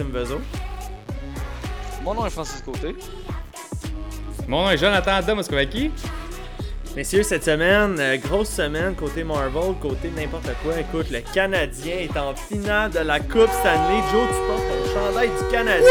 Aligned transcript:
Maxime 0.00 0.12
Vezo. 0.12 0.40
Mon 2.02 2.14
nom 2.14 2.26
est 2.26 2.30
Francis 2.30 2.62
Côté. 2.62 2.96
Mon 4.48 4.62
nom 4.62 4.70
est 4.70 4.78
Jonathan 4.78 5.20
Damoskowaki. 5.20 5.90
Messieurs, 6.96 7.22
cette 7.22 7.44
semaine, 7.44 7.96
euh, 8.00 8.16
grosse 8.16 8.48
semaine 8.48 8.96
côté 8.96 9.22
Marvel, 9.22 9.74
côté 9.80 10.10
n'importe 10.10 10.48
quoi. 10.62 10.80
Écoute, 10.80 11.10
le 11.10 11.20
Canadien 11.20 11.98
est 11.98 12.16
en 12.16 12.34
finale 12.34 12.90
de 12.90 12.98
la 13.00 13.20
Coupe 13.20 13.50
Stanley. 13.60 14.02
Joe, 14.10 14.26
tu 14.28 14.40
portes 14.46 14.62
ton 14.66 14.92
chandail 14.92 15.28
du 15.28 15.52
Canadien. 15.52 15.86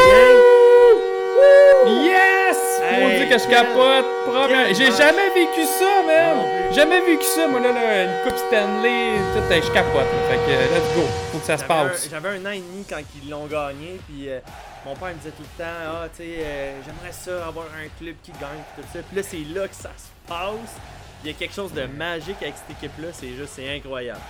Yes! 1.85 2.68
Hey, 2.91 3.17
dire 3.19 3.29
que 3.29 3.43
je 3.43 3.47
capote. 3.49 4.05
Première- 4.25 4.73
J'ai 4.73 4.91
jamais 4.91 5.29
vécu 5.33 5.63
ça, 5.65 6.03
plus. 6.03 6.75
Jamais 6.75 6.99
vécu 7.01 7.25
ça, 7.25 7.47
moi, 7.47 7.59
là, 7.59 7.71
là, 7.71 8.03
une 8.03 8.23
Coupe 8.23 8.37
Stanley, 8.37 9.17
tout, 9.33 9.39
euh, 9.53 9.61
je 9.61 9.71
capote. 9.71 10.05
Fait 10.29 10.35
que, 10.37 10.51
euh, 10.51 10.77
let's 10.77 10.95
go. 10.95 11.03
Faut 11.31 11.39
que 11.39 11.45
ça 11.45 11.57
se 11.57 11.63
passe. 11.63 12.07
J'avais 12.09 12.29
un 12.29 12.45
an 12.45 12.51
et 12.51 12.59
demi 12.59 12.85
quand 12.87 12.99
ils 13.23 13.29
l'ont 13.29 13.45
gagné, 13.47 13.99
puis 14.07 14.29
euh, 14.29 14.39
mon 14.85 14.95
père 14.95 15.09
me 15.09 15.13
disait 15.15 15.31
tout 15.31 15.43
le 15.57 15.63
temps 15.63 15.71
Ah, 15.85 16.07
tu 16.15 16.23
sais, 16.23 16.37
euh, 16.39 16.79
j'aimerais 16.85 17.11
ça 17.11 17.47
avoir 17.47 17.65
un 17.65 17.87
club 17.99 18.15
qui 18.23 18.31
gagne, 18.33 18.61
puis 18.75 18.83
tout 18.83 18.89
ça. 18.93 18.99
Puis 19.07 19.17
là, 19.17 19.23
c'est 19.23 19.59
là 19.59 19.67
que 19.67 19.75
ça 19.75 19.89
se 19.97 20.27
passe. 20.27 20.75
Il 21.23 21.31
y 21.31 21.33
a 21.33 21.37
quelque 21.37 21.53
chose 21.53 21.73
de 21.73 21.85
magique 21.85 22.37
avec 22.41 22.53
cette 22.55 22.77
équipe-là, 22.77 23.09
c'est 23.13 23.29
juste, 23.35 23.53
c'est 23.55 23.75
incroyable. 23.75 24.21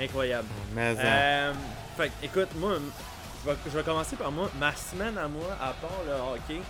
Incroyable. 0.00 0.48
Mais, 0.74 0.94
euh, 0.98 1.52
fait 1.96 2.08
que, 2.08 2.24
écoute, 2.26 2.48
moi, 2.56 2.72
je 3.44 3.50
vais, 3.50 3.56
je 3.66 3.76
vais 3.76 3.82
commencer 3.82 4.16
par 4.16 4.30
moi. 4.30 4.48
Ma 4.58 4.72
semaine 4.74 5.16
à 5.18 5.26
moi, 5.28 5.46
à 5.60 5.72
part 5.72 6.00
le 6.06 6.12
hockey, 6.12 6.60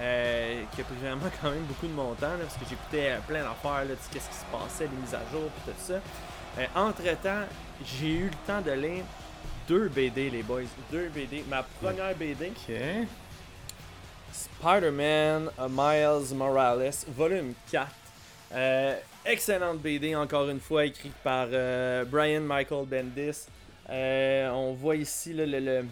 euh, 0.00 0.62
qui 0.74 0.80
a 0.80 0.84
pris 0.84 0.94
vraiment 1.00 1.26
quand 1.40 1.50
même 1.50 1.64
beaucoup 1.64 1.86
de 1.86 1.92
mon 1.92 2.14
temps, 2.14 2.28
là, 2.28 2.42
parce 2.42 2.54
que 2.54 2.68
j'écoutais 2.68 3.12
euh, 3.12 3.18
plein 3.26 3.42
d'affaires, 3.42 3.84
sais, 3.88 4.10
qu'est-ce 4.12 4.28
qui 4.28 4.34
se 4.34 4.44
passait, 4.52 4.84
les 4.84 5.00
mises 5.00 5.14
à 5.14 5.22
jour, 5.32 5.48
puis 5.50 5.72
tout 5.72 5.80
ça. 5.80 6.00
Euh, 6.58 6.66
Entre-temps, 6.74 7.44
j'ai 7.84 8.12
eu 8.12 8.24
le 8.24 8.46
temps 8.46 8.60
de 8.60 8.72
lire 8.72 9.04
deux 9.68 9.88
BD, 9.88 10.30
les 10.30 10.42
boys. 10.42 10.62
Deux 10.90 11.08
BD. 11.08 11.44
Ma 11.48 11.62
première 11.62 12.14
BD. 12.14 12.52
Spider-Man 14.32 15.50
Miles 15.68 16.34
Morales, 16.34 16.92
volume 17.08 17.54
4. 17.70 17.88
Euh, 18.54 18.96
excellente 19.24 19.78
BD, 19.78 20.14
encore 20.14 20.48
une 20.48 20.60
fois, 20.60 20.86
écrite 20.86 21.14
par 21.24 21.48
euh, 21.50 22.04
Brian 22.04 22.42
Michael 22.42 22.86
Bendis. 22.86 23.46
On 23.88 24.72
voit 24.72 24.96
ici 24.96 25.32
là, 25.32 25.46
le, 25.46 25.58
le, 25.58 25.84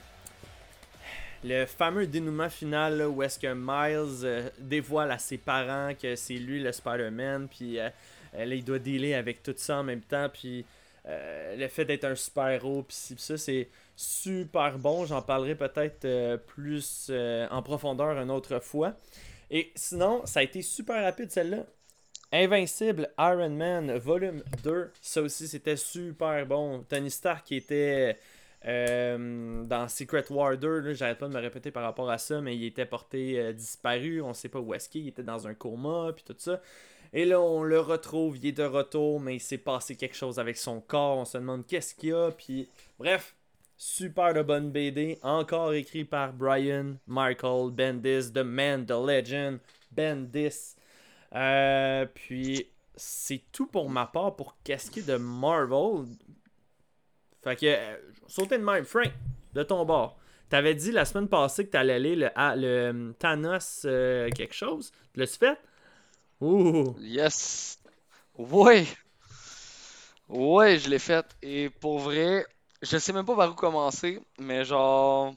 le 1.45 1.67
fameux 1.67 2.07
dénouement 2.07 2.49
final 2.49 3.03
où 3.03 3.23
est-ce 3.23 3.39
que 3.39 3.53
Miles 3.53 4.25
euh, 4.25 4.49
dévoile 4.59 5.13
à 5.13 5.19
ses 5.19 5.37
parents 5.37 5.93
que 5.95 6.17
c'est 6.17 6.35
lui 6.35 6.63
le 6.63 6.73
Spider-Man, 6.73 7.49
puis 7.49 7.79
euh, 7.79 7.91
euh, 8.35 8.47
il 8.47 8.65
doit 8.65 8.79
dealer 8.79 9.15
avec 9.15 9.43
tout 9.43 9.55
ça 9.57 9.79
en 9.79 9.83
même 9.85 10.01
temps, 10.01 10.29
puis 10.33 10.65
le 11.07 11.69
fait 11.69 11.85
d'être 11.85 12.05
un 12.05 12.15
super-héros, 12.15 12.83
puis 12.85 12.97
ça, 13.19 13.37
c'est 13.37 13.69
super 13.95 14.79
bon. 14.79 15.05
J'en 15.05 15.21
parlerai 15.21 15.55
peut-être 15.55 16.37
plus 16.47 17.11
en 17.51 17.61
profondeur 17.61 18.19
une 18.19 18.31
autre 18.31 18.59
fois. 18.59 18.95
Et 19.51 19.71
sinon, 19.75 20.25
ça 20.25 20.41
a 20.41 20.43
été 20.45 20.63
super 20.63 21.03
rapide 21.03 21.31
celle-là. 21.31 21.67
Invincible 22.33 23.11
Iron 23.19 23.51
Man 23.51 23.99
volume 23.99 24.43
2. 24.63 24.93
Ça 25.03 25.21
aussi, 25.21 25.47
c'était 25.47 25.77
super 25.77 26.47
bon. 26.47 26.83
Tony 26.89 27.11
Stark 27.11 27.45
qui 27.45 27.57
était 27.57 28.19
euh, 28.67 29.65
dans 29.65 29.89
Secret 29.89 30.25
War 30.31 30.57
2. 30.57 30.81
là, 30.81 30.95
J'arrête 30.95 31.19
pas 31.19 31.29
de 31.29 31.35
me 31.35 31.41
répéter 31.41 31.71
par 31.71 31.83
rapport 31.83 32.11
à 32.11 32.19
ça, 32.19 32.41
mais 32.41 32.57
il 32.57 32.65
était 32.65 32.87
porté 32.87 33.39
euh, 33.39 33.53
disparu. 33.53 34.23
On 34.23 34.35
sait 34.35 34.49
pas 34.49 34.61
où 34.61 34.75
est-ce 34.75 34.89
qu'il 34.89 35.07
était 35.09 35.23
dans 35.23 35.47
un 35.47 35.55
coma, 35.55 36.13
puis 36.15 36.25
tout 36.25 36.37
ça. 36.39 36.61
Et 37.13 37.25
là, 37.25 37.41
on 37.41 37.63
le 37.63 37.81
retrouve. 37.81 38.37
Il 38.39 38.47
est 38.47 38.53
de 38.53 38.65
retour, 38.65 39.21
mais 39.21 39.37
il 39.37 39.41
s'est 39.41 39.59
passé 39.59 39.97
quelque 39.97 40.17
chose 40.17 40.39
avec 40.39 40.57
son 40.57 40.81
corps. 40.81 41.19
On 41.19 41.25
se 41.25 41.39
demande 41.39 41.67
qu'est-ce 41.67 41.95
qu'il 41.95 42.11
y 42.11 42.13
a. 42.13 42.31
Puis, 42.31 42.69
bref, 42.99 43.35
Super 43.77 44.33
de 44.35 44.43
bonne 44.43 44.71
BD, 44.71 45.19
encore 45.23 45.73
écrit 45.75 46.05
par 46.05 46.33
Brian 46.33 46.95
Michael 47.09 47.73
Bendis, 47.73 48.33
The 48.33 48.39
Man, 48.39 48.87
The 48.87 48.93
Legend, 48.93 49.59
Bendis. 49.91 50.77
Euh, 51.35 52.07
puis 52.15 52.69
c'est 52.95 53.43
tout 53.51 53.67
pour 53.67 53.91
ma 53.91 54.07
part 54.07 54.37
pour 54.37 54.57
qu'est-ce 54.63 54.91
qui 54.91 55.03
de 55.03 55.17
Marvel. 55.17 56.07
Fait 57.45 57.57
que, 57.57 57.67
euh, 57.67 57.97
sauter 58.27 58.59
de 58.59 58.65
même, 58.65 58.85
Frank, 58.85 59.13
de 59.53 59.63
ton 59.63 59.85
bord. 59.85 60.17
T'avais 60.49 60.75
dit 60.75 60.93
la 60.93 61.05
semaine 61.05 61.29
passée 61.29 61.67
que 61.67 61.71
t'allais 61.71 61.95
aller 61.95 62.17
le, 62.17 62.31
ah, 62.37 62.57
le 62.57 62.67
euh, 62.67 63.13
Thanos 63.19 63.83
euh, 63.85 64.31
quelque 64.31 64.55
chose. 64.55 64.93
L'as-tu 65.15 65.39
fait? 65.39 65.59
Ouh! 66.41 66.95
Yes. 67.01 67.79
Ouais. 68.39 68.87
Ouais, 70.29 70.79
je 70.79 70.89
l'ai 70.89 70.99
fait. 70.99 71.27
Et 71.43 71.71
pour 71.71 71.99
vrai, 71.99 72.47
je 72.83 72.99
sais 72.99 73.13
même 73.13 73.27
pas 73.27 73.37
par 73.37 73.51
où 73.51 73.55
commencer, 73.55 74.21
mais 74.39 74.65
genre, 74.65 75.35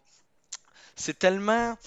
c'est 0.95 1.19
tellement, 1.19 1.77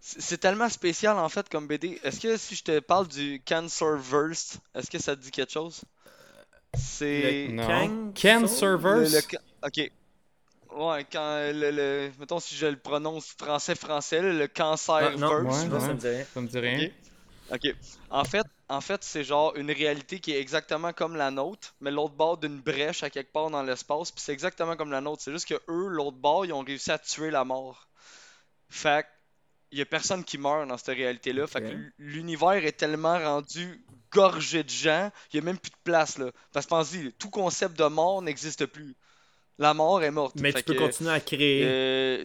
c'est 0.00 0.38
tellement 0.38 0.68
spécial 0.68 1.18
en 1.18 1.28
fait 1.28 1.48
comme 1.48 1.66
BD. 1.66 2.00
Est-ce 2.04 2.20
que 2.20 2.36
si 2.36 2.56
je 2.56 2.64
te 2.64 2.80
parle 2.80 3.08
du 3.08 3.42
Cancerverse, 3.46 4.58
est-ce 4.74 4.90
que 4.90 4.98
ça 4.98 5.16
te 5.16 5.22
dit 5.22 5.30
quelque 5.30 5.52
chose? 5.52 5.82
C'est. 6.76 7.48
Kang 7.56 8.12
Ken? 8.14 8.48
Servers? 8.48 9.10
le, 9.10 9.38
ok. 9.66 9.90
Ouais, 10.76 11.06
quand 11.10 11.36
le, 11.52 11.70
le- 11.70 12.10
mettons 12.18 12.40
si 12.40 12.56
je 12.56 12.66
le 12.66 12.76
prononce 12.76 13.26
français 13.38 13.74
français, 13.76 14.20
là, 14.20 14.32
le 14.32 14.44
Ah, 14.44 14.48
Cancerverse. 14.48 15.20
non, 15.20 15.44
Ouais, 15.44 15.80
ça, 15.80 15.92
me 15.92 15.94
dit 15.94 16.08
rien. 16.08 16.24
Ça 16.34 16.40
me 16.40 16.48
dit 16.48 16.58
rien. 16.58 16.88
Ok. 17.52 17.74
En 18.10 18.24
fait, 18.24 18.46
en 18.68 18.80
fait, 18.80 19.04
c'est 19.04 19.22
genre 19.22 19.54
une 19.56 19.70
réalité 19.70 20.18
qui 20.18 20.32
est 20.32 20.40
exactement 20.40 20.92
comme 20.92 21.14
la 21.14 21.30
nôtre, 21.30 21.74
mais 21.80 21.90
l'autre 21.90 22.14
bord 22.14 22.38
d'une 22.38 22.58
brèche 22.60 23.02
à 23.02 23.10
quelque 23.10 23.30
part 23.32 23.50
dans 23.50 23.62
l'espace, 23.62 24.10
puis 24.10 24.20
c'est 24.24 24.32
exactement 24.32 24.76
comme 24.76 24.90
la 24.90 25.00
nôtre. 25.00 25.22
C'est 25.22 25.32
juste 25.32 25.46
que 25.46 25.54
eux, 25.68 25.88
l'autre 25.88 26.16
bord, 26.16 26.44
ils 26.46 26.52
ont 26.52 26.62
réussi 26.64 26.90
à 26.90 26.98
tuer 26.98 27.30
la 27.30 27.44
mort. 27.44 27.88
Fait 28.68 29.06
il 29.70 29.78
y 29.78 29.82
a 29.82 29.86
personne 29.86 30.22
qui 30.24 30.38
meurt 30.38 30.68
dans 30.68 30.76
cette 30.78 30.96
réalité-là. 30.96 31.46
Fait 31.48 31.60
que 31.60 31.76
l'univers 31.98 32.64
est 32.64 32.72
tellement 32.72 33.18
rendu 33.18 33.84
gorgé 34.14 34.62
de 34.62 34.70
gens, 34.70 35.10
il 35.32 35.36
y 35.36 35.38
a 35.40 35.42
même 35.42 35.58
plus 35.58 35.70
de 35.70 35.76
place 35.84 36.16
là. 36.18 36.30
Parce 36.52 36.64
que 36.66 36.70
pense-y, 36.70 37.12
tout 37.14 37.30
concept 37.30 37.78
de 37.78 37.84
mort 37.84 38.22
n'existe 38.22 38.64
plus. 38.66 38.94
La 39.58 39.74
mort 39.74 40.02
est 40.02 40.10
morte. 40.10 40.36
Mais 40.36 40.52
Fait 40.52 40.62
tu 40.62 40.64
peux 40.72 40.74
que, 40.74 40.78
continuer 40.86 41.10
à 41.12 41.20
créer. 41.20 41.62
euh, 41.64 42.24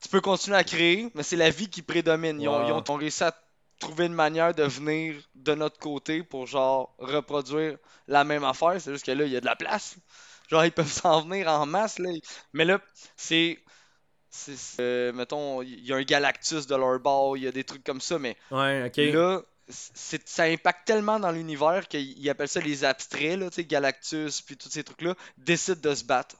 tu 0.00 0.08
peux 0.08 0.20
continuer 0.20 0.56
à 0.56 0.64
créer, 0.64 1.08
mais 1.14 1.22
c'est 1.22 1.36
la 1.36 1.50
vie 1.50 1.68
qui 1.68 1.82
prédomine. 1.82 2.40
Ils, 2.40 2.48
ont, 2.48 2.58
Wow. 2.60 2.66
ils 2.68 2.72
ont- 2.72 2.84
ont 2.88 2.96
réussi 2.96 3.22
à 3.24 3.34
trouver 3.78 4.06
une 4.06 4.14
manière 4.14 4.54
de 4.54 4.64
venir 4.64 5.14
de 5.34 5.54
notre 5.54 5.78
côté 5.78 6.22
pour 6.22 6.46
genre 6.46 6.94
reproduire 6.98 7.76
la 8.08 8.24
même 8.24 8.44
affaire. 8.44 8.80
C'est 8.80 8.92
juste 8.92 9.06
que 9.06 9.12
là, 9.12 9.24
il 9.24 9.32
y 9.32 9.36
a 9.36 9.40
de 9.40 9.46
la 9.46 9.56
place. 9.56 9.96
Genre, 10.48 10.64
ils 10.64 10.72
peuvent 10.72 10.90
s'en 10.90 11.22
venir 11.22 11.48
en 11.48 11.66
masse. 11.66 11.98
Là. 11.98 12.10
Mais 12.52 12.64
là, 12.64 12.80
c'est. 13.16 13.58
euh, 14.80 15.12
mettons, 15.12 15.62
il 15.62 15.84
y 15.86 15.92
a 15.92 15.96
un 15.96 16.02
Galactus 16.02 16.66
de 16.66 16.74
leur 16.74 16.98
bord, 17.00 17.36
il 17.36 17.44
y 17.44 17.46
a 17.48 17.52
des 17.52 17.64
trucs 17.64 17.84
comme 17.84 18.00
ça, 18.00 18.18
mais 18.18 18.36
Ouais, 18.50 18.84
ok. 18.86 18.96
là, 18.96 19.42
ça 19.72 20.44
impacte 20.44 20.86
tellement 20.86 21.18
dans 21.18 21.30
l'univers 21.30 21.86
qu'ils 21.88 22.28
appellent 22.30 22.48
ça 22.48 22.60
les 22.60 22.84
abstraits, 22.84 23.38
là, 23.38 23.48
Galactus, 23.58 24.40
puis 24.42 24.56
tous 24.56 24.68
ces 24.68 24.84
trucs-là, 24.84 25.14
décident 25.38 25.80
de 25.90 25.94
se 25.94 26.04
battre 26.04 26.36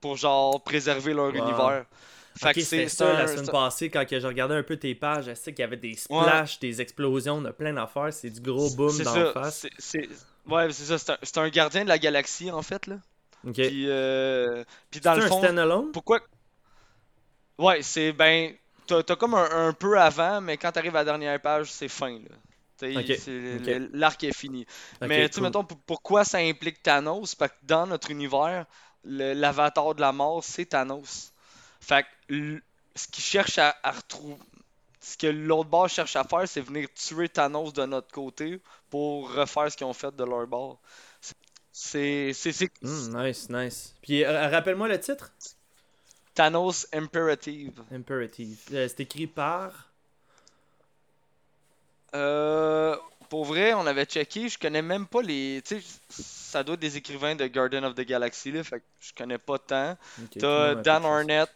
pour 0.00 0.16
genre 0.16 0.62
préserver 0.62 1.14
leur 1.14 1.26
Wow. 1.26 1.34
univers. 1.34 1.84
Fait 2.38 2.48
Ok, 2.48 2.54
que 2.56 2.60
c'était 2.60 2.88
c'est 2.88 2.96
ça 2.96 3.12
la 3.14 3.26
semaine 3.28 3.46
c'est- 3.46 3.50
passée 3.50 3.88
quand 3.90 4.04
je 4.10 4.26
regardais 4.26 4.54
un 4.56 4.62
peu 4.62 4.76
tes 4.76 4.94
pages. 4.94 5.24
Je 5.24 5.34
sais 5.34 5.52
qu'il 5.54 5.60
y 5.60 5.64
avait 5.64 5.78
des 5.78 5.94
splashs, 5.94 6.58
des 6.60 6.82
explosions, 6.82 7.40
de 7.40 7.50
plein 7.50 7.72
d'affaires. 7.72 8.12
C'est 8.12 8.28
du 8.28 8.40
gros 8.40 8.68
boom 8.70 8.90
c'est 8.90 9.04
dans 9.04 9.14
ça, 9.14 9.24
la 9.24 9.32
face. 9.32 9.60
c'est- 9.60 9.70
c'est- 9.78 10.08
Ouais, 10.46 10.70
c'est 10.70 10.84
ça. 10.84 10.98
C'est 10.98 11.10
un, 11.12 11.18
c'est 11.22 11.38
un 11.38 11.48
gardien 11.48 11.84
de 11.84 11.88
la 11.88 11.98
galaxie, 11.98 12.50
en 12.50 12.60
fait, 12.62 12.86
là. 12.88 12.96
Puis, 13.54 13.88
euh, 13.88 14.64
puis 14.90 15.00
C'est 15.00 15.04
dans 15.04 15.14
le 15.14 15.22
un 15.24 15.28
fond, 15.28 15.38
standalone? 15.38 15.92
pourquoi... 15.92 16.20
Ouais, 17.58 17.80
c'est 17.82 18.12
ben... 18.12 18.52
T'as 18.86 19.02
t'as 19.02 19.16
comme 19.16 19.34
un, 19.34 19.68
un 19.68 19.72
peu 19.72 19.98
avant, 19.98 20.40
mais 20.40 20.56
quand 20.58 20.70
t'arrives 20.70 20.94
à 20.94 21.00
la 21.00 21.04
dernière 21.04 21.40
page, 21.40 21.72
c'est 21.72 21.88
fin, 21.88 22.12
là. 22.12 22.36
L'arc 23.92 24.24
est 24.24 24.32
fini. 24.36 24.66
Mais 25.00 25.08
tu 25.08 25.14
sais, 25.14 25.30
cool. 25.30 25.42
mettons, 25.44 25.64
pour- 25.64 25.78
pourquoi 25.78 26.24
ça 26.24 26.38
implique 26.38 26.82
Thanos? 26.82 27.34
Parce 27.34 27.52
que 27.52 27.56
dans 27.62 27.86
notre 27.86 28.10
univers, 28.10 28.66
l'avatar 29.04 29.94
de 29.94 30.00
la 30.00 30.12
mort, 30.12 30.42
c'est 30.44 30.66
Thanos. 30.66 31.32
Fait 31.80 32.04
que 32.28 32.60
ce 32.94 33.08
qu'il 33.08 33.24
cherche 33.24 33.58
à, 33.58 33.76
à 33.82 33.92
retrouver... 33.92 34.36
Ce 35.00 35.16
que 35.16 35.28
l'autre 35.28 35.70
bord 35.70 35.88
cherche 35.88 36.16
à 36.16 36.24
faire, 36.24 36.48
c'est 36.48 36.60
venir 36.60 36.88
tuer 36.92 37.28
Thanos 37.28 37.72
de 37.72 37.84
notre 37.86 38.10
côté 38.10 38.60
pour 38.90 39.32
refaire 39.32 39.70
ce 39.70 39.76
qu'ils 39.76 39.86
ont 39.86 39.92
fait 39.92 40.14
de 40.16 40.24
leur 40.24 40.48
bord. 40.48 40.80
C'est... 41.70 42.32
Hmm, 42.82 43.22
nice, 43.22 43.48
nice. 43.48 43.94
Puis 44.02 44.24
euh, 44.24 44.48
rappelle-moi 44.48 44.88
le 44.88 44.98
titre? 44.98 45.30
Thanos 46.34 46.88
Imperative. 46.92 47.84
Imperative. 47.92 48.58
Euh, 48.72 48.88
c'est 48.88 49.00
écrit 49.00 49.28
par. 49.28 49.92
Euh, 52.14 52.96
pour 53.28 53.44
vrai, 53.44 53.74
on 53.74 53.86
avait 53.86 54.04
checké, 54.04 54.48
je 54.48 54.58
connais 54.58 54.82
même 54.82 55.06
pas 55.06 55.22
les. 55.22 55.60
Tu 55.64 55.80
sais, 55.80 55.86
ça 56.08 56.62
doit 56.62 56.74
être 56.74 56.80
des 56.80 56.96
écrivains 56.96 57.34
de 57.34 57.46
Garden 57.46 57.84
of 57.84 57.94
the 57.94 58.02
Galaxy, 58.02 58.52
là, 58.52 58.62
fait 58.62 58.78
que 58.80 58.84
je 59.00 59.12
connais 59.16 59.38
pas 59.38 59.58
tant. 59.58 59.96
T'as 60.38 60.74
Dan. 60.76 61.04
Arnett, 61.04 61.48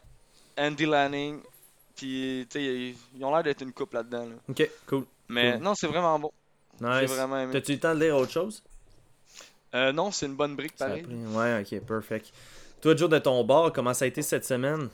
Andy 0.59 0.87
Lanning, 0.87 1.41
puis 1.97 2.47
tu 2.51 2.59
sais, 2.59 2.95
ils 3.17 3.25
ont 3.25 3.33
l'air 3.33 3.43
d'être 3.45 3.63
une 3.63 3.73
couple 3.73 3.97
là-dedans. 3.97 4.25
là. 4.27 4.35
Ok, 4.49 4.69
cool. 4.87 5.05
Mais 5.29 5.53
Cool. 5.55 5.63
non, 5.63 5.75
c'est 5.77 5.87
vraiment 5.87 6.19
bon. 6.19 6.33
J'ai 6.81 7.03
Nice. 7.03 7.11
vraiment 7.11 7.39
aimé. 7.39 7.53
T'as-tu 7.53 7.73
eu 7.73 7.75
le 7.75 7.81
temps 7.81 7.95
de 7.95 8.01
lire 8.01 8.17
autre 8.17 8.33
chose? 8.33 8.63
Euh, 9.75 9.93
non, 9.93 10.11
c'est 10.11 10.27
une 10.27 10.35
bonne 10.35 10.57
brique 10.57 10.77
pareil. 10.77 11.05
Ouais, 11.07 11.61
ok, 11.63 11.81
perfect. 11.87 12.33
Toi, 12.81 12.97
Joe, 12.97 13.09
de 13.09 13.19
ton 13.19 13.45
bord, 13.45 13.73
comment 13.73 13.95
ça 13.95 14.07
a 14.07 14.09
été 14.09 14.23
cette 14.23 14.45
semaine? 14.45 14.89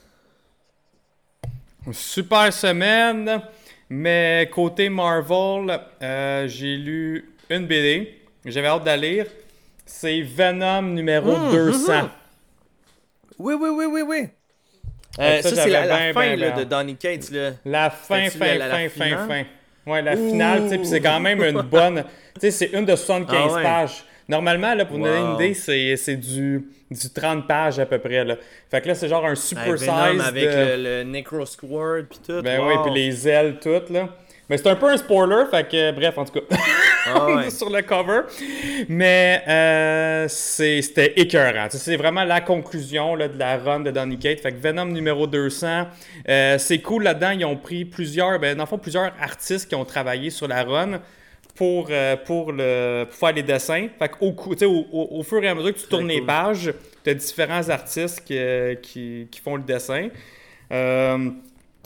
Super 1.93 2.51
semaine, 2.51 3.41
mais 3.89 4.49
côté 4.53 4.89
Marvel, 4.89 5.79
euh, 6.01 6.47
j'ai 6.47 6.75
lu 6.77 7.29
une 7.49 7.65
BD. 7.65 8.13
J'avais 8.45 8.67
hâte 8.67 8.81
de 8.81 8.87
la 8.87 8.97
lire. 8.97 9.25
C'est 9.85 10.21
Venom 10.21 10.81
numéro 10.81 11.35
Mmh, 11.37 11.51
200. 11.51 12.09
Oui, 13.39 13.53
oui, 13.59 13.69
oui, 13.71 13.85
oui, 13.85 14.01
oui. 14.01 14.17
Ouais, 14.17 14.29
Euh, 15.19 15.41
ça, 15.41 15.49
ça, 15.55 15.63
c'est 15.63 15.69
la, 15.69 15.87
ben, 15.87 16.13
fin 16.13 16.19
ben, 16.19 16.39
là, 16.39 16.49
ben 16.51 16.59
de. 16.59 16.63
Donny 16.65 16.95
Cates. 16.95 17.31
Là. 17.31 17.51
La 17.65 17.89
fin, 17.89 18.29
fin, 18.29 18.55
la- 18.55 18.67
la 18.67 18.75
fin, 18.75 18.89
fin, 18.89 19.27
fin. 19.27 19.43
Ouais, 19.85 20.01
la 20.01 20.15
finale, 20.17 20.63
tu 20.63 20.69
sais, 20.69 20.77
puis 20.77 20.87
c'est 20.87 20.99
quand 21.01 21.19
même 21.19 21.41
une 21.41 21.61
bonne. 21.61 22.03
Tu 22.35 22.41
sais, 22.41 22.51
c'est 22.51 22.77
une 22.77 22.85
de 22.85 22.95
75 22.95 23.37
Ah 23.51 23.53
ouais. 23.55 23.63
pages. 23.63 24.03
Normalement, 24.29 24.73
là, 24.73 24.85
pour 24.85 24.97
donner 24.97 25.17
une 25.19 25.35
idée, 25.35 25.53
c'est, 25.53 25.95
c'est 25.95 26.15
du, 26.17 26.67
du 26.91 27.09
30 27.13 27.47
pages 27.47 27.79
à 27.79 27.85
peu 27.85 27.97
près. 27.99 28.25
Là. 28.25 28.35
Fait 28.69 28.81
que 28.81 28.87
là, 28.89 28.95
c'est 28.95 29.07
genre 29.07 29.25
un 29.25 29.35
super 29.35 29.67
Hey, 29.73 29.77
size. 29.79 30.21
Avec 30.27 30.43
de... 30.43 30.49
le, 30.49 30.83
le 30.83 31.03
Necro 31.03 31.45
Squad 31.45 32.07
puis 32.09 32.19
tout. 32.25 32.41
Ben 32.41 32.59
wow. 32.59 32.67
oui, 32.67 32.73
puis 32.83 32.93
les 32.93 33.27
ailes 33.27 33.57
toutes, 33.61 33.89
là. 33.89 34.09
Mais 34.49 34.57
c'est 34.57 34.69
un 34.69 34.75
peu 34.77 34.87
un 34.89 34.95
spoiler, 34.95 35.43
fait 35.51 35.67
que 35.67 35.91
bref, 35.91 36.17
en 36.17 36.23
tout 36.23 36.39
cas, 36.39 36.55
Ah 37.05 37.25
ouais. 37.35 37.49
sur 37.49 37.69
le 37.69 37.81
cover. 37.81 38.21
Mais 38.87 39.43
euh, 39.45 40.25
c'est- 40.29 40.81
c'était 40.81 41.13
écœurant. 41.19 41.67
C'est 41.69 41.97
vraiment 41.97 42.23
la 42.23 42.39
conclusion 42.39 43.15
là, 43.15 43.27
de 43.27 43.37
la 43.37 43.57
run 43.57 43.81
de 43.81 43.91
Donny 43.91 44.17
Kate. 44.17 44.39
Fait 44.39 44.53
que 44.53 44.57
Venom 44.61 44.85
numéro 44.85 45.27
200, 45.27 45.87
euh, 46.29 46.57
c'est 46.57 46.79
cool 46.79 47.03
là-dedans. 47.03 47.31
Ils 47.31 47.43
ont 47.45 47.57
pris 47.57 47.83
plusieurs, 47.83 48.39
ben, 48.39 48.55
dans 48.55 48.63
le 48.63 48.67
fond, 48.67 48.77
plusieurs 48.77 49.11
artistes 49.21 49.67
qui 49.67 49.75
ont 49.75 49.83
travaillé 49.85 50.29
sur 50.29 50.47
la 50.47 50.63
run 50.63 51.01
pour, 51.57 51.87
euh, 51.89 52.15
pour, 52.17 52.51
le, 52.51 53.05
pour 53.05 53.15
faire 53.15 53.33
les 53.33 53.43
dessins. 53.43 53.87
Fait 53.99 54.11
au, 54.21 54.29
au- 54.91 55.07
au 55.19 55.23
fur 55.23 55.43
et 55.43 55.47
à 55.47 55.55
mesure 55.55 55.73
que 55.73 55.79
tu 55.79 55.87
tournes 55.87 56.07
les 56.07 56.21
pages, 56.21 56.71
tu 57.03 57.09
as 57.09 57.13
différents 57.13 57.67
artistes 57.69 58.23
qui, 58.25 58.37
qui, 58.81 59.27
qui 59.31 59.39
font 59.41 59.55
le 59.55 59.63
dessin. 59.63 60.09
Euh, 60.71 61.29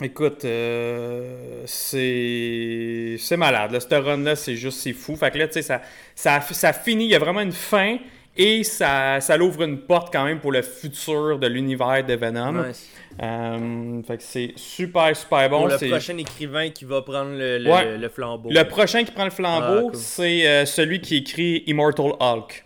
écoute, 0.02 0.44
euh, 0.44 1.62
c'est 1.66 3.36
malade. 3.36 3.72
Là. 3.72 3.80
Ce 3.80 3.94
run-là, 3.94 4.36
c'est 4.36 4.56
juste, 4.56 4.80
c'est 4.80 4.92
fou. 4.92 5.16
Fait 5.16 5.30
que 5.30 5.38
là, 5.38 5.46
tu 5.46 5.54
sais, 5.54 5.62
ça, 5.62 5.80
ça, 6.14 6.40
ça 6.40 6.72
finit, 6.72 7.04
il 7.04 7.10
y 7.10 7.14
a 7.14 7.18
vraiment 7.18 7.40
une 7.40 7.52
fin 7.52 7.98
et 8.36 8.64
ça, 8.64 9.20
ça 9.20 9.36
l'ouvre 9.36 9.62
une 9.62 9.78
porte 9.80 10.12
quand 10.12 10.24
même 10.24 10.40
pour 10.40 10.52
le 10.52 10.62
futur 10.62 11.38
de 11.38 11.46
l'univers 11.46 12.04
de 12.04 12.14
Venom. 12.14 12.66
Nice. 12.66 12.88
Euh, 13.22 14.02
fait 14.04 14.16
que 14.16 14.22
c'est 14.22 14.52
super, 14.56 15.14
super 15.14 15.50
bon. 15.50 15.58
Pour 15.60 15.68
le 15.68 15.88
prochain 15.90 16.16
écrivain 16.16 16.70
qui 16.70 16.86
va 16.86 17.02
prendre 17.02 17.32
le, 17.36 17.58
le, 17.58 17.70
Ouais. 17.70 17.98
le 17.98 18.08
flambeau. 18.08 18.48
le 18.50 18.62
prochain 18.64 19.04
qui 19.04 19.12
prend 19.12 19.24
le 19.24 19.30
flambeau, 19.30 19.78
Ah, 19.78 19.82
cool. 19.82 19.94
c'est 19.96 20.46
euh, 20.48 20.64
celui 20.64 21.00
qui 21.02 21.16
écrit 21.18 21.62
Immortal 21.66 22.12
Hulk. 22.18 22.64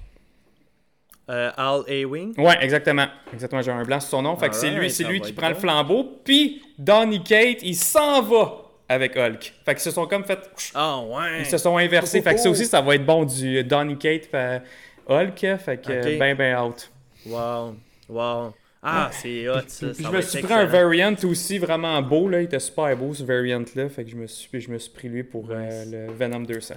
Euh, 1.28 1.50
Al 1.56 1.82
Ewing? 1.88 2.38
Ouais, 2.40 2.56
exactement. 2.60 3.06
Exactement, 3.32 3.60
j'ai 3.60 3.72
un 3.72 3.82
blanc 3.82 3.98
sur 3.98 4.10
son 4.10 4.22
nom. 4.22 4.36
Fait 4.36 4.48
que 4.48 4.54
c'est 4.54 4.70
lui, 4.70 4.88
c'est 4.90 5.02
lui 5.02 5.20
qui 5.20 5.32
prend 5.32 5.48
le 5.48 5.56
flambeau. 5.56 6.20
Puis 6.24 6.62
Donny 6.78 7.20
Kate, 7.24 7.58
il 7.62 7.74
s'en 7.74 8.22
va 8.22 8.58
avec 8.88 9.16
Hulk. 9.16 9.52
Fait 9.64 9.74
qu'ils 9.74 9.80
se 9.82 9.90
sont 9.90 10.06
comme 10.06 10.24
fait. 10.24 10.38
Ah 10.76 11.00
ouais. 11.00 11.40
Ils 11.40 11.46
se 11.46 11.58
sont 11.58 11.76
inversés. 11.76 12.22
Fait 12.22 12.34
que 12.34 12.40
ça 12.40 12.48
aussi, 12.48 12.66
ça 12.66 12.80
va 12.80 12.94
être 12.94 13.04
bon 13.04 13.24
du 13.24 13.64
Donny 13.64 13.98
Kate 13.98 14.26
fait 14.26 14.62
Hulk. 15.08 15.38
Fait 15.58 15.80
que 15.80 16.18
ben, 16.18 16.36
ben 16.36 16.56
out. 16.60 16.90
Wow. 17.26 17.76
Wow. 18.08 18.54
Ah, 18.82 19.10
c'est 19.12 19.48
hot 19.48 19.62
ça. 19.66 19.86
Puis 19.88 20.02
ça 20.04 20.10
je 20.10 20.16
me 20.16 20.20
suis 20.20 20.42
pris 20.42 20.52
un 20.54 20.64
variant 20.66 21.14
aussi 21.24 21.58
vraiment 21.58 22.00
beau. 22.02 22.28
Là. 22.28 22.40
Il 22.40 22.44
était 22.44 22.60
super 22.60 22.96
beau 22.96 23.12
ce 23.14 23.24
variant-là. 23.24 23.88
Fait 23.88 24.04
que 24.04 24.10
je 24.10 24.16
me 24.16 24.26
suis, 24.28 24.60
je 24.60 24.70
me 24.70 24.78
suis 24.78 24.92
pris 24.92 25.08
lui 25.08 25.24
pour 25.24 25.48
euh, 25.50 25.84
le 26.08 26.12
Venom 26.12 26.40
200. 26.42 26.74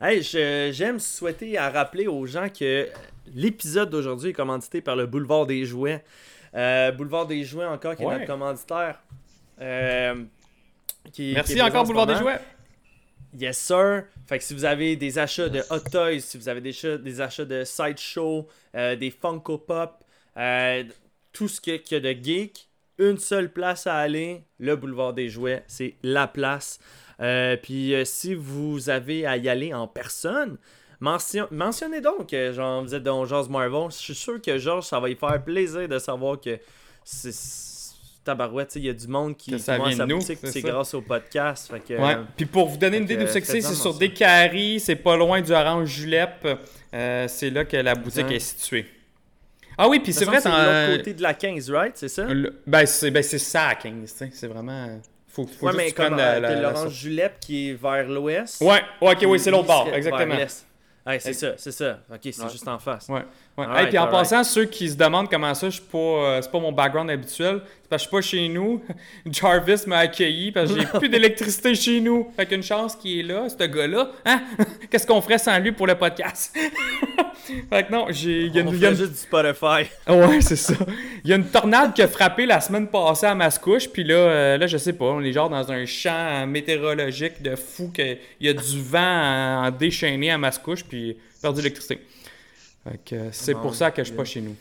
Hey, 0.00 0.22
j'aime 0.22 0.98
souhaiter 0.98 1.56
à 1.56 1.70
rappeler 1.70 2.06
aux 2.06 2.26
gens 2.26 2.48
que 2.48 2.88
l'épisode 3.34 3.90
d'aujourd'hui 3.90 4.30
est 4.30 4.34
commandité 4.34 4.80
par 4.80 4.96
le 4.96 5.06
Boulevard 5.06 5.46
des 5.46 5.64
Jouets. 5.64 6.04
Euh, 6.54 6.92
Boulevard 6.92 7.26
des 7.26 7.42
Jouets 7.42 7.64
encore 7.66 7.96
qui 7.96 8.02
est 8.02 8.06
notre 8.06 8.26
commanditaire. 8.26 9.02
Euh, 9.60 10.14
qui- 11.06 11.10
qui 11.12 11.32
Merci 11.34 11.62
encore 11.62 11.84
Boulevard 11.84 12.06
des. 12.06 12.16
Jouets. 12.16 12.40
Yes, 13.36 13.58
sir. 13.58 14.04
Fait 14.26 14.38
que 14.38 14.44
si 14.44 14.54
vous 14.54 14.64
avez 14.64 14.94
des 14.96 15.18
achats 15.18 15.48
de 15.48 15.60
Hot 15.70 15.80
Toys, 15.90 16.20
si 16.20 16.38
vous 16.38 16.48
avez 16.48 16.60
des 16.60 16.70
achats, 16.70 16.98
des 16.98 17.20
achats 17.20 17.44
de 17.44 17.64
Sideshow, 17.64 18.46
euh, 18.76 18.94
des 18.96 19.10
Funko 19.10 19.58
Pop, 19.58 20.04
euh, 20.36 20.84
tout 21.32 21.48
ce 21.48 21.60
qu'il 21.60 21.80
y 21.90 21.94
a 21.94 22.00
de 22.00 22.12
geek, 22.12 22.68
une 22.98 23.18
seule 23.18 23.52
place 23.52 23.88
à 23.88 23.96
aller, 23.96 24.44
le 24.60 24.76
boulevard 24.76 25.12
des 25.14 25.28
jouets, 25.28 25.64
c'est 25.66 25.96
la 26.04 26.28
place. 26.28 26.78
Euh, 27.20 27.56
puis 27.56 27.92
si 28.04 28.34
vous 28.34 28.88
avez 28.88 29.26
à 29.26 29.36
y 29.36 29.48
aller 29.48 29.74
en 29.74 29.88
personne, 29.88 30.56
mention- 31.00 31.48
mentionnez 31.50 32.00
donc 32.00 32.32
genre, 32.52 32.82
vous 32.84 32.94
êtes 32.94 33.02
dans 33.02 33.24
Jazz 33.26 33.48
Marvel. 33.48 33.90
Je 33.90 33.96
suis 33.96 34.14
sûr 34.14 34.40
que 34.40 34.58
Georges, 34.58 34.84
ça 34.86 35.00
va 35.00 35.08
lui 35.08 35.16
faire 35.16 35.42
plaisir 35.42 35.88
de 35.88 35.98
savoir 35.98 36.40
que 36.40 36.56
c'est- 37.02 37.32
tabarouette, 38.24 38.74
il 38.76 38.84
y 38.86 38.88
a 38.88 38.92
du 38.92 39.06
monde 39.06 39.36
qui, 39.36 39.50
ça 39.58 39.76
sa 39.76 39.78
de 39.78 40.04
nous, 40.06 40.18
boutique, 40.18 40.38
c'est 40.42 40.62
grâce 40.62 40.94
au 40.94 41.02
podcast. 41.02 41.70
Fait 41.70 41.80
que, 41.80 41.94
Ouais. 42.00 42.14
euh, 42.14 42.22
Puis 42.36 42.46
pour 42.46 42.68
vous 42.68 42.76
donner 42.76 42.96
une 42.98 43.04
idée 43.04 43.16
d'où 43.16 43.26
c'est 43.26 43.40
que 43.40 43.46
c'est, 43.46 43.60
c'est 43.60 43.74
sur 43.74 43.92
mention. 43.92 43.98
Descaries, 43.98 44.80
c'est 44.80 44.96
pas 44.96 45.16
loin 45.16 45.40
du 45.40 45.52
Orange 45.52 45.88
Julep. 45.88 46.46
Euh, 46.94 47.26
c'est 47.28 47.50
là 47.50 47.64
que 47.64 47.76
la 47.76 47.94
boutique 47.94 48.26
Ouais. 48.28 48.36
est 48.36 48.40
située. 48.40 48.86
Ah 49.76 49.88
oui, 49.88 49.98
puis 50.00 50.12
de 50.12 50.18
c'est 50.18 50.24
vrai, 50.24 50.40
c'est 50.40 50.48
de 50.48 50.54
euh, 50.54 50.86
l'autre 50.88 50.98
côté 50.98 51.14
de 51.14 51.22
la 51.22 51.34
15, 51.34 51.70
right? 51.70 51.92
C'est 51.96 52.08
ça? 52.08 52.24
le- 52.24 52.60
ben 52.66 52.86
c'est 52.86 53.10
ben, 53.10 53.22
c'est 53.22 53.38
ça 53.38 53.68
à 53.68 53.74
15, 53.74 54.12
tu 54.12 54.18
sais, 54.18 54.30
c'est 54.32 54.46
vraiment 54.46 55.00
faut, 55.26 55.46
faut 55.48 55.66
ouais, 55.66 55.72
mais 55.76 55.88
tu 55.88 55.94
comme 55.94 56.16
la, 56.16 56.34
euh, 56.34 56.40
la- 56.40 56.50
la 56.54 56.60
l'orange 56.60 56.78
sorte. 56.82 56.90
julep 56.92 57.32
qui 57.40 57.70
est 57.70 57.72
vers 57.74 58.08
l'ouest. 58.08 58.60
Ouais, 58.60 58.80
ouais, 59.02 59.12
OK, 59.14 59.24
oui, 59.26 59.40
c'est 59.40 59.50
l'autre 59.50 59.66
bord, 59.66 59.88
exactement. 59.92 60.36
Ouais, 61.06 61.18
c'est 61.18 61.32
ça, 61.34 61.48
c'est 61.58 61.72
ça. 61.72 61.98
Ok, 62.10 62.20
c'est 62.22 62.40
Ouais. 62.42 62.48
juste 62.50 62.66
en 62.68 62.78
face. 62.78 63.08
Ouais. 63.08 63.22
Ouais. 63.58 63.66
Hey, 63.76 63.88
puis 63.88 63.98
en 63.98 64.06
passant, 64.06 64.42
ceux 64.44 64.64
qui 64.64 64.88
se 64.88 64.96
demandent 64.96 65.28
comment 65.28 65.52
ça, 65.54 65.66
je 65.68 65.74
suis 65.74 65.82
pas, 65.82 65.98
euh, 65.98 66.40
c'est 66.40 66.50
pas 66.50 66.60
mon 66.60 66.72
background 66.72 67.10
habituel, 67.10 67.60
parce 67.88 68.02
que 68.06 68.16
je 68.20 68.22
suis 68.22 68.32
pas 68.32 68.42
chez 68.42 68.48
nous. 68.48 68.82
Jarvis 69.30 69.82
m'a 69.86 69.98
accueilli 69.98 70.52
parce 70.52 70.72
que 70.72 70.80
j'ai 70.80 70.86
plus 70.86 71.08
d'électricité 71.08 71.74
chez 71.74 72.00
nous. 72.00 72.28
Fait 72.36 72.46
qu'une 72.46 72.62
chance 72.62 72.96
qu'il 72.96 73.18
est 73.20 73.22
là, 73.22 73.46
ce 73.48 73.64
gars-là. 73.64 74.10
Hein? 74.24 74.42
Qu'est-ce 74.90 75.06
qu'on 75.06 75.20
ferait 75.20 75.38
sans 75.38 75.58
lui 75.58 75.72
pour 75.72 75.86
le 75.86 75.94
podcast? 75.96 76.56
fait 77.70 77.84
que 77.86 77.92
non, 77.92 78.06
j'ai. 78.10 78.46
il 78.46 78.54
y 78.54 78.58
a 78.58 78.62
une- 78.62 78.68
On 78.68 78.72
il 78.72 78.78
y 78.80 78.86
a 78.86 78.88
fait 78.88 78.94
une- 78.94 78.98
juste 79.00 79.12
du 79.12 79.18
Spotify. 79.18 79.90
Ouais, 80.08 80.40
c'est 80.40 80.56
ça. 80.56 80.74
Il 81.24 81.30
y 81.30 81.32
a 81.32 81.36
une 81.36 81.46
tornade 81.46 81.94
qui 81.94 82.02
a 82.02 82.08
frappé 82.08 82.46
la 82.46 82.60
semaine 82.60 82.88
passée 82.88 83.26
à 83.26 83.34
Mascouche, 83.34 83.88
puis 83.88 84.04
là, 84.04 84.14
euh, 84.14 84.56
là, 84.58 84.66
je 84.66 84.76
sais 84.76 84.92
pas, 84.92 85.06
on 85.06 85.20
est 85.20 85.32
genre 85.32 85.50
dans 85.50 85.70
un 85.70 85.84
champ 85.86 86.46
météorologique 86.46 87.42
de 87.42 87.54
fou, 87.56 87.90
qu'il 87.94 88.18
y 88.40 88.48
a 88.48 88.52
du 88.52 88.80
vent 88.82 89.64
en 89.66 89.70
déchaîné 89.70 90.30
à 90.30 90.38
Mascouche, 90.38 90.84
puis 90.84 91.16
perdu 91.42 91.60
l'électricité. 91.60 92.00
Fait 92.84 93.00
que 93.04 93.14
euh, 93.14 93.28
c'est 93.32 93.54
pour 93.54 93.74
ça 93.74 93.90
que 93.90 94.02
je 94.02 94.08
suis 94.08 94.16
pas 94.16 94.24
chez 94.24 94.40
nous. 94.40 94.56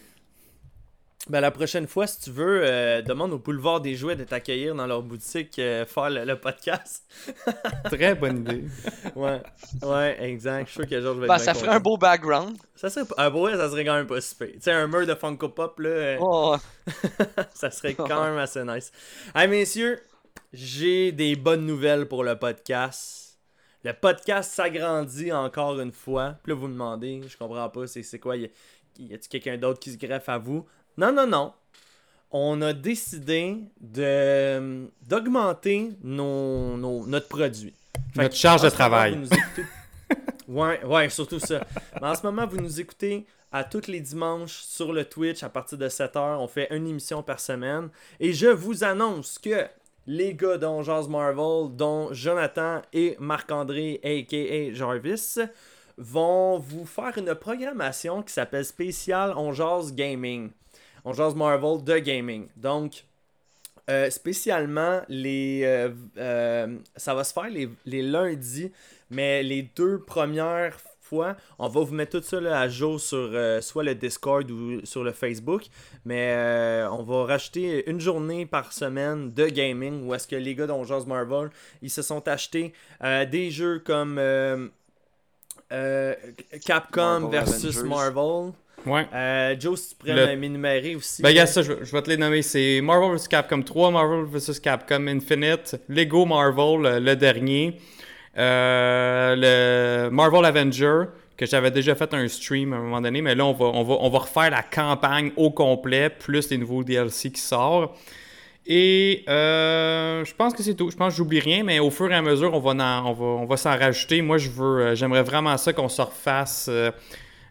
Ben, 1.29 1.39
la 1.39 1.51
prochaine 1.51 1.87
fois, 1.87 2.05
si 2.05 2.19
tu 2.19 2.31
veux, 2.31 2.61
euh, 2.65 3.01
demande 3.01 3.31
au 3.31 3.39
Boulevard 3.39 3.79
des 3.79 3.95
Jouets 3.95 4.17
de 4.17 4.25
t'accueillir 4.25 4.75
dans 4.75 4.85
leur 4.85 5.01
boutique, 5.01 5.57
euh, 5.57 5.85
faire 5.85 6.09
le, 6.09 6.25
le 6.25 6.37
podcast. 6.37 7.05
Très 7.85 8.13
bonne 8.13 8.39
idée. 8.39 8.65
Ouais, 9.15 9.41
ouais, 9.83 10.17
exact. 10.21 10.65
Je 10.67 10.71
suis 10.71 10.79
sûr 10.81 10.89
que 10.89 11.01
Georges 11.01 11.19
va 11.19 11.23
être 11.25 11.29
Ben, 11.29 11.35
bien 11.37 11.45
ça 11.45 11.53
ferait 11.53 11.67
content. 11.67 11.77
un 11.77 11.79
beau 11.79 11.97
background. 11.97 12.57
Ça 12.75 12.89
serait. 12.89 13.05
Ah, 13.15 13.31
ça 13.55 13.69
serait 13.69 13.85
quand 13.85 13.95
même 13.95 14.07
pas 14.07 14.19
super. 14.19 14.49
Tu 14.49 14.59
sais, 14.59 14.73
un 14.73 14.85
mur 14.87 15.07
de 15.07 15.15
Funko 15.15 15.47
Pop, 15.47 15.79
là, 15.79 15.89
euh, 15.89 16.17
Oh, 16.19 16.57
ça 17.53 17.71
serait 17.71 17.93
quand 17.93 18.23
même 18.25 18.37
assez 18.37 18.61
nice. 18.65 18.91
Hey, 19.33 19.47
messieurs, 19.47 20.01
j'ai 20.51 21.13
des 21.13 21.37
bonnes 21.37 21.65
nouvelles 21.65 22.05
pour 22.09 22.25
le 22.25 22.37
podcast. 22.37 23.39
Le 23.85 23.93
podcast 23.93 24.51
s'agrandit 24.51 25.31
encore 25.31 25.79
une 25.79 25.93
fois. 25.93 26.35
Puis 26.43 26.51
là, 26.51 26.57
vous 26.59 26.67
me 26.67 26.73
demandez, 26.73 27.21
je 27.25 27.37
comprends 27.37 27.69
pas, 27.69 27.87
c'est 27.87 28.03
c'est 28.03 28.19
quoi, 28.19 28.35
y, 28.35 28.51
y 28.99 29.13
a-t-il 29.13 29.29
quelqu'un 29.29 29.57
d'autre 29.57 29.79
qui 29.79 29.91
se 29.93 29.97
greffe 29.97 30.27
à 30.27 30.37
vous? 30.37 30.65
Non, 30.97 31.11
non, 31.11 31.27
non. 31.27 31.53
On 32.31 32.61
a 32.61 32.73
décidé 32.73 33.57
de 33.79 34.87
d'augmenter 35.07 35.91
nos, 36.03 36.77
nos- 36.77 37.05
notre 37.05 37.27
produit. 37.27 37.73
Fait 38.15 38.23
Notre 38.23 38.35
charge 38.35 38.61
de 38.61 38.67
moment, 38.67 38.75
travail. 38.75 39.15
nous 39.15 39.27
écoutez- 39.27 39.65
ouais, 40.47 40.83
ouais, 40.83 41.09
surtout 41.09 41.39
ça. 41.39 41.65
Mais 42.01 42.07
en 42.07 42.15
ce 42.15 42.23
moment, 42.23 42.47
vous 42.47 42.57
nous 42.57 42.79
écoutez 42.79 43.25
à 43.51 43.63
tous 43.63 43.87
les 43.87 43.99
dimanches 43.99 44.61
sur 44.63 44.93
le 44.93 45.05
Twitch 45.05 45.43
à 45.43 45.49
partir 45.49 45.77
de 45.77 45.87
7h. 45.87 46.37
On 46.39 46.47
fait 46.47 46.67
une 46.75 46.87
émission 46.87 47.21
par 47.21 47.39
semaine. 47.39 47.89
Et 48.19 48.33
je 48.33 48.47
vous 48.47 48.83
annonce 48.83 49.37
que 49.37 49.67
les 50.07 50.33
gars 50.33 50.57
dont 50.57 50.81
Jazz 50.81 51.07
Marvel, 51.07 51.75
dont 51.75 52.09
Jonathan 52.13 52.81
et 52.93 53.15
Marc-André, 53.19 53.99
a.k.a. 54.03 54.73
Jarvis, 54.73 55.37
vont 55.97 56.57
vous 56.57 56.85
faire 56.85 57.15
une 57.17 57.33
programmation 57.35 58.23
qui 58.23 58.33
s'appelle 58.33 58.65
Spécial 58.65 59.33
On 59.37 59.53
Jazz 59.53 59.93
Gaming. 59.93 60.49
On 61.05 61.13
Jazz 61.13 61.35
Marvel 61.35 61.83
de 61.83 61.97
Gaming. 61.99 62.47
Donc, 62.55 63.03
euh, 63.89 64.09
spécialement, 64.09 65.01
les, 65.09 65.63
euh, 65.65 65.89
euh, 66.17 66.77
ça 66.95 67.13
va 67.13 67.25
se 67.25 67.33
faire 67.33 67.49
les, 67.49 67.69
les 67.85 68.01
lundis, 68.01 68.71
mais 69.09 69.43
les 69.43 69.63
deux 69.75 69.99
premières 69.99 70.77
fois, 71.01 71.35
on 71.59 71.67
va 71.67 71.81
vous 71.81 71.93
mettre 71.93 72.17
tout 72.17 72.25
ça 72.25 72.39
là, 72.39 72.61
à 72.61 72.69
jour 72.69 72.97
sur 72.99 73.37
soit 73.61 73.83
le 73.83 73.93
Discord 73.93 74.49
ou 74.49 74.85
sur 74.85 75.03
le 75.03 75.11
Facebook, 75.11 75.63
mais 76.05 76.33
on 76.91 77.03
va 77.03 77.25
rajouter 77.25 77.87
une 77.89 77.99
journée 77.99 78.45
par 78.45 78.71
semaine 78.71 79.31
de 79.33 79.47
gaming 79.47 80.07
où 80.07 80.13
est-ce 80.15 80.27
que 80.27 80.37
les 80.37 80.55
gars 80.55 80.65
d'Ongeance 80.65 81.05
Marvel, 81.05 81.49
ils 81.81 81.91
se 81.91 82.01
sont 82.01 82.25
achetés 82.27 82.73
des 83.01 83.51
jeux 83.51 83.79
comme 83.79 84.15
Capcom 86.65 87.19
Marvel 87.19 87.31
versus 87.31 87.77
Avengers. 87.77 87.89
Marvel. 87.89 88.53
Ouais. 88.85 89.05
Euh, 89.13 89.55
Joe, 89.59 89.79
si 89.79 89.89
tu 89.89 89.95
pourrais 89.95 90.33
Le- 90.35 90.39
m'énumérer 90.39 90.95
aussi. 90.95 91.21
Ben, 91.21 91.29
regarde 91.29 91.47
ça, 91.49 91.61
je, 91.61 91.73
vais- 91.73 91.85
je 91.85 91.91
vais 91.91 92.01
te 92.01 92.09
les 92.09 92.17
nommer. 92.17 92.41
C'est 92.41 92.81
Marvel 92.81 93.15
vs. 93.17 93.27
Capcom 93.29 93.61
3, 93.61 93.91
Marvel 93.91 94.25
vs. 94.25 94.59
Capcom 94.61 95.07
Infinite, 95.07 95.75
Lego 95.89 96.25
Marvel, 96.25 96.85
euh, 96.85 96.99
le 96.99 97.15
dernier, 97.15 97.79
euh, 98.37 100.05
le 100.05 100.09
Marvel 100.09 100.45
Avenger, 100.45 101.03
que 101.37 101.45
j'avais 101.45 101.71
déjà 101.71 101.95
fait 101.95 102.13
un 102.13 102.27
stream 102.27 102.73
à 102.73 102.77
un 102.77 102.79
moment 102.81 103.01
donné, 103.01 103.21
mais 103.21 103.35
là, 103.35 103.45
on 103.45 103.53
va, 103.53 103.65
on 103.65 103.83
va, 103.83 103.95
on 103.99 104.09
va 104.09 104.19
refaire 104.19 104.51
la 104.51 104.61
campagne 104.63 105.31
au 105.35 105.49
complet, 105.51 106.09
plus 106.09 106.49
les 106.49 106.57
nouveaux 106.57 106.83
DLC 106.83 107.31
qui 107.31 107.41
sortent. 107.41 107.95
Et 108.65 109.25
euh, 109.27 110.23
je 110.23 110.33
pense 110.35 110.53
que 110.53 110.63
c'est 110.63 110.75
tout. 110.75 110.89
Je 110.89 110.95
pense 110.95 111.13
que 111.13 111.17
j'oublie 111.17 111.41
rien, 111.41 111.63
mais 111.63 111.79
au 111.79 111.89
fur 111.91 112.09
et 112.11 112.15
à 112.15 112.21
mesure, 112.21 112.53
on 112.53 112.59
va, 112.59 112.71
en- 112.71 113.07
on 113.09 113.13
va, 113.13 113.25
on 113.25 113.45
va 113.45 113.57
s'en 113.57 113.77
rajouter. 113.77 114.21
Moi, 114.21 114.37
je 114.37 114.49
veux, 114.49 114.95
j'aimerais 114.95 115.23
vraiment 115.23 115.57
ça 115.57 115.73
qu'on 115.73 115.89
se 115.89 116.01
refasse 116.01 116.69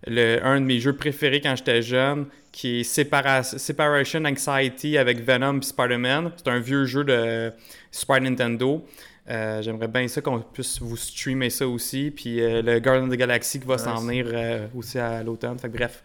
le, 0.06 0.44
un 0.44 0.61
de 0.61 0.64
mes 0.66 0.80
jeux 0.80 0.97
préférés 0.97 1.40
quand 1.40 1.54
j'étais 1.56 1.82
jeune, 1.82 2.26
qui 2.50 2.80
est 2.80 2.82
Separa- 2.82 3.42
Separation 3.59 4.25
Anxiety 4.25 4.99
avec 4.99 5.21
Venom 5.25 5.59
et 5.59 5.62
Spider-Man. 5.62 6.32
C'est 6.37 6.49
un 6.49 6.59
vieux 6.61 6.85
jeu 6.85 7.04
de 7.04 7.52
Super 7.90 8.21
Nintendo. 8.21 8.85
Euh, 9.30 9.62
J'aimerais 9.62 9.88
bien 9.88 10.09
ça 10.09 10.21
qu'on 10.21 10.40
puisse 10.40 10.80
vous 10.80 10.97
streamer 10.97 11.49
ça 11.50 11.66
aussi. 11.68 12.11
Puis 12.11 12.40
euh, 12.40 12.61
le 12.62 12.80
Guardian 12.80 13.04
of 13.04 13.11
the 13.14 13.18
Galaxy 13.18 13.61
qui 13.61 13.66
va 13.66 13.78
s'en 13.78 14.00
venir 14.00 14.26
euh, 14.32 14.66
aussi 14.75 14.99
à 14.99 15.23
l'automne. 15.23 15.59
Fait 15.59 15.68
que 15.68 15.76
bref, 15.76 16.02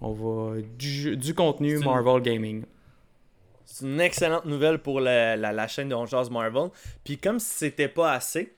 on 0.00 0.12
va 0.12 0.60
du, 0.78 1.34
contenu 1.34 1.76
une- 1.78 1.84
Marvel 1.84 2.20
Gaming. 2.22 2.64
C'est 3.64 3.86
une 3.86 4.00
excellente 4.00 4.46
nouvelle 4.46 4.78
pour 4.80 5.00
la, 5.00 5.36
la- 5.36 5.52
la 5.52 5.68
chaîne 5.68 5.88
de 5.88 5.94
On 5.94 6.06
Marvel. 6.30 6.70
Puis 7.04 7.18
comme 7.18 7.38
si 7.38 7.54
c'était 7.54 7.88
pas 7.88 8.12
assez, 8.12 8.52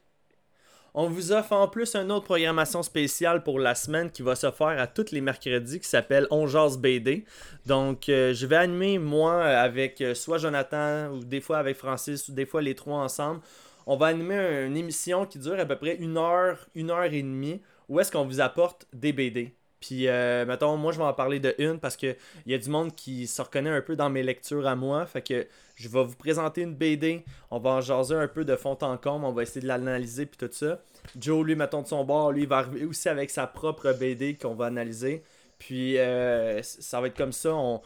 on 0.94 1.08
vous 1.08 1.32
offre 1.32 1.52
en 1.52 1.68
plus 1.68 1.96
une 1.96 2.12
autre 2.12 2.26
programmation 2.26 2.82
spéciale 2.82 3.42
pour 3.42 3.58
la 3.58 3.74
semaine 3.74 4.10
qui 4.10 4.22
va 4.22 4.34
se 4.34 4.50
faire 4.50 4.78
à 4.78 4.86
tous 4.86 5.10
les 5.10 5.20
mercredis 5.20 5.80
qui 5.80 5.88
s'appelle 5.88 6.26
On 6.30 6.46
BD. 6.78 7.24
Donc 7.64 8.08
euh, 8.08 8.34
je 8.34 8.46
vais 8.46 8.56
animer 8.56 8.98
moi 8.98 9.42
avec 9.42 10.00
euh, 10.00 10.14
soit 10.14 10.38
Jonathan 10.38 11.10
ou 11.12 11.24
des 11.24 11.40
fois 11.40 11.58
avec 11.58 11.76
Francis 11.76 12.28
ou 12.28 12.32
des 12.32 12.44
fois 12.44 12.60
les 12.60 12.74
trois 12.74 12.98
ensemble. 12.98 13.40
On 13.86 13.96
va 13.96 14.06
animer 14.06 14.66
une 14.66 14.76
émission 14.76 15.24
qui 15.26 15.38
dure 15.38 15.58
à 15.58 15.64
peu 15.64 15.76
près 15.76 15.96
une 15.96 16.18
heure, 16.18 16.66
une 16.74 16.90
heure 16.90 17.04
et 17.04 17.22
demie 17.22 17.60
où 17.88 17.98
est-ce 17.98 18.12
qu'on 18.12 18.26
vous 18.26 18.40
apporte 18.40 18.86
des 18.92 19.12
BD. 19.12 19.54
Puis, 19.82 20.06
euh, 20.06 20.46
mettons, 20.46 20.76
moi, 20.76 20.92
je 20.92 20.98
vais 20.98 21.04
en 21.04 21.12
parler 21.12 21.40
de 21.40 21.56
une 21.58 21.80
parce 21.80 21.96
que 21.96 22.14
il 22.46 22.52
y 22.52 22.54
a 22.54 22.58
du 22.58 22.70
monde 22.70 22.94
qui 22.94 23.26
se 23.26 23.42
reconnaît 23.42 23.68
un 23.68 23.80
peu 23.80 23.96
dans 23.96 24.08
mes 24.10 24.22
lectures 24.22 24.64
à 24.64 24.76
moi. 24.76 25.04
Fait 25.06 25.22
que 25.22 25.48
je 25.74 25.88
vais 25.88 26.04
vous 26.04 26.14
présenter 26.14 26.60
une 26.62 26.76
BD. 26.76 27.24
On 27.50 27.58
va 27.58 27.70
en 27.70 27.80
jaser 27.80 28.14
un 28.14 28.28
peu 28.28 28.44
de 28.44 28.54
fond 28.54 28.78
en 28.80 28.96
comble. 28.96 29.24
On 29.24 29.32
va 29.32 29.42
essayer 29.42 29.60
de 29.60 29.66
l'analyser 29.66 30.26
puis 30.26 30.38
tout 30.38 30.52
ça. 30.54 30.80
Joe, 31.18 31.44
lui, 31.44 31.56
mettons 31.56 31.82
de 31.82 31.88
son 31.88 32.04
bord, 32.04 32.30
lui, 32.30 32.46
va 32.46 32.58
arriver 32.58 32.84
aussi 32.84 33.08
avec 33.08 33.30
sa 33.30 33.48
propre 33.48 33.92
BD 33.92 34.34
qu'on 34.34 34.54
va 34.54 34.66
analyser. 34.66 35.24
Puis, 35.58 35.98
euh, 35.98 36.62
ça 36.62 37.00
va 37.00 37.08
être 37.08 37.16
comme 37.16 37.32
ça. 37.32 37.52
On, 37.52 37.80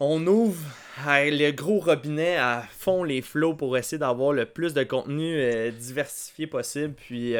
on 0.00 0.26
ouvre 0.26 0.64
euh, 1.06 1.30
le 1.30 1.50
gros 1.50 1.80
robinet 1.80 2.36
à 2.38 2.62
fond 2.62 3.04
les 3.04 3.20
flots 3.20 3.54
pour 3.54 3.76
essayer 3.76 3.98
d'avoir 3.98 4.32
le 4.32 4.46
plus 4.46 4.72
de 4.72 4.84
contenu 4.84 5.36
euh, 5.36 5.70
diversifié 5.70 6.46
possible. 6.46 6.94
Puis, 6.94 7.36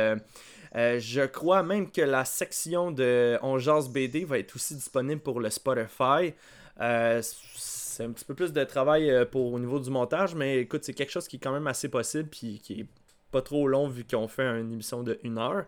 euh, 0.76 0.98
je 0.98 1.22
crois 1.22 1.62
même 1.62 1.90
que 1.90 2.00
la 2.00 2.24
section 2.24 2.90
de 2.90 3.38
On 3.42 3.58
Jase 3.58 3.88
BD 3.88 4.24
va 4.24 4.38
être 4.38 4.54
aussi 4.56 4.74
disponible 4.74 5.20
pour 5.20 5.40
le 5.40 5.50
Spotify. 5.50 6.34
Euh, 6.80 7.22
c'est 7.22 8.04
un 8.04 8.10
petit 8.10 8.24
peu 8.24 8.34
plus 8.34 8.52
de 8.52 8.64
travail 8.64 9.10
euh, 9.10 9.24
pour 9.24 9.52
au 9.52 9.58
niveau 9.58 9.78
du 9.78 9.90
montage, 9.90 10.34
mais 10.34 10.58
écoute, 10.58 10.84
c'est 10.84 10.94
quelque 10.94 11.12
chose 11.12 11.28
qui 11.28 11.36
est 11.36 11.40
quand 11.40 11.52
même 11.52 11.66
assez 11.66 11.88
possible 11.88 12.28
puis 12.28 12.60
qui 12.62 12.80
est 12.80 12.86
pas 13.30 13.42
trop 13.42 13.68
long 13.68 13.88
vu 13.88 14.04
qu'on 14.04 14.28
fait 14.28 14.44
une 14.44 14.72
émission 14.72 15.02
de 15.02 15.18
une 15.22 15.38
heure. 15.38 15.64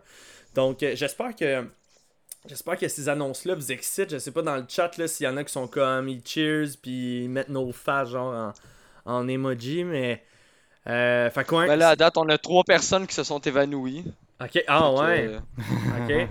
Donc, 0.55 0.79
j'espère 0.79 1.35
que 1.35 1.65
J'espère 2.47 2.77
que 2.77 2.87
ces 2.87 3.09
annonces-là 3.09 3.55
vous 3.55 3.71
excitent. 3.71 4.09
Je 4.09 4.19
sais 4.19 4.31
pas 4.31 4.41
dans 4.41 4.55
le 4.55 4.65
chat 4.69 4.91
s'il 5.07 5.25
y 5.25 5.29
en 5.29 5.35
a 5.35 5.43
qui 5.43 5.51
sont 5.51 5.67
comme 5.67 6.07
ils 6.07 6.21
cheers 6.25 6.77
puis 6.81 7.23
ils 7.23 7.29
mettent 7.29 7.49
nos 7.49 7.73
faces 7.73 8.13
en, 8.13 8.53
en 9.05 9.27
emoji, 9.27 9.83
mais 9.83 10.23
euh, 10.87 11.29
fait 11.29 11.45
quoi 11.45 11.67
Ben 11.67 11.75
là, 11.75 11.89
à 11.89 11.95
date, 11.95 12.17
on 12.17 12.27
a 12.29 12.37
trois 12.37 12.63
personnes 12.63 13.05
qui 13.05 13.15
se 13.15 13.23
sont 13.23 13.39
évanouies. 13.39 14.05
Ok, 14.39 14.63
ah 14.67 14.93
ouais, 14.93 15.27
euh, 15.27 15.39
ok. 15.99 16.09
ouais. 16.09 16.29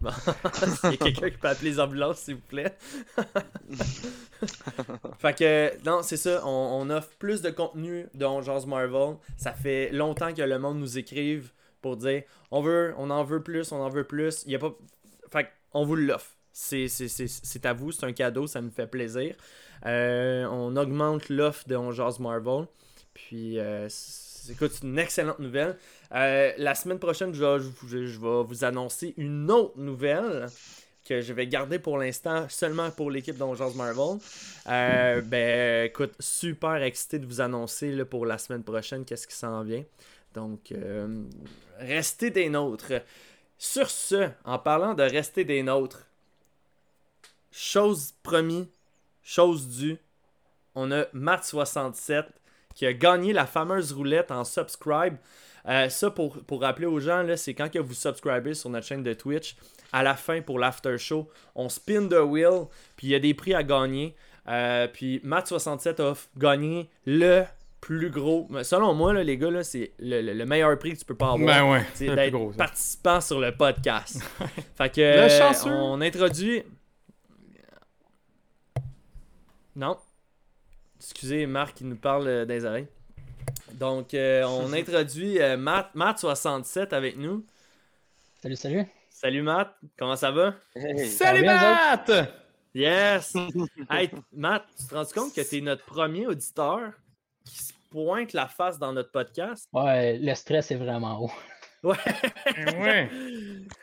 Bon, 0.00 0.10
S'il 0.80 0.90
y 0.90 0.94
a 0.94 0.96
quelqu'un 0.96 1.30
qui 1.30 1.36
peut 1.36 1.48
appeler 1.48 1.70
les 1.70 1.80
ambulances, 1.80 2.18
s'il 2.18 2.36
vous 2.36 2.42
plaît. 2.42 2.76
fait 5.18 5.36
que, 5.36 5.84
non, 5.84 6.02
c'est 6.02 6.16
ça. 6.16 6.46
On, 6.46 6.80
on 6.80 6.90
offre 6.90 7.10
plus 7.18 7.42
de 7.42 7.50
contenu 7.50 8.06
de 8.14 8.24
Jase 8.42 8.66
Marvel. 8.66 9.16
Ça 9.36 9.52
fait 9.52 9.90
longtemps 9.90 10.32
que 10.32 10.42
le 10.42 10.60
monde 10.60 10.78
nous 10.78 10.96
écrive 10.96 11.50
pour 11.82 11.96
dire 11.96 12.22
on 12.52 12.62
veut, 12.62 12.94
on 12.98 13.10
en 13.10 13.24
veut 13.24 13.42
plus, 13.42 13.72
on 13.72 13.82
en 13.82 13.88
veut 13.88 14.04
plus. 14.04 14.44
Il 14.46 14.52
y 14.52 14.54
a 14.54 14.60
pas. 14.60 14.72
Fait 15.32 15.48
on 15.72 15.84
vous 15.84 15.96
l'offre. 15.96 16.30
C'est, 16.52 16.86
c'est, 16.86 17.08
c'est, 17.08 17.26
c'est 17.26 17.66
à 17.66 17.72
vous, 17.72 17.90
c'est 17.90 18.06
un 18.06 18.12
cadeau, 18.12 18.46
ça 18.46 18.60
nous 18.60 18.70
fait 18.70 18.86
plaisir. 18.86 19.34
Euh, 19.86 20.46
on 20.46 20.76
augmente 20.76 21.28
l'offre 21.28 21.66
de 21.66 21.74
On 21.74 21.90
Marvel. 22.20 22.68
Puis, 23.12 23.58
euh, 23.58 23.88
écoute, 24.50 24.72
c'est 24.72 24.84
une 24.84 24.98
excellente 24.98 25.38
nouvelle. 25.38 25.76
Euh, 26.12 26.52
la 26.58 26.74
semaine 26.74 26.98
prochaine, 26.98 27.34
je 27.34 27.44
vais, 27.44 28.42
vous 28.44 28.64
annoncer 28.64 29.14
une 29.16 29.50
autre 29.50 29.78
nouvelle 29.78 30.48
que 31.04 31.20
je 31.20 31.32
vais 31.32 31.46
garder 31.46 31.78
pour 31.78 31.98
l'instant 31.98 32.46
seulement 32.48 32.90
pour 32.90 33.10
l'équipe 33.10 33.36
d'Ongeance 33.36 33.74
Marvel. 33.74 34.18
Euh, 34.68 35.20
ben, 35.20 35.86
écoute, 35.86 36.14
super 36.18 36.82
excité 36.82 37.18
de 37.18 37.26
vous 37.26 37.40
annoncer 37.40 38.04
pour 38.04 38.26
la 38.26 38.38
semaine 38.38 38.62
prochaine 38.62 39.04
qu'est-ce 39.04 39.26
qui 39.26 39.34
s'en 39.34 39.62
vient. 39.62 39.84
Donc, 40.32 40.72
euh, 40.72 41.22
restez 41.78 42.30
des 42.30 42.48
nôtres. 42.48 42.92
Sur 43.58 43.88
ce, 43.88 44.28
en 44.44 44.58
parlant 44.58 44.94
de 44.94 45.02
rester 45.02 45.44
des 45.44 45.62
nôtres, 45.62 46.06
chose 47.52 48.14
promis, 48.22 48.68
chose 49.22 49.68
due, 49.68 49.98
on 50.74 50.90
a 50.90 51.04
Matt67 51.14 52.24
qui 52.74 52.86
a 52.86 52.92
gagné 52.92 53.32
la 53.32 53.46
fameuse 53.46 53.92
roulette 53.92 54.30
en 54.30 54.44
subscribe. 54.44 55.16
Euh, 55.66 55.88
ça, 55.88 56.10
pour, 56.10 56.38
pour 56.44 56.60
rappeler 56.60 56.86
aux 56.86 57.00
gens, 57.00 57.22
là, 57.22 57.36
c'est 57.36 57.54
quand 57.54 57.70
que 57.70 57.78
vous 57.78 57.94
subscribez 57.94 58.54
sur 58.54 58.68
notre 58.70 58.86
chaîne 58.86 59.02
de 59.02 59.14
Twitch, 59.14 59.56
à 59.92 60.02
la 60.02 60.14
fin 60.14 60.42
pour 60.42 60.58
l'after 60.58 60.98
show, 60.98 61.28
on 61.54 61.68
spin 61.68 62.06
the 62.08 62.20
wheel, 62.22 62.66
puis 62.96 63.06
il 63.06 63.10
y 63.10 63.14
a 63.14 63.18
des 63.20 63.32
prix 63.34 63.54
à 63.54 63.62
gagner. 63.62 64.14
Euh, 64.48 64.86
puis 64.88 65.20
Matt67 65.24 66.02
a 66.02 66.14
gagné 66.36 66.90
le 67.06 67.44
plus 67.80 68.10
gros. 68.10 68.48
Selon 68.62 68.92
moi, 68.92 69.12
là, 69.14 69.22
les 69.22 69.38
gars, 69.38 69.50
là, 69.50 69.62
c'est 69.62 69.92
le, 69.98 70.20
le- 70.20 70.32
le 70.34 70.44
meilleur 70.46 70.78
prix 70.78 70.92
que 70.94 70.98
tu 70.98 71.04
peux 71.06 71.14
pas 71.14 71.32
avoir. 71.32 71.38
Ben 71.38 71.70
ouais, 71.70 71.84
c'est 71.94 72.14
d'être 72.14 72.56
participant 72.56 73.20
sur 73.22 73.40
le 73.40 73.52
podcast. 73.56 74.20
fait 74.76 74.90
que 74.90 75.00
Le 75.00 75.06
euh, 75.06 75.28
chanceux. 75.38 75.70
on 75.70 76.00
introduit 76.02 76.62
Non. 79.76 79.96
Excusez, 81.04 81.44
Marc, 81.46 81.82
il 81.82 81.88
nous 81.88 81.96
parle 81.96 82.26
euh, 82.28 82.44
des 82.46 82.64
oreilles. 82.64 82.88
Donc, 83.74 84.14
euh, 84.14 84.42
on 84.44 84.72
introduit 84.72 85.38
euh, 85.40 85.58
Matt, 85.58 85.90
Matt67 85.94 86.94
avec 86.94 87.18
nous. 87.18 87.44
Salut, 88.40 88.56
salut. 88.56 88.86
Salut 89.10 89.42
Matt, 89.42 89.74
comment 89.98 90.16
ça 90.16 90.30
va? 90.30 90.54
Salut 91.06 91.42
bien, 91.42 91.60
Matt! 91.60 92.10
Yes! 92.74 93.34
hey, 93.90 94.10
Matt, 94.32 94.64
tu 94.78 94.86
te 94.86 94.94
rends 94.94 95.04
compte 95.04 95.34
que 95.34 95.42
tu 95.46 95.58
es 95.58 95.60
notre 95.60 95.84
premier 95.84 96.26
auditeur 96.26 96.92
qui 97.44 97.62
se 97.62 97.72
pointe 97.90 98.32
la 98.32 98.48
face 98.48 98.78
dans 98.78 98.92
notre 98.92 99.12
podcast? 99.12 99.68
Ouais, 99.74 100.18
le 100.18 100.34
stress 100.34 100.70
est 100.70 100.76
vraiment 100.76 101.24
haut. 101.24 101.32
Ouais! 101.84 101.96
Ouais. 102.80 103.10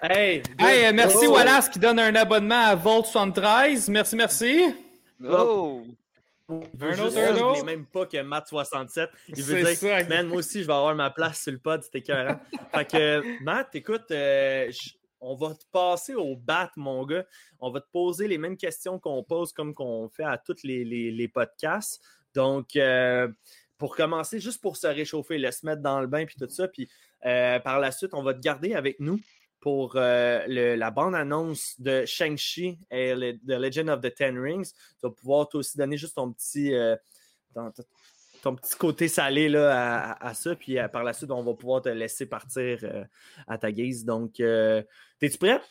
Hey! 0.02 0.42
Hey, 0.58 0.92
merci 0.92 1.28
Oh! 1.28 1.34
Wallace 1.34 1.70
qui 1.70 1.78
donne 1.78 2.00
un 2.00 2.16
abonnement 2.16 2.66
à 2.66 2.74
Volt 2.74 3.06
73. 3.06 3.90
Merci, 3.90 4.16
merci. 4.16 4.76
Oh! 5.24 5.84
Il 6.74 6.80
veut 6.80 6.88
Un 6.90 6.92
juste 6.94 7.02
autre, 7.02 7.12
ça, 7.14 7.22
un 7.32 7.36
il 7.36 7.44
autre. 7.44 7.60
voulait 7.60 7.76
même 7.76 7.86
pas 7.86 8.06
que 8.06 8.18
Matt67. 8.18 9.10
Il 9.30 9.44
veut 9.44 9.64
dire, 9.64 9.68
ça. 9.78 10.04
man, 10.06 10.28
moi 10.28 10.38
aussi, 10.38 10.62
je 10.62 10.68
vais 10.68 10.74
avoir 10.74 10.96
ma 10.96 11.10
place 11.10 11.42
sur 11.44 11.52
le 11.52 11.58
pod, 11.60 11.82
c'était 11.84 12.00
écœurant. 12.00 12.40
fait 12.74 12.86
que, 12.92 13.44
Matt, 13.44 13.74
écoute, 13.76 14.12
euh, 14.12 14.70
on 15.20 15.36
va 15.36 15.54
te 15.54 15.64
passer 15.72 16.16
au 16.16 16.36
bat, 16.36 16.72
mon 16.76 17.06
gars. 17.06 17.26
On 17.60 17.70
va 17.72 17.80
te 17.82 17.90
poser 17.92 18.28
les 18.28 18.38
mêmes 18.38 18.58
questions 18.58 19.00
qu'on 19.00 19.24
pose 19.24 19.54
comme 19.54 19.74
qu'on 19.74 20.10
fait 20.10 20.24
à 20.24 20.38
tous 20.38 20.64
les, 20.64 20.84
les- 20.84 21.12
les 21.12 21.28
podcasts. 21.28 22.02
Donc, 22.34 22.76
euh, 22.76 23.28
pour 23.78 23.96
commencer, 23.96 24.40
juste 24.40 24.62
pour 24.62 24.78
se 24.78 24.88
réchauffer, 24.88 25.38
le 25.38 25.52
se 25.52 25.66
mettre 25.66 25.82
dans 25.82 26.00
le 26.02 26.08
bain 26.08 26.26
puis 26.26 26.36
tout 26.40 26.50
ça. 26.50 26.68
Puis 26.68 26.88
euh, 27.26 27.60
par 27.60 27.80
la 27.80 27.92
suite, 27.92 28.14
on 28.14 28.24
va 28.24 28.34
te 28.34 28.40
garder 28.40 28.74
avec 28.74 29.00
nous 29.00 29.20
pour 29.62 29.94
euh, 29.96 30.44
le- 30.48 30.76
la 30.76 30.92
bande-annonce 30.92 31.80
de 31.80 32.04
Shang-Chi 32.06 32.80
et 32.90 33.16
le- 33.16 33.38
The 33.38 33.60
Legend 33.62 33.90
of 33.90 34.02
the 34.02 34.14
Ten 34.14 34.38
Rings. 34.38 34.72
Tu 34.74 35.02
vas 35.04 35.12
pouvoir 35.12 35.48
toi 35.48 35.60
aussi 35.60 35.78
donner 35.78 35.98
juste 35.98 36.16
ton 36.16 36.32
petit, 36.34 36.74
euh, 36.74 36.96
ton, 37.54 37.72
ton 38.42 38.56
petit 38.56 38.76
côté 38.76 39.08
salé 39.08 39.50
là, 39.50 40.12
à, 40.14 40.28
à 40.30 40.34
ça. 40.34 40.56
Puis 40.56 40.80
euh, 40.80 40.88
par 40.88 41.04
la 41.04 41.14
suite, 41.14 41.30
on 41.32 41.44
va 41.44 41.54
pouvoir 41.54 41.84
te 41.84 41.90
laisser 41.90 42.26
partir 42.26 42.80
euh, 42.84 43.04
à 43.48 43.58
ta 43.60 43.72
guise. 43.72 44.04
Donc, 44.04 44.40
euh, 44.40 44.82
es-tu 45.22 45.38
prêt? 45.38 45.62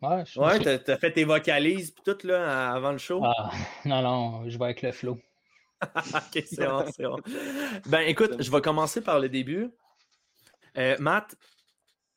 Ouais, 0.00 0.24
je 0.24 0.40
Ouais, 0.40 0.58
je- 0.58 0.76
t'as 0.76 0.94
as 0.94 0.96
fait 0.96 1.12
tes 1.12 1.24
vocalises 1.24 1.90
puis 1.90 2.02
tout 2.04 2.26
là, 2.26 2.72
avant 2.72 2.92
le 2.92 2.98
show? 2.98 3.22
Ah, 3.24 3.50
non, 3.84 4.00
non, 4.00 4.48
je 4.48 4.56
vais 4.56 4.64
avec 4.66 4.82
le 4.82 4.92
flow. 4.92 5.18
ok, 5.96 6.44
c'est 6.46 6.66
bon, 6.66 6.84
c'est 6.94 7.02
bon. 7.02 7.16
Ben 7.86 8.00
écoute, 8.00 8.36
je 8.38 8.50
vais 8.50 8.60
commencer 8.60 9.00
par 9.00 9.18
le 9.20 9.28
début. 9.28 9.70
Matt, 11.00 11.34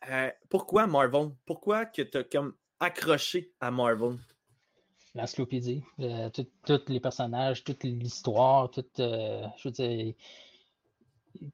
euh, 0.10 0.30
pourquoi 0.50 0.88
Marvel? 0.88 1.32
Pourquoi 1.46 1.86
que 1.86 2.02
tu 2.02 2.18
as 2.18 2.24
comme 2.24 2.54
accroché 2.80 3.52
à 3.60 3.72
Marvel? 3.72 4.18
L'encyclopédie, 5.14 5.84
euh, 6.00 6.30
tous 6.30 6.82
les 6.88 7.00
personnages, 7.00 7.64
toute 7.64 7.84
l'histoire, 7.84 8.72
tout, 8.72 8.86
euh, 9.00 9.46
je 9.58 9.68
veux 9.68 9.72
dire, 9.74 10.14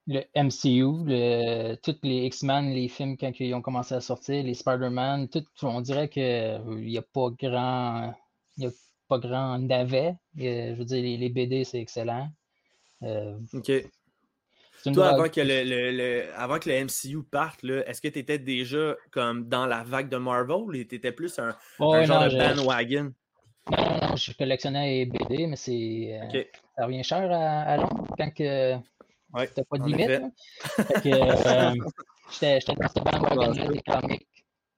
le 0.05 0.21
MCU, 0.35 1.05
le, 1.05 1.75
tous 1.75 1.97
les 2.03 2.25
X-Men, 2.27 2.69
les 2.71 2.87
films 2.87 3.17
quand 3.17 3.31
ils 3.39 3.53
ont 3.53 3.61
commencé 3.61 3.95
à 3.95 4.01
sortir, 4.01 4.43
les 4.43 4.53
Spider-Man, 4.53 5.27
tout, 5.29 5.43
on 5.63 5.81
dirait 5.81 6.07
qu'il 6.07 6.61
n'y 6.67 6.97
a 6.97 7.01
pas 7.01 7.29
grand, 7.31 8.13
il 8.57 8.67
a 8.67 8.69
pas 9.07 9.17
grand 9.17 9.57
navet. 9.57 10.15
Je 10.35 10.73
veux 10.73 10.85
dire, 10.85 11.01
les, 11.01 11.17
les 11.17 11.29
BD, 11.29 11.63
c'est 11.63 11.79
excellent. 11.79 12.29
Ok. 13.01 13.71
Une 14.87 14.93
Toi, 14.95 15.07
avant 15.09 15.29
que 15.29 15.41
le, 15.41 15.63
le- 15.63 15.91
le- 15.91 16.33
avant 16.35 16.59
que 16.59 16.69
le 16.69 16.75
MCU 16.75 17.23
parte, 17.23 17.63
est-ce 17.63 18.01
que 18.01 18.07
tu 18.07 18.19
étais 18.19 18.39
déjà 18.39 18.95
comme 19.11 19.47
dans 19.47 19.65
la 19.65 19.83
vague 19.83 20.09
de 20.09 20.17
Marvel 20.17 20.55
ou 20.57 20.71
tu 20.71 20.95
étais 20.95 21.11
plus 21.11 21.37
un, 21.39 21.55
Oh, 21.79 21.93
un 21.93 21.99
ouais, 21.99 22.05
genre 22.05 22.19
non, 22.19 22.27
de 22.27 22.55
bandwagon? 22.55 23.13
Non, 23.69 23.77
non, 23.77 24.07
non, 24.09 24.15
je 24.15 24.31
collectionnais 24.33 24.87
les 24.99 25.05
BD, 25.05 25.47
mais 25.47 25.55
c'est. 25.55 26.19
euh, 26.21 26.25
Ok. 26.27 26.47
Ça 26.77 26.85
revient 26.85 27.03
cher 27.03 27.31
à, 27.31 27.61
à 27.63 27.77
Londres 27.77 28.07
quand 28.17 28.31
que 28.33 28.75
Ouais, 29.33 29.47
t'as 29.47 29.63
pas 29.65 29.77
de 29.77 29.83
limite. 29.85 30.09
euh, 30.09 30.29
j'étais 32.31 32.59
dans 32.75 32.87
cette 32.87 33.03
bandwagon 33.03 33.51
des 33.51 33.81
comics. 33.81 34.27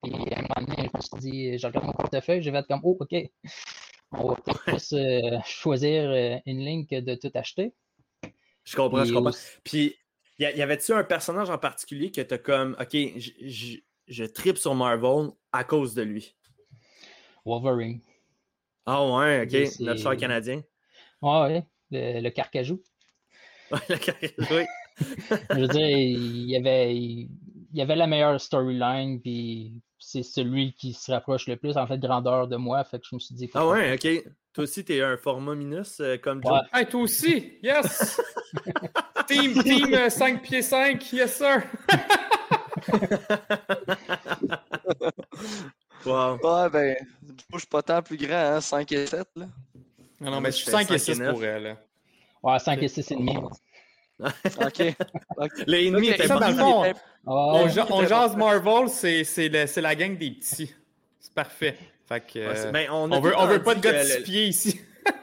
Puis 0.01 0.13
à 0.33 0.39
un 0.39 0.41
moment 0.43 0.67
donné, 0.67 0.89
je 0.91 0.97
me 0.97 1.01
suis 1.01 1.31
dit, 1.31 1.57
je 1.57 1.67
regarde 1.67 1.85
mon 1.85 1.93
portefeuille, 1.93 2.41
je 2.41 2.49
vais 2.49 2.57
être 2.59 2.67
comme, 2.67 2.81
oh, 2.83 2.97
ok. 2.99 3.15
On 4.11 4.29
va 4.29 4.35
peut-être 4.35 4.63
plus 4.63 4.93
euh, 4.93 5.39
choisir 5.45 6.09
euh, 6.09 6.37
une 6.45 6.59
ligne 6.65 6.87
que 6.87 6.99
de 6.99 7.15
tout 7.15 7.31
acheter. 7.35 7.73
Je 8.69 8.75
comprends, 8.75 9.03
je 9.03 9.13
comprends. 9.13 9.31
Puis, 9.63 9.95
y, 10.37 10.45
a- 10.45 10.55
y 10.55 10.61
avait-tu 10.61 10.93
un 10.93 11.03
personnage 11.03 11.49
en 11.49 11.57
particulier 11.57 12.11
que 12.11 12.21
tu 12.21 12.33
as 12.33 12.37
comme, 12.37 12.75
OK, 12.79 12.95
je 14.07 14.23
tripe 14.25 14.57
sur 14.57 14.75
Marvel 14.75 15.29
à 15.51 15.63
cause 15.63 15.93
de 15.93 16.03
lui? 16.03 16.35
Wolverine. 17.45 18.01
Ah 18.85 19.05
ouais, 19.05 19.47
Et 19.51 19.65
OK, 19.67 19.79
notre 19.81 20.01
cher 20.01 20.17
canadien. 20.17 20.61
Ouais, 21.21 21.41
ouais, 21.41 21.65
le, 21.91 22.21
le 22.21 22.29
carcajou. 22.29 22.81
Ouais, 23.71 23.79
le 23.89 23.97
carré- 23.97 24.35
oui. 24.39 24.65
Je 25.51 25.59
veux 25.59 25.67
dire, 25.67 25.87
il 25.89 26.49
y 26.49 26.55
avait, 26.57 26.95
il 26.95 27.29
y 27.73 27.81
avait 27.81 27.95
la 27.95 28.07
meilleure 28.07 28.41
storyline, 28.41 29.21
puis 29.21 29.79
c'est 29.99 30.23
celui 30.23 30.73
qui 30.73 30.93
se 30.93 31.11
rapproche 31.11 31.47
le 31.47 31.57
plus, 31.57 31.77
en 31.77 31.85
fait, 31.85 31.99
grandeur 31.99 32.47
de 32.47 32.55
moi. 32.55 32.83
Fait 32.83 32.99
que 32.99 33.05
je 33.09 33.15
me 33.15 33.19
suis 33.19 33.35
dit, 33.35 33.49
Ah 33.53 33.67
ouais, 33.67 33.93
OK. 33.93 34.07
Toi 34.53 34.63
aussi, 34.63 34.83
t'es 34.83 35.01
un 35.01 35.17
format 35.17 35.53
minus 35.53 35.99
euh, 35.99 36.17
comme 36.17 36.41
Joe. 36.43 36.53
Ouais. 36.53 36.59
Hey, 36.73 36.87
toi 36.87 37.01
aussi! 37.01 37.59
Yes! 37.61 38.19
team, 39.27 39.61
team 39.61 39.93
euh, 39.93 40.09
5 40.09 40.41
pieds 40.41 40.63
5, 40.63 41.13
yes 41.13 41.37
sir! 41.37 41.63
Wow. 46.05 46.37
Ouais, 46.41 46.69
ben, 46.69 46.95
du 47.21 47.35
coup, 47.35 47.55
je 47.55 47.59
suis 47.59 47.67
pas 47.67 47.81
tant 47.81 48.01
plus 48.01 48.17
grand, 48.17 48.55
hein, 48.55 48.61
5 48.61 48.91
et 48.93 49.05
7, 49.05 49.27
là. 49.35 49.47
Non, 50.21 50.41
mais 50.41 50.51
je 50.51 50.57
suis 50.57 50.65
fais 50.65 50.71
5 50.71 50.91
et 50.91 50.97
5 50.97 51.05
et 51.11 51.15
6 51.15 51.19
9. 51.19 51.33
pour 51.33 51.43
elle. 51.43 51.77
Ouais, 52.41 52.59
5 52.59 52.81
et 52.81 52.87
6 52.87 53.11
et 53.11 53.15
demi. 53.15 53.37
Ok. 54.19 54.95
ok. 55.37 55.51
L'ennemi 55.67 56.09
était 56.09 56.27
ça, 56.27 56.33
pas 56.37 56.39
dans 56.39 56.49
le 56.49 56.55
fond, 56.55 56.81
Ouais, 56.83 56.93
On, 57.25 57.67
ja- 57.69 57.87
on 57.89 58.05
jase 58.05 58.35
Marvel, 58.35 58.89
c'est 58.89 59.23
c'est 59.23 59.49
le- 59.49 59.67
c'est 59.67 59.81
la 59.81 59.95
gang 59.95 60.17
des 60.17 60.31
petits. 60.31 60.73
C'est 61.19 61.33
parfait. 61.33 61.77
Fait 62.07 62.21
que, 62.25 62.39
euh, 62.39 62.71
ben, 62.71 62.89
on, 62.91 63.07
veut, 63.21 63.33
on 63.37 63.45
veut 63.45 63.61
pas 63.61 63.75
de 63.75 63.81
gars 63.81 64.03
de 64.03 64.07
6 64.07 64.23
pieds 64.23 64.45
ici. 64.47 64.81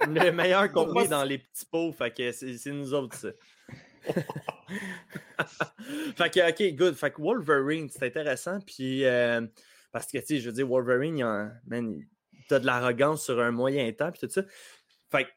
le, 0.09 0.21
le 0.27 0.33
meilleur 0.33 0.71
contenu 0.71 1.03
est 1.03 1.09
dans 1.09 1.25
les 1.25 1.39
petits 1.39 1.67
pots, 1.67 1.93
fait 1.93 2.11
que 2.17 2.31
c'est 2.33 2.57
c'est 2.59 2.71
nous 2.71 2.95
autres, 2.95 3.17
ça. 3.17 3.29
fait 6.17 6.31
que, 6.31 6.51
ok, 6.51 6.77
good. 6.77 6.95
Fait 6.95 7.11
que 7.11 7.21
Wolverine, 7.21 7.89
c'est 7.91 8.07
intéressant, 8.07 8.61
puis 8.61 9.05
euh, 9.05 9.45
parce 9.93 10.07
que, 10.07 10.19
tu 10.19 10.27
sais, 10.27 10.39
je 10.41 10.47
veux 10.47 10.53
dire, 10.55 10.67
Wolverine, 10.69 11.19
il 11.19 11.23
a, 11.25 11.51
man, 11.67 11.93
il- 11.93 12.07
t'as 12.49 12.61
de 12.61 12.67
l'arrogance 12.67 13.25
sur 13.25 13.41
un 13.41 13.51
moyen 13.51 13.91
temps, 13.93 14.11
puis 14.13 14.21
tout 14.21 14.31
ça. 14.33 14.43
Fait 15.11 15.25
que, 15.25 15.31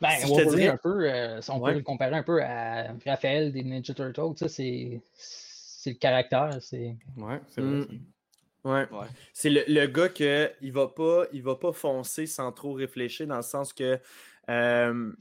Ben, 0.00 0.10
Si 0.10 0.26
Wolverine, 0.26 0.50
dirais- 0.56 0.68
un 0.68 0.76
peu, 0.76 1.10
euh, 1.10 1.40
on 1.48 1.58
Ouais. 1.60 1.72
peut 1.72 1.78
le 1.78 1.82
comparer 1.84 2.14
un 2.16 2.22
peu 2.22 2.42
à 2.42 2.88
Raphaël 3.06 3.52
des 3.52 3.62
Ninja 3.62 3.94
Turtles. 3.94 4.48
C'est 4.48 5.00
c'est 5.14 5.90
le 5.92 5.96
caractère. 5.98 6.58
C'est 6.60 6.96
Ouais, 7.16 7.40
c'est 7.48 7.60
Mm. 7.62 7.80
vrai. 7.82 7.88
Ouais. 8.90 8.98
Ouais. 8.98 9.06
C'est 9.32 9.50
le, 9.50 9.62
le 9.68 9.86
gars 9.86 10.08
que 10.08 10.50
il 10.60 10.72
va 10.72 10.88
pas, 10.88 11.24
il 11.32 11.42
va 11.42 11.54
pas 11.54 11.72
foncer 11.72 12.26
sans 12.26 12.50
trop 12.52 12.72
réfléchir 12.72 13.26
dans 13.28 13.36
le 13.36 13.42
sens 13.42 13.72
que 13.72 13.98
euh, 14.50 15.12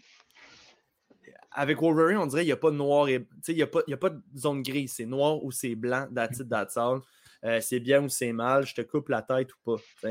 avec 1.52 1.80
Wolverine, 1.80 2.18
on 2.18 2.26
dirait 2.26 2.42
qu'il 2.42 2.48
n'y 2.50 2.54
a 2.54 2.58
pas 2.58 2.72
de 2.72 2.76
noir 2.76 3.08
et 3.08 3.20
tu 3.22 3.28
sais, 3.44 3.52
il 3.54 3.60
y 3.60 3.64
a 3.64 3.68
pas, 3.68 3.82
il 3.88 3.92
y 3.92 3.94
a 3.94 3.98
pas 3.98 4.10
de 4.10 4.22
zone 4.36 4.62
grise, 4.64 4.94
c'est 4.94 5.06
noir 5.06 5.44
ou 5.44 5.52
c'est 5.52 5.76
blanc, 5.76 6.08
that's 6.14 6.40
it, 6.40 6.50
that's 6.50 6.76
all. 6.76 7.00
Euh, 7.44 7.62
c'est 7.62 7.80
bien 7.80 8.04
ou 8.04 8.10
c'est 8.10 8.34
mal, 8.34 8.66
je 8.66 8.74
te 8.74 8.82
coupe 8.82 9.10
la 9.10 9.22
tête 9.22 9.50
ou 9.66 9.78
pas. 9.78 10.10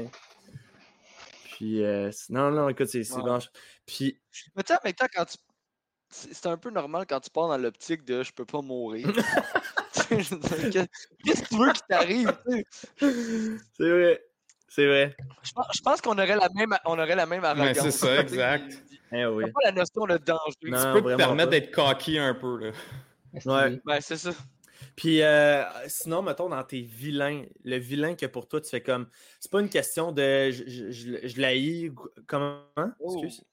Puis 1.56 1.84
euh, 1.84 2.10
non, 2.30 2.50
non, 2.50 2.68
écoute, 2.68 2.88
c'est 2.88 3.08
Ouais. 3.12 3.22
bon. 3.22 3.38
Puis 3.86 4.20
Mais 4.56 4.62
tu 4.64 4.72
sais, 4.72 4.78
en 4.78 4.82
même 4.84 4.92
temps, 4.94 5.06
quand 5.14 5.24
tu. 5.24 5.36
C'est 6.10 6.46
un 6.46 6.56
peu 6.56 6.70
normal 6.70 7.06
quand 7.08 7.20
tu 7.20 7.30
pars 7.30 7.48
dans 7.48 7.56
l'optique 7.56 8.04
de 8.04 8.22
je 8.22 8.32
peux 8.32 8.44
pas 8.44 8.60
mourir. 8.60 9.06
Qu'est-ce 10.08 11.42
que 11.42 11.48
tu 11.48 11.56
veux 11.56 11.72
qui 11.72 11.80
t'arrive? 11.88 12.36
c'est 12.98 13.88
vrai. 13.90 14.24
C'est 14.68 14.86
vrai. 14.86 15.16
Je 15.42 15.52
pense, 15.52 15.66
je 15.74 15.80
pense 15.80 16.00
qu'on 16.00 16.12
aurait 16.18 16.36
la 16.36 16.48
même, 16.54 16.76
on 16.84 16.98
aurait 16.98 17.14
la 17.14 17.26
même 17.26 17.44
arrogance. 17.44 17.78
c'est 17.78 17.90
ça, 17.90 18.20
exact. 18.20 18.72
Eh 19.12 19.26
oui. 19.26 19.44
Pas 19.52 19.60
la 19.66 19.72
notion 19.72 20.06
de 20.06 20.16
danger. 20.16 20.56
Non. 20.64 20.94
Tu 20.96 21.02
peux 21.02 21.12
te 21.12 21.16
permettre 21.16 21.50
d'être 21.50 21.70
cocky 21.70 22.18
un 22.18 22.34
peu. 22.34 22.58
Là. 22.58 22.72
Ouais. 23.44 23.80
Ben, 23.84 24.00
c'est 24.00 24.16
ça. 24.16 24.32
Puis 24.96 25.22
euh, 25.22 25.64
sinon, 25.88 26.22
mettons, 26.22 26.48
dans 26.48 26.62
tes 26.62 26.80
vilains, 26.80 27.44
le 27.64 27.76
vilain 27.78 28.14
que 28.14 28.26
pour 28.26 28.46
toi, 28.46 28.60
tu 28.60 28.70
fais 28.70 28.80
comme. 28.80 29.08
C'est 29.40 29.50
pas 29.50 29.60
une 29.60 29.68
question 29.68 30.12
de 30.12 30.50
je, 30.52 30.64
je, 30.66 30.90
je, 30.90 31.26
je 31.26 31.40
l'haïs, 31.40 31.90
ou- 31.90 32.08
Comment? 32.26 32.60
Oh. 33.00 33.22
Excuse. 33.24 33.44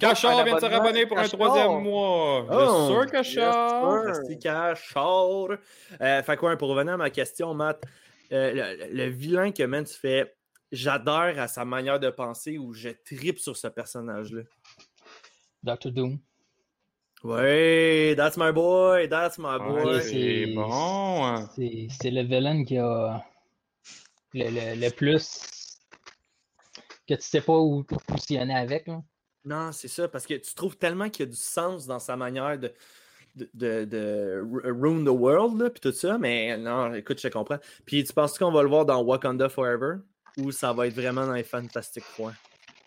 Cachard 0.00 0.44
vient 0.44 0.56
de 0.56 0.60
se 0.60 0.66
rabonner 0.66 1.06
pour 1.06 1.16
un 1.16 1.28
troisième 1.28 1.80
mois. 1.82 2.44
Oh, 2.44 2.48
Bien 2.48 2.86
sûr, 2.88 3.06
Cachard. 3.10 4.04
Merci, 4.04 4.38
Cachard. 4.40 5.58
Euh, 6.00 6.22
fait 6.24 6.36
quoi, 6.36 6.56
pour 6.56 6.70
revenir 6.70 6.94
à 6.94 6.96
ma 6.96 7.10
question, 7.10 7.54
Matt, 7.54 7.84
euh, 8.32 8.74
le, 8.90 8.92
le 8.92 9.04
vilain 9.10 9.52
que 9.52 9.62
man, 9.62 9.84
tu 9.84 9.94
fais, 9.94 10.34
j'adore 10.72 11.38
à 11.38 11.46
sa 11.46 11.64
manière 11.64 12.00
de 12.00 12.10
penser 12.10 12.58
ou 12.58 12.72
je 12.72 12.88
tripe 12.88 13.38
sur 13.38 13.56
ce 13.56 13.68
personnage-là? 13.68 14.42
Doctor 15.62 15.92
Doom. 15.92 16.18
Ouais, 17.26 18.14
that's 18.16 18.36
my 18.36 18.52
boy, 18.52 19.08
that's 19.08 19.38
my 19.38 19.58
boy. 19.58 20.00
c'est- 20.02 20.10
c'est 20.46 20.54
bon. 20.54 21.24
hein. 21.24 21.50
C'est 21.54 21.88
c'est 21.90 22.10
le 22.10 22.22
villain 22.22 22.64
qui 22.64 22.78
a 22.78 23.24
le, 24.34 24.44
le- 24.44 24.80
le 24.80 24.90
plus 24.90 25.78
que 27.08 27.14
tu 27.14 27.22
sais 27.22 27.40
pas 27.40 27.58
où 27.58 27.82
te 27.84 27.94
positionner 27.94 28.54
avec. 28.54 28.86
là. 28.86 29.02
Non, 29.44 29.70
c'est 29.72 29.88
ça, 29.88 30.08
parce 30.08 30.26
que 30.26 30.34
tu 30.34 30.54
trouves 30.54 30.76
tellement 30.76 31.08
qu'il 31.08 31.24
y 31.26 31.28
a 31.28 31.30
du 31.30 31.36
sens 31.38 31.86
dans 31.86 32.00
sa 32.00 32.16
manière 32.16 32.58
de, 32.58 32.72
de, 33.36 33.48
de, 33.54 33.84
de 33.84 34.42
ru- 34.44 34.72
ruin 34.72 35.04
the 35.04 35.08
world, 35.16 35.60
là, 35.60 35.70
puis 35.70 35.80
tout 35.80 35.92
ça, 35.92 36.18
mais 36.18 36.56
non, 36.58 36.92
écoute, 36.94 37.20
je 37.20 37.28
comprends. 37.28 37.58
Puis 37.84 38.02
tu 38.02 38.12
penses 38.12 38.36
qu'on 38.38 38.50
va 38.50 38.62
le 38.62 38.68
voir 38.68 38.84
dans 38.84 39.00
Wakanda 39.02 39.48
Forever? 39.48 39.98
Ou 40.38 40.50
ça 40.50 40.72
va 40.72 40.88
être 40.88 40.94
vraiment 40.94 41.26
dans 41.26 41.32
les 41.34 41.44
Fantastic 41.44 42.02
Four? 42.02 42.32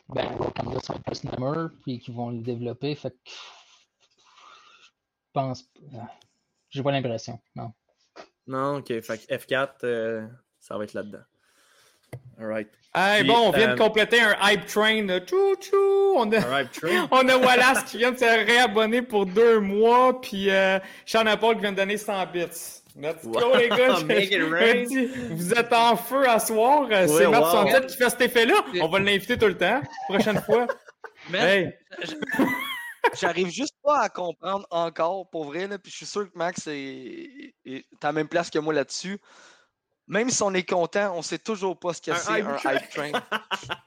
Ben, 0.09 0.27
Wakanda, 0.37 0.77
va 0.87 0.95
être 1.11 1.69
plus 1.69 1.77
puis 1.83 1.99
qu'ils 1.99 2.13
vont 2.13 2.29
le 2.31 2.41
développer. 2.41 2.93
Fait 2.95 3.11
que. 3.11 3.15
Je 5.29 5.39
pense. 5.39 5.63
ah, 5.95 6.07
J'ai 6.69 6.81
pas 6.83 6.91
l'impression. 6.91 7.39
Non. 7.55 7.71
Non, 8.47 8.77
ok, 8.77 8.87
fait 9.01 9.17
que 9.27 9.33
F4, 9.35 9.69
euh, 9.83 10.27
ça 10.59 10.75
va 10.77 10.83
être 10.85 10.93
là-dedans. 10.93 11.21
Alright. 12.39 12.69
Hey, 12.95 13.19
Puis, 13.21 13.29
bon, 13.29 13.37
on 13.49 13.51
vient 13.51 13.69
euh, 13.69 13.73
de 13.75 13.79
compléter 13.79 14.19
un 14.19 14.35
hype 14.41 14.65
train. 14.65 15.05
tchou. 15.19 16.13
On 16.15 16.31
a, 16.31 16.41
train? 16.65 17.07
on 17.11 17.29
a 17.29 17.37
Wallace 17.37 17.83
qui 17.83 17.97
vient 17.99 18.11
de 18.11 18.17
se 18.17 18.25
réabonner 18.25 19.03
pour 19.03 19.27
deux 19.27 19.59
mois. 19.59 20.19
Puis 20.19 20.49
euh, 20.49 20.79
Sean 21.05 21.25
Paul 21.39 21.55
qui 21.55 21.61
vient 21.61 21.71
de 21.73 21.77
donner 21.77 21.97
100 21.97 22.25
bits. 22.33 22.45
Let's 22.99 23.23
go, 23.23 23.39
Wow. 23.39 23.57
les 23.57 23.69
gars. 23.69 23.99
Make 24.05 24.31
it 24.31 24.39
Je- 24.41 24.85
dis, 24.87 25.05
vous 25.29 25.53
êtes 25.53 25.71
en 25.71 25.95
feu 25.95 26.27
à 26.27 26.39
soir. 26.39 26.87
Euh, 26.91 27.05
C'est 27.07 27.27
Matt 27.27 27.41
wow. 27.43 27.49
67 27.51 27.85
qui 27.87 27.97
fait 27.97 28.09
cet 28.09 28.21
effet-là. 28.21 28.55
On 28.81 28.87
va 28.87 28.97
l'inviter 28.99 29.37
tout 29.37 29.45
le 29.45 29.57
temps. 29.57 29.81
Prochaine 30.07 30.41
fois. 30.41 30.65
Mais 31.29 31.39
Hey. 31.99 32.07
J'arrive 33.13 33.49
juste 33.49 33.75
pas 33.83 33.99
à 33.99 34.09
comprendre 34.09 34.67
encore, 34.71 35.29
pour 35.29 35.45
vrai, 35.45 35.67
là, 35.67 35.77
puis 35.77 35.91
je 35.91 35.97
suis 35.97 36.05
sûr 36.05 36.31
que 36.31 36.37
Max 36.37 36.67
est, 36.67 37.53
est 37.65 37.85
à 38.01 38.07
la 38.07 38.11
même 38.13 38.27
place 38.27 38.49
que 38.49 38.59
moi 38.59 38.73
là-dessus. 38.73 39.19
Même 40.07 40.31
si 40.31 40.41
on 40.41 40.51
est 40.55 40.67
content, 40.67 41.13
on 41.15 41.21
sait 41.21 41.37
toujours 41.37 41.77
pas 41.77 41.93
ce 41.93 42.01
que 42.01 42.15
c'est 42.15 42.41
un 42.41 42.57
hype 42.57 42.89
train. 42.89 43.11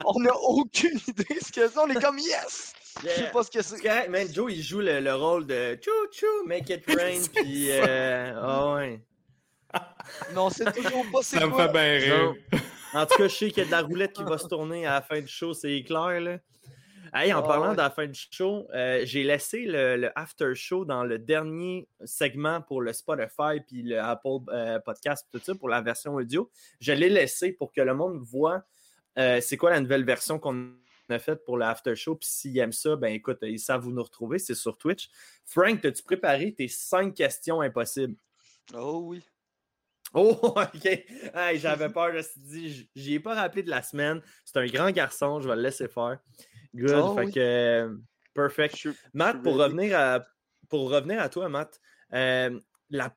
on 0.05 0.21
n'a 0.21 0.35
aucune 0.37 0.97
idée 1.09 1.39
ce 1.41 1.51
que 1.51 1.67
c'est. 1.69 1.79
On 1.79 1.89
est 1.89 2.01
comme 2.01 2.19
yes! 2.19 2.75
Je 3.03 3.09
sais 3.09 3.31
pas 3.33 3.43
ce 3.43 3.51
que 3.51 3.61
c'est. 3.61 3.79
C'est 3.79 4.09
man. 4.09 4.29
Joe, 4.33 4.53
il 4.53 4.63
joue 4.63 4.81
le, 4.81 5.01
le 5.01 5.15
rôle 5.15 5.47
de 5.47 5.77
chou 5.83 5.91
chou, 6.13 6.47
make 6.47 6.71
it 6.71 6.85
rain, 6.97 7.23
puis 7.35 7.73
euh, 7.73 8.35
ah 8.41 8.75
ouais. 8.75 9.03
Mais 10.33 10.39
on 10.39 10.51
sait 10.51 10.71
toujours 10.71 11.05
pas 11.11 11.23
c'est 11.23 11.41
Ça 11.41 11.47
me 11.47 11.55
fait 11.57 11.73
bien 11.73 11.83
rire. 11.83 12.35
Genre, 12.53 12.61
en 12.95 13.07
tout 13.07 13.17
cas, 13.17 13.29
je 13.29 13.35
sais 13.35 13.51
qu'il 13.51 13.59
y 13.59 13.63
a 13.63 13.65
de 13.67 13.71
la 13.71 13.81
roulette 13.81 14.13
qui 14.13 14.23
va 14.23 14.39
se 14.39 14.47
tourner 14.47 14.87
à 14.87 14.93
la 14.93 15.03
fin 15.03 15.21
du 15.21 15.27
show, 15.29 15.55
c'est 15.55 15.83
clair, 15.83 16.21
là. 16.21 16.39
Hey, 17.14 17.33
en 17.35 17.40
Ah 17.40 17.42
parlant 17.42 17.68
ouais. 17.70 17.72
de 17.72 17.81
la 17.81 17.90
fin 17.90 18.07
du 18.07 18.18
show, 18.31 18.66
euh, 18.72 19.03
j'ai 19.05 19.22
laissé 19.22 19.66
le, 19.66 19.96
le 19.96 20.18
after 20.18 20.55
show 20.55 20.87
dans 20.87 21.05
le 21.05 21.18
dernier 21.18 21.87
segment 22.07 22.62
pour 22.62 22.81
le 22.81 22.92
Spotify 22.94 23.61
puis 23.66 23.83
le 23.83 24.01
Apple 24.01 24.38
euh, 24.48 24.79
Podcast 24.81 25.29
tout 25.31 25.38
ça 25.42 25.55
pour 25.55 25.68
la 25.68 25.83
version 25.83 26.14
audio. 26.14 26.51
Je 26.81 26.92
l'ai 26.92 27.11
laissé 27.11 27.53
pour 27.53 27.70
que 27.70 27.83
le 27.83 27.94
monde 27.94 28.18
voit 28.22 28.62
euh, 29.18 29.42
c'est 29.42 29.59
quoi 29.59 29.70
la 29.70 29.81
nouvelle 29.81 30.05
version 30.05 30.38
qu'on 30.38 30.72
a 31.11 31.18
faite 31.18 31.44
pour 31.44 31.59
le 31.59 31.66
after 31.66 31.94
show. 31.94 32.14
Puis 32.14 32.29
s'ils 32.31 32.57
aiment 32.59 32.72
ça, 32.72 32.96
ben 32.96 33.12
écoute, 33.12 33.40
ils 33.42 33.61
savent 33.61 33.87
où 33.87 33.90
nous 33.92 34.03
retrouver, 34.03 34.38
c'est 34.38 34.55
sur 34.55 34.79
Twitch. 34.79 35.11
Frank, 35.44 35.85
as-tu 35.85 36.03
préparé 36.03 36.55
tes 36.55 36.68
cinq 36.68 37.12
questions 37.14 37.61
impossibles? 37.61 38.16
Oh 38.75 39.01
oui. 39.05 39.22
Oh, 40.14 40.38
ok. 40.55 40.85
Hey, 41.35 41.59
J'avais 41.59 41.88
peur, 41.88 42.11
je 42.12 42.16
me 42.18 42.22
suis 42.22 42.40
dit, 42.40 42.90
j'y 42.94 43.14
ai 43.14 43.20
pas 43.20 43.35
rappelé 43.35 43.62
de 43.62 43.70
la 43.70 43.83
semaine. 43.83 44.20
C'est 44.44 44.59
un 44.59 44.66
grand 44.66 44.90
garçon, 44.90 45.40
je 45.40 45.48
vais 45.48 45.57
le 45.57 45.62
laisser 45.62 45.88
faire. 45.88 46.18
Good. 46.75 47.05
Oh, 47.05 47.15
fait 47.15 47.25
oui. 47.27 47.33
que, 47.33 47.41
euh, 47.41 47.97
perfect. 48.35 48.77
Je 48.77 48.91
Matt, 49.13 49.37
je 49.37 49.43
pour 49.43 49.57
revenir 49.57 49.99
à, 49.99 50.25
pour 50.69 50.91
revenir 50.91 51.21
à 51.21 51.29
toi, 51.29 51.49
Matt, 51.49 51.81
euh, 52.15 52.59
la, 52.91 53.15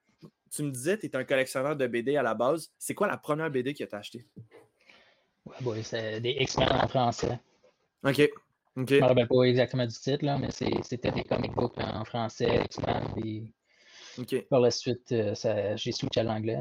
tu 0.51 0.63
me 0.63 0.71
disais, 0.71 0.97
tu 0.97 1.05
es 1.05 1.15
un 1.15 1.23
collectionneur 1.23 1.75
de 1.75 1.87
BD 1.87 2.17
à 2.17 2.23
la 2.23 2.33
base. 2.33 2.71
C'est 2.77 2.93
quoi 2.93 3.07
la 3.07 3.17
première 3.17 3.49
BD 3.49 3.73
que 3.73 3.83
tu 3.83 3.95
as 3.95 3.97
achetée? 3.97 4.25
Ouais, 5.45 5.55
boy, 5.61 5.83
c'est 5.83 6.19
des 6.21 6.31
X-Men 6.31 6.69
en 6.71 6.87
français. 6.87 7.39
Ok. 8.03 8.21
Ok. 8.77 8.89
Je 8.89 8.95
me 8.95 9.05
rappelle 9.05 9.27
pas 9.27 9.43
exactement 9.43 9.85
du 9.85 9.93
titre, 9.93 10.25
là, 10.25 10.37
mais 10.37 10.51
c'est- 10.51 10.83
c'était 10.83 11.11
des 11.11 11.23
comic 11.23 11.53
books 11.53 11.77
en 11.77 12.03
français, 12.03 12.61
X-Men, 12.65 13.47
par 14.49 14.59
la 14.59 14.71
suite, 14.71 15.11
euh, 15.11 15.35
ça- 15.35 15.75
j'ai 15.75 15.91
switché 15.91 16.21
à 16.21 16.23
l'anglais. 16.23 16.59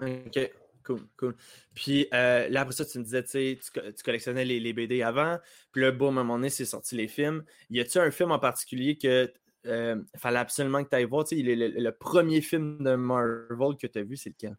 Ok. 0.00 0.50
Cool, 0.84 1.06
cool. 1.18 1.36
Puis 1.74 2.08
euh, 2.14 2.48
là, 2.48 2.62
après 2.62 2.74
ça, 2.74 2.84
tu 2.86 2.98
me 2.98 3.04
disais, 3.04 3.22
tu 3.22 3.30
sais, 3.30 3.58
tu 3.62 3.70
co- 3.70 3.92
tu 3.92 4.02
collectionnais 4.02 4.44
les, 4.44 4.60
les 4.60 4.72
BD 4.72 5.02
avant. 5.02 5.38
Puis 5.72 5.82
là, 5.82 5.92
boum, 5.92 6.16
à 6.16 6.20
un 6.22 6.24
moment 6.24 6.38
donné, 6.38 6.48
c'est 6.50 6.64
sorti 6.64 6.96
les 6.96 7.06
films. 7.08 7.44
Y 7.68 7.80
a-tu 7.80 7.98
un 7.98 8.10
film 8.10 8.32
en 8.32 8.38
particulier 8.38 8.96
que 8.96 9.32
euh, 9.66 10.02
fallait 10.16 10.38
absolument 10.38 10.82
que 10.82 10.88
tu 10.88 10.96
ailles 10.96 11.04
voir? 11.04 11.24
Tu 11.24 11.36
sais, 11.36 11.42
le, 11.42 11.54
le- 11.54 11.68
le 11.68 11.92
premier 11.92 12.40
film 12.40 12.82
de 12.82 12.94
Marvel 12.94 13.76
que 13.80 13.86
tu 13.86 13.98
as 13.98 14.02
vu, 14.02 14.16
c'est 14.16 14.30
lequel? 14.30 14.56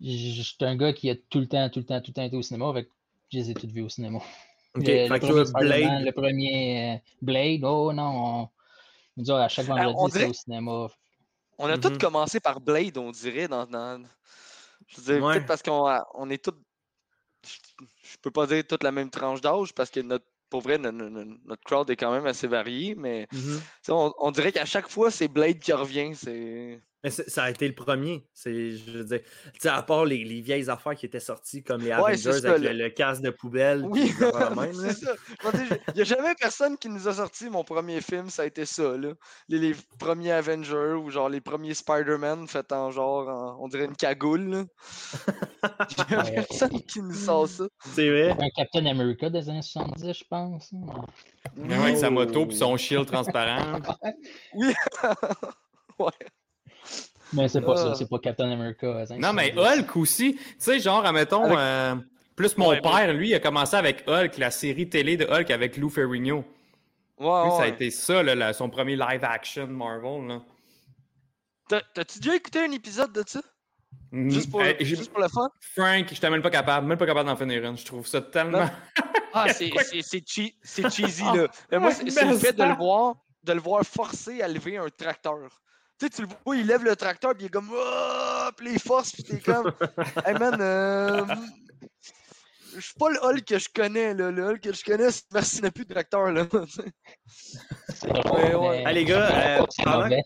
Je 0.00 0.42
suis 0.42 0.56
un 0.60 0.76
gars 0.76 0.92
qui 0.92 1.10
a 1.10 1.16
tout 1.16 1.40
le 1.40 1.46
temps, 1.48 1.68
tout 1.70 1.80
le 1.80 1.84
temps, 1.86 2.00
tout 2.00 2.10
le 2.10 2.14
temps 2.14 2.22
été 2.24 2.36
au 2.36 2.42
cinéma, 2.42 2.72
que 2.82 2.88
je 3.32 3.38
les 3.38 3.50
ai 3.50 3.54
toutes 3.54 3.70
vues 3.72 3.82
au 3.82 3.88
cinéma. 3.88 4.18
Ok, 4.74 4.84
Le, 4.86 5.18
premier 5.18 5.44
Blade? 5.52 6.04
le 6.04 6.10
premier 6.12 6.94
euh, 6.94 6.98
Blade, 7.22 7.64
oh 7.64 7.92
non, 7.92 8.50
on, 9.18 9.34
à 9.34 9.48
chaque 9.48 9.66
vendredi, 9.66 10.12
c'est 10.12 10.24
au 10.24 10.32
cinéma. 10.32 10.88
On 11.58 11.66
a 11.68 11.76
Mhm. 11.76 11.80
tous 11.80 11.98
commencé 11.98 12.40
par 12.40 12.60
Blade, 12.60 12.98
on 12.98 13.10
dirait, 13.10 13.48
dans. 13.48 13.66
dans- 13.66 14.02
Je 14.86 15.00
veux 15.00 15.14
dire, 15.14 15.24
Ouais. 15.24 15.34
peut-être 15.34 15.46
parce 15.46 15.62
qu'on 15.62 15.86
on 16.14 16.30
est 16.30 16.42
tous. 16.42 16.54
Je, 17.44 18.16
peux 18.22 18.30
pas 18.30 18.46
dire 18.46 18.64
toute 18.66 18.82
la 18.82 18.92
même 18.92 19.10
tranche 19.10 19.40
d'âge 19.40 19.72
parce 19.74 19.90
que 19.90 20.00
notre. 20.00 20.24
Pour 20.48 20.60
vrai, 20.60 20.78
no- 20.78 20.92
no- 20.92 21.10
no- 21.10 21.36
notre 21.44 21.64
crowd 21.64 21.90
est 21.90 21.96
quand 21.96 22.12
même 22.12 22.26
assez 22.26 22.46
varié, 22.46 22.94
mais 22.94 23.26
Mhm. 23.32 23.60
sais, 23.82 23.90
on, 23.92 24.14
on 24.18 24.30
dirait 24.30 24.52
qu'à 24.52 24.64
chaque 24.64 24.88
fois, 24.88 25.10
c'est 25.10 25.26
Blade 25.26 25.58
qui 25.58 25.72
revient. 25.72 26.14
C'est. 26.14 26.80
Mais 27.04 27.10
ça 27.10 27.44
a 27.44 27.50
été 27.50 27.68
le 27.68 27.74
premier. 27.74 28.26
C'est, 28.32 28.72
je 28.72 28.90
veux 28.98 29.04
dire, 29.04 29.20
tu 29.52 29.60
sais, 29.60 29.68
à 29.68 29.82
part 29.82 30.04
les, 30.06 30.24
les 30.24 30.40
vieilles 30.40 30.68
affaires 30.68 30.94
qui 30.96 31.06
étaient 31.06 31.20
sorties 31.20 31.62
comme 31.62 31.82
les 31.82 31.88
Ouais, 31.88 31.92
Avengers 31.92 32.16
ça, 32.40 32.50
avec 32.52 32.62
le- 32.62 32.72
le, 32.72 32.88
casque 32.90 33.22
de 33.22 33.30
poubelle. 33.30 33.84
Oui, 33.88 34.12
c'est 34.74 34.92
ça. 35.04 35.14
Il 35.44 35.94
n'y 35.94 36.00
a 36.00 36.04
jamais 36.04 36.34
personne 36.34 36.76
qui 36.78 36.88
nous 36.88 37.06
a 37.06 37.12
sorti 37.14 37.48
mon 37.48 37.62
premier 37.64 38.00
film, 38.00 38.28
ça 38.28 38.42
a 38.42 38.46
été 38.46 38.64
ça. 38.66 38.96
Là. 38.96 39.10
Les, 39.48 39.58
les 39.58 39.76
premiers 40.00 40.32
Avengers 40.32 40.94
ou 41.00 41.10
genre 41.10 41.28
les 41.28 41.40
premiers 41.40 41.74
Spider-Man 41.74 42.48
faits 42.48 42.72
en 42.72 42.90
genre, 42.90 43.28
en- 43.28 43.58
on 43.62 43.68
dirait 43.68 43.84
une 43.84 43.94
cagoule. 43.96 44.64
Il 45.98 46.04
n'y 46.08 46.14
a 46.16 46.24
personne 46.42 46.80
qui 46.82 47.00
nous 47.02 47.14
sort 47.14 47.46
ça. 47.48 47.64
C'est 47.94 48.08
vrai. 48.08 48.30
Un 48.40 48.48
Captain 48.56 48.86
America 48.86 49.30
des 49.30 49.48
années 49.48 49.62
70, 49.62 50.12
je 50.18 50.24
pense. 50.28 50.72
hein. 50.72 51.02
Mais 51.56 51.74
avec 51.74 51.98
sa 51.98 52.10
moto 52.10 52.46
puis 52.46 52.56
son 52.56 52.76
shield 52.76 53.06
transparent. 53.06 53.80
Oui. 54.54 54.72
ouais. 55.98 56.10
Mais 57.32 57.48
c'est 57.48 57.60
pas 57.60 57.76
ça, 57.76 57.94
c'est 57.94 58.08
pas 58.08 58.18
Captain 58.18 58.50
America. 58.50 58.86
années 58.98 59.18
Non, 59.18 59.32
mais 59.32 59.52
70. 59.52 59.80
Hulk 59.80 59.96
aussi. 59.96 60.34
Tu 60.36 60.42
sais, 60.58 60.78
genre, 60.80 61.04
admettons, 61.04 61.44
Avec- 61.44 61.58
euh, 61.58 61.94
plus 62.36 62.56
mon 62.56 62.68
Ouais, 62.70 62.80
père, 62.80 63.12
lui, 63.14 63.30
il 63.30 63.34
a 63.34 63.40
commencé 63.40 63.74
avec 63.76 64.04
Hulk, 64.08 64.38
la 64.38 64.50
série 64.50 64.88
télé 64.88 65.16
de 65.16 65.24
Hulk 65.24 65.50
avec 65.50 65.76
Lou 65.76 65.88
Ferrigno. 65.90 66.44
Ouais, 67.18 67.44
Lui, 67.44 67.50
ça 67.50 67.56
a 67.56 67.60
ouais. 67.62 67.68
été 67.70 67.90
ça, 67.90 68.22
là, 68.22 68.52
son 68.52 68.68
premier 68.68 68.94
live 68.96 69.24
action 69.24 69.66
Marvel. 69.66 70.40
T'as-tu 71.68 72.20
déjà 72.20 72.36
écouté 72.36 72.60
un 72.60 72.70
épisode 72.70 73.12
de 73.12 73.24
ça? 73.26 73.40
Juste 74.12 74.50
pour, 74.50 74.60
Euh, 74.60 74.72
j'ai- 74.78 74.84
juste 74.96 75.10
pour 75.10 75.20
le 75.20 75.28
fun? 75.28 75.48
Frank, 75.74 76.06
je 76.08 76.14
suis 76.14 76.30
même 76.30 76.40
pas 76.42 76.50
capable, 76.50 76.86
même 76.86 76.96
pas 76.98 77.06
capable 77.06 77.28
d'en 77.28 77.36
finir 77.36 77.64
une. 77.64 77.76
Je 77.76 77.84
trouve 77.84 78.06
ça 78.06 78.20
tellement. 78.20 78.68
Ah, 79.38 79.52
c'est 79.52 79.70
c'est- 79.84 80.00
c'est 80.00 80.20
che- 80.20 80.54
c'est 80.62 80.88
cheesy, 80.90 81.22
Ah, 81.26 81.36
là. 81.36 81.48
Mais 81.70 81.78
moi, 81.78 81.90
c'est 81.90 82.04
le 82.24 82.38
fait 82.38 82.54
de 82.54 82.62
le 82.64 82.74
voir, 82.74 83.16
de 83.44 83.52
le 83.52 83.60
voir 83.60 83.82
forcer 83.84 84.40
à 84.40 84.48
lever 84.48 84.78
un 84.78 84.88
tracteur. 84.88 85.36
Tu 85.98 86.06
sais, 86.06 86.10
tu 86.10 86.22
le 86.22 86.28
vois, 86.44 86.56
il 86.56 86.66
lève 86.66 86.84
le 86.84 86.94
tracteur, 86.94 87.32
puis 87.32 87.44
il 87.44 87.46
est 87.46 87.50
comme, 87.50 87.70
oh, 87.72 88.48
puis 88.56 88.72
il 88.72 88.78
force, 88.78 89.12
puis 89.12 89.24
t'es 89.24 89.38
comme, 89.38 89.72
hey 90.26 90.34
man, 90.34 90.60
euh, 90.60 91.24
je 92.74 92.80
suis 92.80 92.94
pas 92.94 93.08
le 93.08 93.18
Hulk 93.22 93.44
que 93.44 93.58
je 93.58 93.68
connais, 93.74 94.12
là. 94.12 94.30
Le 94.30 94.44
Hulk 94.44 94.60
que 94.60 94.72
je 94.74 94.84
connais, 94.84 95.10
c'est 95.10 95.28
parce 95.30 95.52
qu'il 95.52 95.62
n'a 95.62 95.70
plus 95.70 95.86
de 95.86 95.94
tracteur, 95.94 96.30
là. 96.32 96.46
C'est 97.26 98.12
Ouais, 98.12 98.54
ouais. 98.54 98.84
Ah, 98.86 98.92
les 98.92 99.04
gars, 99.04 99.60
euh, 99.60 99.64
pendant-. 99.82 100.22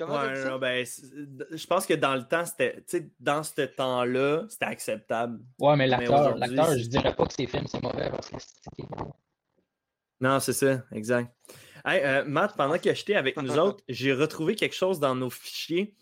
Comment 0.00 0.22
Ouais, 0.22 0.44
non, 0.44 0.58
ben, 0.58 0.84
je 0.84 1.66
pense 1.66 1.84
que 1.84 1.92
dans 1.92 2.14
le 2.14 2.26
temps, 2.26 2.46
c'était, 2.46 2.76
tu 2.76 2.82
sais, 2.86 3.10
dans 3.20 3.42
ce 3.42 3.60
temps-là, 3.60 4.46
c'était 4.48 4.64
acceptable. 4.64 5.40
Ouais, 5.58 5.76
mais 5.76 5.86
l'acteur, 5.86 6.38
je 6.38 6.88
dirais 6.88 7.14
pas 7.14 7.26
que 7.26 7.34
ses 7.34 7.46
films 7.46 7.66
c'est 7.66 7.82
mauvais 7.82 8.08
parce 8.10 8.30
que 8.30 8.36
c'est. 8.38 8.84
Non, 10.20 10.40
c'est 10.40 10.54
ça, 10.54 10.82
exact. 10.92 11.30
Hey, 11.84 12.02
euh, 12.04 12.24
Matt, 12.26 12.56
pendant 12.56 12.78
que 12.78 12.92
j'étais 12.94 13.14
avec 13.14 13.36
nous 13.36 13.50
autres, 13.58 13.82
j'ai 13.88 14.12
retrouvé 14.12 14.54
quelque 14.54 14.74
chose 14.74 15.00
dans 15.00 15.14
nos 15.14 15.30
fichiers. 15.30 15.94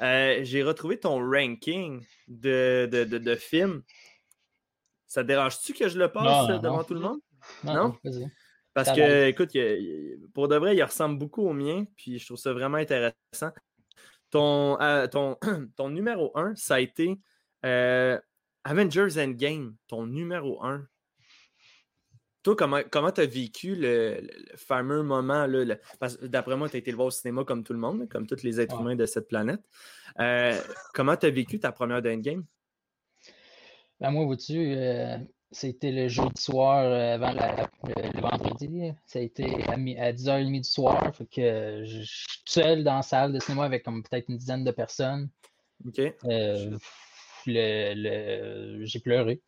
Euh, 0.00 0.40
j'ai 0.42 0.62
retrouvé 0.62 0.98
ton 0.98 1.18
ranking 1.30 2.04
de, 2.28 2.88
de, 2.90 3.04
de, 3.04 3.18
de 3.18 3.34
films. 3.36 3.82
Ça 5.06 5.22
te 5.22 5.28
dérange-tu 5.28 5.74
que 5.74 5.88
je 5.88 5.98
le 5.98 6.10
passe 6.10 6.24
Non, 6.24 6.50
euh, 6.50 6.54
non, 6.56 6.60
devant 6.62 6.76
non. 6.78 6.84
tout 6.84 6.94
le 6.94 7.00
monde? 7.00 7.20
Non. 7.64 7.96
Parce 8.74 8.88
Ça 8.88 8.94
que, 8.94 9.00
va. 9.00 9.26
écoute, 9.28 9.50
il- 9.54 9.60
il- 9.60 10.28
pour 10.32 10.48
de 10.48 10.56
vrai, 10.56 10.74
il 10.74 10.82
ressemble 10.82 11.18
beaucoup 11.18 11.42
au 11.46 11.52
mien, 11.52 11.84
puis 11.96 12.18
je 12.18 12.24
trouve 12.24 12.38
ça 12.38 12.52
vraiment 12.54 12.78
intéressant. 12.78 13.50
Ton, 14.30 14.80
euh, 14.80 15.06
ton, 15.08 15.36
ton 15.76 15.90
numéro 15.90 16.32
1, 16.36 16.56
ça 16.56 16.76
a 16.76 16.80
été 16.80 17.18
euh, 17.66 18.18
Avengers 18.64 19.18
Endgame, 19.22 19.76
ton 19.88 20.06
numéro 20.06 20.64
1. 20.64 20.86
Toi, 22.42 22.56
comment 22.56 22.80
comment 22.90 23.12
tu 23.12 23.20
as 23.20 23.26
vécu 23.26 23.76
le, 23.76 24.20
fameux 24.56 25.02
moment, 25.02 25.46
là, 25.46 25.64
le- 25.64 25.80
parce 26.00 26.16
que 26.16 26.26
d'après 26.26 26.56
moi, 26.56 26.68
tu 26.68 26.76
as 26.76 26.78
été 26.80 26.90
le 26.90 26.96
voir 26.96 27.06
au 27.08 27.10
cinéma 27.10 27.44
comme 27.44 27.62
tout 27.62 27.72
le 27.72 27.78
monde, 27.78 28.08
comme 28.08 28.26
tous 28.26 28.42
les 28.42 28.60
êtres 28.60 28.74
humains 28.80 28.96
de 28.96 29.06
cette 29.06 29.28
planète. 29.28 29.60
Euh, 30.18 30.58
comment 30.92 31.16
tu 31.16 31.26
as 31.26 31.30
vécu 31.30 31.60
ta 31.60 31.70
première 31.72 32.02
d'Endgame? 32.02 32.44
Ben, 34.00 34.10
moi, 34.10 34.24
vois-tu, 34.24 34.74
euh, 34.74 35.16
C'était 35.54 35.92
le 35.92 36.08
jeudi 36.08 36.40
soir 36.40 36.82
euh, 36.84 37.14
avant 37.14 37.32
la- 37.32 37.68
le, 37.84 38.10
le 38.14 38.20
vendredi. 38.20 38.90
Ça 39.06 39.18
a 39.18 39.22
été 39.22 39.44
à, 39.68 39.76
mi- 39.76 39.98
à 39.98 40.10
10h30 40.12 40.62
du 40.62 40.64
soir. 40.64 41.14
Fait 41.14 41.26
que 41.26 41.84
je 41.84 42.00
je 42.00 42.04
suis 42.04 42.42
seul 42.46 42.82
dans 42.84 42.96
la 42.96 43.02
salle 43.02 43.32
de 43.32 43.38
cinéma 43.38 43.64
avec 43.66 43.84
comme 43.84 44.02
peut-être 44.02 44.28
une 44.30 44.38
dizaine 44.38 44.64
de 44.64 44.70
personnes. 44.72 45.28
Ok. 45.86 45.98
Euh, 46.24 46.76
le, 47.46 47.92
le- 47.94 48.84
j'ai 48.84 48.98
pleuré. 49.00 49.42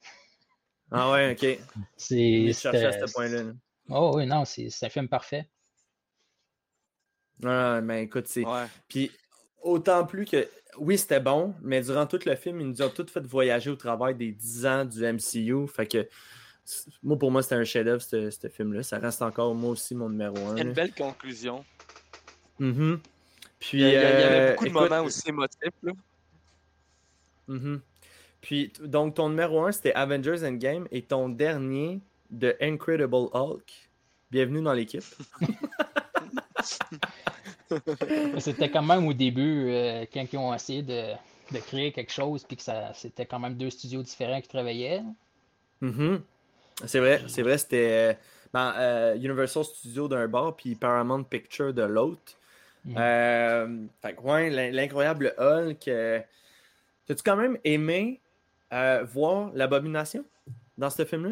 Ah 0.91 1.11
ouais, 1.13 1.33
ok. 1.33 1.59
C'est, 1.97 2.47
Je 2.49 2.53
cherchais 2.53 2.85
à 2.87 3.07
ce 3.07 3.13
point-là. 3.13 3.43
là. 3.43 3.53
Oh 3.91 4.13
oui, 4.17 4.27
non, 4.27 4.45
c'est 4.45 4.71
c'est 4.71 4.87
un 4.87 4.91
film 4.91 5.09
parfait. 5.09 5.49
Ah, 7.45 7.81
mais 7.83 8.05
écoute, 8.05 8.27
c'est. 8.27 8.45
Ouais. 8.47 8.67
Puis 8.89 9.11
autant 9.63 10.05
plus 10.07 10.25
que. 10.25 10.49
Oui, 10.79 10.99
c'était 10.99 11.21
bon, 11.21 11.55
mais 11.63 11.81
durant 11.83 12.07
tout 12.07 12.19
le 12.27 12.35
film, 12.37 12.61
ils 12.61 12.67
nous 12.69 12.83
ont 12.83 12.89
tous 12.89 13.07
fait 13.11 13.25
voyager 13.27 13.71
au 13.71 13.77
travers 13.77 14.15
des 14.15 14.33
10 14.33 14.67
ans 14.67 14.85
du 14.85 15.03
MCU. 15.05 15.67
Fait 15.69 15.87
que. 15.87 16.09
Moi, 17.03 17.19
pour 17.19 17.31
moi, 17.31 17.43
c'était 17.43 17.57
un 17.57 17.65
chef-d'œuvre, 17.65 18.01
ce, 18.01 18.31
ce 18.31 18.49
film-là. 18.49 18.83
Ça 18.83 18.99
reste 18.99 19.21
encore, 19.21 19.55
moi 19.55 19.71
aussi, 19.73 19.95
mon 19.95 20.09
numéro 20.09 20.37
1. 20.39 20.57
Une 20.57 20.73
belle 20.73 20.95
conclusion. 20.95 21.63
Mhm. 22.59 23.01
Puis, 23.61 23.79
Il 23.79 23.81
y, 23.81 23.85
a- 23.85 23.89
il 23.89 23.93
y 23.95 23.97
avait 23.99 24.25
euh, 24.25 24.51
beaucoup 24.53 24.65
de 24.65 24.71
écoute, 24.71 24.81
moments 24.91 25.03
aussi 25.05 25.29
émotifs. 25.29 25.61
Là. 25.83 25.93
mhm. 27.49 27.81
Puis, 28.45 28.71
donc, 28.79 29.15
ton 29.15 29.31
numéro 29.31 29.65
1, 29.65 29.73
c'était 29.73 29.95
Avengers 29.95 30.47
Endgame 30.47 30.87
et 30.93 31.01
ton 31.01 31.31
dernier, 31.31 31.99
The 32.39 32.55
Incredible 32.61 33.29
Hulk. 33.33 33.65
Bienvenue 34.31 34.61
dans 34.61 34.75
l'équipe. 34.75 35.03
C'était 38.39 38.71
quand 38.71 38.83
même 38.83 39.07
au 39.07 39.15
début, 39.15 39.71
euh, 39.71 40.05
quand 40.13 40.27
ils 40.31 40.37
ont 40.37 40.53
essayé 40.53 40.83
de, 40.83 41.13
de 41.53 41.59
créer 41.59 41.91
quelque 41.91 42.13
chose, 42.13 42.45
puis 42.45 42.59
que 42.59 42.63
ça, 42.63 42.93
c'était 42.93 43.25
quand 43.25 43.39
même 43.39 43.55
deux 43.55 43.71
studios 43.71 44.03
différents 44.03 44.43
qui 44.43 44.49
travaillaient. 44.49 45.03
Mhm. 45.81 46.21
C'est 46.85 46.99
vrai, 46.99 47.23
c'est 47.29 47.43
vrai, 47.43 47.57
c'était 47.57 48.13
euh, 48.13 48.15
ben, 48.53 48.75
euh, 48.77 49.15
Universal 49.17 49.65
Studios 49.65 50.09
d'un 50.09 50.29
bord 50.29 50.55
puis 50.55 50.75
Paramount 50.75 51.23
Picture 51.23 51.73
de 51.73 51.83
l'autre. 51.83 52.35
Mhm. 52.85 52.95
Euh, 52.99 53.79
fait 54.03 54.15
que, 54.15 54.21
ouais, 54.21 54.51
l'in- 54.51 54.71
l'incroyable 54.71 55.35
Hulk. 55.39 55.91
T'as-tu 57.07 57.23
quand 57.25 57.37
même 57.37 57.57
aimé 57.65 58.21
euh, 58.75 59.05
voir 59.05 59.51
l'abomination 59.55 60.25
dans 60.77 60.91
ce 60.91 61.05
film-là? 61.05 61.31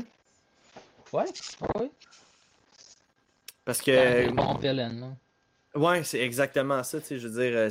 Ouais, 1.13 1.25
ouais. 1.77 1.91
Parce 3.65 3.79
C'est 3.83 4.27
que. 4.29 4.31
bon 4.33 4.55
villain. 4.55 5.17
Ouais, 5.75 6.05
c'est 6.05 6.21
exactement 6.21 6.83
ça, 6.83 7.01
tu 7.01 7.07
sais, 7.07 7.19
je 7.19 7.29
veux 7.29 7.43
dire. 7.43 7.57
euh, 7.59 7.69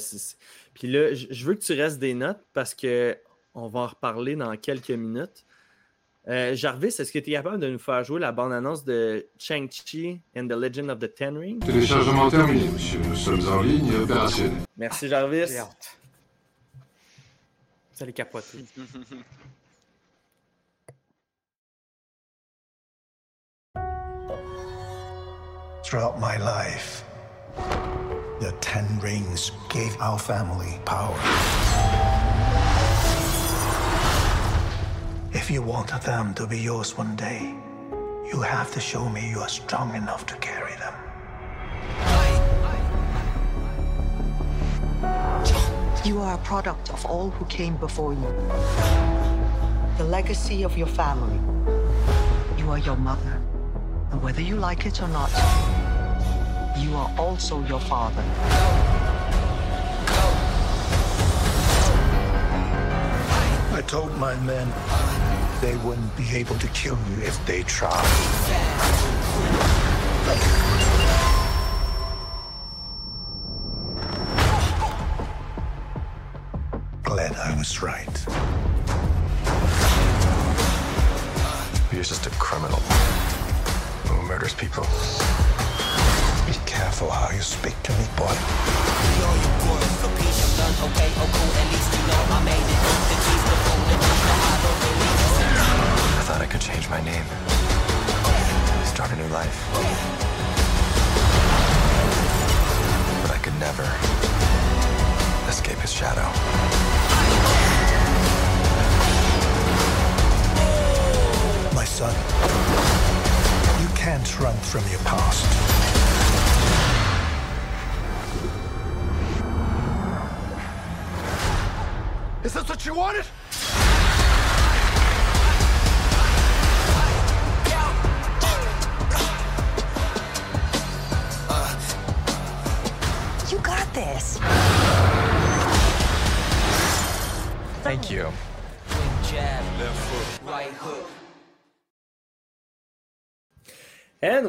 Puis 0.73 0.87
là, 0.87 1.13
je 1.13 1.45
veux 1.45 1.53
que 1.55 1.61
tu 1.61 1.73
restes 1.73 1.99
des 1.99 2.13
notes 2.13 2.43
parce 2.53 2.73
que 2.75 3.17
on 3.53 3.67
va 3.67 3.81
en 3.81 3.87
reparler 3.87 4.35
dans 4.35 4.55
quelques 4.57 4.91
minutes. 4.91 5.45
Euh, 6.27 6.55
Jarvis, 6.55 6.87
est-ce 6.89 7.11
que 7.11 7.17
tu 7.19 7.31
es 7.31 7.33
capable 7.33 7.59
de 7.59 7.67
nous 7.69 7.79
faire 7.79 8.03
jouer 8.03 8.19
la 8.19 8.31
bande-annonce 8.31 8.85
de 8.85 9.27
Shang-Chi 9.39 10.21
and 10.37 10.47
the 10.47 10.51
Legend 10.53 10.89
of 10.91 10.99
the 10.99 11.13
Ten 11.13 11.35
Rings? 11.37 11.59
Téléchargement 11.59 12.29
terminé, 12.29 12.67
monsieur. 12.69 12.99
Nous 12.99 13.15
sommes 13.15 13.47
en 13.49 13.61
ligne 13.61 13.91
et 13.91 13.95
opérationnels. 13.97 14.51
Merci, 14.77 15.07
Jarvis. 15.07 15.51
Vous 17.93 18.03
allez 18.03 18.13
capoter. 18.13 18.59
Throughout 25.91 26.21
my 26.21 26.37
life, 26.37 27.03
the 28.39 28.55
Ten 28.61 28.97
Rings 29.01 29.51
gave 29.67 29.99
our 29.99 30.17
family 30.17 30.79
power. 30.85 31.19
If 35.33 35.51
you 35.51 35.61
want 35.61 35.89
them 36.03 36.33
to 36.35 36.47
be 36.47 36.59
yours 36.59 36.97
one 36.97 37.17
day, 37.17 37.53
you 38.25 38.39
have 38.39 38.71
to 38.71 38.79
show 38.79 39.09
me 39.09 39.29
you 39.29 39.41
are 39.41 39.49
strong 39.49 39.93
enough 39.93 40.25
to 40.27 40.35
carry 40.37 40.75
them. 40.75 40.93
You 46.05 46.21
are 46.21 46.35
a 46.35 46.43
product 46.45 46.89
of 46.91 47.05
all 47.05 47.31
who 47.31 47.43
came 47.47 47.75
before 47.75 48.13
you. 48.13 48.33
The 49.97 50.05
legacy 50.05 50.63
of 50.63 50.77
your 50.77 50.87
family. 50.87 51.41
You 52.57 52.71
are 52.71 52.79
your 52.79 52.95
mother. 52.95 53.41
And 54.11 54.21
whether 54.21 54.41
you 54.41 54.55
like 54.55 54.85
it 54.85 55.01
or 55.01 55.07
not, 55.09 55.29
you 56.77 56.95
are 56.95 57.11
also 57.17 57.61
your 57.63 57.79
father. 57.79 58.23
I 63.73 63.81
told 63.87 64.15
my 64.17 64.35
men 64.41 64.67
they 65.61 65.75
wouldn't 65.77 66.15
be 66.17 66.29
able 66.35 66.57
to 66.57 66.67
kill 66.69 66.97
you 67.09 67.23
if 67.23 67.45
they 67.45 67.63
tried. 67.63 68.07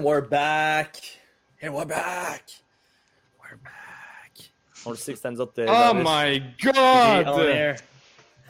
And 0.02 0.08
we're 0.08 0.20
back! 0.20 0.96
And 1.62 1.72
we're 1.76 1.84
back! 1.84 2.42
We're 3.40 3.56
back! 3.62 4.50
On 4.84 4.90
le 4.90 4.96
sait 4.96 5.12
que 5.12 5.18
c'est 5.20 5.28
à 5.28 5.30
nous 5.30 5.40
autres. 5.40 5.64
Oh 5.64 5.94
my 5.94 6.42
god! 6.60 7.38
air. 7.48 7.76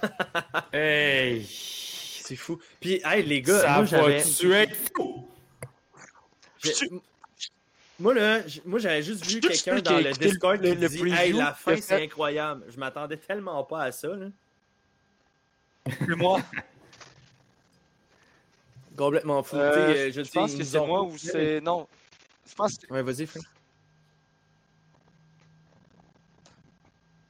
Hey! 0.72 1.44
C'est 1.46 2.36
fou. 2.36 2.58
Puis, 2.80 3.02
hey, 3.04 3.22
les 3.22 3.42
gars, 3.42 3.60
Ça 3.60 3.82
moi, 3.82 3.84
va 3.84 4.22
tuer. 4.22 4.68
j'ai- 6.64 6.88
Moi, 8.00 8.14
là, 8.14 8.46
j- 8.48 8.62
moi, 8.64 8.78
j'avais 8.78 9.02
juste 9.02 9.26
vu 9.26 9.40
quelqu'un 9.40 9.80
dans 9.82 9.98
le 9.98 10.10
Discord 10.12 10.58
qui 10.58 10.74
le- 10.74 10.88
dit 10.88 11.12
Hey, 11.12 11.32
la 11.34 11.52
fin, 11.52 11.76
c'est 11.76 12.02
incroyable. 12.04 12.64
Je 12.70 12.78
m'attendais 12.78 13.18
tellement 13.18 13.62
pas 13.64 13.82
à 13.82 13.92
ça, 13.92 14.08
là. 14.08 14.28
Plus 16.00 16.16
moi. 16.16 16.40
Complètement 18.96 19.42
fou. 19.42 19.56
Euh, 19.56 20.08
euh, 20.08 20.12
je 20.12 20.20
pense 20.30 20.54
que 20.54 20.64
c'est 20.64 20.78
ont- 20.78 20.86
moi 20.86 21.02
ou 21.02 21.16
c'est. 21.18 21.60
Non. 21.60 21.86
Je 22.48 22.54
pense 22.54 22.78
que- 22.78 22.92
Ouais, 22.92 23.02
vas-y, 23.02 23.26
Frank. 23.26 23.44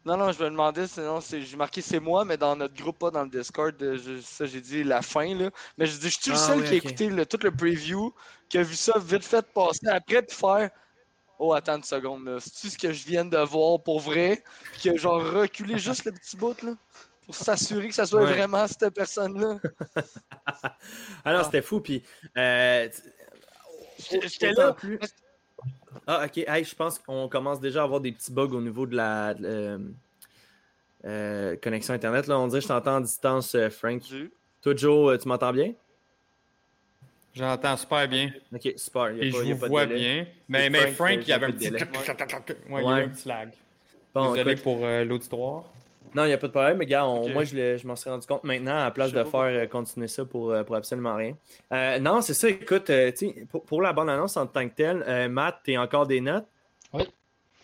Non, 0.04 0.16
non, 0.16 0.32
je 0.32 0.42
me 0.42 0.50
demandais, 0.50 0.88
sinon, 0.88 1.20
j'ai 1.20 1.56
marqué 1.56 1.80
c'est 1.80 2.00
moi, 2.00 2.24
mais 2.24 2.36
dans 2.36 2.56
notre 2.56 2.74
groupe, 2.74 2.98
pas 2.98 3.12
dans 3.12 3.22
le 3.22 3.28
Discord, 3.30 3.72
euh, 3.82 3.96
je- 4.04 4.20
ça, 4.20 4.46
j'ai 4.46 4.60
dit 4.60 4.82
la 4.82 5.00
fin, 5.00 5.32
là. 5.32 5.48
Mais 5.78 5.86
je 5.86 5.96
dis, 5.96 6.10
je 6.10 6.20
suis 6.20 6.30
le 6.32 6.36
Ah, 6.36 6.40
seul 6.40 6.64
qui 6.64 6.70
a 6.70 6.74
écouté 6.74 7.08
le- 7.08 7.24
tout 7.24 7.38
le 7.40 7.52
preview, 7.52 8.12
qui 8.48 8.58
a 8.58 8.64
vu 8.64 8.74
ça 8.74 8.98
vite 8.98 9.24
fait 9.24 9.46
passer 9.52 9.86
après, 9.88 10.22
puis 10.22 10.36
faire 10.36 10.70
Oh, 11.44 11.52
attends 11.54 11.76
une 11.76 11.82
seconde, 11.82 12.24
là. 12.24 12.38
C'est-tu 12.40 12.70
ce 12.70 12.78
que 12.78 12.92
je 12.92 13.04
viens 13.04 13.24
de 13.24 13.36
voir 13.38 13.80
pour 13.82 13.98
vrai? 14.00 14.44
Puis 14.72 14.80
qui 14.82 14.90
a 14.90 14.96
genre 14.96 15.20
reculé 15.22 15.76
juste 15.78 16.04
le 16.04 16.12
petit 16.12 16.36
bout, 16.36 16.60
là, 16.62 16.72
pour 17.26 17.34
s'assurer 17.34 17.88
que 17.88 17.94
ça 17.94 18.06
soit 18.06 18.22
Ouais. 18.24 18.32
vraiment 18.32 18.66
cette 18.66 18.90
personne-là. 18.90 19.58
Ah. 21.24 21.44
c'était 21.44 21.62
fou. 21.62 21.80
Puis, 21.80 22.02
euh, 22.36 22.88
J'étais- 23.98 24.52
là. 24.52 24.72
plus- 24.72 24.98
Ah, 26.06 26.24
ok. 26.26 26.38
Hey, 26.38 26.64
je 26.64 26.74
pense 26.74 26.98
qu'on 26.98 27.28
commence 27.28 27.60
déjà 27.60 27.82
à 27.82 27.84
avoir 27.84 28.00
des 28.00 28.10
petits 28.12 28.32
bugs 28.32 28.50
au 28.52 28.60
niveau 28.60 28.86
de 28.86 28.96
la 28.96 29.34
de, 29.34 29.44
euh, 29.46 29.78
euh, 31.04 31.56
connexion 31.62 31.94
Internet. 31.94 32.26
Là. 32.26 32.38
On 32.38 32.48
dirait 32.48 32.58
que 32.60 32.64
je 32.64 32.68
t'entends 32.68 32.96
en 32.96 33.00
distance, 33.00 33.54
euh, 33.54 33.70
Frank. 33.70 34.02
Du- 34.02 34.32
Toi, 34.62 34.74
Joe, 34.76 35.18
tu 35.20 35.28
m'entends 35.28 35.52
bien? 35.52 35.72
J'entends 37.34 37.76
super 37.76 38.06
bien. 38.08 38.30
Ok, 38.52 38.72
super. 38.76 39.10
Y 39.12 39.20
a 39.20 39.24
Et 39.24 39.30
pas- 39.30 39.38
je 39.38 39.44
y 39.44 39.50
a 39.50 39.54
vous 39.54 39.60
pas 39.60 39.68
vois 39.68 39.86
délai. 39.86 40.00
bien. 40.00 40.26
Mais, 40.48 40.70
mais 40.70 40.80
Frank, 40.80 40.94
Frank, 40.94 41.18
il 41.22 41.28
y 41.28 41.32
avait 41.32 41.46
a 41.46 41.48
un 41.48 41.52
petit. 41.52 41.70
délai. 41.70 41.78
Ouais, 41.88 41.88
il 42.68 42.72
y 42.72 42.76
avait 42.76 42.84
Ouais. 42.84 43.02
un 43.04 43.08
petit 43.08 43.28
lag. 43.28 43.50
Bon, 44.14 44.32
Désolé 44.32 44.52
écoute, 44.52 44.62
pour 44.64 44.84
euh, 44.84 45.04
l'auditoire. 45.04 45.64
Non, 46.14 46.24
il 46.24 46.28
n'y 46.28 46.32
a 46.34 46.38
pas 46.38 46.46
de 46.46 46.52
problème, 46.52 46.76
mais 46.76 46.86
gars, 46.86 47.06
on- 47.06 47.28
moi 47.30 47.44
je, 47.44 47.86
m'en 47.86 47.96
suis 47.96 48.10
rendu 48.10 48.26
compte 48.26 48.44
maintenant 48.44 48.72
à 48.76 48.84
la 48.84 48.90
place 48.90 49.12
de 49.12 49.24
faire 49.24 49.40
euh, 49.40 49.66
continuer 49.66 50.08
ça 50.08 50.24
pour, 50.24 50.50
euh, 50.50 50.62
pour 50.62 50.76
absolument 50.76 51.14
rien. 51.16 51.36
Euh, 51.72 51.98
non, 51.98 52.20
c'est 52.20 52.34
ça, 52.34 52.48
écoute, 52.50 52.90
euh, 52.90 53.10
tu 53.12 53.28
sais, 53.28 53.46
pour, 53.50 53.64
pour 53.64 53.80
la 53.80 53.92
bande-annonce 53.92 54.36
en 54.36 54.46
tant 54.46 54.68
que 54.68 54.74
telle, 54.74 55.02
euh, 55.08 55.28
Matt, 55.28 55.60
t'es 55.64 55.78
encore 55.78 56.06
des 56.06 56.20
notes? 56.20 56.46
Oui. 56.92 57.04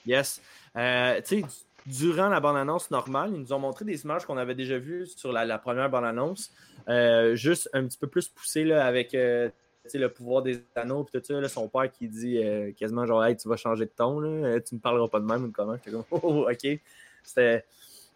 Yes. 0.07 0.41
Euh, 0.77 1.21
tu 1.21 1.41
sais, 1.41 1.43
du- 1.43 1.99
durant 2.01 2.29
la 2.29 2.41
bande-annonce 2.41 2.91
normale, 2.91 3.31
ils 3.35 3.41
nous 3.41 3.53
ont 3.53 3.59
montré 3.59 3.85
des 3.85 4.03
images 4.03 4.25
qu'on 4.25 4.37
avait 4.39 4.55
déjà 4.55 4.79
vues 4.79 5.07
sur 5.07 5.31
la, 5.33 5.45
la 5.45 5.59
première 5.59 5.91
bande-annonce, 5.91 6.51
euh, 6.89 7.35
juste 7.35 7.69
un 7.75 7.87
petit 7.87 7.99
peu 7.99 8.07
plus 8.07 8.29
poussées 8.29 8.65
là, 8.65 8.87
avec 8.87 9.15
euh, 9.15 9.51
tu 9.91 9.99
le 9.99 10.09
pouvoir 10.11 10.43
des 10.43 10.63
anneaux 10.75 11.07
et 11.15 11.19
tout 11.19 11.25
ça. 11.25 11.41
là, 11.41 11.49
son 11.49 11.69
père 11.69 11.91
qui 11.91 12.09
dit 12.09 12.39
euh, 12.43 12.73
quasiment 12.73 13.05
genre, 13.07 13.25
hey, 13.25 13.37
tu 13.37 13.49
vas 13.49 13.57
changer 13.57 13.85
de 13.87 13.91
ton, 13.95 14.21
là, 14.21 14.61
tu 14.61 14.75
me 14.75 14.81
parleras 14.81 15.09
pas 15.09 15.21
de 15.21 15.27
même 15.27 15.45
ou 15.45 15.53
comment. 15.53 15.77
Oh, 16.11 16.47
ok. 16.51 16.79
C'était 17.23 17.65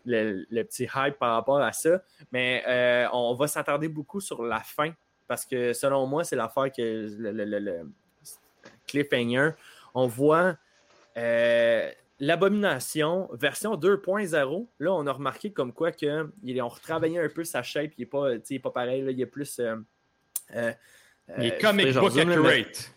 le, 0.05 0.47
le 0.51 0.63
petit 0.65 0.89
hype 0.95 1.19
par 1.19 1.35
rapport 1.35 1.61
à 1.61 1.73
ça. 1.73 2.03
Mais 2.33 2.63
euh, 2.67 3.07
on 3.13 3.35
va 3.35 3.47
s'attarder 3.47 3.89
beaucoup 3.89 4.21
sur 4.21 4.43
la 4.43 4.61
fin 4.61 4.93
parce 5.29 5.45
que 5.47 5.73
selon 5.73 6.07
moi, 6.07 6.25
c'est 6.25 6.37
l'affaire 6.37 6.71
que 6.71 6.83
le, 7.19 7.31
le- 7.33 7.45
le- 7.45 7.59
le 7.59 7.81
cliffhanger. 8.87 9.51
On 9.95 10.07
voit 10.07 10.57
euh, 11.17 11.91
l'abomination 12.21 13.29
version 13.33 13.77
2.0. 13.77 14.67
Là, 14.81 14.93
on 14.93 15.07
a 15.07 15.13
remarqué 15.13 15.53
comme 15.53 15.73
quoi 15.73 15.93
que 15.93 16.31
ils 16.43 16.61
ont 16.63 16.69
retravaillé 16.69 17.19
un 17.21 17.29
peu 17.29 17.45
sa 17.45 17.63
shape. 17.63 17.93
Il 17.99 18.03
n'est 18.03 18.07
pas, 18.07 18.29
pas 18.63 18.71
pareil. 18.71 19.03
Là, 19.03 19.11
il 19.11 19.21
est 19.21 19.27
plus. 19.27 19.59
euh, 19.61 19.77
euh, 20.55 20.73
Il 21.39 21.45
est 21.47 21.61
comic 21.61 21.87
book 22.01 22.13
accurate. 22.33 22.95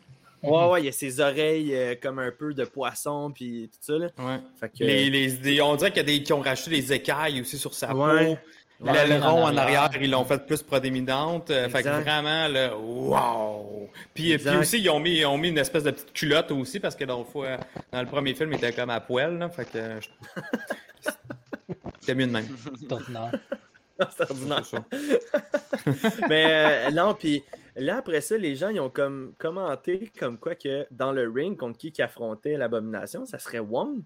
Ouais, 0.50 0.70
ouais, 0.72 0.82
il 0.82 0.86
y 0.86 0.90
a 0.90 0.92
ses 0.92 1.20
oreilles 1.20 1.76
euh, 1.76 1.96
comme 2.02 2.20
un 2.20 2.32
peu 2.32 2.54
de 2.54 2.66
poisson, 2.66 3.32
puis 3.34 3.70
tout 3.74 3.80
ça. 3.82 3.94
Là. 4.00 4.08
Ouais. 4.20 4.40
Fait 4.60 4.70
que, 4.70 4.84
Les, 4.84 5.10
les, 5.10 5.32
des- 5.34 5.62
on 5.62 5.76
dirait 5.76 5.92
qu'il 5.92 5.98
y 5.98 6.06
a 6.14 6.18
des 6.18 6.24
qui 6.24 6.34
ont 6.34 6.42
racheté 6.42 6.72
des 6.72 6.94
écailles 6.94 7.42
aussi 7.42 7.58
sur 7.58 7.74
sa 7.74 7.94
Ouais. 7.96 8.26
peau. 8.36 8.38
Ouais, 8.82 8.92
L'aileron 9.08 9.46
en 9.46 9.54
en 9.54 9.58
arrière. 9.58 9.90
ils 10.02 10.12
l'ont 10.12 10.26
fait 10.26 10.46
plus 10.46 10.62
prédominante. 10.62 11.50
Euh, 11.50 11.70
Fait 11.70 11.82
que 11.82 11.88
vraiment, 11.88 12.50
là, 12.50 12.76
wow! 12.78 13.90
Puis, 14.14 14.38
puis 14.38 14.50
aussi, 14.58 14.80
ils 14.82 14.90
ont, 14.90 15.00
mis, 15.00 15.20
ils 15.20 15.26
ont 15.26 15.38
mis 15.38 15.48
une 15.48 15.58
espèce 15.58 15.84
de 15.84 15.92
petite 15.92 16.12
culotte 16.12 16.52
aussi, 16.52 16.82
parce 16.82 16.94
que 16.94 17.06
dans, 17.06 17.20
le 17.20 17.24
fois, 17.24 17.56
dans 17.94 18.02
le 18.02 18.08
premier 18.08 18.34
film, 18.34 18.52
il 18.52 18.58
était 18.58 18.74
comme 18.74 18.90
à 18.90 19.00
poil. 19.00 19.38
Là, 19.38 19.48
fait 19.50 19.64
que. 19.64 19.78
euh, 19.78 20.00
je- 20.02 20.10
C'était 22.02 22.16
mieux 22.16 22.28
de 22.28 22.32
même. 22.34 22.48
C'est 22.80 22.92
ordinaire. 22.92 23.32
c'est 24.16 24.30
ordinaire. 24.30 24.62
Mais 26.30 26.46
euh, 26.50 26.92
non, 26.92 27.14
puis 27.14 27.44
là, 27.76 27.98
après 27.98 28.22
ça, 28.22 28.38
les 28.38 28.56
gens 28.56 28.70
ils 28.70 28.80
ont 28.80 28.90
comme 28.90 29.34
commenté 29.38 30.12
comme 30.20 30.38
quoi 30.38 30.56
que 30.56 30.88
dans 30.92 31.12
le 31.12 31.30
ring, 31.30 31.58
contre 31.58 31.78
qui 31.78 31.92
qui 31.92 32.02
affrontait 32.02 32.58
l'abomination, 32.58 33.26
ça 33.26 33.40
serait 33.40 33.60
Wong. 33.60 34.02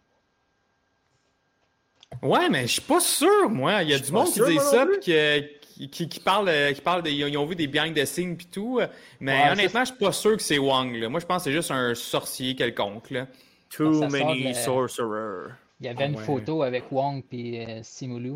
Ouais, 2.23 2.49
mais 2.49 2.63
je 2.63 2.73
suis 2.73 2.82
pas 2.82 2.99
sûr, 2.99 3.49
moi. 3.49 3.84
Il 3.84 3.89
y 3.89 3.93
a 3.93 3.99
du 3.99 4.12
monde 4.12 4.27
qui 4.32 4.41
dit 4.43 4.58
ça, 4.60 4.86
puis 4.86 4.99
qui, 4.99 5.89
qui, 5.89 6.10
qui 6.10 6.19
parle, 6.19 6.49
euh, 6.49 6.73
qui 6.73 6.82
parle 6.82 7.03
des- 7.03 7.12
ils, 7.13 7.23
ont, 7.23 7.27
ils 7.27 7.38
ont 7.38 7.45
vu 7.45 7.55
des 7.55 7.67
behind 7.67 7.95
the 7.95 8.03
scenes 8.03 8.36
puis 8.36 8.47
tout. 8.47 8.79
euh, 8.82 8.88
Mais 9.19 9.43
Ouais, 9.43 9.51
honnêtement, 9.51 9.82
je 9.82 9.91
suis 9.91 9.97
pas 9.99 10.12
sûr 10.12 10.36
que 10.36 10.41
c'est 10.43 10.58
Wong. 10.58 10.95
Là. 10.95 11.08
Moi, 11.08 11.19
je 11.19 11.25
pense 11.25 11.43
que 11.43 11.49
c'est 11.49 11.55
juste 11.55 11.71
un 11.71 11.93
sorcier 11.95 12.55
quelconque. 12.55 13.12
Là. 13.12 13.27
Too 13.69 14.08
many 14.10 14.39
de 14.41 14.47
la- 14.49 14.53
sorcerers. 14.55 15.53
Il 15.79 15.86
y 15.86 15.89
avait 15.89 16.08
une 16.08 16.15
ouais. 16.17 16.23
photo 16.23 16.63
avec 16.63 16.91
Wong 16.91 17.23
et 17.32 17.65
euh, 17.65 17.79
Simulu. 17.84 18.34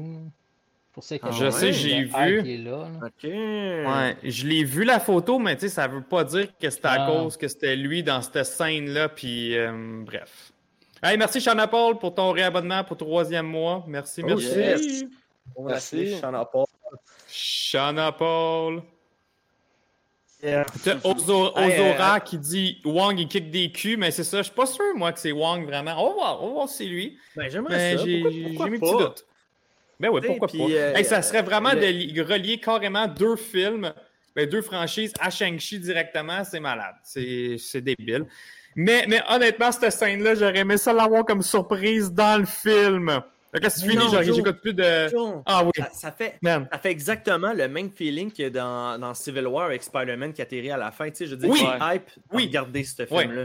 Pour 0.94 1.04
ça 1.04 1.18
que 1.18 1.26
Ah 1.28 1.32
Je 1.32 1.50
sais, 1.50 1.74
j'ai 1.74 2.04
vu. 2.04 2.58
là. 2.64 2.88
Ouais, 3.24 4.18
je 4.24 4.46
l'ai 4.48 4.64
vu 4.64 4.84
la 4.84 5.00
photo, 5.00 5.40
mais 5.40 5.56
tu 5.56 5.62
sais, 5.62 5.70
ça 5.70 5.88
veut 5.88 6.04
pas 6.04 6.24
dire 6.24 6.48
que 6.58 6.70
c'était 6.70 6.88
à 6.88 7.06
Ah. 7.06 7.12
cause 7.12 7.36
que 7.36 7.48
c'était 7.48 7.76
lui 7.76 8.04
dans 8.04 8.22
cette 8.22 8.44
scène-là, 8.46 9.10
puis 9.10 9.58
euh, 9.58 10.04
bref. 10.06 10.52
Hey, 11.02 11.18
merci 11.18 11.42
Shana 11.42 11.68
Paul 11.68 11.98
pour 11.98 12.14
ton 12.14 12.32
réabonnement 12.32 12.84
pour 12.84 12.96
troisième 12.98 13.48
mois. 13.48 13.84
Merci, 13.88 14.22
Oh, 14.24 14.28
merci. 14.28 14.46
yes. 14.46 14.56
Merci. 14.56 15.10
Merci. 15.58 16.18
Shana 16.20 16.46
Paul. 16.46 16.66
Shana 17.28 18.12
Paul. 18.12 18.84
Yeah. 20.44 20.66
Hey, 20.86 20.94
Ozora 21.06 22.16
euh, 22.18 22.20
qui 22.20 22.38
dit 22.38 22.82
Wong 22.86 23.18
il 23.18 23.28
kick 23.30 23.50
des 23.50 23.72
culs, 23.72 23.98
mais 23.98 24.12
c'est 24.12 24.26
ça, 24.26 24.38
je 24.40 24.44
suis 24.44 24.54
pas 24.54 24.66
sûr 24.66 24.84
moi 24.96 25.12
que 25.14 25.20
c'est 25.20 25.32
Wong 25.32 25.66
vraiment. 25.66 25.96
On 25.98 26.10
va 26.10 26.14
voir, 26.14 26.44
on 26.44 26.48
va 26.48 26.54
voir 26.54 26.70
si 26.70 26.78
c'est 26.78 26.86
lui. 26.86 27.18
Ben, 27.36 27.50
j'aimerais 27.50 27.78
Mais 27.78 27.98
ça. 27.98 28.04
j'ai 28.06 28.22
Pourquoi- 28.22 28.32
j'ai 28.40 28.48
pourquoi 28.50 28.70
mes 28.70 28.80
pas? 28.80 28.86
petits 28.86 28.98
doutes. 29.04 29.26
Ben 30.00 30.10
T'sais, 30.20 30.28
pourquoi 30.28 30.48
pas. 30.48 30.54
euh, 30.74 30.94
Hey, 30.96 31.06
ça 31.06 31.22
serait 31.22 31.42
vraiment 31.44 31.74
le- 31.74 31.80
de 31.82 31.86
li- 31.86 32.22
relier 32.22 32.58
carrément 32.60 33.08
deux 33.08 33.36
films, 33.36 33.94
ben, 34.36 34.50
deux 34.50 34.62
franchises 34.62 35.14
à 35.20 35.30
Shang-Chi 35.30 35.80
directement, 35.80 36.44
c'est 36.44 36.60
malade. 36.60 36.96
C'est 37.04 37.82
débile. 37.82 38.26
Mais, 38.76 39.06
mais 39.08 39.22
honnêtement, 39.30 39.72
cette 39.72 39.92
scène-là, 39.92 40.34
j'aurais 40.36 40.58
aimé 40.60 40.78
ça 40.78 40.92
l'avoir 40.94 41.24
comme 41.26 41.44
surprise 41.44 42.12
dans 42.12 42.40
le 42.40 42.46
film. 42.46 43.06
Là, 43.54 43.70
c'est 43.70 43.88
fini, 43.88 44.04
j'écoute 44.24 44.62
plus 44.62 44.74
de. 44.74 45.10
Joe, 45.10 45.44
Ah 45.46 45.64
oui, 45.64 45.70
Ça, 45.78 45.90
ça 45.94 46.12
fait, 46.12 46.38
man. 46.42 46.68
ça 46.72 46.80
fait 46.80 46.90
exactement 46.90 47.54
le 47.54 47.68
même 47.68 47.92
feeling 47.92 48.32
que 48.34 48.50
dans, 48.50 48.98
dans 49.00 49.14
Civil 49.14 49.46
War 49.46 49.66
avec 49.66 49.84
Spider-Man 49.84 50.34
qui 50.34 50.42
atterrit 50.42 50.72
à 50.72 50.78
la 50.78 50.90
fin. 50.90 51.08
Tu 51.12 51.18
sais, 51.18 51.26
je 51.28 51.32
veux 51.36 51.38
dire, 51.38 51.52
Oui. 51.52 51.60
hype 51.62 52.02
Oui. 52.16 52.22
oui. 52.32 52.46
regarder 52.48 52.84
ce 52.84 53.06
film-là. 53.06 53.44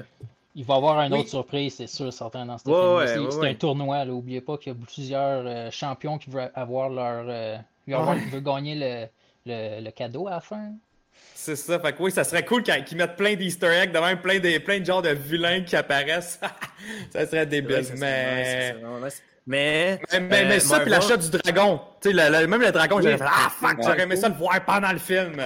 Il 0.60 0.64
va 0.64 0.74
y 0.74 0.76
avoir 0.76 1.00
une 1.02 1.12
Oui. 1.12 1.20
autre 1.20 1.28
surprise, 1.28 1.74
c'est 1.76 1.86
sûr, 1.86 2.12
certain, 2.12 2.44
dans 2.44 2.58
ce 2.58 2.68
Ouais, 2.68 3.06
film. 3.06 3.24
ouais, 3.26 3.30
c'est 3.30 3.38
ouais, 3.38 3.50
un 3.50 3.54
tournoi, 3.54 3.98
là. 3.98 4.06
N'oubliez 4.06 4.40
pas 4.40 4.56
qu'il 4.58 4.72
y 4.72 4.76
a 4.76 4.78
plusieurs 4.84 5.44
euh, 5.46 5.70
champions 5.70 6.18
qui 6.18 6.30
veulent 6.30 6.50
avoir 6.52 6.88
leur. 6.88 7.26
euh, 7.28 7.56
veulent 7.86 7.94
avoir- 7.96 8.16
Ouais. 8.16 8.24
veulent 8.32 8.42
gagner 8.42 8.74
le, 8.74 9.06
le, 9.46 9.84
le 9.84 9.90
cadeau 9.92 10.26
à 10.26 10.32
la 10.32 10.40
fin. 10.40 10.72
C'est 11.32 11.54
ça, 11.54 11.78
fait 11.78 11.92
que 11.92 12.02
oui, 12.02 12.10
ça 12.10 12.24
serait 12.24 12.44
cool 12.44 12.64
qu'ils 12.64 12.98
mettent 12.98 13.14
plein 13.14 13.34
d'easter 13.36 13.68
eggs, 13.68 13.92
de 13.92 14.00
même 14.00 14.20
plein 14.20 14.40
de, 14.40 14.58
plein 14.58 14.80
de 14.80 14.84
genres 14.84 15.00
de 15.02 15.10
vilains 15.10 15.60
qui 15.62 15.76
apparaissent. 15.76 16.40
ça 17.12 17.24
serait 17.26 17.46
débile, 17.46 17.76
Ouais, 17.76 17.82
ça 17.84 17.96
serait 17.96 18.00
mais... 18.00 18.74
Mais, 19.46 20.00
Mais, 20.12 20.20
mais, 20.20 20.44
mais 20.44 20.56
euh, 20.56 20.58
ça, 20.60 20.80
puis 20.80 20.90
l'achat 20.90 21.16
du 21.16 21.30
dragon. 21.30 21.80
Tu 22.02 22.10
sais, 22.10 22.14
le- 22.14 22.40
le- 22.40 22.46
même 22.48 22.60
le 22.60 22.70
dragon, 22.72 22.96
Oui. 22.96 23.02
j'aurais 23.04 23.16
fait 23.16 23.24
Ah 23.26 23.48
fuck, 23.48 23.78
Ouais. 23.78 23.84
j'aurais 23.84 24.02
aimé 24.02 24.16
ça 24.16 24.28
le 24.28 24.34
voir 24.34 24.62
pendant 24.64 24.92
le 24.92 24.98
film. 24.98 25.36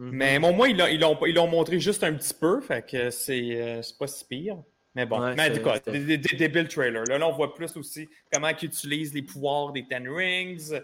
Mhm. 0.00 0.10
Mais 0.12 0.38
bon, 0.38 0.54
moi, 0.54 0.68
ils 0.70 0.76
l'ont- 0.78 1.18
ils 1.26 1.34
l'ont 1.34 1.46
montré 1.46 1.78
juste 1.78 2.02
un 2.04 2.14
petit 2.14 2.32
peu, 2.32 2.62
fait 2.62 2.80
que 2.90 3.10
c'est 3.10 3.60
euh, 3.60 3.82
c'est 3.82 3.98
pas 3.98 4.06
si 4.06 4.24
pire. 4.24 4.56
Mais 4.94 5.04
bon, 5.04 5.20
Ouais, 5.20 5.34
mais 5.36 5.52
cas, 5.60 5.74
c'est- 5.84 5.90
des, 5.92 6.00
des, 6.00 6.16
des 6.18 6.36
débiles 6.36 6.68
trailers. 6.68 7.04
Là, 7.04 7.18
là, 7.18 7.28
on 7.28 7.32
voit 7.32 7.54
plus 7.54 7.76
aussi 7.76 8.08
comment 8.32 8.48
ils 8.48 8.64
utilisent 8.64 9.12
les 9.12 9.20
pouvoirs 9.22 9.72
des 9.72 9.84
Ten 9.86 10.08
Rings, 10.08 10.72
euh, 10.72 10.80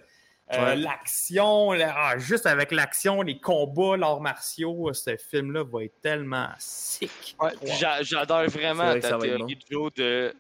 Ouais. 0.53 0.77
l'action, 0.77 1.73
la- 1.73 1.95
ah, 1.97 2.19
juste 2.19 2.45
avec 2.45 2.73
l'action, 2.73 3.23
les 3.23 3.39
combats, 3.41 3.97
l'arts 3.97 4.21
martiaux, 4.21 4.93
ce 4.93 5.17
film-là 5.17 5.65
va 5.65 5.85
être 5.85 5.99
tellement 6.03 6.49
sick. 6.59 7.35
Ouais, 7.41 7.51
puis 7.61 7.73
j'a- 7.81 8.03
J'adore 8.03 8.43
C'est 8.49 8.59
vraiment 8.61 8.91
vrai 8.91 9.01
ta 9.01 9.19
théorie, 9.19 9.59
Joe, 9.71 9.93
de 9.95 10.35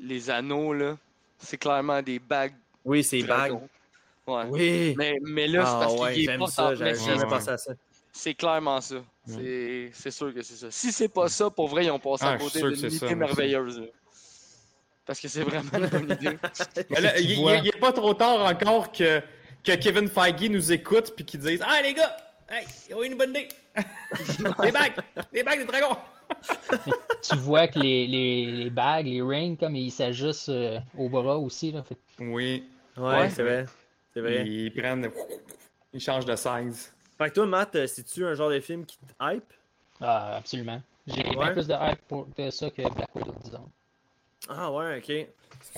les 0.00 0.30
anneaux, 0.30 0.72
là. 0.72 0.96
C'est 1.38 1.58
clairement 1.58 2.00
des 2.02 2.18
bagues. 2.18 2.54
Oui, 2.84 3.04
c'est 3.04 3.22
bague. 3.22 3.50
dragons. 3.50 3.68
Ouais. 4.26 4.44
Oui. 4.48 4.94
Mais, 4.96 5.18
mais 5.22 5.46
là, 5.46 5.64
c'est 5.64 5.72
ah, 5.72 5.78
parce 5.80 6.00
ouais, 6.00 6.14
qu'il 6.14 6.30
est 6.30 6.38
pas 6.38 6.46
ça. 7.58 7.72
C'est 8.12 8.34
clairement 8.34 8.80
ça. 8.80 8.96
C'est 9.26 9.90
c'est 9.92 10.10
sûr 10.10 10.34
que 10.34 10.42
c'est 10.42 10.56
ça. 10.56 10.70
Si 10.70 10.90
c'est 10.92 11.08
pas 11.08 11.28
ça, 11.28 11.48
pour 11.50 11.68
vrai, 11.68 11.84
ils 11.86 11.90
ont 11.90 11.98
passé 11.98 12.24
Ah, 12.26 12.32
à 12.32 12.38
côté 12.38 12.60
d'une 12.60 12.76
ça, 12.90 13.06
idée 13.06 13.14
merveilleuse. 13.14 13.80
là. 13.80 13.86
Parce 15.06 15.20
que 15.20 15.28
c'est 15.28 15.42
vraiment 15.42 15.70
une 15.74 15.86
bonne 15.86 16.10
idée. 16.10 16.36
Mais 16.90 17.00
là, 17.00 17.12
Tu 17.12 17.22
il 17.22 17.62
n'est 17.64 17.70
pas 17.80 17.92
trop 17.92 18.14
tard 18.14 18.44
encore 18.44 18.90
que, 18.92 19.20
que 19.64 19.74
Kevin 19.76 20.08
Feige 20.08 20.48
nous 20.50 20.72
écoute 20.72 21.12
puis 21.14 21.24
qu'il 21.24 21.40
dise 21.40 21.60
Ah 21.64 21.80
les 21.82 21.94
gars, 21.94 22.16
hey, 22.48 22.66
ils 22.88 22.94
ont 22.94 23.02
une 23.02 23.16
bonne 23.16 23.30
idée. 23.30 23.48
les 24.64 24.72
bagues, 24.72 24.92
les 25.32 25.42
bagues 25.42 25.58
des 25.60 25.64
dragons. 25.66 25.96
tu 27.22 27.36
vois 27.36 27.66
que 27.66 27.78
les, 27.80 28.06
les, 28.06 28.46
les 28.46 28.70
bagues, 28.70 29.06
les 29.06 29.20
rings, 29.22 29.56
comme 29.56 29.74
ils 29.74 29.90
s'ajustent 29.90 30.48
euh, 30.48 30.78
au 30.96 31.08
bras 31.08 31.38
aussi. 31.38 31.72
Là, 31.72 31.82
fait 31.82 31.98
Oui, 32.20 32.64
Ouais, 32.96 33.30
c'est 33.30 33.42
vrai. 33.42 33.66
C'est 34.14 34.20
vrai. 34.20 34.44
ils 34.46 34.72
prennent, 34.72 35.10
ils 35.92 36.00
changent 36.00 36.24
de 36.26 36.36
size. 36.36 36.92
Fait 37.20 37.28
que 37.28 37.34
toi, 37.34 37.44
Matt, 37.46 37.76
euh, 37.76 37.86
c'est-tu 37.86 38.24
un 38.24 38.32
genre 38.32 38.48
de 38.48 38.60
film 38.60 38.86
qui 38.86 38.96
te 38.96 39.12
hype? 39.20 39.44
Ah, 40.00 40.36
absolument. 40.36 40.80
J'ai 41.06 41.22
bien 41.22 41.34
Ouais. 41.36 41.52
plus 41.52 41.66
de 41.66 41.74
hype 41.74 42.00
pour 42.08 42.26
de 42.34 42.48
ça 42.50 42.70
que 42.70 42.80
Black 42.94 43.14
Widow, 43.14 43.34
disons. 43.44 43.68
Ah 44.48 44.72
ouais, 44.72 44.96
ok. 44.98 45.26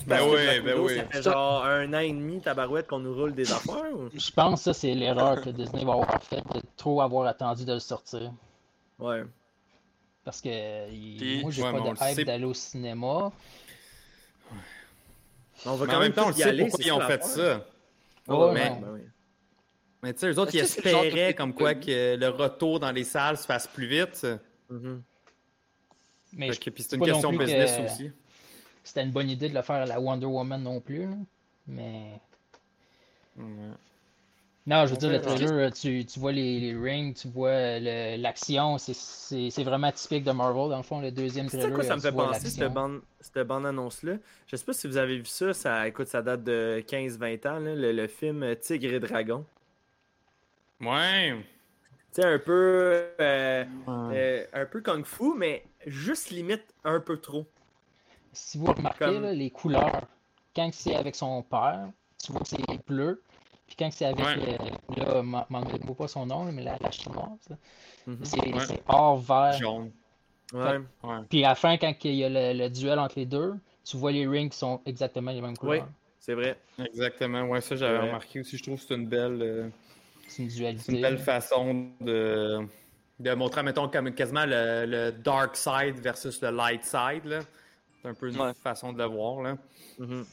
Ben 0.07 0.21
oui, 0.29 0.61
ben 0.61 0.79
oui. 0.79 0.95
Ça 0.95 1.03
fait 1.07 1.21
genre 1.23 1.65
un 1.65 1.93
an 1.93 1.99
et 1.99 2.13
demi, 2.13 2.39
tabarouette, 2.39 2.87
qu'on 2.87 2.99
nous 2.99 3.13
roule 3.13 3.33
des 3.35 3.51
affaires 3.51 3.91
ou? 3.93 4.09
Je 4.13 4.31
pense 4.31 4.59
que 4.61 4.63
ça, 4.63 4.73
c'est 4.73 4.93
l'erreur 4.93 5.41
que 5.41 5.49
Disney 5.49 5.83
va 5.83 5.93
avoir 5.93 6.23
faite 6.23 6.45
de 6.55 6.61
trop 6.77 7.01
avoir 7.01 7.27
attendu 7.27 7.65
de 7.65 7.73
le 7.73 7.79
sortir. 7.79 8.31
Ouais. 8.97 9.23
Parce 10.23 10.39
que 10.39 10.89
il- 10.89 11.17
Puis- 11.17 11.41
moi, 11.41 11.51
j'ai 11.51 11.61
Ouais, 11.63 11.73
pas 11.73 11.79
de 11.81 11.89
hype 11.89 12.15
sait. 12.15 12.23
d'aller 12.23 12.45
au 12.45 12.53
cinéma. 12.53 13.33
On 15.65 15.75
va 15.75 15.85
Mais 15.85 15.91
quand 15.91 15.97
en 15.97 16.01
même 16.01 16.13
temps, 16.13 16.27
on 16.27 16.31
y 16.31 16.35
sait 16.35 16.43
aller, 16.43 16.63
pourquoi 16.67 16.85
ils 16.85 16.91
ont 16.93 17.01
fait 17.01 17.23
ça. 17.25 17.65
Oh, 18.29 18.51
mais, 18.53 18.69
ben 18.69 18.87
oui. 18.93 19.01
Mais 20.03 20.13
tu 20.13 20.19
sais, 20.19 20.27
eux 20.31 20.37
autres, 20.39 20.53
ils 20.53 20.59
c'est 20.67 20.79
espéraient 20.79 21.09
film 21.11 21.33
comme 21.33 21.53
que- 21.53 21.57
quoi 21.59 21.73
que 21.75 22.15
le 22.15 22.27
retour 22.29 22.79
dans 22.79 22.91
les 22.91 23.03
salles 23.05 23.37
se 23.37 23.45
fasse 23.45 23.65
plus 23.67 23.87
vite. 23.87 24.27
Mhm. 24.69 25.01
Mais 26.33 26.49
que- 26.49 26.69
Puis 26.69 26.83
c'est 26.83 26.89
c'est 26.91 26.95
une 26.97 27.03
question 27.05 27.31
business 27.31 27.77
que 27.77 27.85
aussi. 27.85 28.11
C'était 28.83 29.03
une 29.03 29.11
bonne 29.11 29.29
idée 29.29 29.47
de 29.49 29.55
le 29.55 29.61
faire 29.61 29.77
à 29.77 29.85
la 29.85 29.99
Wonder 29.99 30.25
Woman 30.25 30.61
non 30.61 30.79
plus. 30.81 31.03
là. 31.05 31.15
Mais 31.67 32.19
Ouais. 33.37 33.43
Non, 34.65 34.85
je 34.85 34.91
veux 34.91 34.95
On 34.95 34.99
dire, 34.99 35.09
le 35.11 35.21
trailer, 35.21 35.73
tu, 35.73 36.05
tu 36.05 36.19
vois 36.19 36.31
les, 36.31 36.59
les 36.59 36.73
rings, 36.75 37.13
tu 37.13 37.27
vois 37.29 37.79
le- 37.79 38.15
l'action, 38.21 38.77
c'est- 38.77 38.93
c'est 38.95 39.49
c'est 39.49 39.63
vraiment 39.63 39.91
typique 39.91 40.23
de 40.23 40.31
Marvel, 40.31 40.69
dans 40.69 40.77
le 40.77 40.83
fond, 40.83 41.01
le 41.01 41.11
deuxième 41.11 41.49
C'est 41.49 41.57
trailer. 41.57 41.75
quoi 41.75 41.83
ça 41.83 41.95
me 41.95 41.99
tu 42.01 42.07
fait 42.07 42.11
penser, 42.13 42.39
cette 42.49 42.59
l'action. 42.59 42.69
bande, 42.73 43.01
cette 43.19 43.39
bande 43.47 43.65
annonce-là? 43.65 44.13
Je 44.47 44.55
sais 44.55 44.63
pas 44.63 44.71
si 44.73 44.87
vous 44.87 44.95
avez 44.97 45.17
vu 45.17 45.25
ça, 45.25 45.53
ça, 45.53 45.87
écoute, 45.87 46.07
ça 46.07 46.21
date 46.21 46.43
de 46.43 46.81
15-20 46.87 47.45
ans, 47.45 47.59
là, 47.59 47.75
le, 47.75 47.91
le 47.91 48.07
film 48.07 48.43
euh, 48.43 48.55
Tigre 48.55 48.93
et 48.93 48.99
Dragon. 49.01 49.43
Ouais. 50.85 51.35
Tu 52.13 52.21
sais, 52.21 52.25
un 52.25 52.39
peu, 52.39 53.07
euh, 53.19 53.65
euh, 53.87 54.45
un 54.53 54.65
peu 54.65 54.81
kung 54.81 55.03
fu, 55.05 55.33
mais 55.35 55.63
juste 55.87 56.29
limite 56.29 56.63
un 56.83 56.99
peu 56.99 57.17
trop. 57.17 57.45
Si 58.31 58.57
vous 58.57 58.65
remarquez, 58.65 59.05
Comme- 59.05 59.23
là, 59.23 59.33
les 59.33 59.49
couleurs, 59.49 60.01
quand 60.55 60.69
c'est 60.73 60.95
avec 60.95 61.15
son 61.15 61.41
père, 61.43 61.89
tu 62.23 62.31
vois 62.31 62.41
que 62.41 62.47
c'est 62.47 62.85
bleu. 62.87 63.21
Puis 63.67 63.75
quand 63.77 63.89
c'est 63.91 64.05
avec, 64.05 64.25
Ouais. 64.25 64.57
euh, 64.99 65.13
là, 65.13 65.21
m'en 65.23 65.43
pas 65.63 66.07
son 66.07 66.25
nom, 66.27 66.43
mais 66.51 66.63
la, 66.63 66.77
la 66.79 66.91
chinoise, 66.91 67.47
Mhm. 68.05 68.19
c'est 68.23 68.53
Ouais. 68.53 68.83
or 68.87 69.17
vert. 69.17 69.53
Jaune. 69.53 69.91
Ouais. 70.53 70.79
Puis 71.29 71.43
à 71.43 71.49
la 71.49 71.55
fin, 71.55 71.77
quand 71.77 71.93
il 72.03 72.13
y 72.13 72.23
a 72.23 72.29
le, 72.29 72.57
le 72.57 72.69
duel 72.69 72.99
entre 72.99 73.17
les 73.17 73.25
deux, 73.25 73.55
tu 73.83 73.97
vois 73.97 74.11
les 74.11 74.27
rings 74.27 74.49
qui 74.49 74.57
sont 74.57 74.81
exactement 74.85 75.31
les 75.31 75.41
mêmes 75.41 75.51
Oui, 75.51 75.57
couleurs. 75.57 75.87
c'est 76.19 76.35
vrai. 76.35 76.59
Exactement. 76.77 77.43
Ouais, 77.43 77.61
ça, 77.61 77.75
j'avais 77.75 77.97
remarqué 77.99 78.41
aussi. 78.41 78.57
Je 78.57 78.63
trouve 78.63 78.75
que 78.79 78.85
c'est 78.87 78.93
une 78.93 79.07
belle. 79.07 79.41
euh, 79.41 79.69
C'est 80.35 80.43
une 80.43 80.49
C'est 80.49 80.57
dualité. 80.57 80.91
une 80.95 81.01
belle 81.01 81.17
façon 81.19 81.91
de, 82.01 82.59
de 83.19 83.33
montrer, 83.33 83.61
mettons, 83.63 83.87
comme 83.87 84.13
quasiment 84.13 84.45
le, 84.45 84.85
le 84.87 85.11
dark 85.11 85.55
side 85.55 85.99
versus 85.99 86.41
le 86.41 86.49
light 86.51 86.83
side. 86.83 87.25
là. 87.25 87.39
C'est 88.01 88.09
un 88.09 88.13
peu 88.13 88.29
une 88.29 88.39
Ouais. 88.41 88.51
façon 88.61 88.91
de 88.93 88.97
le 88.97 89.05
voir. 89.05 89.41
Là. 89.43 89.57
Mhm. 89.99 90.25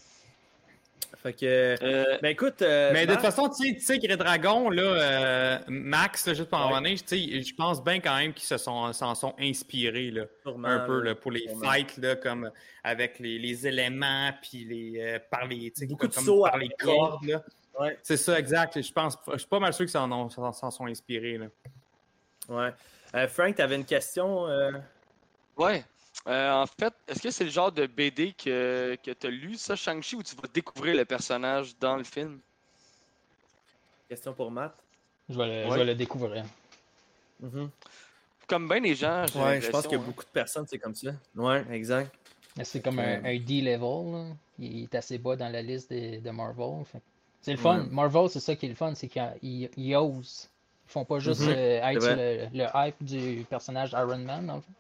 Fait 1.23 1.33
que. 1.35 1.77
Euh, 1.83 2.19
Ben 2.23 2.31
écoute. 2.31 2.63
euh, 2.63 2.91
Mais 2.95 3.05
de 3.07 3.13
toute 3.13 3.21
façon, 3.21 3.49
tu 3.51 3.79
sais, 3.79 3.99
Tigre 3.99 4.15
et 4.15 4.17
Dragon, 4.17 4.71
là, 4.71 4.83
euh, 4.83 5.59
Max, 5.69 6.27
là, 6.27 6.33
juste 6.35 6.49
pour 6.49 6.59
en 6.59 6.69
Ouais. 6.69 6.75
revenir, 6.79 6.99
tu 7.03 7.09
sais, 7.09 7.43
je 7.43 7.55
pense 7.55 7.85
bien 7.85 8.01
quand 8.01 8.17
même 8.17 8.33
qu'ils 8.33 8.47
se 8.47 8.57
sont, 8.57 8.91
s'en 8.95 9.15
sont 9.15 9.35
inspirés 9.39 10.11
là, 10.13 10.25
sûrement, 10.43 10.69
un 10.69 10.81
peu 10.87 11.01
là, 11.03 11.15
pour 11.15 11.31
les 11.33 11.41
sûrement. 11.47 11.71
fights, 11.71 11.97
là, 11.99 12.17
comme 12.17 12.51
avec 12.85 13.19
les, 13.19 13.39
les 13.39 13.67
éléments, 13.67 14.31
puis 14.41 14.65
les, 14.65 15.01
euh, 15.01 15.19
par 15.31 15.47
les, 15.47 15.71
tu 15.73 15.81
sais, 15.81 15.87
Beaucoup 15.87 16.07
de 16.09 16.15
comme 16.15 16.25
sauts 16.25 16.45
par 16.45 16.57
les 16.57 16.71
cordes. 16.71 17.25
Là. 17.27 17.43
Ouais. 17.81 17.99
C'est 18.03 18.17
ça, 18.17 18.39
exact. 18.39 18.81
Je 18.81 18.93
pense, 18.93 19.17
je 19.33 19.39
suis 19.39 19.49
pas 19.49 19.59
mal 19.59 19.73
sûr 19.73 19.85
qu'ils 19.85 19.91
s'en, 19.93 20.11
ont- 20.13 20.29
s'en, 20.29 20.71
sont 20.71 20.87
inspirés. 20.87 21.39
Là. 21.39 21.47
Ouais. 22.49 22.73
Euh, 23.15 23.27
Frank, 23.29 23.55
t'avais 23.57 23.77
une 23.77 23.85
question? 23.85 24.47
euh, 24.49 24.73
Ouais. 25.57 25.85
Euh, 26.27 26.53
en 26.53 26.67
fait, 26.67 26.93
est-ce 27.09 27.23
que 27.23 27.31
c'est 27.31 27.45
le 27.45 27.51
genre 27.51 27.73
de 27.73 27.87
BD 27.87 28.33
que, 28.35 28.97
que 29.03 29.11
tu 29.13 29.27
as 29.27 29.31
lu, 29.31 29.55
ça, 29.57 29.75
Shang-Chi, 29.77 30.17
ou 30.17 30.23
tu 30.23 30.35
vas 30.37 30.49
découvrir 30.53 30.95
le 30.97 31.05
personnage 31.05 31.77
dans 31.79 31.97
le 31.97 32.05
film? 32.05 32.41
Question 34.09 34.33
pour 34.35 34.51
Matt. 34.51 34.75
Je 35.29 35.37
vais 35.39 35.47
le, 35.47 35.65
je 35.65 35.71
Ouais. 35.71 35.79
vais 35.79 35.85
le 35.85 35.95
découvrir. 35.95 36.45
Mhm. 37.41 37.71
Comme 38.47 38.69
bien 38.69 38.81
les 38.81 38.95
gens, 38.95 39.25
j'ai 39.33 39.39
Ouais, 39.39 39.61
je 39.61 39.71
pense 39.71 39.85
l'impression, 39.85 39.89
qu'il 39.89 39.93
y 39.93 39.95
a 39.95 40.03
hein. 40.03 40.07
beaucoup 40.07 40.25
de 40.25 40.31
personnes, 40.31 40.67
c'est 40.69 40.79
comme 40.79 40.95
ça. 40.95 41.11
Ouais, 41.37 41.65
exact. 41.71 42.15
Mais 42.57 42.65
C'est 42.65 42.81
comme 42.83 42.99
un, 42.99 43.25
un 43.25 43.39
D-level. 43.39 44.13
là. 44.13 44.25
Il 44.59 44.83
est 44.83 44.95
assez 44.95 45.17
bas 45.19 45.37
dans 45.37 45.49
la 45.51 45.63
liste 45.63 45.91
de, 45.93 46.19
de 46.21 46.31
Marvel. 46.31 46.85
Fait 46.85 46.99
que 46.99 47.05
C'est 47.41 47.53
le 47.53 47.59
fun. 47.59 47.81
Ouais. 47.81 47.87
Marvel, 47.91 48.29
c'est 48.29 48.41
ça 48.41 48.55
qui 48.55 48.67
est 48.67 48.71
le 48.71 48.75
fun, 48.75 48.95
c'est 48.95 49.09
qu'ils 49.09 49.71
ils 49.77 49.97
osent. 49.97 50.49
Ils 50.89 50.93
font 50.93 51.05
pas 51.05 51.19
juste 51.21 51.41
Mhm. 51.43 51.49
euh, 51.57 51.89
être 51.91 52.51
le, 52.53 52.59
le 52.59 52.67
hype 52.75 53.03
du 53.05 53.45
personnage 53.49 53.93
Iron 53.93 54.19
Man. 54.19 54.47
dans 54.47 54.57
le 54.57 54.61
fond. 54.61 54.73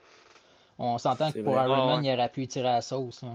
On 0.78 0.98
s'entend 0.98 1.30
que 1.30 1.38
pour 1.40 1.54
vrai. 1.54 1.64
Iron 1.64 1.74
Ah, 1.82 1.86
Man, 1.96 2.04
il 2.04 2.12
aurait 2.12 2.28
pu 2.28 2.46
tirer 2.46 2.68
à 2.68 2.74
la 2.76 2.82
sauce. 2.82 3.22
là. 3.22 3.28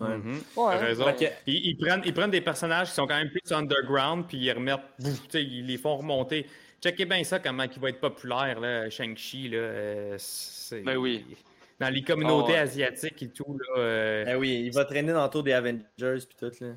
Ouais. 0.00 0.16
Mhm. 0.16 0.40
Ouais. 0.56 0.76
Raison. 0.76 1.04
Que- 1.12 1.24
Ils, 1.46 1.70
ils 1.70 1.76
prennent, 1.76 2.02
ils 2.04 2.14
prennent 2.14 2.30
des 2.30 2.40
personnages 2.40 2.88
qui 2.88 2.94
sont 2.94 3.06
quand 3.06 3.16
même 3.16 3.30
plus 3.30 3.52
underground, 3.52 4.26
puis 4.28 4.38
ils 4.38 4.52
remettent, 4.52 4.78
bouf, 4.98 5.22
tu 5.24 5.30
sais, 5.30 5.42
ils 5.44 5.66
les 5.66 5.76
font 5.76 5.96
remonter. 5.96 6.46
Checkez 6.80 7.04
bien 7.04 7.24
ça, 7.24 7.40
comment 7.40 7.64
il 7.64 7.80
va 7.80 7.88
être 7.88 8.00
populaire, 8.00 8.60
là, 8.60 8.88
Shang-Chi. 8.88 9.48
Là, 9.48 9.56
euh, 9.58 10.14
c'est- 10.18 10.82
Ben 10.82 10.96
oui. 10.96 11.24
Dans 11.80 11.88
les 11.92 12.02
communautés 12.02 12.52
Ah 12.52 12.56
ouais. 12.56 12.62
asiatiques 12.62 13.22
et 13.24 13.28
tout. 13.30 13.58
Là, 13.58 13.78
euh, 13.80 14.24
Ben 14.24 14.36
oui, 14.36 14.62
il 14.66 14.72
va 14.72 14.84
traîner 14.84 15.12
dans 15.12 15.24
le 15.24 15.30
tour 15.30 15.42
des 15.42 15.52
Avengers 15.52 15.82
puis 15.98 16.36
tout, 16.38 16.52
là. 16.60 16.68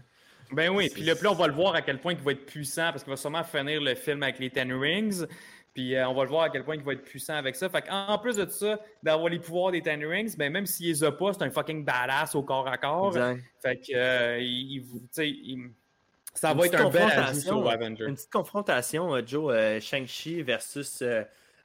Ben 0.54 0.70
oui, 0.70 0.90
puis 0.90 1.04
là, 1.04 1.14
on 1.30 1.34
va 1.34 1.48
le 1.48 1.54
voir 1.54 1.76
à 1.76 1.82
quel 1.82 2.00
point 2.00 2.14
il 2.14 2.20
va 2.20 2.32
être 2.34 2.46
puissant, 2.46 2.92
parce 2.92 3.04
qu'il 3.04 3.12
va 3.12 3.18
sûrement 3.18 3.44
finir 3.44 3.80
le 3.82 3.96
film 3.96 4.22
avec 4.24 4.40
les 4.40 4.50
Ten 4.50 4.72
Rings. 4.74 5.26
Puis 5.74 5.96
euh, 5.96 6.06
on 6.10 6.14
va 6.14 6.24
le 6.24 6.30
voir 6.30 6.44
à 6.44 6.50
quel 6.50 6.66
point 6.66 6.76
il 6.76 6.82
va 6.84 6.92
être 6.92 7.04
puissant 7.06 7.36
avec 7.36 7.56
ça. 7.56 7.70
Fait 7.70 7.82
qu'en 7.82 8.18
plus 8.18 8.36
de 8.36 8.46
ça, 8.50 8.78
d'avoir 9.02 9.30
les 9.30 9.40
pouvoirs 9.40 9.72
des 9.72 9.82
Ten 9.82 10.04
Rings, 10.06 10.36
ben 10.38 10.52
même 10.52 10.66
s'il 10.66 10.88
les 10.88 11.02
a 11.04 11.14
pas, 11.14 11.32
c'est 11.32 11.44
un 11.44 11.50
fucking 11.50 11.86
badass 11.86 12.36
au 12.36 12.44
corps 12.44 12.68
à 12.68 12.78
corps. 12.78 13.16
Exact. 13.16 13.42
Fait 13.62 13.78
que, 13.78 13.96
euh, 13.96 14.38
il, 14.42 14.84
il- 15.18 15.70
ça 16.34 16.52
Une 16.52 16.58
va 16.60 16.66
être 16.66 16.76
un 16.76 16.90
bel 16.90 17.04
ajout 17.04 17.66
euh, 17.66 17.70
Avengers. 17.70 18.06
Une 18.06 18.16
petite 18.16 18.32
confrontation, 18.32 19.16
euh, 19.16 19.22
Joe, 19.26 19.54
euh, 19.54 19.80
Shang-Chi 19.80 20.42
versus 20.44 21.02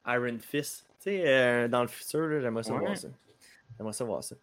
Iron 0.06 0.38
Fist. 0.40 0.86
Tu 1.02 1.10
sais, 1.10 1.68
dans 1.68 1.82
le 1.82 1.88
futur, 1.88 2.40
j'aimerais 2.40 2.62
ça 2.62 2.74
Ouais. 2.74 2.78
voir 2.80 2.96
ça. 2.96 3.08
J'aimerais 3.76 3.92
ça 3.92 4.04
voir 4.04 4.24
ça. 4.24 4.36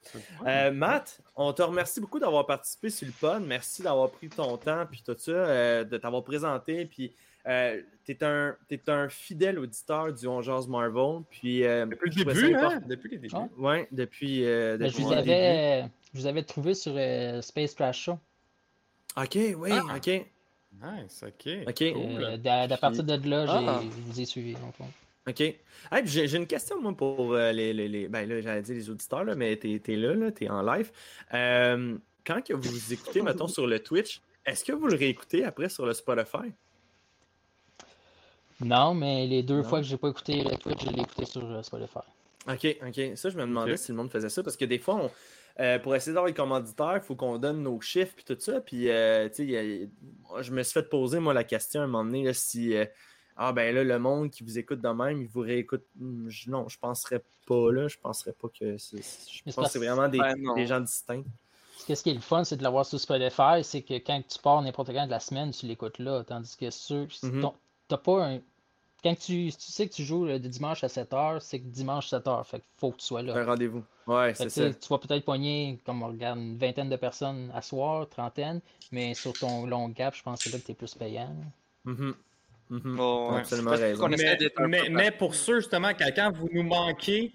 Euh, 0.46 0.72
Matt, 0.72 1.20
on 1.36 1.52
te 1.54 1.62
remercie 1.62 2.00
beaucoup 2.00 2.20
d'avoir 2.20 2.46
participé 2.46 2.90
sur 2.90 3.08
le 3.08 3.14
pod. 3.14 3.44
Merci 3.46 3.82
d'avoir 3.82 4.12
pris 4.12 4.30
ton 4.30 4.58
temps, 4.58 4.86
puis 4.90 5.02
tout 5.06 5.16
ça, 5.18 5.32
euh, 5.32 5.84
de 5.84 5.98
t'avoir 5.98 6.24
présenté. 6.24 6.86
Puis, 6.86 7.12
euh, 7.48 7.82
t'es 8.06 8.24
un, 8.24 8.56
t'es 8.70 8.80
un 8.90 9.10
fidèle 9.10 9.58
auditeur 9.60 10.14
du 10.14 10.28
On 10.28 10.42
Jase 10.42 10.68
Marvel. 10.68 11.24
Puis, 11.32 11.64
euh, 11.66 11.86
Depuis 11.88 12.12
le 12.12 12.26
début, 12.26 12.56
hein? 12.56 12.82
Depuis 12.88 13.10
le 13.10 13.18
début. 13.18 13.34
Ah. 13.36 13.48
Ouais, 13.58 13.88
depuis, 13.92 14.46
euh, 14.46 14.78
Ben, 14.78 14.86
je, 14.88 14.92
depuis 14.92 15.04
vous 15.04 15.10
le 15.10 15.16
début. 15.18 15.32
avais, 15.32 15.82
je 16.14 16.20
vous 16.20 16.26
avais 16.28 16.44
trouvé 16.44 16.74
sur 16.76 16.94
euh, 16.96 17.42
Space 17.42 17.74
Trash 17.76 18.02
Show. 18.04 18.20
Ok, 19.18 19.38
oui, 19.58 19.70
Ah. 19.72 19.96
ok. 19.96 20.08
Nice, 20.82 21.24
ok. 21.26 21.54
Ok. 21.68 21.94
Cool. 21.94 22.24
Euh, 22.24 22.38
d'à 22.38 22.78
partir 22.78 23.04
de 23.04 23.30
là, 23.30 23.46
j'ai- 23.46 23.68
Ah. 23.68 23.82
je 23.84 24.12
vous 24.12 24.22
ai 24.22 24.26
suivi. 24.26 24.54
fond. 24.78 24.86
OK. 25.28 25.40
Hey, 25.40 25.58
j'ai 26.06 26.28
j'ai 26.28 26.38
une 26.38 26.48
question, 26.48 26.82
moi, 26.82 26.94
pour 26.96 27.34
euh, 27.34 27.52
les, 27.54 27.74
les, 27.74 27.88
les- 27.88 28.08
Ben 28.10 28.28
là, 28.28 28.42
j'allais 28.42 28.62
dire 28.62 28.76
les 28.76 28.90
auditeurs, 28.90 29.24
là, 29.24 29.36
mais 29.36 29.56
t'es 29.56 29.82
es 29.88 29.96
là, 29.96 30.14
là 30.14 30.32
t'es 30.32 30.50
en 30.50 30.62
live. 30.62 30.92
Euh, 31.34 31.98
quand 32.26 32.42
que 32.44 32.54
vous 32.54 32.94
écoutez, 32.94 33.22
mettons, 33.22 33.48
sur 33.48 33.66
le 33.66 33.80
Twitch, 33.80 34.22
est-ce 34.46 34.66
que 34.66 34.74
vous 34.74 34.88
le 34.88 34.96
réécoutez 34.98 35.46
après 35.46 35.70
sur 35.70 35.86
le 35.86 35.94
Spotify? 35.94 36.52
Non, 38.62 38.94
mais 38.94 39.26
les 39.28 39.44
deux 39.44 39.58
Non. 39.58 39.64
fois 39.64 39.80
que 39.80 39.86
j'ai 39.86 39.98
pas 39.98 40.10
écouté 40.10 40.44
le 40.44 40.56
Twitch, 40.58 40.84
je 40.86 40.90
l'ai 40.90 41.02
écouté 41.02 41.26
sur 41.26 41.44
euh, 41.50 41.62
Spotify. 41.64 42.00
OK, 42.48 42.78
OK. 42.86 43.18
Ça, 43.18 43.30
je 43.30 43.38
me 43.38 43.42
demandais 43.44 43.78
si 43.78 43.92
le 43.92 43.98
monde 43.98 44.12
faisait 44.12 44.30
ça, 44.30 44.44
parce 44.44 44.58
que 44.58 44.66
des 44.66 44.80
fois, 44.80 44.96
on- 44.96 45.12
euh, 45.62 45.80
pour 45.80 45.96
essayer 45.96 46.12
d'avoir 46.14 46.28
les 46.28 46.34
commanditaires, 46.34 46.96
il 46.96 47.02
faut 47.02 47.16
qu'on 47.16 47.38
donne 47.38 47.64
nos 47.64 47.80
chiffres 47.80 48.14
puis 48.16 48.26
tout 48.26 48.38
ça. 48.40 48.60
Puis, 48.60 48.90
euh, 48.90 49.30
tu 49.30 49.48
sais, 49.48 49.90
je 50.42 50.52
me 50.52 50.64
suis 50.64 50.74
fait 50.74 50.90
poser, 50.90 51.20
moi, 51.20 51.34
la 51.34 51.44
question 51.46 51.80
à 51.82 51.84
un 51.86 51.88
moment 51.88 52.04
donné, 52.04 52.24
là, 52.26 52.34
si... 52.34 52.76
euh, 52.76 52.86
ah 53.38 53.52
ben 53.54 53.74
là, 53.74 53.84
le 53.84 54.00
monde 54.00 54.30
qui 54.30 54.44
vous 54.44 54.58
écoute 54.58 54.82
de 54.82 54.90
même, 54.90 55.22
il 55.22 55.28
vous 55.28 55.42
réécoute. 55.42 55.84
Hmm, 55.96 56.30
je- 56.30 56.50
non, 56.50 56.68
je 56.70 56.78
penserais 56.80 57.22
pas 57.48 57.72
là. 57.72 57.88
Je 57.88 57.98
penserais 57.98 58.34
pas 58.34 58.48
que 58.50 58.78
c'est. 58.78 58.98
Je 58.98 59.44
pense 59.44 59.56
c'est 59.56 59.62
que 59.62 59.68
c'est 59.70 59.80
vraiment 59.80 60.08
des, 60.08 60.20
Ben 60.20 60.36
des 60.56 60.68
gens 60.68 60.80
distincts. 60.80 61.24
Parce 61.74 61.86
que 61.86 61.96
ce 61.96 62.04
qui 62.04 62.10
est 62.12 62.14
le 62.14 62.22
fun, 62.22 62.44
c'est 62.44 62.58
de 62.58 62.64
l'avoir 62.64 62.86
sur 62.86 63.00
Spotify, 63.00 63.64
c'est 63.64 63.82
que 63.82 63.96
quand 63.96 64.22
tu 64.28 64.40
pars 64.40 64.62
n'importe 64.62 64.94
quand 64.94 65.06
de 65.06 65.12
la 65.12 65.20
semaine, 65.20 65.52
tu 65.52 65.66
l'écoutes 65.66 66.00
là. 66.00 66.24
Tandis 66.24 66.56
que 66.56 66.70
sur, 66.70 67.12
si 67.12 67.26
Mhm. 67.26 67.42
ton- 67.42 67.54
t'as 67.88 67.98
pas 67.98 68.26
un. 68.26 68.40
Quand 69.04 69.16
tu, 69.16 69.52
si 69.52 69.58
tu 69.58 69.72
sais 69.72 69.90
que 69.90 69.94
tu 69.94 70.04
joues 70.06 70.24
le 70.26 70.40
dimanche 70.40 70.82
à 70.86 70.88
7h, 70.88 71.42
c'est 71.42 71.60
que 71.60 71.66
dimanche 71.66 72.08
7h. 72.08 72.46
Fait 72.46 72.60
qu'il 72.60 72.70
faut 72.78 72.92
que 72.92 72.98
tu 73.00 73.06
sois 73.06 73.22
là. 73.22 73.36
Un 73.36 73.46
rendez-vous. 73.46 73.84
Ouais, 74.08 74.34
c'est 74.34 74.50
ça. 74.50 74.74
tu 74.74 74.88
vas 74.88 74.98
peut-être 74.98 75.26
pogner, 75.26 75.78
comme 75.86 76.04
on 76.04 76.08
regarde, 76.08 76.40
une 76.40 76.58
vingtaine 76.58 76.90
de 76.90 76.96
personnes 76.96 77.52
à 77.54 77.62
soir, 77.62 78.08
trentaine, 78.08 78.62
mais 78.94 79.14
sur 79.14 79.34
ton 79.34 79.66
long 79.66 79.90
gap, 79.90 80.16
je 80.16 80.24
pense 80.24 80.40
que 80.42 80.50
c'est 80.50 80.56
là 80.56 80.62
que 80.62 80.66
tu 80.68 80.72
es 80.72 80.76
plus 80.76 80.94
payant. 80.96 81.36
Mhm. 82.74 82.96
Bon, 82.96 83.32
ouais. 83.32 83.40
absolument 83.42 83.72
raison. 83.72 84.10
Mais, 84.90 85.12
pour 85.12 85.36
ceux, 85.36 85.60
justement, 85.60 85.92
quand, 85.94 86.32
vous 86.32 86.50
nous 86.52 86.64
manquez, 86.64 87.32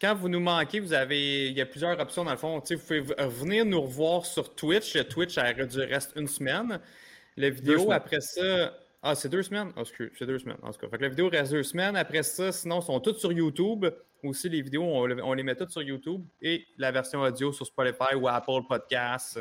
quand 0.00 0.16
vous 0.16 0.28
nous 0.28 0.40
manquez, 0.40 0.80
vous 0.80 0.92
avez, 0.92 1.46
il 1.46 1.56
y 1.56 1.60
a 1.60 1.66
plusieurs 1.66 1.98
options 2.00 2.24
dans 2.24 2.32
le 2.32 2.36
fond. 2.36 2.60
Tu 2.60 2.66
sais, 2.68 2.74
vous 2.74 2.82
pouvez 2.82 3.26
venir 3.28 3.64
nous 3.64 3.80
revoir 3.80 4.26
sur 4.26 4.56
Twitch. 4.56 4.98
Twitch, 5.08 5.34
ça 5.34 5.52
du 5.52 5.80
reste 5.80 6.14
une 6.16 6.26
semaine. 6.26 6.80
La 7.36 7.50
vidéo, 7.50 7.92
après 7.92 8.20
ça. 8.20 8.76
Ah, 9.04 9.14
c'est 9.14 9.28
deux 9.28 9.42
semaines? 9.42 9.72
Ah, 9.76 9.80
excuse, 9.80 10.10
c'est 10.18 10.26
deux 10.26 10.38
semaines. 10.38 10.58
En 10.62 10.72
tout 10.72 10.80
cas, 10.80 10.88
fait 10.88 10.96
que 10.96 11.02
la 11.02 11.08
vidéo 11.08 11.28
reste 11.28 11.52
deux 11.52 11.62
semaines. 11.62 11.96
Après 11.96 12.24
ça, 12.24 12.50
sinon, 12.50 12.80
sont 12.80 12.98
toutes 12.98 13.18
sur 13.18 13.30
YouTube. 13.30 13.86
Aussi, 14.24 14.48
les 14.48 14.62
vidéos, 14.62 14.84
on, 14.84 15.08
on 15.20 15.32
les 15.32 15.42
met 15.44 15.54
toutes 15.54 15.70
sur 15.70 15.82
YouTube. 15.82 16.24
Et 16.40 16.66
la 16.76 16.90
version 16.90 17.20
audio 17.20 17.52
sur 17.52 17.66
Spotify 17.66 18.16
ou 18.16 18.26
Apple 18.26 18.62
Podcasts. 18.68 19.40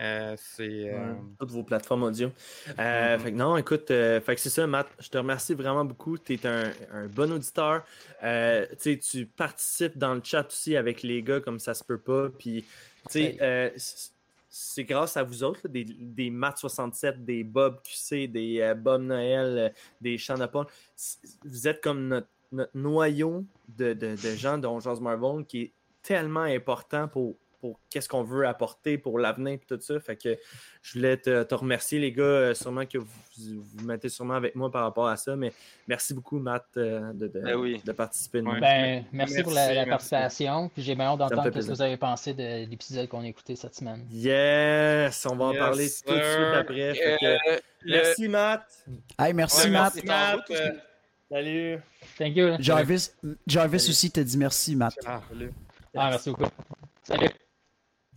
Euh, 0.00 0.34
c'est. 0.38 0.88
euh, 0.90 1.14
Toutes 1.38 1.50
vos 1.50 1.62
plateformes 1.62 2.04
audio. 2.04 2.30
Euh, 2.78 3.18
Fait 3.18 3.32
que 3.32 3.36
non, 3.36 3.56
écoute, 3.56 3.90
euh, 3.90 4.20
fait 4.20 4.34
que 4.34 4.40
c'est 4.40 4.48
ça, 4.50 4.66
Matt. 4.66 4.88
Je 4.98 5.08
te 5.10 5.18
remercie 5.18 5.54
vraiment 5.54 5.84
beaucoup. 5.84 6.16
Tu 6.16 6.34
es 6.34 6.46
un, 6.46 6.72
un 6.92 7.06
bon 7.06 7.30
auditeur. 7.32 7.84
Euh, 8.22 8.66
tu 8.80 8.94
sais, 8.94 8.98
tu 8.98 9.26
participes 9.26 9.98
dans 9.98 10.14
le 10.14 10.20
chat 10.24 10.46
aussi 10.46 10.76
avec 10.76 11.02
les 11.02 11.22
gars 11.22 11.40
comme 11.40 11.58
ça 11.58 11.74
se 11.74 11.84
peut 11.84 11.98
pas. 11.98 12.28
Puis, 12.30 12.62
tu 12.62 12.68
sais, 13.10 13.20
Hey. 13.22 13.38
euh, 13.42 13.70
c- 13.76 14.10
c'est 14.48 14.84
grâce 14.84 15.16
à 15.16 15.22
vous 15.22 15.44
autres, 15.44 15.60
là, 15.64 15.70
des, 15.70 15.84
des 15.84 16.28
Matt 16.30 16.58
67, 16.58 17.24
des 17.24 17.44
Bob 17.44 17.80
QC, 17.84 18.26
des 18.26 18.60
euh, 18.60 18.74
Bob 18.74 19.02
Noël, 19.02 19.58
euh, 19.58 19.68
des 20.00 20.18
Chanapon. 20.18 20.66
Vous 21.44 21.68
êtes 21.68 21.80
comme 21.82 22.08
notre, 22.08 22.26
notre 22.50 22.72
noyau 22.74 23.44
de, 23.68 23.92
de, 23.92 24.16
de 24.16 24.34
gens 24.36 24.58
de 24.58 24.66
On 24.66 24.80
Jase 24.80 25.00
Marvel 25.00 25.44
qui 25.44 25.62
est 25.62 25.72
tellement 26.02 26.40
important 26.42 27.06
pour 27.06 27.36
pour 27.60 27.78
qu'est-ce 27.90 28.08
qu'on 28.08 28.22
veut 28.22 28.46
apporter 28.46 28.96
pour 28.98 29.18
l'avenir 29.18 29.54
et 29.54 29.58
tout 29.58 29.78
ça. 29.80 30.00
Fait 30.00 30.16
que 30.16 30.36
je 30.82 30.94
voulais 30.98 31.16
te, 31.16 31.42
te 31.42 31.54
remercier, 31.54 31.98
les 31.98 32.10
gars. 32.12 32.22
euh, 32.22 32.54
Sûrement 32.54 32.86
que 32.86 32.98
vous, 32.98 33.06
vous 33.38 33.84
mettez 33.84 34.08
sûrement 34.08 34.34
avec 34.34 34.54
moi 34.54 34.70
par 34.70 34.82
rapport 34.84 35.08
à 35.08 35.16
ça. 35.16 35.36
Mais 35.36 35.52
merci 35.86 36.14
beaucoup, 36.14 36.38
Matt, 36.38 36.64
euh, 36.76 37.12
de, 37.12 37.28
de, 37.28 37.40
Ben 37.40 37.54
oui. 37.56 37.80
de 37.84 37.92
participer. 37.92 38.40
Ben, 38.42 39.04
merci, 39.12 39.42
pour 39.42 39.52
la, 39.52 39.86
participation. 39.86 40.68
Puis 40.70 40.82
j'ai 40.82 40.94
bien 40.94 41.06
hâte 41.06 41.18
d'entendre 41.18 41.44
ce 41.44 41.66
que 41.66 41.72
vous 41.72 41.82
avez 41.82 41.96
pensé 41.96 42.34
de 42.34 42.66
l'épisode 42.68 43.08
qu'on 43.08 43.20
a 43.22 43.28
écouté 43.28 43.56
cette 43.56 43.74
semaine. 43.74 44.06
Yes! 44.10 45.26
On 45.30 45.36
va 45.36 45.44
en 45.46 45.54
parler 45.54 45.88
tout 45.88 46.12
de 46.14 46.18
suite 46.20 46.54
après. 46.58 46.94
Fait 46.94 47.16
que, 47.20 47.26
Euh, 47.26 47.58
le- 47.82 47.92
Merci, 47.92 48.28
Matt. 48.28 48.62
Hey, 49.18 49.32
merci, 49.34 49.64
Ouais, 49.66 49.70
Matt. 49.70 49.94
merci, 49.94 50.06
Matt. 50.06 50.50
Euh, 50.50 50.70
Salut. 51.30 51.78
Thank 52.18 52.36
you. 52.36 52.56
Jarvis, 52.58 53.10
Jarvis 53.46 53.88
aussi 53.88 54.10
te 54.10 54.20
dit 54.20 54.36
merci, 54.36 54.74
Matt. 54.74 54.94
ah, 55.06 55.20
salut. 55.28 55.52
Ah, 55.96 56.10
merci 56.10 56.30
beaucoup. 56.30 56.50
Salut. 57.04 57.28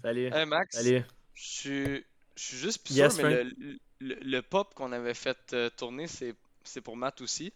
Salut. 0.03 0.29
Hey, 0.33 0.45
Max, 0.45 0.75
Salut. 0.75 1.01
je 1.33 1.41
suis 1.41 2.05
je 2.35 2.43
suis 2.43 2.57
juste 2.57 2.83
plus 2.83 2.95
Yes, 2.95 3.15
sûr, 3.15 3.23
mais 3.23 3.43
le, 3.45 3.79
le, 3.99 4.15
le 4.15 4.41
pop 4.41 4.73
qu'on 4.73 4.91
avait 4.91 5.13
fait 5.13 5.37
euh, 5.53 5.69
tourner, 5.69 6.07
c'est 6.07 6.35
c'est 6.65 6.81
pour 6.81 6.97
Matt 6.97 7.21
aussi. 7.21 7.53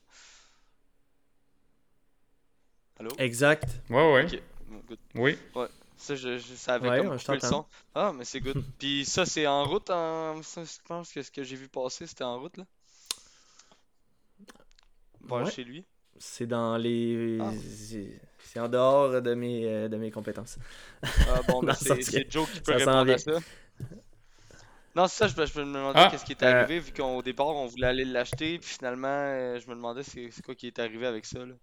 Allô? 3.00 3.10
Exact. 3.18 3.66
Ouais, 3.90 4.14
ouais. 4.14 4.28
Good. 4.88 5.00
Oui. 5.16 5.38
Ça, 5.98 6.16
je, 6.16 6.38
je 6.38 6.56
savais 6.56 6.90
Ouais, 6.90 7.04
comme 7.04 7.18
je 7.18 7.32
le 7.32 7.40
son. 7.40 7.66
Ah, 7.94 8.14
mais 8.16 8.24
c'est 8.24 8.40
good. 8.40 8.64
Puis 8.80 9.04
ça, 9.04 9.26
c'est 9.26 9.46
en 9.48 9.66
route. 9.66 9.90
En... 9.90 10.42
ça, 10.44 10.64
je 10.64 10.72
pense 10.88 11.12
que 11.12 11.22
ce 11.24 11.32
que 11.32 11.44
j'ai 11.44 11.56
vu 11.56 11.68
passer, 11.68 12.08
c'était 12.08 12.24
en 12.24 12.40
route, 12.40 12.58
là. 12.58 12.66
Ouais. 15.30 15.52
chez 15.52 15.64
lui. 15.66 15.84
C'est 16.18 16.48
dans 16.48 16.78
les. 16.78 17.40
Ah. 17.42 17.52
C'est- 18.40 18.60
en 18.60 18.70
dehors 18.70 19.22
de 19.22 19.34
mes, 19.34 19.66
euh, 19.68 19.88
de 19.90 19.98
mes 19.98 20.12
compétences. 20.12 20.58
Ah, 21.26 21.44
bon, 21.44 21.62
ben, 21.64 21.76
c'est 21.76 22.08
Joe 22.30 22.50
qui 22.50 22.60
peut 22.62 22.74
répondre 22.74 23.12
à 23.12 23.18
ça. 23.18 23.40
Non, 24.96 25.08
c'est 25.08 25.30
ça, 25.30 25.46
je, 25.46 25.46
je 25.54 25.60
me 25.62 25.66
demandais 25.66 26.06
Ah, 26.06 26.08
qu'est-ce 26.08 26.26
qui 26.26 26.36
euh, 26.44 26.66
arrivé, 26.66 26.80
vu 26.82 26.92
qu'au 26.92 27.22
départ, 27.22 27.48
on 27.48 27.68
voulait 27.68 27.88
aller 27.88 28.04
l'acheter, 28.06 28.60
puis 28.60 28.70
finalement, 28.70 29.08
euh, 29.08 29.60
je 29.62 29.68
me 29.70 29.76
demandais 29.76 30.04
c'est 30.04 30.30
c'est 30.32 30.44
quoi 30.44 30.56
qui 30.56 30.68
est 30.68 30.80
arrivé 30.80 31.06
avec 31.08 31.26
ça, 31.26 31.46
là. 31.46 31.54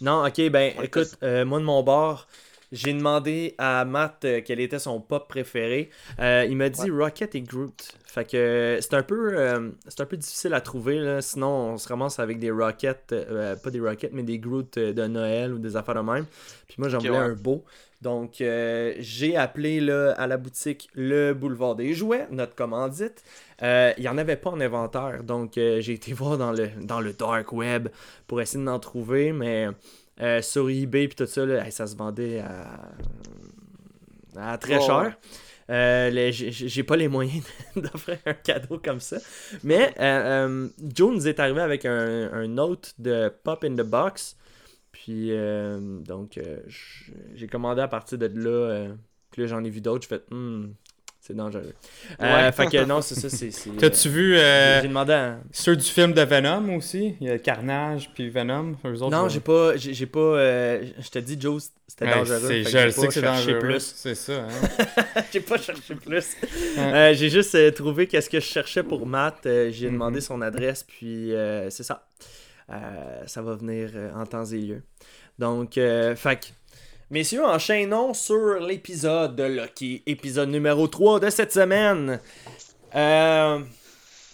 Non, 0.00 0.24
ok, 0.26 0.50
ben 0.50 0.74
écoute, 0.82 1.16
euh, 1.22 1.44
moi 1.44 1.60
de 1.60 1.64
mon 1.64 1.82
bord, 1.82 2.26
j'ai 2.72 2.94
demandé 2.94 3.54
à 3.58 3.84
Matt 3.84 4.24
euh, 4.24 4.40
quel 4.44 4.58
était 4.58 4.78
son 4.78 4.98
pop 4.98 5.28
préféré. 5.28 5.90
Euh, 6.18 6.46
il 6.48 6.56
m'a 6.56 6.70
dit 6.70 6.90
Rocket 6.90 7.34
et 7.34 7.42
Groot. 7.42 7.92
Fait 8.06 8.28
que 8.28 8.78
c'est 8.80 8.94
un 8.94 9.02
peu 9.02 9.38
euh, 9.38 9.70
c'est 9.88 10.00
un 10.00 10.06
peu 10.06 10.16
difficile 10.16 10.54
à 10.54 10.60
trouver 10.62 10.98
là. 10.98 11.20
Sinon 11.20 11.48
on 11.48 11.78
se 11.78 11.86
ramasse 11.86 12.18
avec 12.18 12.38
des 12.38 12.50
Rockets, 12.50 13.12
euh, 13.12 13.56
pas 13.56 13.70
des 13.70 13.80
Rockets, 13.80 14.12
mais 14.12 14.22
des 14.22 14.38
Groot 14.38 14.78
de 14.78 15.06
Noël 15.06 15.52
ou 15.52 15.58
des 15.58 15.76
affaires 15.76 15.94
de 15.94 16.00
même. 16.00 16.24
Puis 16.66 16.76
moi 16.78 16.88
j'en 16.88 16.98
voulais 16.98 17.10
ouais. 17.10 17.16
un 17.18 17.34
beau. 17.34 17.62
Donc 18.00 18.36
j'ai 18.38 19.36
appelé 19.36 19.80
là, 19.80 20.12
à 20.12 20.26
la 20.26 20.36
boutique 20.36 20.88
le 20.94 21.34
Boulevard 21.34 21.76
des 21.76 21.94
Jouets, 21.94 22.26
notre 22.32 22.56
commandite. 22.56 23.22
Il 23.60 23.94
n'y 24.00 24.08
en 24.08 24.18
avait 24.18 24.36
pas 24.36 24.50
en 24.50 24.60
inventaire. 24.60 25.22
Donc 25.22 25.52
j'ai 25.54 25.92
été 25.92 26.12
voir 26.14 26.36
dans 26.36 26.52
le, 26.52 26.68
dans 26.80 27.00
le 27.00 27.12
dark 27.12 27.52
web 27.52 27.88
pour 28.26 28.40
essayer 28.40 28.64
d'en 28.64 28.80
trouver. 28.80 29.32
Mais 29.32 29.68
euh, 30.20 30.42
sur 30.42 30.68
eBay 30.68 31.08
puis 31.08 31.16
tout 31.16 31.26
ça, 31.26 31.46
là, 31.46 31.70
ça 31.70 31.86
se 31.86 31.96
vendait 31.96 32.40
à, 32.40 32.90
à 34.36 34.58
très 34.58 34.80
cher. 34.80 35.16
Euh, 35.70 36.30
j'ai 36.32 36.82
pas 36.82 36.96
les 36.96 37.08
moyens 37.08 37.44
d'offrir 37.76 38.18
un 38.26 38.34
cadeau 38.34 38.78
comme 38.78 39.00
ça. 39.00 39.18
Mais 39.62 39.94
euh, 39.98 40.46
euh, 40.48 40.68
Joe 40.94 41.14
nous 41.14 41.28
est 41.28 41.40
arrivé 41.40 41.60
avec 41.60 41.86
un, 41.86 42.32
un 42.32 42.48
note 42.48 42.94
de 42.98 43.32
Pop 43.42 43.64
in 43.64 43.74
the 43.74 43.82
Box. 43.86 44.36
Puis 44.90 45.30
donc 46.06 46.38
j'ai 47.34 47.46
commandé 47.46 47.80
à 47.80 47.88
partir 47.88 48.18
de 48.18 48.26
là. 48.26 48.88
puis 49.30 49.42
là 49.42 49.48
j'en 49.48 49.64
ai 49.64 49.70
vu 49.70 49.80
d'autres. 49.80 50.02
J'ai 50.02 50.16
fait 50.16 50.24
Hmm, 50.30 50.72
c'est 51.24 51.36
dangereux. 51.36 51.72
Euh, 52.20 52.46
Ouais. 52.46 52.50
fait 52.52 52.66
que 52.66 52.84
non, 52.84 53.00
c'est 53.00 53.14
ça. 53.14 53.30
c'est 53.30 53.50
T'as-tu 53.78 54.08
euh, 54.08 54.10
vu 54.10 54.36
euh, 54.36 54.82
J'ai 54.82 54.88
demandé 54.88 55.12
à, 55.12 55.38
ceux 55.52 55.76
du 55.76 55.84
film 55.84 56.12
de 56.12 56.20
Venom 56.22 56.74
aussi? 56.76 57.14
Il 57.20 57.28
y 57.28 57.30
a 57.30 57.38
Carnage 57.38 58.10
puis 58.12 58.28
Venom. 58.28 58.74
Eux 58.84 59.00
autres, 59.02 59.10
Non, 59.16 59.26
euh, 59.26 59.28
j'ai 59.28 59.38
pas. 59.40 59.76
J'ai 59.76 60.06
pas. 60.06 60.18
euh, 60.18 60.84
je 60.98 61.08
te 61.10 61.20
dis, 61.20 61.40
Joe, 61.40 61.70
c'était 61.86 62.06
ouais, 62.06 62.10
dangereux. 62.10 62.38
Je 62.64 62.64
sais 62.68 63.00
pas 63.00 63.06
que 63.06 63.14
c'est 63.14 63.22
dangereux. 63.22 63.58
plus. 63.60 63.92
C'est 63.94 64.16
ça. 64.16 64.32
Hein? 64.32 65.22
j'ai 65.32 65.40
pas 65.40 65.58
cherché 65.58 65.94
plus. 65.94 66.26
Euh, 66.76 67.14
j'ai 67.14 67.30
juste 67.30 67.54
euh, 67.54 67.70
trouvé 67.70 68.08
qu'est-ce 68.08 68.28
que 68.28 68.40
je 68.40 68.44
cherchais 68.46 68.82
pour 68.82 69.06
Matt. 69.06 69.46
Euh, 69.46 69.70
j'ai 69.70 69.86
Mhm. 69.86 69.92
demandé 69.92 70.20
son 70.20 70.42
adresse, 70.42 70.82
puis 70.82 71.32
euh, 71.34 71.70
c'est 71.70 71.84
ça. 71.84 72.04
Euh, 72.70 73.22
ça 73.26 73.42
va 73.42 73.54
venir 73.54 73.90
euh, 73.94 74.10
en 74.14 74.26
temps 74.26 74.44
et 74.44 74.56
lieu. 74.58 74.82
Donc, 75.38 75.78
euh, 75.78 76.14
fait 76.16 76.36
que, 76.40 76.46
Messieurs, 77.12 77.44
enchaînons 77.44 78.14
sur 78.14 78.58
l'épisode 78.58 79.36
de 79.36 79.42
Loki, 79.42 80.02
épisode 80.06 80.48
numéro 80.48 80.88
3 80.88 81.20
de 81.20 81.28
cette 81.28 81.52
semaine. 81.52 82.18
Euh, 82.94 83.60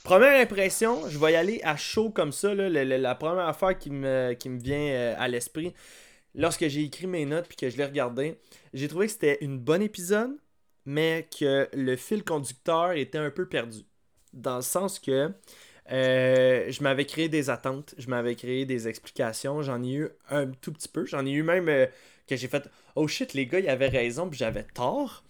première 0.05 0.41
impression, 0.41 1.09
je 1.09 1.19
vais 1.19 1.33
y 1.33 1.35
aller 1.35 1.61
à 1.65 1.77
chaud 1.77 2.11
comme 2.11 2.31
ça. 2.31 2.55
la 2.55 3.15
première 3.17 3.49
affaire 3.49 3.77
qui 3.77 3.91
me, 3.91 4.33
vient 4.61 4.79
euh, 4.79 5.15
à 5.19 5.27
l'esprit, 5.27 5.75
lorsque 6.37 6.69
j'ai 6.69 6.85
écrit 6.85 7.09
mes 7.09 7.25
notes 7.25 7.49
puis 7.49 7.57
que 7.57 7.69
je 7.69 7.77
l'ai 7.77 7.85
regardé, 7.85 8.39
j'ai 8.73 8.87
trouvé 8.87 9.07
que 9.07 9.13
c'était 9.13 9.39
une 9.41 9.59
bonne 9.59 9.83
épisode, 9.83 10.37
mais 10.87 11.27
que 11.37 11.69
le 11.73 11.97
fil 11.97 12.23
conducteur 12.23 12.93
était 12.93 13.19
un 13.19 13.33
peu 13.33 13.49
perdu. 13.49 13.81
Dans 14.33 14.55
le 14.55 14.63
sens 14.63 15.01
que 15.01 15.33
euh, 15.91 16.67
je 16.71 16.83
m'avais 16.85 17.07
créé 17.07 17.29
des 17.29 17.51
attentes, 17.51 17.97
je 17.99 18.09
m'avais 18.09 18.37
créé 18.37 18.67
des 18.67 18.87
explications, 18.87 19.63
j'en 19.63 19.83
ai 19.83 19.95
eu 19.95 20.09
un 20.31 20.47
tout 20.47 20.73
petit 20.73 20.89
peu. 20.89 21.07
J'en 21.07 21.27
ai 21.27 21.33
eu 21.33 21.43
même 21.43 21.69
que 22.29 22.37
j'ai 22.37 22.49
fait 22.49 22.69
Oh 22.97 23.09
shit, 23.09 23.35
les 23.35 23.47
gars, 23.47 23.61
ils 23.61 23.69
avaient 23.69 23.89
raison, 23.89 24.29
puis 24.29 24.39
j'avais 24.39 24.65
tort. 24.65 25.25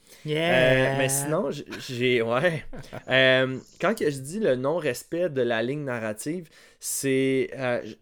Euh, 0.50 0.90
mais 0.98 1.08
sinon, 1.08 1.50
j'ai. 1.50 2.22
Ouais. 2.22 2.64
Euh, 3.08 3.58
quand 3.80 3.94
que 3.98 4.10
je 4.10 4.18
dis 4.18 4.40
le 4.40 4.56
non-respect 4.56 5.30
de 5.30 5.42
la 5.42 5.62
ligne 5.62 5.84
narrative, 5.84 6.48
c'est. 6.80 7.50
euh, 7.56 7.80
j- 7.84 7.98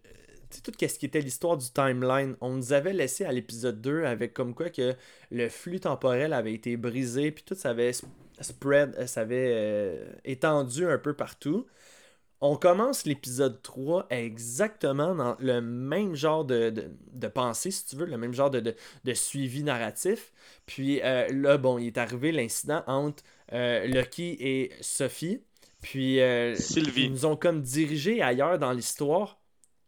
tu 0.49 0.57
sais, 0.57 0.61
tout 0.61 0.71
ce 0.87 0.99
qui 0.99 1.05
était 1.05 1.19
l'histoire 1.21 1.57
du 1.57 1.69
timeline, 1.71 2.35
on 2.41 2.51
nous 2.53 2.71
avait 2.73 2.93
laissé 2.93 3.25
à 3.25 3.31
l'épisode 3.33 3.81
2 3.81 4.05
avec 4.05 4.33
comme 4.33 4.53
quoi 4.53 4.69
que 4.69 4.95
le 5.31 5.49
flux 5.49 5.79
temporel 5.81 6.31
avait 6.33 6.53
été 6.53 6.77
brisé, 6.77 7.31
puis 7.31 7.43
tout 7.45 7.55
ça 7.55 7.71
avait 7.71 7.91
sp- 7.91 8.05
spread, 8.41 9.07
ça 9.07 9.21
avait 9.21 9.51
euh, 9.53 10.05
étendu 10.25 10.85
un 10.87 10.97
peu 10.97 11.13
partout. 11.13 11.65
On 12.39 12.55
commence 12.55 13.05
l'épisode 13.05 13.61
3 13.63 14.05
exactement 14.11 15.15
dans 15.15 15.35
le 15.39 15.59
même 15.59 16.13
genre 16.15 16.45
de, 16.45 16.69
de, 16.69 16.91
de 17.13 17.27
pensée, 17.27 17.71
si 17.71 17.85
tu 17.87 17.95
veux, 17.95 18.05
le 18.05 18.17
même 18.17 18.33
genre 18.33 18.51
de, 18.51 18.75
suivi 19.15 19.63
narratif. 19.63 20.31
Puis 20.67 21.01
euh, 21.01 21.27
là, 21.31 21.57
bon, 21.57 21.79
il 21.79 21.87
est 21.87 21.97
arrivé 21.97 22.31
l'incident 22.31 22.83
entre 22.85 23.23
euh, 23.53 23.85
Lucky 23.87 24.37
et 24.39 24.71
Sophie. 24.81 25.41
Puis 25.81 26.19
euh, 26.21 26.55
Sylvie. 26.55 27.05
ils 27.05 27.11
nous 27.11 27.25
ont 27.25 27.35
comme 27.35 27.61
dirigé 27.61 28.21
ailleurs 28.21 28.59
dans 28.59 28.71
l'histoire. 28.71 29.39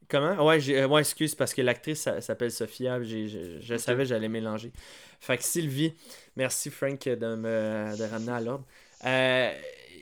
Comment? 0.08 0.44
Ouais, 0.46 0.60
j'ai, 0.60 0.86
ouais 0.86 1.02
excuse, 1.02 1.36
parce 1.36 1.54
que 1.54 1.62
l'actrice 1.62 2.10
s'appelle 2.22 2.52
Sophia. 2.52 3.02
j'ai- 3.04 3.28
Je, 3.28 3.60
je 3.60 3.78
savais 3.78 4.04
que 4.04 4.10
j'allais 4.10 4.30
mélanger. 4.30 4.72
Fait 5.20 5.38
que 5.38 5.44
Sylvie, 5.44 5.94
merci 6.36 6.72
Frank 6.72 7.04
de 7.08 7.36
me 7.36 7.96
de 7.98 8.04
ramener 8.06 8.32
à 8.32 8.42
l'ordre. 8.42 8.66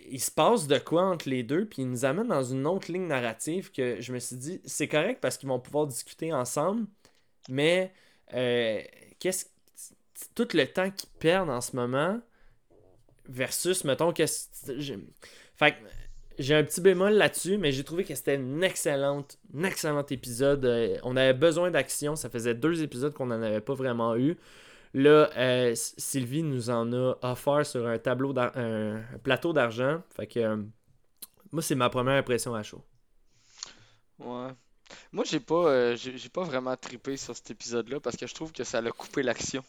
Il 0.10 0.22
se 0.22 0.32
passe 0.32 0.68
de 0.68 0.78
quoi 0.78 1.03
entre 1.03 1.30
les 1.30 1.43
deux, 1.43 1.66
puis 1.66 1.82
il 1.82 1.89
nous 1.89 2.05
amène 2.05 2.28
dans 2.28 2.43
une 2.43 2.66
autre 2.66 2.91
ligne 2.91 3.08
narrative 3.08 3.72
que 3.72 3.99
je 3.99 4.14
me 4.14 4.20
suis 4.20 4.36
dit, 4.36 4.62
c'est 4.66 4.88
correct 4.88 5.20
parce 5.22 5.38
qu'ils 5.38 5.49
vont 5.49 5.60
pouvoir 5.60 5.88
discuter 5.88 6.34
ensemble, 6.34 6.86
mais 7.49 7.91
euh, 8.34 8.82
qu'est-ce 9.20 9.45
tout 10.34 10.47
le 10.53 10.66
temps 10.66 10.89
qu'ils 10.89 11.10
perdent 11.20 11.49
en 11.49 11.62
ce 11.62 11.76
moment 11.76 12.20
versus, 13.28 13.84
mettons, 13.84 14.12
qu'est-ce 14.12 14.47
Fait 15.55 15.72
que 15.72 15.78
j'ai 16.39 16.55
un 16.55 16.64
petit 16.64 16.82
bémol 16.82 17.14
là-dessus, 17.14 17.58
mais 17.58 17.72
j'ai 17.72 17.84
trouvé 17.84 18.03
que 18.03 18.16
c'était 18.16 18.38
un 18.38 18.62
excellent 18.62 19.26
épisode. 20.10 20.66
Euh, 20.66 20.97
on 21.03 21.16
avait 21.18 21.34
besoin 21.34 21.72
d'action, 21.72 22.16
ça 22.16 22.30
faisait 22.30 22.53
deux 22.53 22.84
épisodes 22.84 23.14
qu'on 23.14 23.28
n'en 23.28 23.41
avait 23.41 23.62
pas 23.62 23.74
vraiment 23.74 24.16
eu. 24.16 24.38
Là, 24.97 25.29
euh, 25.37 25.75
Sylvie 25.75 26.41
nous 26.41 26.71
en 26.71 26.91
a 26.91 27.13
offert 27.21 27.63
sur 27.67 27.85
un 27.85 27.99
tableau, 27.99 28.33
un, 28.35 28.99
plateau 29.21 29.53
d'argent. 29.53 30.01
Fait 30.15 30.25
que 30.25 30.39
euh, 30.39 30.57
moi, 31.51 31.61
c'est 31.61 31.75
ma 31.75 31.87
première 31.91 32.15
impression 32.15 32.55
à 32.55 32.63
chaud. 32.63 32.83
Ouais. 34.17 34.49
Moi, 35.11 35.23
j'ai 35.23 35.39
pas, 35.39 35.67
euh, 35.67 35.95
j'ai 35.95 36.29
pas 36.29 36.41
vraiment 36.41 36.75
trippé 36.75 37.15
sur 37.15 37.35
cet 37.35 37.51
épisode-là 37.51 37.99
parce 37.99 38.17
que 38.17 38.25
je 38.25 38.33
trouve 38.33 38.51
que 38.51 38.63
ça 38.63 38.81
l'a 38.81 38.89
coupé 38.89 39.21
l'action. 39.21 39.63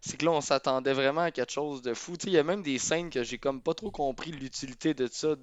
C'est 0.00 0.16
que 0.16 0.24
là, 0.24 0.32
on 0.32 0.40
s'attendait 0.40 0.94
vraiment 0.94 1.20
à 1.20 1.30
quelque 1.30 1.52
chose 1.52 1.80
de 1.80 1.94
fou. 1.94 2.14
Il 2.24 2.30
y 2.30 2.38
a 2.38 2.42
même 2.42 2.64
des 2.64 2.78
scènes 2.78 3.10
que 3.10 3.22
j'ai 3.22 3.38
comme 3.38 3.62
pas 3.62 3.74
trop 3.74 3.92
compris 3.92 4.32
l'utilité 4.32 4.94
de 4.94 5.06
ça. 5.06 5.36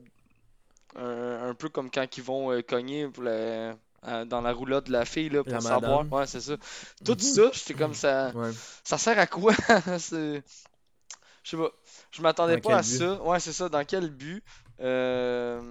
Un, 0.97 1.53
peu 1.53 1.69
comme 1.69 1.89
quand 1.89 2.17
ils 2.17 2.23
vont 2.23 2.61
cogner 2.63 3.07
pour 3.07 3.23
la- 3.23 3.77
à- 4.03 4.25
dans 4.25 4.41
la 4.41 4.51
roulotte 4.53 4.87
de 4.87 4.91
la 4.91 5.05
fille 5.05 5.29
là, 5.29 5.43
pour 5.43 5.53
La 5.53 5.61
savoir. 5.61 6.03
madame. 6.03 6.13
Ouais, 6.13 6.27
c'est 6.27 6.41
ça. 6.41 6.55
Tout 7.05 7.17
ça, 7.19 7.51
j'étais 7.53 7.73
comme 7.73 7.93
ça. 7.93 8.31
Ouais. 8.35 8.51
Ça 8.83 8.97
sert 8.97 9.17
à 9.19 9.27
quoi? 9.27 9.53
Je 11.43 11.49
sais 11.49 11.57
pas. 11.57 11.71
Je 12.11 12.21
m'attendais 12.21 12.57
pas 12.59 12.77
à 12.77 12.81
but? 12.81 12.97
ça. 12.97 13.21
Ouais, 13.23 13.39
c'est 13.39 13.53
ça. 13.53 13.67
Dans 13.69 13.83
quel 13.85 14.09
but? 14.11 14.43
Euh, 14.79 15.61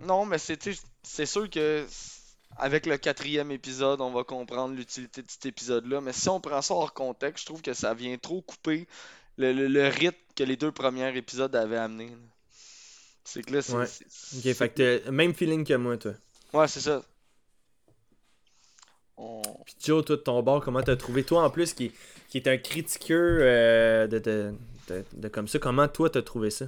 Non, 0.00 0.24
mais 0.26 0.38
c'est 0.38 0.58
c'est 1.02 1.26
sûr 1.26 1.48
que 1.50 1.86
avec 2.56 2.86
le 2.86 2.98
quatrième 2.98 3.50
épisode, 3.50 4.00
on 4.00 4.12
va 4.12 4.24
comprendre 4.24 4.74
l'utilité 4.74 5.22
de 5.22 5.30
cet 5.30 5.46
épisode-là. 5.46 6.00
Mais 6.00 6.12
si 6.12 6.28
on 6.28 6.40
prend 6.40 6.60
ça 6.62 6.74
hors 6.74 6.92
contexte, 6.92 7.42
je 7.42 7.46
trouve 7.46 7.62
que 7.62 7.72
ça 7.72 7.94
vient 7.94 8.16
trop 8.18 8.42
couper 8.42 8.86
le, 9.38 9.52
le- 9.52 9.68
le 9.68 9.88
rythme 9.88 10.16
que 10.36 10.44
les 10.44 10.56
deux 10.56 10.70
premiers 10.72 11.16
épisodes 11.16 11.54
avaient 11.56 11.76
amené. 11.78 12.10
là. 12.10 12.16
C'est 13.24 13.42
que 13.42 13.52
là, 13.54 13.62
c'est. 13.62 13.74
Ouais. 13.74 13.86
Ok, 14.38 14.52
fait 14.54 14.68
que 14.74 15.10
même 15.10 15.32
feeling 15.34 15.64
que 15.64 15.74
moi, 15.74 15.96
toi. 15.96 16.12
Ouais, 16.52 16.68
c'est 16.68 16.80
ça. 16.80 17.02
On- 19.16 19.42
Puis 19.64 19.74
Joe, 19.84 20.04
toi, 20.04 20.16
de 20.16 20.20
ton 20.22 20.42
bord, 20.42 20.62
comment 20.64 20.82
t'as 20.82 20.96
trouvé? 20.96 21.22
Toi, 21.22 21.44
en 21.44 21.50
plus, 21.50 21.72
qui, 21.74 21.92
qui 22.28 22.38
est 22.38 22.48
un 22.48 22.56
critiqueur 22.56 23.38
euh, 23.40 24.06
de, 24.06 24.18
de, 24.18 24.54
de- 24.88 25.04
de 25.14 25.28
comme 25.28 25.48
ça, 25.48 25.58
comment 25.58 25.88
toi, 25.88 26.10
t'as 26.10 26.22
trouvé 26.22 26.50
ça? 26.50 26.66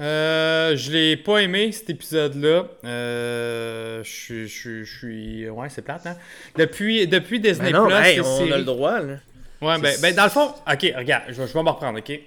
Euh, 0.00 0.76
je 0.76 0.92
l'ai 0.92 1.16
pas 1.16 1.38
aimé 1.42 1.72
cet 1.72 1.90
épisode-là. 1.90 2.68
Euh, 2.84 4.02
je 4.02 4.08
suis, 4.10 4.48
je 4.48 4.58
suis, 4.60 4.84
je 4.84 4.98
suis, 4.98 5.50
ouais, 5.50 5.68
c'est 5.68 5.82
plate, 5.82 6.06
hein. 6.06 6.16
Depuis, 6.56 7.06
depuis 7.06 7.38
Disney 7.38 7.72
Ben 7.72 7.78
non, 7.78 7.86
Plus, 7.86 7.94
hey, 7.96 8.20
on 8.20 8.50
a 8.52 8.58
le 8.58 8.64
droit, 8.64 9.00
là. 9.00 9.16
Ouais, 9.60 9.78
ben, 9.78 9.94
ben, 10.00 10.14
dans 10.14 10.24
le 10.24 10.30
fond, 10.30 10.54
ok, 10.66 10.92
regarde, 10.96 11.24
je, 11.28 11.42
vais- 11.42 11.46
je 11.48 11.52
vais 11.52 11.62
m'en 11.62 11.72
reprendre, 11.74 11.98
ok? 11.98 12.18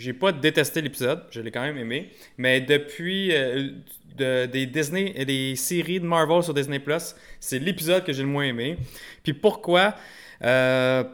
J'ai 0.00 0.12
pas 0.14 0.32
détesté 0.32 0.80
l'épisode, 0.82 1.20
je 1.30 1.40
l'ai 1.40 1.50
quand 1.50 1.60
même 1.62 1.76
aimé, 1.78 2.10
mais 2.38 2.60
depuis 2.60 3.32
euh, 3.32 3.70
de- 4.16 4.46
des 4.46 4.66
Disney, 4.66 5.24
des 5.24 5.54
séries 5.56 6.00
de 6.00 6.06
Marvel 6.06 6.42
sur 6.42 6.54
Disney 6.54 6.78
Plus, 6.78 7.14
c'est 7.38 7.58
l'épisode 7.58 8.02
que 8.04 8.12
j'ai 8.12 8.22
le 8.22 8.28
moins 8.28 8.44
aimé. 8.44 8.76
Puis 9.22 9.34
pourquoi 9.34 9.94
Euh, 10.42 11.04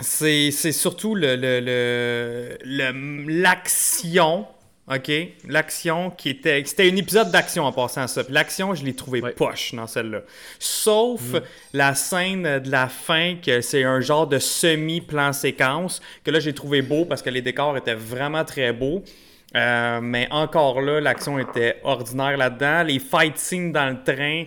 c'est 0.00 0.50
surtout 0.72 1.14
le 1.14 1.34
le- 1.34 1.60
le- 1.60 2.58
le- 2.62 3.40
l'action. 3.42 4.46
OK? 4.88 5.10
L'action 5.46 6.10
qui 6.10 6.30
était. 6.30 6.62
C'était 6.64 6.90
un 6.90 6.96
épisode 6.96 7.30
d'action 7.30 7.64
en 7.64 7.72
passant 7.72 8.02
à 8.02 8.08
ça. 8.08 8.22
L'action, 8.28 8.74
je 8.74 8.84
l'ai 8.84 8.94
trouvé 8.94 9.20
poche 9.20 9.74
dans 9.74 9.86
celle-là. 9.86 10.22
Sauf 10.58 11.20
la 11.72 11.94
scène 11.94 12.58
de 12.58 12.70
la 12.70 12.88
fin, 12.88 13.36
que 13.36 13.60
c'est 13.60 13.84
un 13.84 14.00
genre 14.00 14.26
de 14.26 14.38
semi-plan 14.38 15.32
séquence, 15.32 16.00
que 16.24 16.30
là, 16.30 16.40
j'ai 16.40 16.54
trouvé 16.54 16.82
beau 16.82 17.04
parce 17.04 17.22
que 17.22 17.30
les 17.30 17.42
décors 17.42 17.76
étaient 17.76 17.94
vraiment 17.94 18.44
très 18.44 18.72
beaux. 18.72 19.04
Euh, 19.56 20.00
mais 20.00 20.28
encore 20.30 20.80
là, 20.80 21.00
l'action 21.00 21.38
était 21.38 21.80
ordinaire 21.82 22.36
là-dedans. 22.36 22.82
Les 22.84 22.98
fight 22.98 23.36
scenes 23.36 23.72
dans 23.72 23.88
le 23.88 24.02
train, 24.02 24.44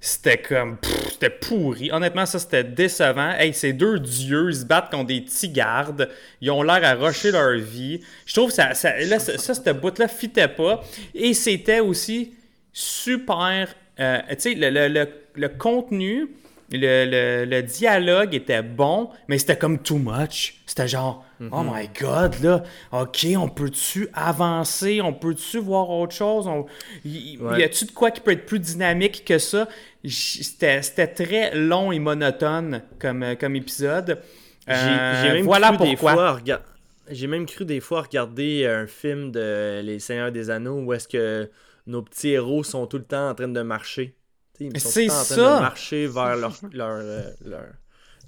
c'était 0.00 0.38
comme. 0.38 0.76
C'était 1.10 1.30
pourri. 1.30 1.90
Honnêtement, 1.90 2.26
ça, 2.26 2.38
c'était 2.38 2.62
décevant. 2.64 3.30
Hey, 3.32 3.52
ces 3.54 3.72
deux 3.72 3.98
dieux, 3.98 4.50
ils 4.50 4.56
se 4.56 4.64
battent 4.64 4.90
contre 4.90 5.06
des 5.06 5.20
petits 5.22 5.48
gardes. 5.48 6.08
Ils 6.40 6.50
ont 6.50 6.62
l'air 6.62 6.84
à 6.84 6.94
rusher 6.94 7.30
leur 7.32 7.56
vie. 7.58 8.00
Je 8.26 8.34
trouve 8.34 8.48
que 8.50 8.54
ça, 8.54 8.74
ça, 8.74 8.96
là, 9.00 9.18
ça, 9.18 9.36
cette 9.54 9.80
bout-là 9.80 10.08
fitait 10.08 10.48
pas. 10.48 10.84
Et 11.14 11.34
c'était 11.34 11.80
aussi 11.80 12.34
super. 12.72 13.74
euh, 13.98 14.18
tu 14.30 14.34
sais, 14.38 14.54
le- 14.54 14.88
le- 14.88 15.08
le 15.34 15.48
contenu, 15.48 16.28
le, 16.72 17.04
le- 17.04 17.44
le 17.44 17.62
dialogue 17.62 18.34
était 18.34 18.62
bon, 18.62 19.10
mais 19.28 19.38
c'était 19.38 19.56
comme 19.56 19.78
too 19.78 19.98
much. 19.98 20.62
C'était 20.66 20.88
genre, 20.88 21.24
oh 21.40 21.44
Mhm. 21.44 21.70
my 21.72 21.88
god, 22.00 22.34
là, 22.42 22.62
ok, 22.92 23.26
on 23.38 23.48
peut-tu 23.48 24.08
avancer, 24.12 25.00
on 25.00 25.12
peut-tu 25.12 25.58
voir 25.58 25.88
autre 25.90 26.14
chose? 26.14 26.46
On- 26.46 26.66
y, 27.04 27.38
Ouais. 27.38 27.60
y 27.60 27.62
a-tu 27.62 27.84
de 27.84 27.92
quoi 27.92 28.10
qui 28.10 28.20
peut 28.20 28.32
être 28.32 28.46
plus 28.46 28.58
dynamique 28.58 29.24
que 29.24 29.38
ça? 29.38 29.68
C'était 30.04 31.06
très 31.08 31.54
long 31.54 31.92
et 31.92 31.98
monotone 31.98 32.82
comme, 32.98 33.22
euh, 33.22 33.34
comme 33.34 33.56
épisode. 33.56 34.20
J'ai 34.66 34.74
Euh, 34.74 35.22
j'ai 35.22 35.32
même 35.34 35.44
voilà 35.44 35.68
cru 35.68 35.78
des 35.78 35.84
pourquoi. 35.92 36.12
fois 36.14 36.28
à 36.28 36.32
rega- 36.34 36.62
J'ai 37.08 37.28
même 37.28 37.46
cru 37.46 37.64
des 37.64 37.78
fois 37.78 38.02
regarder 38.02 38.66
un 38.66 38.88
film 38.88 39.30
de 39.30 39.80
Les 39.84 40.00
Seigneurs 40.00 40.32
des 40.32 40.50
Anneaux 40.50 40.80
où 40.80 40.92
est-ce 40.92 41.06
que 41.06 41.48
nos 41.86 42.02
petits 42.02 42.30
héros 42.30 42.64
sont 42.64 42.84
tout 42.88 42.98
le 42.98 43.04
temps 43.04 43.28
en 43.30 43.34
train 43.36 43.46
de 43.46 43.62
marcher. 43.62 44.16
Ils 44.60 44.80
sont 44.80 44.88
en 44.88 45.24
train 45.24 45.36
de 45.56 45.60
marcher 45.60 46.06
vers 46.06 46.36
leur, 46.36 46.52
leur, 46.72 46.88
euh, 47.00 47.22
leur, 47.44 47.60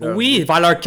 leur 0.00 0.16
Oui, 0.16 0.44
vers 0.46 0.60
leur. 0.60 0.80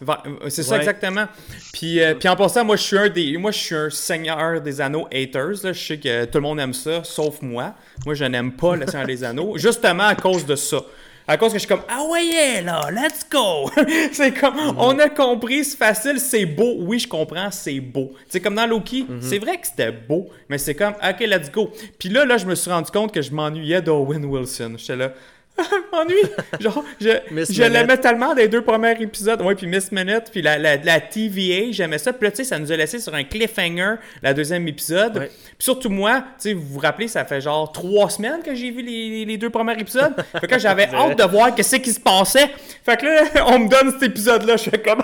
Vers- 0.00 0.22
euh, 0.26 0.48
C'est 0.48 0.62
ça 0.62 0.72
Ouais. 0.74 0.78
exactement. 0.80 1.26
Puis, 1.72 2.00
euh, 2.00 2.14
puis 2.14 2.28
en 2.28 2.36
passant, 2.36 2.64
moi 2.64 2.76
je 2.76 2.82
suis 2.82 2.98
un 2.98 3.08
des, 3.08 3.36
moi 3.36 3.50
je 3.50 3.58
suis 3.58 3.74
un 3.74 3.90
Seigneur 3.90 4.60
des 4.60 4.80
Anneaux 4.80 5.06
haters. 5.12 5.64
Là. 5.64 5.72
Je 5.72 5.84
sais 5.84 5.98
que 5.98 6.24
tout 6.26 6.38
le 6.38 6.42
monde 6.42 6.60
aime 6.60 6.72
ça, 6.74 7.02
sauf 7.04 7.42
moi. 7.42 7.74
Moi 8.06 8.14
je 8.14 8.24
n'aime 8.24 8.52
pas 8.52 8.76
le 8.76 8.86
Seigneur 8.86 9.06
des 9.06 9.24
Anneaux, 9.24 9.54
justement 9.58 10.04
à 10.06 10.14
cause 10.14 10.46
de 10.46 10.54
ça. 10.56 10.80
À 11.26 11.36
cause 11.36 11.52
que 11.52 11.58
je 11.58 11.60
suis 11.60 11.68
comme 11.68 11.84
ah 11.88 12.02
ouais 12.10 12.26
yeah, 12.26 12.62
là, 12.62 12.90
let's 12.90 13.24
go. 13.30 13.70
c'est 14.12 14.32
comme 14.32 14.56
on 14.76 14.98
a 14.98 15.08
compris, 15.08 15.64
c'est 15.64 15.76
facile, 15.76 16.18
c'est 16.18 16.46
beau. 16.46 16.76
Oui, 16.80 16.98
je 16.98 17.08
comprends, 17.08 17.50
c'est 17.50 17.80
beau. 17.80 18.12
C'est 18.28 18.40
comme 18.40 18.54
dans 18.54 18.66
Loki, 18.66 19.06
c'est 19.20 19.38
vrai 19.38 19.58
que 19.58 19.66
c'était 19.66 19.92
beau, 19.92 20.28
mais 20.48 20.58
c'est 20.58 20.74
comme 20.74 20.94
ok, 20.94 21.20
let's 21.20 21.50
go. 21.50 21.70
Puis 21.98 22.08
là, 22.08 22.24
là, 22.24 22.36
je 22.36 22.46
me 22.46 22.54
suis 22.54 22.70
rendu 22.70 22.90
compte 22.90 23.12
que 23.12 23.22
je 23.22 23.32
m'ennuyais 23.32 23.82
d'Owen 23.82 24.24
Wilson. 24.24 24.74
J'étais 24.76 24.96
là. 24.96 25.12
m'ennuie. 25.92 26.16
Genre, 26.60 26.82
je, 27.00 27.10
je 27.50 27.62
l'aimais 27.62 27.98
tellement 27.98 28.34
des 28.34 28.48
deux 28.48 28.62
premiers 28.62 29.00
épisodes. 29.00 29.40
Ouais, 29.42 29.54
puis 29.54 29.66
Miss 29.66 29.92
Minute, 29.92 30.24
puis 30.32 30.40
la, 30.42 30.58
la, 30.58 30.76
la 30.76 31.00
TVA, 31.00 31.70
j'aimais 31.72 31.98
ça. 31.98 32.12
Puis 32.12 32.24
là, 32.24 32.30
tu 32.30 32.38
sais, 32.38 32.44
ça 32.44 32.58
nous 32.58 32.72
a 32.72 32.76
laissé 32.76 32.98
sur 32.98 33.14
un 33.14 33.22
cliffhanger, 33.24 33.96
la 34.22 34.32
deuxième 34.34 34.66
épisode. 34.66 35.18
Ouais. 35.18 35.26
Puis 35.28 35.56
surtout 35.60 35.90
moi, 35.90 36.20
tu 36.40 36.48
sais, 36.48 36.52
vous 36.54 36.62
vous 36.66 36.78
rappelez, 36.78 37.06
ça 37.08 37.24
fait 37.24 37.40
genre 37.40 37.70
trois 37.70 38.08
semaines 38.08 38.42
que 38.42 38.54
j'ai 38.54 38.70
vu 38.70 38.82
les, 38.82 39.08
les- 39.10 39.24
les 39.26 39.36
deux 39.36 39.50
premiers 39.50 39.78
épisodes. 39.78 40.14
fait 40.40 40.46
que 40.46 40.58
j'avais 40.58 40.88
hâte 40.88 41.18
de 41.18 41.24
voir 41.24 41.54
qu'est-ce 41.54 41.76
qui 41.76 41.92
se 41.92 42.00
passait. 42.00 42.48
Fait 42.84 42.96
que 42.96 43.04
là, 43.04 43.46
on 43.48 43.58
me 43.58 43.68
donne 43.68 43.92
cet 43.92 44.02
épisode-là, 44.04 44.56
je 44.56 44.70
fais 44.70 44.78
comme! 44.80 45.02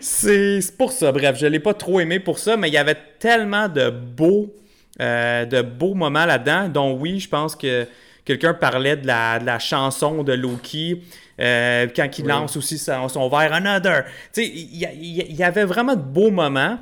C'est 0.00 0.60
c'est 0.60 0.76
pour 0.76 0.92
ça. 0.92 1.12
Bref, 1.12 1.36
je 1.38 1.46
l'ai 1.46 1.60
pas 1.60 1.74
trop 1.74 2.00
aimé 2.00 2.18
pour 2.20 2.38
ça, 2.38 2.56
mais 2.56 2.68
il 2.68 2.74
y 2.74 2.78
avait 2.78 2.96
tellement 3.18 3.68
de 3.68 3.90
beaux, 3.90 4.52
euh, 5.00 5.44
de 5.44 5.62
beaux 5.62 5.94
moments 5.94 6.26
là-dedans, 6.26 6.68
dont 6.68 6.92
oui, 6.98 7.20
je 7.20 7.28
pense 7.28 7.56
que 7.56 7.86
quelqu'un 8.24 8.54
parlait 8.54 8.96
de 8.96 9.06
la, 9.06 9.38
de 9.38 9.46
la 9.46 9.58
chanson 9.58 10.22
de 10.22 10.32
Loki. 10.32 11.02
euh, 11.40 11.86
quand 11.94 12.18
il 12.18 12.22
Oui. 12.24 12.28
lance 12.30 12.56
aussi 12.56 12.78
son, 12.78 13.08
son 13.08 13.28
verre 13.28 13.52
Another. 13.52 14.04
Tu 14.32 14.44
sais, 14.44 14.46
il 14.48 15.34
y, 15.36 15.42
avait 15.42 15.64
vraiment 15.64 15.96
de 15.96 16.02
beaux 16.02 16.30
moments. 16.30 16.78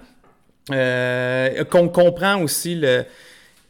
Euh, 0.70 1.64
qu'on 1.64 1.88
comprend 1.88 2.41
aussi 2.43 2.74
le, 2.76 3.05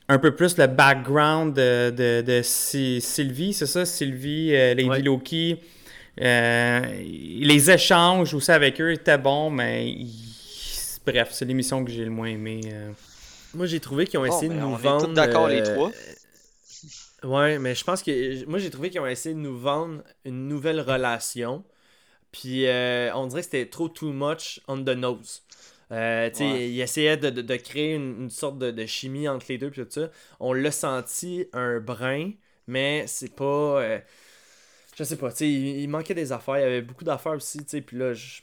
un 0.08 0.18
peu 0.18 0.34
plus 0.34 0.58
le 0.58 0.66
background 0.66 1.54
de, 1.54 1.90
de, 1.90 2.20
de 2.26 2.40
Sy- 2.42 3.00
Sylvie, 3.00 3.52
c'est 3.54 3.66
ça? 3.66 3.86
Sylvie, 3.86 4.50
euh, 4.54 4.74
Lady 4.74 4.88
Ouais. 4.88 5.00
Loki. 5.02 5.58
Euh, 6.20 6.80
les 7.40 7.70
échanges 7.70 8.34
aussi 8.34 8.50
avec 8.50 8.80
eux 8.80 8.92
étaient 8.92 9.16
bons, 9.16 9.48
mais 9.50 9.88
ils- 9.88 10.98
bref, 11.06 11.28
c'est 11.30 11.44
l'émission 11.46 11.82
que 11.84 11.90
j'ai 11.90 12.04
le 12.04 12.10
moins 12.10 12.26
aimé. 12.28 12.60
euh. 12.66 12.90
Moi, 13.54 13.66
j'ai 13.66 13.80
trouvé 13.80 14.06
qu'ils 14.06 14.18
ont 14.18 14.24
essayé 14.26 14.48
ben, 14.48 14.56
de 14.56 14.60
nous 14.60 14.66
on 14.66 14.78
est 14.78 14.82
vendre. 14.82 15.06
tous 15.06 15.14
d'accord, 15.14 15.48
les 15.48 15.62
trois. 15.62 15.90
Ouais, 17.24 17.58
mais 17.58 17.74
je 17.74 17.84
pense 17.84 18.02
que. 18.02 18.44
Moi, 18.46 18.58
j'ai 18.58 18.70
trouvé 18.70 18.90
qu'ils 18.90 19.00
ont 19.00 19.06
essayé 19.06 19.34
de 19.34 19.40
nous 19.40 19.58
vendre 19.58 20.02
une 20.24 20.48
nouvelle 20.48 20.80
relation. 20.80 21.64
Puis, 22.32 22.66
euh, 22.66 23.14
on 23.14 23.26
dirait 23.28 23.42
que 23.42 23.46
c'était 23.46 23.66
trop 23.68 23.88
too 23.88 24.12
much 24.12 24.60
on 24.68 24.78
the 24.84 24.90
nose. 24.90 25.42
Euh, 25.92 26.30
tu 26.30 26.36
sais, 26.38 26.44
Ouais. 26.44 26.70
ils 26.70 26.80
essayaient 26.82 27.16
de, 27.18 27.30
de- 27.30 27.42
de 27.42 27.56
créer 27.56 27.94
une, 27.96 28.22
une 28.24 28.30
sorte 28.30 28.58
de, 28.58 28.70
de 28.72 28.86
chimie 28.86 29.28
entre 29.28 29.46
les 29.50 29.58
deux, 29.58 29.70
puis 29.70 29.82
tout 29.84 29.90
ça. 29.90 30.10
On 30.40 30.52
l'a 30.54 30.70
senti 30.72 31.46
un 31.52 31.80
brin, 31.80 32.32
mais 32.68 33.06
c'est 33.08 33.34
pas. 33.34 33.82
euh, 33.82 34.00
je 34.96 35.04
sais 35.04 35.16
pas, 35.16 35.30
tu 35.30 35.38
sais, 35.38 35.48
il, 35.50 35.80
il 35.80 35.88
manquait 35.88 36.14
des 36.14 36.32
affaires. 36.32 36.58
Il 36.58 36.62
y 36.62 36.64
avait 36.64 36.82
beaucoup 36.82 37.04
d'affaires 37.04 37.32
aussi, 37.32 37.58
tu 37.58 37.64
sais, 37.70 37.80
puis 37.80 37.96
là, 37.98 38.14
je. 38.14 38.42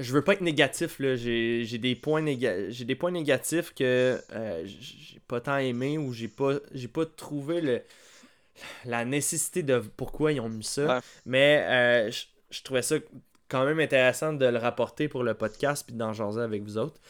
Je 0.00 0.12
veux 0.14 0.24
pas 0.24 0.34
être 0.34 0.42
négatif, 0.42 0.98
là. 1.00 1.16
J'ai 1.16 1.78
des, 1.78 1.96
points 1.96 2.22
néga- 2.22 2.70
j'ai 2.70 2.84
des 2.86 2.96
points 2.96 3.12
négatifs 3.12 3.74
que 3.74 4.20
euh, 4.32 4.64
j'ai 4.66 5.20
pas 5.28 5.40
tant 5.40 5.58
aimé 5.58 5.98
ou 5.98 6.12
j'ai 6.12 6.28
pas, 6.28 6.54
j'ai 6.72 6.88
pas 6.88 7.06
trouvé 7.06 7.60
le, 7.60 7.82
la 8.84 9.04
nécessité 9.04 9.62
de 9.62 9.78
pourquoi 9.96 10.32
ils 10.32 10.40
ont 10.40 10.48
mis 10.48 10.64
ça. 10.64 10.86
Ouais. 10.86 11.00
Mais 11.24 11.64
euh, 11.68 12.10
je, 12.10 12.24
je 12.50 12.62
trouvais 12.62 12.82
ça 12.82 12.96
quand 13.48 13.64
même 13.64 13.80
intéressant 13.80 14.32
de 14.32 14.46
le 14.46 14.58
rapporter 14.58 15.08
pour 15.08 15.22
le 15.22 15.34
podcast 15.34 15.84
puis 15.86 15.94
d'en 15.96 16.12
jaser 16.12 16.40
avec 16.40 16.62
vous 16.62 16.78
autres. 16.78 17.00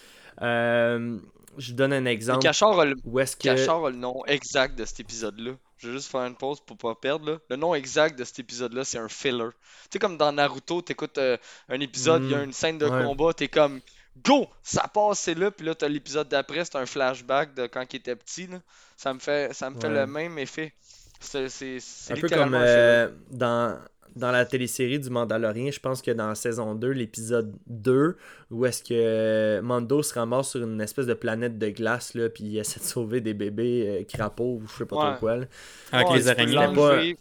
Euh, 0.42 1.18
je 1.59 1.70
vous 1.70 1.76
donne 1.76 1.92
un 1.92 2.05
exemple. 2.05 2.40
Cachard 2.42 2.78
a 2.78 2.84
le... 2.84 2.94
Où 3.05 3.18
est-ce 3.20 3.36
que. 3.36 3.44
Cachard 3.44 3.86
a 3.86 3.90
le 3.90 3.97
nom 3.97 4.24
exact 4.26 4.78
de 4.78 4.84
cet 4.84 5.01
épisode-là. 5.01 5.53
Je 5.78 5.88
vais 5.88 5.94
juste 5.94 6.11
faire 6.11 6.24
une 6.26 6.36
pause 6.36 6.61
pour 6.61 6.76
pas 6.76 6.94
perdre. 6.94 7.30
Là. 7.32 7.38
Le 7.51 7.57
nom 7.57 7.74
exact 7.74 8.18
de 8.18 8.24
cet 8.24 8.38
épisode-là, 8.38 8.84
c'est 8.84 8.99
un 8.99 9.09
filler. 9.09 9.49
Tu 9.84 9.88
sais, 9.92 9.99
comme 9.99 10.16
dans 10.16 10.32
Naruto, 10.32 10.82
t'écoutes 10.82 11.18
euh, 11.18 11.36
un 11.68 11.80
épisode, 11.80 12.24
il 12.24 12.30
y 12.30 12.34
a 12.34 12.38
Mm, 12.40 12.44
une 12.44 12.53
scène 12.53 12.78
de 12.78 12.86
ouais. 12.86 13.05
combat, 13.05 13.32
t'es 13.34 13.49
comme 13.49 13.80
Go! 14.24 14.47
Ça 14.62 14.88
passe, 14.88 15.20
c'est 15.20 15.34
là, 15.34 15.51
puis 15.51 15.66
là, 15.66 15.74
t'as 15.74 15.88
l'épisode 15.88 16.28
d'après, 16.28 16.64
c'est 16.64 16.76
un 16.76 16.86
flashback 16.86 17.55
de 17.55 17.66
quand 17.66 17.84
il 17.92 17.97
était 17.97 18.16
petit. 18.16 18.47
Là. 18.47 18.59
Ça 18.97 19.12
me 19.12 19.18
fait, 19.18 19.55
ça 19.55 19.68
me 19.68 19.78
fait 19.78 19.90
le 19.90 20.07
même 20.07 20.38
effet. 20.38 20.72
C'est 21.20 22.12
un 22.12 22.16
peu 22.16 22.28
comme 22.28 22.54
euh, 22.54 23.08
dans, 23.30 23.78
dans 24.14 24.30
la 24.30 24.44
télésérie 24.44 24.98
du 25.00 25.10
Mandalorien, 25.10 25.70
je 25.70 25.80
pense 25.80 26.00
que 26.02 26.10
dans 26.10 26.28
la 26.28 26.34
saison 26.34 26.74
2, 26.74 26.88
l'épisode 26.90 27.54
2, 27.66 28.16
où 28.50 28.64
est-ce 28.66 28.82
que 28.82 28.94
euh, 28.94 29.62
Mando 29.62 30.02
se 30.02 30.14
ramasse 30.14 30.50
sur 30.50 30.62
une 30.62 30.80
espèce 30.80 31.06
de 31.06 31.14
planète 31.14 31.58
de 31.58 31.68
glace, 31.70 32.14
là, 32.14 32.28
puis 32.28 32.44
il 32.44 32.58
essaie 32.58 32.80
de 32.80 32.84
sauver 32.84 33.20
des 33.20 33.34
bébés 33.34 34.00
euh, 34.00 34.04
crapauds 34.04 34.60
ou 34.62 34.66
je 34.68 34.76
sais 34.78 34.86
pas 34.86 34.96
Ouais. 34.96 35.10
trop 35.12 35.20
quoi. 35.20 35.36
là. 35.36 35.46
Avec 35.92 36.08
Ouais, 36.08 36.16
les 36.16 36.28
araignées. 36.28 36.54
l'enlever. 36.54 37.16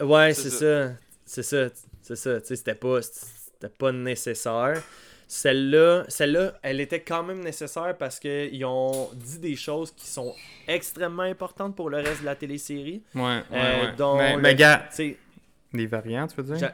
Ouais, 0.00 0.34
C'est 0.34 0.50
ça. 0.50 0.92
C'est 1.24 1.42
ça. 1.42 1.68
C'est 2.02 2.16
ça. 2.16 2.40
Tu 2.40 2.46
sais, 2.48 2.56
c'était 2.56 2.74
pas, 2.74 3.00
c'était 3.02 3.72
pas 3.76 3.90
nécessaire. 3.90 4.80
Celle-là, 5.28 6.04
celle-là, 6.08 6.54
elle 6.62 6.80
était 6.80 7.00
quand 7.00 7.22
même 7.24 7.40
nécessaire 7.42 7.96
parce 7.98 8.18
qu'ils 8.20 8.64
ont 8.64 9.10
dit 9.14 9.38
des 9.38 9.56
choses 9.56 9.90
qui 9.92 10.06
sont 10.06 10.34
extrêmement 10.68 11.24
importantes 11.24 11.74
pour 11.74 11.90
le 11.90 11.98
reste 11.98 12.20
de 12.20 12.26
la 12.26 12.36
télésérie. 12.36 13.02
Ouais, 13.14 13.22
ouais, 13.22 13.42
Euh, 13.52 13.84
ouais. 13.86 13.92
dont 13.96 14.16
mais, 14.16 14.36
le- 14.36 14.42
mais 14.42 14.54
gars, 14.54 14.88
des 15.72 15.86
variantes, 15.86 16.34
tu 16.34 16.42
veux 16.42 16.56
dire? 16.56 16.72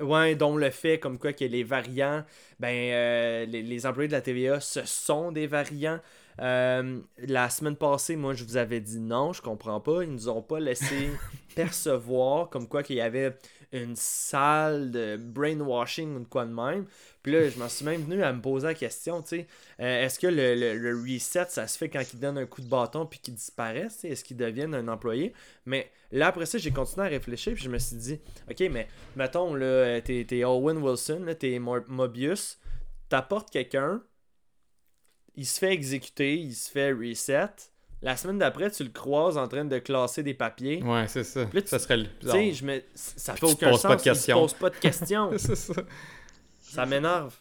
Ouais, 0.00 0.34
dont 0.34 0.56
le 0.56 0.70
fait 0.70 0.98
comme 0.98 1.18
quoi 1.18 1.32
que 1.34 1.44
les 1.44 1.62
variants, 1.62 2.24
ben 2.58 2.68
euh, 2.92 3.44
les, 3.44 3.62
les 3.62 3.86
employés 3.86 4.08
de 4.08 4.12
la 4.14 4.22
TVA, 4.22 4.58
ce 4.60 4.80
sont 4.86 5.30
des 5.30 5.46
variants. 5.46 5.98
Euh, 6.40 7.00
la 7.18 7.50
semaine 7.50 7.76
passée, 7.76 8.16
moi, 8.16 8.32
je 8.34 8.44
vous 8.44 8.56
avais 8.56 8.80
dit 8.80 8.98
non, 9.00 9.32
je 9.32 9.42
comprends 9.42 9.80
pas. 9.80 10.02
Ils 10.04 10.10
nous 10.12 10.28
ont 10.28 10.42
pas 10.42 10.58
laissé 10.60 11.10
percevoir 11.54 12.48
comme 12.48 12.66
quoi 12.66 12.82
qu'il 12.82 12.96
y 12.96 13.00
avait 13.00 13.36
une 13.72 13.94
salle 13.94 14.90
de 14.90 15.16
brainwashing 15.16 16.16
ou 16.16 16.20
de 16.20 16.24
quoi 16.24 16.44
de 16.46 16.52
même. 16.52 16.86
Puis 17.22 17.32
là, 17.32 17.48
je 17.48 17.58
m'en 17.58 17.68
suis 17.68 17.84
même 17.84 18.02
venu 18.02 18.22
à 18.22 18.32
me 18.32 18.40
poser 18.40 18.66
la 18.68 18.74
question, 18.74 19.22
tu 19.22 19.28
sais, 19.40 19.46
euh, 19.80 20.04
est-ce 20.04 20.18
que 20.18 20.26
le, 20.26 20.54
le- 20.54 20.76
le 20.78 20.98
reset, 21.00 21.44
ça 21.50 21.68
se 21.68 21.76
fait 21.78 21.88
quand 21.88 22.02
ils 22.12 22.18
donnent 22.18 22.38
un 22.38 22.46
coup 22.46 22.62
de 22.62 22.68
bâton 22.68 23.06
puis 23.06 23.18
qu'ils 23.20 23.34
disparaissent, 23.34 24.04
est-ce 24.04 24.24
qu'ils 24.24 24.38
deviennent 24.38 24.74
un 24.74 24.88
employé? 24.88 25.32
Mais 25.66 25.90
là, 26.10 26.28
après 26.28 26.46
ça, 26.46 26.58
j'ai 26.58 26.70
continué 26.72 27.06
à 27.06 27.10
réfléchir 27.10 27.52
puis 27.54 27.62
je 27.62 27.68
me 27.70 27.78
suis 27.78 27.96
dit, 27.96 28.20
ok, 28.50 28.60
mais 28.72 28.88
mettons, 29.14 29.54
là, 29.54 29.66
euh, 29.66 30.00
t'es, 30.00 30.44
Owen 30.44 30.78
Wilson, 30.78 31.22
là, 31.26 31.34
t'es 31.34 31.58
Mo- 31.58 31.84
Mobius, 31.86 32.58
t'apportes 33.08 33.50
quelqu'un, 33.50 34.02
il 35.36 35.46
se 35.46 35.58
fait 35.58 35.72
exécuter, 35.72 36.36
il 36.36 36.54
se 36.54 36.70
fait 36.70 36.92
reset. 36.92 37.48
La 38.02 38.16
semaine 38.16 38.38
d'après, 38.38 38.70
tu 38.70 38.82
le 38.82 38.88
croises 38.90 39.36
en 39.36 39.46
train 39.46 39.64
de 39.64 39.78
classer 39.78 40.22
des 40.22 40.32
papiers. 40.34 40.82
Ouais, 40.82 41.06
c'est 41.06 41.24
ça. 41.24 41.44
Puis 41.44 41.56
là, 41.56 41.62
tu- 41.62 41.68
ça 41.68 41.78
serait 41.78 41.98
le 41.98 42.06
Tu 42.20 42.30
sais, 42.30 42.52
je 42.54 42.64
me... 42.64 42.82
ça 42.94 43.34
Puis 43.34 43.40
fait 43.40 43.46
tu 43.48 43.56
te 43.56 43.64
aucun 43.64 43.70
poses 43.70 43.80
sens. 43.82 43.88
pas 43.90 43.96
de 43.96 44.00
il 44.00 44.04
questions. 44.04 44.40
pose 44.40 44.54
pas 44.54 44.70
de 44.70 44.76
questions. 44.76 45.30
c'est 45.36 45.56
ça. 45.56 45.74
Ça 46.60 46.86
m'énerve. 46.86 47.34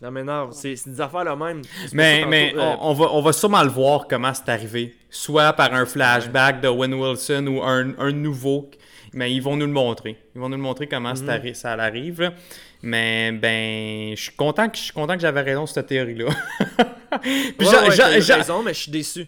Ça 0.00 0.10
m'énerve. 0.10 0.52
C'est 0.52 0.74
des 0.86 1.00
affaires 1.00 1.24
là 1.24 1.36
même. 1.36 1.62
Mais, 1.92 2.24
mais 2.26 2.50
tantôt, 2.52 2.60
euh, 2.62 2.76
on, 2.80 2.92
va, 2.92 3.04
on 3.12 3.22
va 3.22 3.32
sûrement 3.32 3.62
le 3.62 3.70
voir 3.70 4.06
comment 4.08 4.34
c'est 4.34 4.48
arrivé. 4.50 4.94
Soit 5.08 5.52
par 5.54 5.72
un 5.72 5.86
flashback 5.86 6.60
de 6.60 6.68
Owen 6.68 6.92
Wilson 6.92 7.46
ou 7.46 7.62
un, 7.62 7.98
un 7.98 8.12
nouveau. 8.12 8.70
Mais 9.12 9.32
ils 9.32 9.40
vont 9.40 9.56
nous 9.56 9.64
le 9.66 9.72
montrer. 9.72 10.18
Ils 10.34 10.40
vont 10.40 10.48
nous 10.50 10.56
le 10.56 10.62
montrer 10.62 10.86
comment 10.88 11.14
Mhm. 11.14 11.28
arri- 11.30 11.54
ça 11.54 11.72
arrive. 11.72 12.20
là. 12.20 12.34
Mais 12.82 13.32
ben, 13.32 14.16
je 14.16 14.22
suis 14.22 14.32
content 14.32 14.68
que 14.68 14.76
je 14.76 14.82
suis 14.82 14.92
content 14.92 15.14
que 15.14 15.20
j'avais 15.20 15.40
raison 15.40 15.66
sur 15.66 15.74
cette 15.74 15.86
théorie-là. 15.86 16.26
Puis 17.22 17.66
ouais, 17.66 17.88
ouais, 17.88 18.20
j'en- 18.20 18.36
raison, 18.36 18.62
mais 18.62 18.74
je 18.74 18.80
suis 18.80 18.90
déçu. 18.90 19.26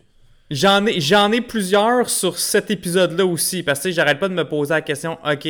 J'en 0.50 0.86
ai, 0.86 1.00
j'en 1.00 1.30
ai 1.32 1.40
plusieurs 1.40 2.08
sur 2.08 2.38
cet 2.38 2.70
épisode-là 2.70 3.24
aussi, 3.26 3.62
parce 3.62 3.80
que 3.80 3.90
j'arrête 3.90 4.18
pas 4.18 4.28
de 4.28 4.34
me 4.34 4.44
poser 4.48 4.74
la 4.74 4.80
question, 4.80 5.18
ok, 5.24 5.48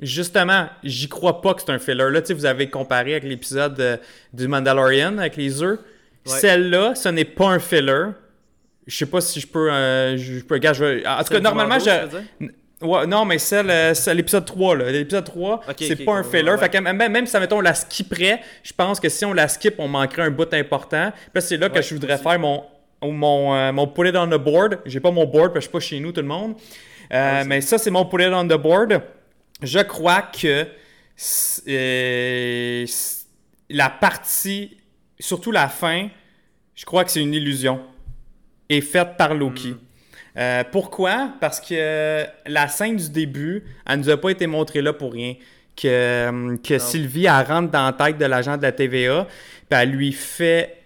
justement, 0.00 0.68
j'y 0.82 1.08
crois 1.08 1.40
pas 1.40 1.54
que 1.54 1.62
c'est 1.62 1.70
un 1.70 1.78
filler. 1.78 2.10
Là, 2.10 2.20
tu 2.20 2.28
sais, 2.28 2.34
vous 2.34 2.46
avez 2.46 2.68
comparé 2.68 3.12
avec 3.12 3.24
l'épisode 3.24 3.78
euh, 3.80 3.96
du 4.32 4.48
Mandalorian 4.48 5.18
avec 5.18 5.36
les 5.36 5.62
œufs. 5.62 5.78
Ouais. 6.26 6.38
Celle-là, 6.40 6.94
ce 6.94 7.08
n'est 7.08 7.24
pas 7.24 7.48
un 7.48 7.58
filler. 7.58 8.06
Je 8.86 8.96
sais 8.96 9.06
pas 9.06 9.20
si 9.20 9.38
je 9.40 9.46
peux. 9.46 9.72
euh, 9.72 10.16
je 10.16 10.40
peux 10.40 10.58
gars, 10.58 10.72
je 10.72 11.06
En 11.06 11.22
tout 11.22 11.34
cas, 11.34 11.40
normalement, 11.40 11.78
je. 11.78 12.46
Ouais, 12.82 13.06
non, 13.06 13.24
mais 13.24 13.38
celle, 13.38 13.70
euh, 13.70 13.94
c'est 13.94 14.14
l'épisode 14.14 14.44
3, 14.44 14.76
là. 14.76 14.90
L'épisode 14.90 15.24
3, 15.24 15.60
Ok, 15.68 15.74
c'est 15.78 16.04
pas 16.04 16.14
un 16.14 16.22
filler. 16.22 16.50
ouais. 16.50 16.58
Fait 16.58 16.68
que 16.68 16.78
même, 16.78 16.96
même 16.96 17.26
si, 17.26 17.36
mettons, 17.38 17.58
on 17.58 17.60
la 17.60 17.74
skipperait, 17.74 18.40
je 18.62 18.72
pense 18.72 18.98
que 19.00 19.08
si 19.08 19.24
on 19.24 19.32
la 19.32 19.48
skip, 19.48 19.74
on 19.78 19.88
manquerait 19.88 20.22
un 20.22 20.30
bout 20.30 20.52
important. 20.54 21.12
Puis 21.32 21.42
c'est 21.42 21.56
là 21.56 21.68
que 21.68 21.76
Ouais, 21.76 21.82
je 21.82 21.94
voudrais 21.94 22.18
faire 22.18 22.38
mon, 22.38 22.64
mon, 23.02 23.54
euh, 23.54 23.72
mon 23.72 23.86
put 23.86 24.08
it 24.08 24.16
on 24.16 24.26
the 24.28 24.38
board. 24.38 24.80
J'ai 24.86 25.00
pas 25.00 25.10
mon 25.10 25.24
board 25.26 25.52
parce 25.52 25.66
que 25.66 25.78
je 25.78 25.86
suis 25.86 25.90
pas 25.90 25.96
chez 25.96 26.00
nous, 26.00 26.12
tout 26.12 26.20
le 26.20 26.26
monde. 26.26 26.54
Euh, 27.12 27.44
mais 27.46 27.60
ça, 27.60 27.78
c'est 27.78 27.90
mon 27.90 28.04
put 28.06 28.22
it 28.22 28.32
on 28.32 28.44
the 28.46 28.60
board. 28.60 29.00
Je 29.62 29.78
crois 29.80 30.22
que 30.22 30.66
euh, 31.68 32.86
la 33.70 33.90
partie, 33.90 34.76
surtout 35.18 35.50
la 35.52 35.68
fin, 35.68 36.08
je 36.74 36.84
crois 36.84 37.04
que 37.04 37.10
c'est 37.10 37.20
une 37.20 37.34
illusion. 37.34 37.80
Est 38.68 38.80
faite 38.80 39.16
par 39.18 39.34
Loki. 39.34 39.74
Euh, 40.38 40.64
pourquoi? 40.70 41.34
Parce 41.40 41.60
que 41.60 41.74
euh, 41.74 42.24
la 42.46 42.68
scène 42.68 42.96
du 42.96 43.10
début, 43.10 43.64
elle 43.86 44.00
nous 44.00 44.10
a 44.10 44.16
pas 44.16 44.30
été 44.30 44.46
montrée 44.46 44.82
là 44.82 44.92
pour 44.92 45.12
rien. 45.12 45.34
Que, 45.76 45.88
euh, 45.88 46.56
que 46.58 46.78
Sylvie, 46.78 47.26
elle 47.26 47.46
rentre 47.46 47.70
dans 47.70 47.86
la 47.86 47.92
tête 47.92 48.18
de 48.18 48.24
l'agent 48.26 48.56
de 48.56 48.62
la 48.62 48.72
TVA, 48.72 49.26
puis 49.68 49.78
elle 49.80 49.90
lui 49.90 50.12
fait. 50.12 50.76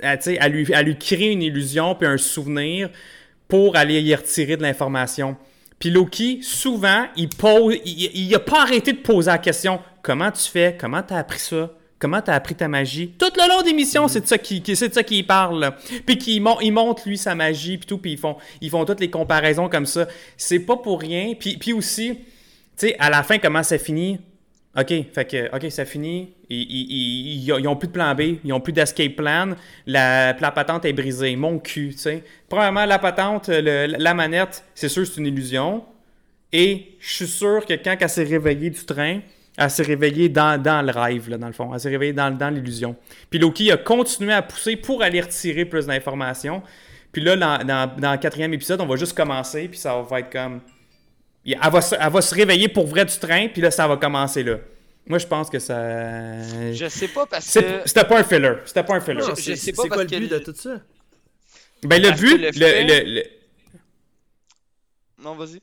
Elle, 0.00 0.18
tu 0.18 0.36
elle, 0.38 0.52
lui, 0.52 0.66
elle 0.72 0.86
lui 0.86 0.96
crée 0.96 1.32
une 1.32 1.42
illusion 1.42 1.94
puis 1.94 2.06
un 2.06 2.18
souvenir 2.18 2.88
pour 3.48 3.76
aller 3.76 4.00
y 4.00 4.14
retirer 4.14 4.56
de 4.56 4.62
l'information. 4.62 5.36
Puis 5.78 5.90
Loki, 5.90 6.40
souvent, 6.42 7.06
il 7.16 7.28
pose, 7.28 7.76
il, 7.84 8.10
il 8.14 8.34
a 8.34 8.38
pas 8.38 8.62
arrêté 8.62 8.92
de 8.92 8.98
poser 8.98 9.30
la 9.30 9.38
question 9.38 9.80
comment 10.02 10.30
tu 10.30 10.48
fais, 10.48 10.76
comment 10.78 11.02
t'as 11.02 11.18
appris 11.18 11.40
ça, 11.40 11.70
comment 11.98 12.20
t'as 12.20 12.34
appris 12.34 12.54
ta 12.54 12.68
magie? 12.68 13.08
Tout 13.18 13.30
le 13.36 13.48
long 13.48 13.62
des 13.62 13.72
missions, 13.72 14.08
c'est 14.08 14.20
de 14.20 14.26
ça 14.26 14.38
qui, 14.38 14.62
qui- 14.62 14.76
c'est 14.76 14.92
ça 14.92 15.02
qu'il 15.02 15.26
parle. 15.26 15.72
Puis 16.04 16.18
qu'il 16.18 16.42
mon- 16.42 16.60
il 16.60 16.70
montre 16.72 17.02
lui 17.08 17.18
sa 17.18 17.34
magie 17.34 17.78
puis 17.78 17.86
tout, 17.86 17.98
puis 17.98 18.12
ils 18.12 18.18
font, 18.18 18.36
ils 18.60 18.70
font 18.70 18.84
toutes 18.84 19.00
les 19.00 19.10
comparaisons 19.10 19.68
comme 19.68 19.86
ça. 19.86 20.06
C'est 20.36 20.60
pas 20.60 20.76
pour 20.76 21.00
rien. 21.00 21.34
Puis, 21.38 21.56
puis 21.56 21.72
aussi, 21.72 22.16
tu 22.16 22.88
sais, 22.88 22.96
à 22.98 23.10
la 23.10 23.22
fin, 23.22 23.38
comment 23.38 23.62
ça 23.62 23.78
finit? 23.78 24.18
OK, 24.78 24.92
fait 25.14 25.24
que, 25.24 25.56
OK, 25.56 25.70
ça 25.72 25.86
finit. 25.86 26.34
Ils, 26.50 26.60
ils, 26.60 27.38
ils, 27.48 27.60
ils 27.60 27.66
ont 27.68 27.76
plus 27.76 27.88
de 27.88 27.92
plan 27.94 28.14
B, 28.14 28.36
ils 28.44 28.52
ont 28.52 28.60
plus 28.60 28.74
d'escape 28.74 29.16
plan. 29.16 29.54
La, 29.86 30.34
la 30.38 30.50
patente 30.50 30.84
est 30.84 30.92
brisée. 30.92 31.34
Mon 31.34 31.58
cul, 31.58 31.92
tu 31.92 31.98
sais. 31.98 32.22
Premièrement, 32.48 32.84
la 32.84 32.98
patente, 32.98 33.48
le- 33.48 33.86
la 33.86 34.12
manette, 34.14 34.64
c'est 34.74 34.90
sûr, 34.90 35.06
c'est 35.06 35.18
une 35.18 35.26
illusion. 35.28 35.82
Et 36.52 36.94
je 37.00 37.10
suis 37.14 37.26
sûr 37.26 37.64
que 37.66 37.72
quand 37.72 37.96
elle 37.98 38.08
s'est 38.08 38.22
réveillée 38.24 38.68
du 38.68 38.84
train, 38.84 39.20
elle 39.56 39.70
s'est 39.70 39.82
réveillée 39.82 40.28
dans, 40.28 40.60
dans 40.60 40.82
le 40.84 40.92
rêve, 40.92 41.30
là, 41.30 41.38
dans 41.38 41.46
le 41.46 41.52
fond. 41.52 41.72
Elle 41.72 41.80
s'est 41.80 41.88
réveillée 41.88 42.12
dans, 42.12 42.30
dans 42.36 42.50
l'illusion. 42.50 42.94
Puis 43.30 43.38
Loki 43.38 43.70
a 43.72 43.76
continué 43.76 44.32
à 44.32 44.42
pousser 44.42 44.76
pour 44.76 45.02
aller 45.02 45.20
retirer 45.20 45.64
plus 45.64 45.86
d'informations. 45.86 46.62
Puis 47.12 47.22
là, 47.22 47.36
dans, 47.36 47.64
dans, 47.64 47.96
dans 47.96 48.12
le 48.12 48.18
quatrième 48.18 48.52
épisode, 48.52 48.80
on 48.80 48.86
va 48.86 48.96
juste 48.96 49.16
commencer, 49.16 49.68
puis 49.68 49.78
ça 49.78 50.00
va 50.02 50.20
être 50.20 50.30
comme... 50.30 50.60
Elle 51.46 51.58
va, 51.70 51.80
se, 51.80 51.94
elle 51.98 52.10
va 52.12 52.20
se 52.20 52.34
réveiller 52.34 52.68
pour 52.68 52.86
vrai 52.86 53.04
du 53.04 53.16
train, 53.18 53.48
puis 53.48 53.62
là, 53.62 53.70
ça 53.70 53.86
va 53.88 53.96
commencer 53.96 54.42
là. 54.42 54.56
Moi, 55.06 55.18
je 55.18 55.26
pense 55.26 55.48
que 55.48 55.60
ça... 55.60 56.72
Je 56.72 56.88
sais 56.88 57.06
pas 57.08 57.24
parce 57.26 57.44
C'est- 57.44 57.62
que. 57.62 57.88
C'était 57.88 58.04
pas 58.04 58.18
un 58.18 58.24
filler. 58.24 58.54
C'était 58.64 58.82
pas 58.82 58.96
un 58.96 59.00
filler. 59.00 59.20
Je- 59.20 59.34
c'est- 59.36 59.42
sais 59.54 59.56
c'est 59.56 59.72
pas 59.72 59.82
quoi 59.84 59.96
parce 59.98 60.02
le 60.10 60.10
que 60.10 60.16
but 60.22 60.30
de 60.32 60.38
tout 60.40 60.54
ça? 60.56 60.80
Ben, 61.84 62.02
le 62.02 62.08
parce 62.08 62.20
but... 62.20 62.36
le 62.38 62.46
le- 62.46 62.52
fait- 62.52 62.84
le- 63.04 63.14
le- 63.14 63.22
Non, 65.22 65.34
vas-y. 65.36 65.60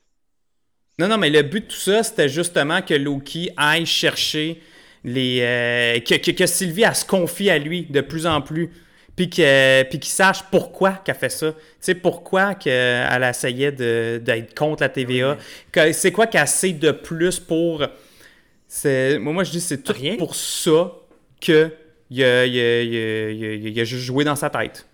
Non, 1.00 1.08
non, 1.08 1.18
mais 1.18 1.30
le 1.30 1.42
but 1.42 1.62
de 1.62 1.68
tout 1.72 1.76
ça, 1.80 2.04
c'était 2.04 2.30
justement 2.30 2.82
que 2.82 2.94
Loki 2.94 3.50
aille 3.58 3.86
chercher 3.86 4.62
les. 5.04 5.40
euh, 5.42 6.00
que, 6.00 6.16
que, 6.16 6.32
que 6.32 6.46
Sylvie, 6.46 6.84
elle 6.84 6.96
se 6.96 7.06
confie 7.06 7.50
à 7.50 7.58
lui 7.58 7.84
de 7.86 8.02
plus 8.02 8.26
en 8.28 8.42
plus. 8.42 8.70
Puis 9.16 9.30
que- 9.30 9.84
puis 9.84 10.00
qu'il 10.00 10.12
sache 10.12 10.42
pourquoi 10.50 10.94
qu'elle 10.94 11.14
fait 11.16 11.30
ça. 11.30 11.52
Tu 11.52 11.60
sais, 11.82 11.94
pourquoi 11.96 12.56
qu'elle 12.56 13.24
essayait 13.24 13.72
de- 13.72 14.20
d'être 14.24 14.56
contre 14.58 14.82
la 14.82 14.90
TVA. 14.90 15.38
Que- 15.72 15.92
C'est 15.94 16.12
quoi 16.12 16.26
qu'elle 16.28 16.48
sait 16.48 16.72
de 16.74 16.92
plus 16.92 17.40
pour. 17.40 17.84
c'est- 18.68 19.20
Moi, 19.20 19.34
moi, 19.34 19.44
je 19.44 19.52
dis 19.52 19.62
c'est 19.62 19.84
tout 19.84 19.94
Rien. 19.94 20.16
pour 20.18 20.36
ça 20.36 20.92
que 21.42 21.72
il 22.10 22.24
a, 22.24 22.46
il 22.46 22.60
a- 22.60 22.82
il 22.82 22.96
a- 22.96 23.30
il 23.32 23.46
a- 23.46 23.70
il 23.70 23.80
a 23.80 23.84
juste 23.84 24.04
joué 24.04 24.24
dans 24.24 24.36
sa 24.36 24.50
tête. 24.50 24.86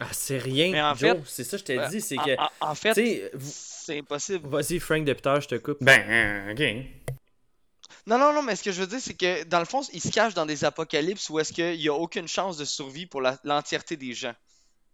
Ah, 0.00 0.06
c'est 0.12 0.38
rien, 0.38 0.70
Mais 0.72 0.80
en 0.82 0.94
Joe. 0.94 1.10
fait- 1.12 1.20
c'est 1.26 1.44
ça 1.44 1.56
que 1.56 1.60
je 1.60 1.64
t'ai 1.64 1.78
Euh, 1.78 1.86
dit. 1.88 2.00
C'est 2.00 2.18
en- 2.18 2.24
que. 2.24 2.30
en, 2.38 2.70
en 2.70 2.74
fait, 2.74 3.30
vous- 3.34 3.52
c'est 3.90 3.98
impossible. 3.98 4.48
Vas-y, 4.48 4.78
Frank 4.78 5.04
Deputer, 5.04 5.34
je 5.40 5.48
te 5.48 5.54
coupe. 5.56 5.78
Ben, 5.80 6.00
euh, 6.08 6.52
ok. 6.52 7.14
Non, 8.06 8.18
non, 8.18 8.32
non, 8.32 8.42
mais 8.42 8.56
ce 8.56 8.62
que 8.62 8.72
je 8.72 8.80
veux 8.80 8.86
dire, 8.86 9.00
c'est 9.00 9.14
que 9.14 9.44
dans 9.44 9.58
le 9.58 9.64
fond, 9.64 9.82
il 9.92 10.00
se 10.00 10.10
cache 10.10 10.34
dans 10.34 10.46
des 10.46 10.64
apocalypses 10.64 11.28
où 11.28 11.38
est-ce 11.38 11.52
qu'il 11.52 11.76
n'y 11.78 11.88
a 11.88 11.94
aucune 11.94 12.28
chance 12.28 12.56
de 12.56 12.64
survie 12.64 13.06
pour 13.06 13.20
l'entièreté 13.44 13.96
des 13.96 14.12
gens. 14.14 14.34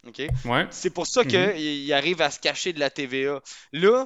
OK? 0.07 0.21
Ouais. 0.45 0.67
C'est 0.71 0.89
pour 0.89 1.05
ça 1.07 1.23
Mhm. 1.23 1.29
qu'il 1.29 1.59
il 1.59 1.93
arrive 1.93 2.21
à 2.21 2.31
se 2.31 2.39
cacher 2.39 2.73
de 2.73 2.79
la 2.79 2.89
TVA. 2.89 3.41
Là, 3.71 4.05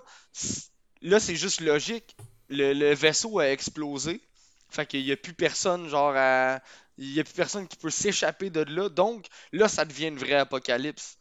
là 1.01 1.19
c'est 1.19 1.35
juste 1.35 1.61
logique. 1.61 2.15
Le, 2.49 2.73
le 2.73 2.93
vaisseau 2.93 3.39
a 3.39 3.49
explosé. 3.49 4.21
Fait 4.69 4.85
qu'il 4.85 5.03
n'y 5.03 5.11
a 5.11 5.17
plus 5.17 5.33
personne, 5.33 5.87
genre, 5.89 6.13
à... 6.15 6.59
Il 6.97 7.13
n'y 7.13 7.19
a 7.19 7.23
plus 7.23 7.33
personne 7.33 7.67
qui 7.67 7.77
peut 7.77 7.89
s'échapper 7.89 8.49
de 8.49 8.61
là. 8.61 8.89
Donc, 8.89 9.25
là, 9.53 9.67
ça 9.67 9.85
devient 9.85 10.07
une 10.07 10.17
vraie 10.19 10.35
apocalypse. 10.35 11.17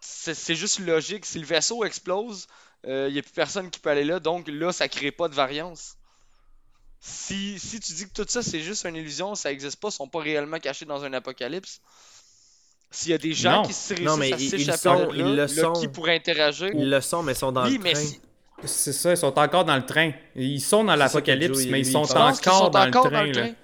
C'est 0.00 0.34
c'est 0.34 0.54
juste 0.54 0.80
logique. 0.80 1.24
Si 1.24 1.38
le 1.38 1.46
vaisseau 1.46 1.84
explose, 1.84 2.46
euh, 2.86 3.06
il 3.08 3.14
n'y 3.14 3.18
a 3.18 3.22
plus 3.22 3.32
personne 3.32 3.70
qui 3.70 3.80
peut 3.80 3.90
aller 3.90 4.04
là. 4.04 4.20
Donc, 4.20 4.48
là, 4.48 4.72
ça 4.72 4.88
crée 4.88 5.10
pas 5.10 5.28
de 5.28 5.34
variance. 5.34 5.96
Si, 7.00 7.58
si 7.58 7.78
tu 7.80 7.92
dis 7.92 8.08
que 8.08 8.22
tout 8.22 8.26
ça, 8.28 8.42
c'est 8.42 8.60
juste 8.60 8.84
une 8.84 8.96
illusion, 8.96 9.34
ça 9.34 9.50
n'existe 9.50 9.78
pas, 9.80 9.88
ils 9.88 9.92
sont 9.92 10.08
pas 10.08 10.20
réellement 10.20 10.58
cachés 10.58 10.84
dans 10.86 11.04
un 11.04 11.12
apocalypse. 11.12 11.80
S'il 12.90 13.10
y 13.10 13.14
a 13.14 13.18
des 13.18 13.32
gens 13.32 13.62
Non. 13.62 13.62
qui 13.62 13.72
se 13.72 13.94
Non, 14.02 14.14
réussissent 14.14 14.18
mais 14.18 14.32
à 14.32 14.36
ils- 14.36 14.42
ils 14.42 14.50
s'échapper 14.50 15.06
ils 15.14 15.18
là, 15.18 15.24
le 15.24 15.34
là, 15.34 15.48
sont. 15.48 15.72
qui 15.74 15.88
pourrait 15.88 16.16
interagir? 16.16 16.70
Ils 16.72 16.88
le 16.90 17.00
sont, 17.00 17.22
mais 17.22 17.32
ils 17.32 17.36
sont 17.36 17.52
dans 17.52 17.64
oui, 17.64 17.76
le 17.78 17.82
mais 17.82 17.92
train. 17.92 18.02
si- 18.02 18.20
C'est 18.64 18.92
ça, 18.92 19.10
ils 19.10 19.16
sont 19.18 19.38
encore 19.38 19.64
dans 19.66 19.76
le 19.76 19.84
train. 19.84 20.12
Ils 20.34 20.60
sont 20.60 20.82
dans 20.84 20.96
l'apocalypse, 20.96 21.66
mais 21.66 21.80
ils 21.80 21.86
sont 21.92 21.98
encore, 21.98 22.34
sont 22.34 22.68
dans, 22.70 22.86
encore 22.86 22.86
le 22.86 22.90
dans 22.90 23.02
train, 23.10 23.22
le 23.24 23.32
là. 23.32 23.42
train? 23.42 23.54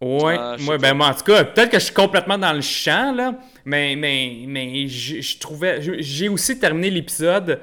Ouais, 0.00 0.58
sais 0.58 0.64
ouais, 0.70 0.78
ben 0.78 0.94
moi, 0.94 1.08
en 1.08 1.14
tout 1.14 1.24
cas, 1.24 1.44
peut-être 1.44 1.70
que 1.70 1.78
je 1.78 1.84
suis 1.84 1.94
complètement 1.94 2.38
dans 2.38 2.54
le 2.54 2.62
champ, 2.62 3.12
là, 3.14 3.34
mais, 3.66 3.94
mais, 3.96 4.44
mais 4.46 4.88
je, 4.88 5.20
je 5.20 5.38
trouvais... 5.38 5.80
J'ai 6.02 6.28
aussi 6.30 6.58
terminé 6.58 6.90
l'épisode 6.90 7.60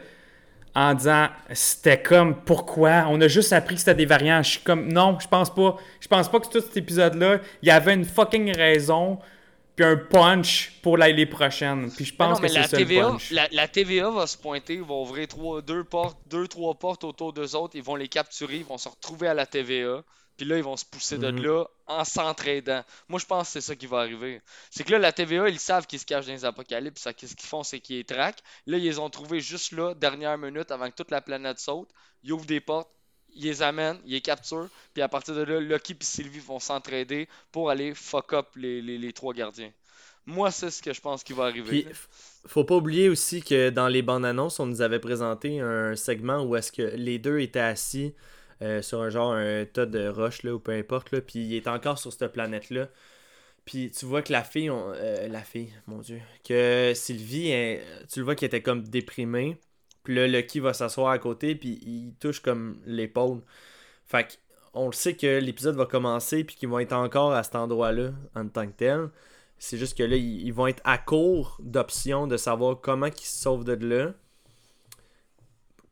en 0.77 0.93
disant 0.95 1.29
c'était 1.53 2.01
comme 2.01 2.35
pourquoi? 2.43 3.05
On 3.09 3.19
a 3.21 3.27
juste 3.27 3.53
appris 3.53 3.75
que 3.75 3.81
c'était 3.81 3.95
des 3.95 4.05
variants. 4.05 4.43
Je 4.43 4.51
suis 4.51 4.61
comme 4.61 4.87
non 4.93 5.19
je 5.19 5.27
pense 5.27 5.53
pas. 5.53 5.77
Je 5.99 6.07
pense 6.07 6.29
pas 6.29 6.39
que 6.39 6.47
tout 6.49 6.61
cet 6.61 6.77
épisode 6.77 7.15
là 7.15 7.39
il 7.63 7.67
y 7.67 7.71
avait 7.71 7.93
une 7.95 8.05
fucking 8.05 8.55
raison 8.55 9.19
puis 9.75 9.85
un 9.85 9.97
punch 9.97 10.79
pour 10.83 10.97
l'année 10.97 11.25
prochaine. 11.27 11.91
Puis 11.95 12.05
je 12.05 12.13
Mais 12.19 12.27
pense 12.27 12.29
non, 12.29 12.39
mais 12.39 12.49
que 12.49 12.63
c'est 12.63 12.67
TVA, 12.69 13.11
punch. 13.11 13.31
la, 13.31 13.47
la 13.51 13.67
TVA 13.67 14.09
va 14.11 14.27
se 14.27 14.37
pointer, 14.37 14.75
ils 14.75 14.81
vont 14.83 15.03
ouvrir 15.03 15.27
trois, 15.27 15.61
deux, 15.61 15.83
portes, 15.83 16.19
deux, 16.27 16.47
trois 16.47 16.75
portes 16.75 17.03
autour 17.03 17.33
d'eux 17.33 17.55
autres, 17.55 17.75
ils 17.75 17.83
vont 17.83 17.95
les 17.95 18.07
capturer, 18.07 18.57
ils 18.57 18.65
vont 18.65 18.77
se 18.77 18.89
retrouver 18.89 19.27
à 19.27 19.33
la 19.35 19.45
TVA, 19.45 20.03
puis 20.37 20.45
là, 20.45 20.57
ils 20.57 20.63
vont 20.63 20.77
se 20.77 20.85
pousser 20.85 21.17
de 21.17 21.29
Mhm. 21.31 21.43
là 21.43 21.65
en 21.87 22.03
s'entraidant. 22.05 22.83
Moi, 23.09 23.19
je 23.19 23.25
pense 23.25 23.47
que 23.47 23.53
c'est 23.53 23.61
ça 23.61 23.75
qui 23.75 23.87
va 23.87 23.99
arriver. 23.99 24.41
C'est 24.69 24.83
que 24.83 24.91
là, 24.91 24.99
la 24.99 25.11
TVA, 25.11 25.49
ils 25.49 25.59
savent 25.59 25.87
qu'ils 25.87 25.99
se 25.99 26.05
cachent 26.05 26.27
dans 26.27 26.33
les 26.33 26.45
apocalypses, 26.45 27.01
ça, 27.01 27.13
qu'est-ce 27.13 27.35
qu'ils 27.35 27.47
font, 27.49 27.63
c'est 27.63 27.79
qu'ils 27.79 27.97
les 27.97 28.03
traquent. 28.03 28.41
Là, 28.67 28.77
ils 28.77 28.83
les 28.83 28.99
ont 28.99 29.09
trouvés 29.09 29.39
juste 29.39 29.71
là, 29.71 29.93
dernière 29.95 30.37
minute, 30.37 30.69
avant 30.71 30.89
que 30.89 30.95
toute 30.95 31.11
la 31.11 31.21
planète 31.21 31.59
saute. 31.59 31.89
Ils 32.23 32.31
ouvrent 32.33 32.45
des 32.45 32.59
portes, 32.61 32.89
ils 33.33 33.43
les 33.45 33.61
amènent, 33.61 33.99
ils 34.05 34.13
les 34.13 34.21
capturent, 34.21 34.69
puis 34.93 35.01
à 35.03 35.07
partir 35.09 35.35
de 35.35 35.41
là, 35.43 35.59
Lucky 35.59 35.93
et 35.93 36.03
Sylvie 36.03 36.39
vont 36.39 36.59
s'entraider 36.59 37.27
pour 37.51 37.69
aller 37.69 37.93
fuck 37.93 38.33
up 38.33 38.47
les, 38.55 38.81
les- 38.81 38.97
les 38.97 39.13
trois 39.13 39.33
gardiens. 39.33 39.71
Moi, 40.25 40.51
c'est 40.51 40.69
ce 40.71 40.81
que 40.81 40.91
je 40.93 40.99
pense 40.99 41.23
qui 41.23 41.31
va 41.33 41.45
arriver. 41.45 41.83
Puis, 41.83 41.93
faut 42.47 42.65
pas 42.65 42.75
oublier 42.75 43.07
aussi 43.07 43.41
que 43.41 43.69
dans 43.69 43.87
les 43.87 44.01
bandes 44.01 44.25
annonces, 44.25 44.59
on 44.59 44.65
nous 44.65 44.81
avait 44.81 44.99
présenté 44.99 45.61
un 45.61 45.95
segment 45.95 46.43
où 46.43 46.55
est-ce 46.57 46.71
que 46.71 46.81
les 46.81 47.17
deux 47.17 47.39
étaient 47.39 47.59
assis 47.59 48.13
euh, 48.61 48.81
sur 48.81 49.01
un 49.01 49.09
genre 49.09 49.33
un 49.33 49.65
tas 49.65 49.85
de 49.85 50.07
roches 50.07 50.43
là, 50.43 50.53
ou 50.55 50.59
peu 50.59 50.71
importe 50.73 51.11
là, 51.11 51.21
puis 51.21 51.39
il 51.39 51.53
est 51.55 51.67
encore 51.67 51.99
sur 51.99 52.11
cette 52.13 52.31
planète 52.33 52.69
là. 52.69 52.87
Puis 53.65 53.91
tu 53.91 54.05
vois 54.05 54.21
que 54.21 54.31
la 54.31 54.43
fille, 54.43 54.69
on- 54.69 54.93
euh, 54.95 55.27
la 55.27 55.41
fille, 55.43 55.73
mon 55.87 55.99
dieu, 55.99 56.21
que 56.47 56.93
Sylvie, 56.95 57.79
tu 58.11 58.19
le 58.19 58.25
vois 58.25 58.35
qu'elle 58.35 58.47
était 58.47 58.61
comme 58.61 58.83
déprimée. 58.83 59.57
Puis 60.03 60.15
là, 60.15 60.27
Lucky 60.27 60.59
va 60.61 60.73
s'asseoir 60.73 61.09
à 61.11 61.19
côté, 61.19 61.55
puis 61.55 61.79
il 61.85 62.13
touche 62.19 62.39
comme 62.41 62.79
l'épaule. 62.85 63.41
Fait 64.05 64.39
on 64.73 64.87
le 64.87 64.93
sait 64.93 65.15
que 65.15 65.39
l'épisode 65.39 65.75
va 65.75 65.85
commencer, 65.85 66.43
puis 66.43 66.55
qu'ils 66.55 66.69
vont 66.69 66.79
être 66.79 66.93
encore 66.93 67.33
à 67.33 67.43
cet 67.43 67.55
endroit-là 67.55 68.11
en 68.35 68.47
tant 68.47 68.67
que 68.67 68.73
tel. 68.73 69.09
C'est 69.59 69.77
juste 69.77 69.97
que 69.97 70.03
là, 70.03 70.15
ils, 70.15 70.45
ils 70.45 70.53
vont 70.53 70.67
être 70.67 70.81
à 70.85 70.97
court 70.99 71.57
d'options 71.61 72.27
de 72.27 72.37
savoir 72.37 72.79
comment 72.79 73.07
ils 73.07 73.15
se 73.25 73.41
sauvent 73.41 73.63
de 73.65 73.73
là. 73.73 74.13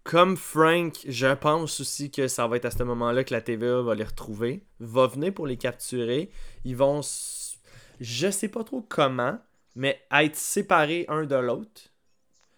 Comme 0.06 0.38
Frank, 0.38 0.94
je 1.08 1.34
pense 1.34 1.80
aussi 1.82 2.12
que 2.12 2.28
ça 2.28 2.46
va 2.46 2.58
être 2.58 2.66
à 2.66 2.72
ce 2.72 2.84
moment-là 2.84 3.24
que 3.24 3.34
la 3.34 3.42
TVA 3.42 3.82
va 3.82 3.96
les 3.96 4.04
retrouver, 4.04 4.62
va 4.80 5.08
venir 5.08 5.34
pour 5.34 5.48
les 5.48 5.58
capturer. 5.58 6.30
Ils 6.64 6.76
vont, 6.76 7.02
je 8.00 8.30
sais 8.30 8.48
pas 8.48 8.64
trop 8.64 8.82
comment, 8.88 9.40
mais 9.76 10.00
être 10.12 10.36
séparés 10.36 11.06
un 11.10 11.24
de 11.24 11.36
l'autre. 11.36 11.82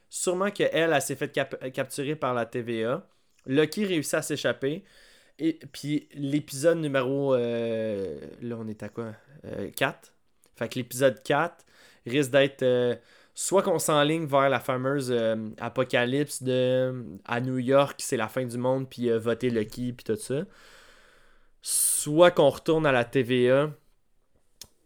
Sûrement 0.10 0.52
qu'elle, 0.52 0.72
elle, 0.74 1.02
s'est 1.02 1.16
fait 1.16 1.32
cap- 1.32 1.72
capturer 1.72 2.18
par 2.18 2.34
la 2.34 2.46
TVA. 2.46 3.08
Lucky 3.46 3.86
réussit 3.86 4.16
à 4.16 4.22
s'échapper. 4.22 4.84
Et 5.40 5.58
puis 5.72 6.10
l'épisode 6.16 6.80
numéro. 6.80 7.34
euh, 7.34 8.20
là, 8.42 8.58
on 8.60 8.68
est 8.68 8.84
à 8.84 8.90
quoi? 8.90 9.14
4. 9.78 10.14
Fait 10.58 10.68
que 10.68 10.76
l'épisode 10.80 11.24
4 11.24 11.66
risque 12.06 12.32
d'être. 12.32 12.64
euh, 12.64 12.96
soit 13.38 13.62
qu'on 13.62 13.78
s'enligne 13.78 14.26
vers 14.26 14.50
la 14.50 14.60
fameuse 14.60 15.12
euh, 15.12 15.36
apocalypse 15.60 16.42
de. 16.42 17.06
À 17.24 17.40
New 17.40 17.60
York, 17.60 17.98
c'est 18.00 18.18
la 18.18 18.28
fin 18.28 18.44
du 18.44 18.58
monde, 18.58 18.90
puis 18.90 19.12
euh, 19.12 19.20
voter 19.20 19.52
Lucky, 19.52 19.94
puis 19.94 20.04
tout 20.04 20.16
ça. 20.16 20.42
Soit 21.62 22.32
qu'on 22.32 22.50
retourne 22.50 22.88
à 22.88 22.92
la 22.92 23.06
TVA. 23.06 23.70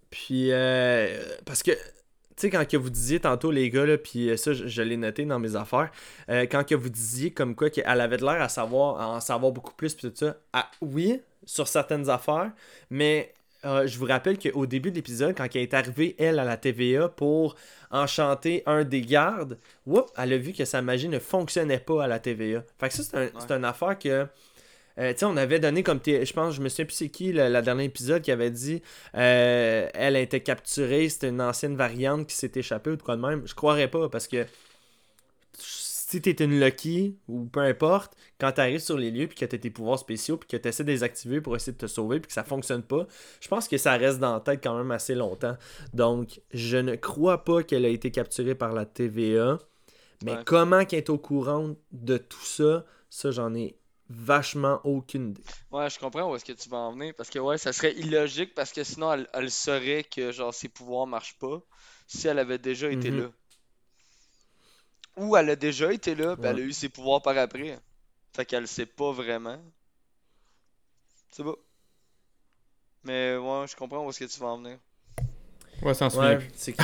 Puis. 0.09 0.51
euh, 0.51 1.17
parce 1.45 1.63
que. 1.63 1.71
Tu 1.71 2.47
sais, 2.47 2.49
quand 2.49 2.67
que 2.67 2.75
vous 2.75 2.89
disiez 2.89 3.21
tantôt, 3.21 3.51
les 3.51 3.69
gars, 3.69 3.85
là, 3.85 3.97
puis 3.97 4.29
euh, 4.29 4.35
ça, 4.35 4.51
je, 4.51 4.81
l'ai 4.81 4.97
noté 4.97 5.23
dans 5.25 5.39
mes 5.39 5.55
affaires, 5.55 5.91
quand 6.27 6.65
que 6.65 6.75
vous 6.75 6.89
disiez 6.89 7.31
comme 7.31 7.55
quoi 7.55 7.69
qu'elle 7.69 8.01
avait 8.01 8.17
l'air 8.17 8.41
à 8.41 8.49
savoir, 8.49 8.99
à 8.99 9.07
en 9.07 9.19
savoir 9.21 9.51
beaucoup 9.51 9.73
plus, 9.73 9.93
puis 9.93 10.09
tout 10.09 10.15
ça, 10.15 10.37
ah, 10.51 10.69
oui, 10.81 11.21
sur 11.45 11.67
certaines 11.67 12.09
affaires, 12.09 12.51
mais 12.89 13.33
euh, 13.65 13.87
je 13.87 13.97
vous 13.97 14.05
rappelle 14.05 14.39
qu'au 14.39 14.65
début 14.65 14.89
de 14.91 14.95
l'épisode, 14.95 15.35
quand 15.35 15.47
elle 15.55 15.61
est 15.61 15.73
arrivée, 15.73 16.15
elle, 16.19 16.39
à 16.39 16.43
la 16.45 16.57
TVA 16.57 17.09
pour 17.09 17.55
enchanter 17.91 18.63
un 18.65 18.83
des 18.83 19.01
gardes, 19.01 19.57
whoop, 19.85 20.09
elle 20.17 20.33
a 20.33 20.37
vu 20.37 20.53
que 20.53 20.65
sa 20.65 20.81
magie 20.81 21.09
ne 21.09 21.19
fonctionnait 21.19 21.79
pas 21.79 22.03
à 22.03 22.07
la 22.07 22.19
TVA. 22.19 22.63
Fait 22.79 22.89
que 22.89 22.95
ça, 22.95 23.03
c'est 23.03 23.51
un, 23.51 23.57
une 23.57 23.65
affaire 23.65 23.97
que. 23.99 24.27
euh, 24.99 25.13
on 25.23 25.37
avait 25.37 25.59
donné 25.59 25.83
comme. 25.83 25.99
Je 26.05 26.33
pense, 26.33 26.55
je 26.55 26.61
me 26.61 26.69
souviens 26.69 26.85
plus 26.85 26.95
c'est 26.95 27.09
qui, 27.09 27.31
le, 27.33 27.47
la 27.49 27.61
dernier 27.61 27.85
épisode, 27.85 28.21
qui 28.21 28.31
avait 28.31 28.51
dit 28.51 28.81
euh, 29.15 29.87
elle 29.93 30.15
a 30.15 30.19
été 30.19 30.41
capturée, 30.41 31.09
c'était 31.09 31.29
une 31.29 31.41
ancienne 31.41 31.75
variante 31.75 32.27
qui 32.27 32.35
s'est 32.35 32.51
échappée 32.55 32.91
ou 32.91 32.95
de 32.97 33.01
quoi 33.01 33.15
de 33.15 33.21
même. 33.21 33.43
Je 33.47 33.55
croirais 33.55 33.87
pas 33.89 34.09
parce 34.09 34.27
que 34.27 34.45
si 36.11 36.21
t'es 36.21 36.43
une 36.43 36.59
Lucky 36.59 37.17
ou 37.27 37.45
peu 37.45 37.61
importe, 37.61 38.15
quand 38.39 38.51
t'arrives 38.51 38.81
sur 38.81 38.97
les 38.97 39.11
lieux 39.11 39.27
puis 39.27 39.37
que 39.37 39.45
t'as 39.45 39.57
tes 39.57 39.69
pouvoirs 39.69 39.97
spéciaux 39.99 40.37
puis 40.37 40.47
que 40.47 40.57
t'essaies 40.57 40.83
de 40.83 40.91
les 40.91 41.03
activer 41.03 41.39
pour 41.41 41.55
essayer 41.55 41.71
de 41.71 41.77
te 41.77 41.87
sauver 41.87 42.19
puis 42.19 42.27
que 42.27 42.33
ça 42.33 42.43
fonctionne 42.43 42.83
pas, 42.83 43.07
je 43.39 43.47
pense 43.47 43.67
que 43.67 43.77
ça 43.77 43.93
reste 43.97 44.19
dans 44.19 44.33
la 44.33 44.39
tête 44.41 44.61
quand 44.63 44.77
même 44.77 44.91
assez 44.91 45.15
longtemps. 45.15 45.55
Donc, 45.93 46.41
je 46.53 46.77
ne 46.77 46.95
crois 46.95 47.43
pas 47.45 47.63
qu'elle 47.63 47.85
a 47.85 47.89
été 47.89 48.11
capturée 48.11 48.55
par 48.55 48.73
la 48.73 48.85
TVA. 48.85 49.57
Mais 50.23 50.33
Ouais. 50.33 50.43
comment 50.45 50.85
qu'elle 50.85 50.99
est 50.99 51.09
au 51.09 51.17
courant 51.17 51.75
de 51.91 52.17
tout 52.17 52.45
ça, 52.45 52.85
ça 53.09 53.31
j'en 53.31 53.55
ai 53.55 53.75
vachement 54.09 54.81
aucune 54.83 55.29
idée. 55.29 55.41
Ouais, 55.71 55.89
je 55.89 55.97
comprends 55.97 56.29
où 56.29 56.35
est-ce 56.35 56.43
que 56.45 56.51
tu 56.51 56.67
vas 56.69 56.77
en 56.77 56.91
venir. 56.91 57.13
Parce 57.15 57.29
que, 57.29 57.39
ouais, 57.39 57.57
ça 57.57 57.71
serait 57.73 57.93
illogique 57.93 58.53
parce 58.53 58.71
que 58.73 58.83
sinon, 58.83 59.13
elle, 59.13 59.27
elle 59.33 59.49
saurait 59.49 60.03
que, 60.03 60.31
genre, 60.33 60.53
ses 60.53 60.67
pouvoirs 60.67 61.07
marchent 61.07 61.39
pas 61.39 61.61
si 62.07 62.27
elle 62.27 62.39
avait 62.39 62.57
déjà 62.57 62.91
été 62.91 63.09
Mhm. 63.09 63.19
là. 63.21 63.27
Ou 65.21 65.35
elle 65.37 65.49
a 65.51 65.55
déjà 65.55 65.91
été 65.93 66.15
là, 66.15 66.35
puis 66.35 66.47
elle 66.49 66.57
a 66.57 66.61
eu 66.61 66.73
ses 66.73 66.89
pouvoirs 66.89 67.21
par 67.21 67.37
après. 67.37 67.77
Fait 68.33 68.45
qu'elle 68.45 68.67
sait 68.67 68.85
pas 68.85 69.11
vraiment. 69.11 69.57
C'est 71.31 71.43
beau. 71.43 71.57
Mais, 73.03 73.35
ouais, 73.37 73.65
je 73.67 73.75
comprends 73.75 74.05
où 74.05 74.09
est-ce 74.09 74.19
que 74.19 74.25
tu 74.25 74.39
vas 74.39 74.47
en 74.47 74.57
venir. 74.57 74.77
ouais 75.81 75.93
s'en 75.93 76.09
souvient 76.09 76.29
Ouais, 76.29 76.37
plus 76.37 76.49
c'est 76.55 76.75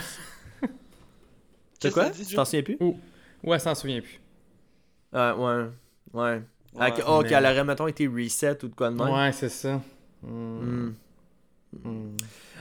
C'est 1.80 1.92
quoi? 1.94 2.10
Tu 2.12 2.36
t'en 2.36 2.46
souviens 2.46 2.64
plus? 2.64 2.78
Ouais 3.44 3.60
s'en 3.60 3.76
souvient 3.76 4.02
plus 4.02 4.20
Ah, 5.14 5.36
ouais. 5.36 5.66
Ouais. 6.14 6.42
Ah, 6.80 6.90
Ouais. 6.90 7.04
oh, 7.08 7.22
mais- 7.24 7.30
qu'elle 7.30 7.46
aurait, 7.46 7.64
mettons, 7.64 7.88
été 7.88 8.08
reset 8.08 8.64
ou 8.64 8.68
de 8.68 8.76
quoi 8.76 8.90
de 8.90 8.96
même. 8.96 9.10
ouais 9.14 9.32
c'est 9.32 9.50
ça 9.50 9.82
Hmm. 10.24 10.92
Hmm. 11.74 12.16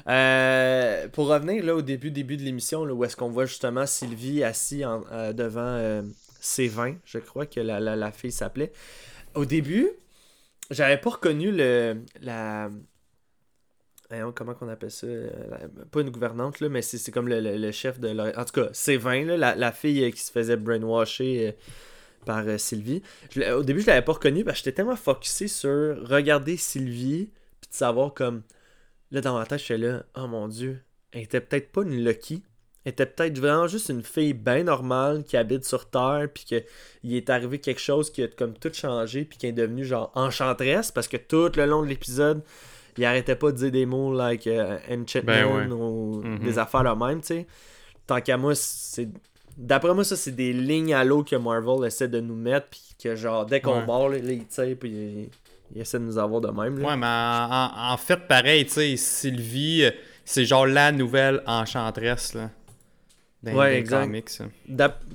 Euh, 0.08 1.06
pour 1.08 1.28
revenir 1.28 1.64
là 1.64 1.76
au 1.76 1.82
début 1.82 2.10
début 2.10 2.36
de 2.36 2.42
l'émission 2.42 2.82
où 2.82 3.04
est-ce 3.04 3.16
qu'on 3.16 3.28
voit 3.30 3.46
justement 3.46 3.86
Sylvie 3.86 4.42
assise 4.42 4.84
en- 4.84 5.04
euh, 5.12 5.32
devant 5.32 5.60
euh, 5.62 6.02
C20 6.42 6.96
je 7.04 7.18
crois 7.18 7.46
que 7.46 7.60
la, 7.60 7.78
la, 7.78 8.10
fille 8.12 8.32
s'appelait 8.32 8.72
au 9.34 9.44
début 9.44 9.88
j'avais 10.70 10.98
pas 10.98 11.10
reconnu 11.10 11.52
le 11.52 11.98
la 12.20 12.68
comment 14.34 14.54
qu'on 14.54 14.68
appelle 14.68 14.90
ça 14.90 15.06
euh, 15.06 15.30
pas 15.92 16.00
une 16.00 16.10
gouvernante 16.10 16.58
là 16.58 16.68
mais 16.68 16.82
c'est 16.82 16.98
c'est 16.98 17.12
comme 17.12 17.28
le, 17.28 17.40
le- 17.40 17.72
chef 17.72 18.00
de 18.00 18.08
en 18.08 18.44
tout 18.44 18.60
cas 18.60 18.70
C20 18.72 19.24
là, 19.24 19.36
la, 19.36 19.54
la 19.54 19.70
fille 19.72 20.10
qui 20.12 20.20
se 20.20 20.32
faisait 20.32 20.56
brainwasher 20.56 21.56
par 22.24 22.44
Sylvie 22.58 23.02
au 23.54 23.62
début 23.62 23.80
je 23.82 23.86
l'avais 23.86 24.02
pas 24.02 24.14
reconnue 24.14 24.42
parce 24.42 24.58
que 24.58 24.64
j'étais 24.64 24.76
tellement 24.76 24.96
focusé 24.96 25.46
sur 25.46 25.96
regarder 26.08 26.56
Sylvie 26.56 27.30
puis 27.60 27.70
de 27.70 27.74
savoir 27.76 28.12
comme 28.12 28.42
Là, 29.12 29.20
dans 29.20 29.38
ma 29.38 29.46
tête, 29.46 29.60
j'étais 29.60 29.78
là, 29.78 30.02
oh 30.16 30.26
mon 30.26 30.48
dieu, 30.48 30.80
elle 31.12 31.22
était 31.22 31.40
peut-être 31.40 31.70
pas 31.72 31.82
une 31.82 32.04
Lucky. 32.04 32.42
Elle 32.84 32.92
était 32.92 33.06
peut-être 33.06 33.38
vraiment 33.38 33.66
juste 33.66 33.88
une 33.88 34.02
fille 34.02 34.32
bien 34.32 34.62
normale 34.64 35.24
qui 35.24 35.36
habite 35.36 35.64
sur 35.64 35.88
Terre, 35.90 36.28
puis 36.32 36.44
qu'il 36.44 37.14
est 37.16 37.30
arrivé 37.30 37.58
quelque 37.58 37.80
chose 37.80 38.10
qui 38.10 38.22
a 38.22 38.28
comme 38.28 38.54
tout 38.54 38.72
changé, 38.72 39.24
puis 39.24 39.38
qui 39.38 39.46
est 39.46 39.52
devenue 39.52 39.84
genre 39.84 40.12
enchanteresse, 40.14 40.92
parce 40.92 41.08
que 41.08 41.16
tout 41.16 41.50
le 41.56 41.66
long 41.66 41.82
de 41.82 41.88
l'épisode, 41.88 42.42
il 42.96 43.04
arrêtait 43.04 43.34
pas 43.36 43.50
de 43.52 43.56
dire 43.56 43.70
des 43.72 43.86
mots 43.86 44.14
like 44.14 44.46
euh, 44.46 44.78
enchantment 44.88 45.26
Ben 45.26 45.46
ouais. 45.46 45.66
ou 45.72 46.22
Mhm. 46.22 46.38
des 46.38 46.58
affaires 46.58 46.82
là 46.84 46.94
même, 46.94 47.20
tu 47.20 47.26
sais. 47.28 47.46
Tant 48.06 48.20
qu'à 48.20 48.36
moi, 48.36 48.54
c'est. 48.54 49.08
D'après 49.56 49.92
moi, 49.94 50.04
ça, 50.04 50.14
c'est 50.16 50.30
des 50.36 50.52
lignes 50.52 50.94
à 50.94 51.02
l'eau 51.02 51.24
que 51.24 51.34
Marvel 51.34 51.86
essaie 51.86 52.08
de 52.08 52.20
nous 52.20 52.36
mettre, 52.36 52.68
puis 52.68 52.82
que 53.02 53.16
genre, 53.16 53.46
dès 53.46 53.60
qu'on 53.60 53.80
Ouais. 53.80 53.86
mord, 53.86 54.08
là, 54.10 54.18
il 54.18 54.46
tire, 54.46 54.76
puis 54.78 55.28
il, 55.74 55.80
essaie 55.80 55.98
de 55.98 56.04
nous 56.04 56.18
avoir 56.18 56.40
de 56.40 56.48
même. 56.48 56.78
Là. 56.78 56.88
Ouais, 56.88 56.96
mais 56.96 57.06
en, 57.92 57.96
fait, 57.96 58.26
pareil, 58.28 58.64
tu 58.66 58.72
sais, 58.72 58.96
Sylvie, 58.96 59.84
euh, 59.84 59.90
c'est 60.24 60.44
genre 60.44 60.66
la 60.66 60.92
nouvelle 60.92 61.42
enchanteresse, 61.46 62.34
là. 62.34 62.50
Dans, 63.42 63.52
Ouais, 63.52 63.76
exact. 63.78 64.02
comics, 64.06 64.30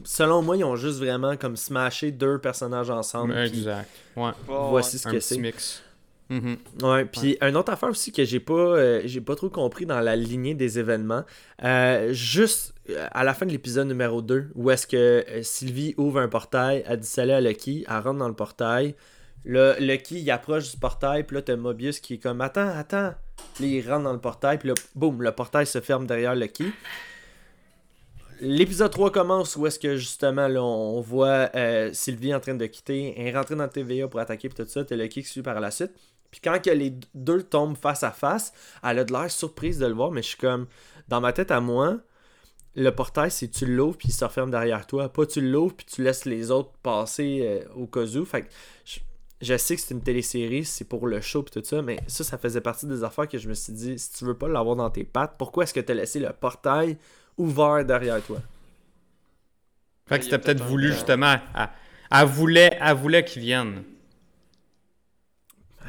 Selon 0.04 0.42
moi, 0.42 0.56
ils 0.56 0.64
ont 0.64 0.76
juste 0.76 1.00
vraiment 1.00 1.36
comme 1.36 1.58
smashé 1.58 2.12
deux 2.12 2.38
personnages 2.40 2.90
ensemble. 2.90 3.34
puis 3.34 3.44
Exact. 3.60 3.90
Ouais. 4.16 4.24
Ouais, 4.24 4.32
Voici 4.70 4.98
ce 5.00 5.10
Un 5.10 5.12
que 5.12 5.20
c'est. 5.20 5.38
mix. 5.38 5.84
Mhm. 6.30 6.58
Ouais, 6.82 7.04
puis 7.04 7.38
une 7.42 7.58
autre 7.58 7.74
affaire 7.74 7.90
aussi 7.90 8.14
que 8.14 8.24
j'ai 8.24 8.40
pas 8.40 8.54
euh, 8.54 9.02
j'ai 9.04 9.20
pas 9.20 9.36
trop 9.36 9.50
compris 9.50 9.86
dans 9.86 10.00
la 10.00 10.16
lignée 10.16 10.54
des 10.54 10.80
événements, 10.80 11.26
euh, 11.62 12.14
juste 12.14 12.74
à 13.12 13.26
la 13.26 13.34
fin 13.34 13.46
de 13.46 13.52
l'épisode 13.52 13.88
numéro 13.90 14.22
2, 14.22 14.50
où 14.56 14.72
est-ce 14.72 14.88
que 14.88 15.26
Sylvie 15.42 15.94
ouvre 15.98 16.20
un 16.22 16.30
portail, 16.30 16.86
elle 16.88 17.02
dit 17.02 17.08
salut 17.08 17.34
à 17.34 17.42
Lucky, 17.42 17.86
elle 17.90 17.96
rentre 17.98 18.20
dans 18.20 18.30
le 18.30 18.34
portail, 18.34 18.96
là, 19.46 19.80
Lucky 19.80 20.22
il 20.22 20.32
approche 20.32 20.72
du 20.72 20.78
portail, 20.78 21.24
puis 21.24 21.36
là 21.36 21.42
t'as 21.42 21.56
Mobius 21.56 22.00
qui 22.00 22.16
est 22.16 22.18
comme 22.18 22.42
attends, 22.42 22.70
attends, 22.70 23.14
puis 23.56 23.78
il 23.78 23.90
rentre 23.90 24.04
dans 24.04 24.14
le 24.14 24.20
portail, 24.20 24.58
puis 24.58 24.70
là, 24.70 24.76
boum, 24.96 25.22
le 25.22 25.32
portail 25.32 25.66
se 25.66 25.82
ferme 25.82 26.06
derrière 26.06 26.36
Lucky. 26.36 26.72
l'épisode 28.42 28.92
3 28.92 29.12
commence 29.12 29.56
où 29.56 29.68
est-ce 29.68 29.80
que 29.80 29.98
justement 29.98 30.48
là, 30.48 30.64
on 30.64 31.02
voit 31.02 31.50
euh, 31.56 31.92
Sylvie 31.94 32.34
en 32.34 32.40
train 32.40 32.56
de 32.56 32.66
quitter, 32.66 33.14
elle 33.18 33.28
est 33.28 33.56
dans 33.56 33.64
le 33.64 33.70
TVA 33.70 34.08
pour 34.08 34.20
attaquer 34.20 34.50
puis 34.50 34.64
tout 34.64 34.70
ça, 34.70 34.84
t'as 34.84 34.96
le 34.96 35.08
kick 35.08 35.28
suit 35.28 35.42
par 35.42 35.60
la 35.60 35.72
suite. 35.72 35.92
Puis 36.32 36.40
quand 36.42 36.62
que 36.62 36.70
les 36.70 36.94
deux 37.14 37.44
tombent 37.44 37.78
face 37.78 38.04
à 38.04 38.12
face, 38.12 38.54
elle 38.84 39.00
a 39.00 39.04
de 39.04 39.12
l'air 39.12 39.30
surprise 39.30 39.80
de 39.80 39.86
le 39.86 39.94
voir, 39.94 40.12
mais 40.12 40.22
je 40.22 40.30
suis 40.30 40.38
comme 40.38 40.68
dans 41.10 41.20
ma 41.20 41.34
tête 41.34 41.52
à 41.52 41.60
moi, 41.60 41.98
le 42.76 42.90
portail 42.90 43.32
c'est 43.32 43.50
tu 43.50 43.66
l'ouvres 43.66 43.98
puis 43.98 44.10
il 44.10 44.14
se 44.14 44.24
referme 44.24 44.50
derrière 44.50 44.88
toi, 44.88 45.10
pas 45.10 45.26
tu 45.26 45.42
l'ouvres 45.42 45.76
puis 45.76 45.86
tu 45.86 46.04
laisses 46.04 46.26
les 46.26 46.52
autres 46.52 46.72
passer 46.82 47.42
euh, 47.44 47.74
au 47.76 47.86
cas 47.86 48.06
où. 48.06 48.26
Fait 48.26 48.44
que 48.44 48.48
je 49.42 49.58
sais 49.58 49.76
que 49.76 49.82
c'est 49.82 49.94
une 49.94 50.02
télésérie, 50.04 50.66
c'est 50.66 50.86
pour 50.86 51.08
le 51.08 51.20
show 51.22 51.44
pis 51.44 51.52
tout 51.52 51.64
ça, 51.64 51.82
mais 51.82 52.00
ça, 52.08 52.24
ça 52.24 52.38
faisait 52.38 52.62
partie 52.62 52.86
des 52.86 53.04
affaires 53.04 53.28
que 53.28 53.38
je 53.38 53.50
me 53.50 53.54
suis 53.54 53.74
dit, 53.74 53.98
si 54.00 54.14
tu 54.14 54.26
veux 54.26 54.38
pas 54.38 54.48
l'avoir 54.48 54.76
dans 54.76 54.90
tes 54.90 55.04
pattes, 55.04 55.36
pourquoi 55.38 55.64
est-ce 55.64 55.74
que 55.74 55.80
tu 55.80 55.92
as 55.92 55.96
laissé 55.96 56.20
le 56.20 56.32
portail 56.32 56.98
ouvert 57.38 57.84
derrière 57.86 58.22
toi? 58.24 58.40
Fait 60.08 60.20
que 60.20 60.26
c'était 60.26 60.40
peut-être 60.40 60.64
voulu 60.64 60.90
un- 60.90 60.94
justement. 60.94 61.36
Elle, 61.56 61.70
elle 62.12 62.28
voulait, 62.28 62.78
elle 62.80 62.96
voulait 62.98 63.24
qu'ils 63.26 63.42
viennent. 63.44 63.84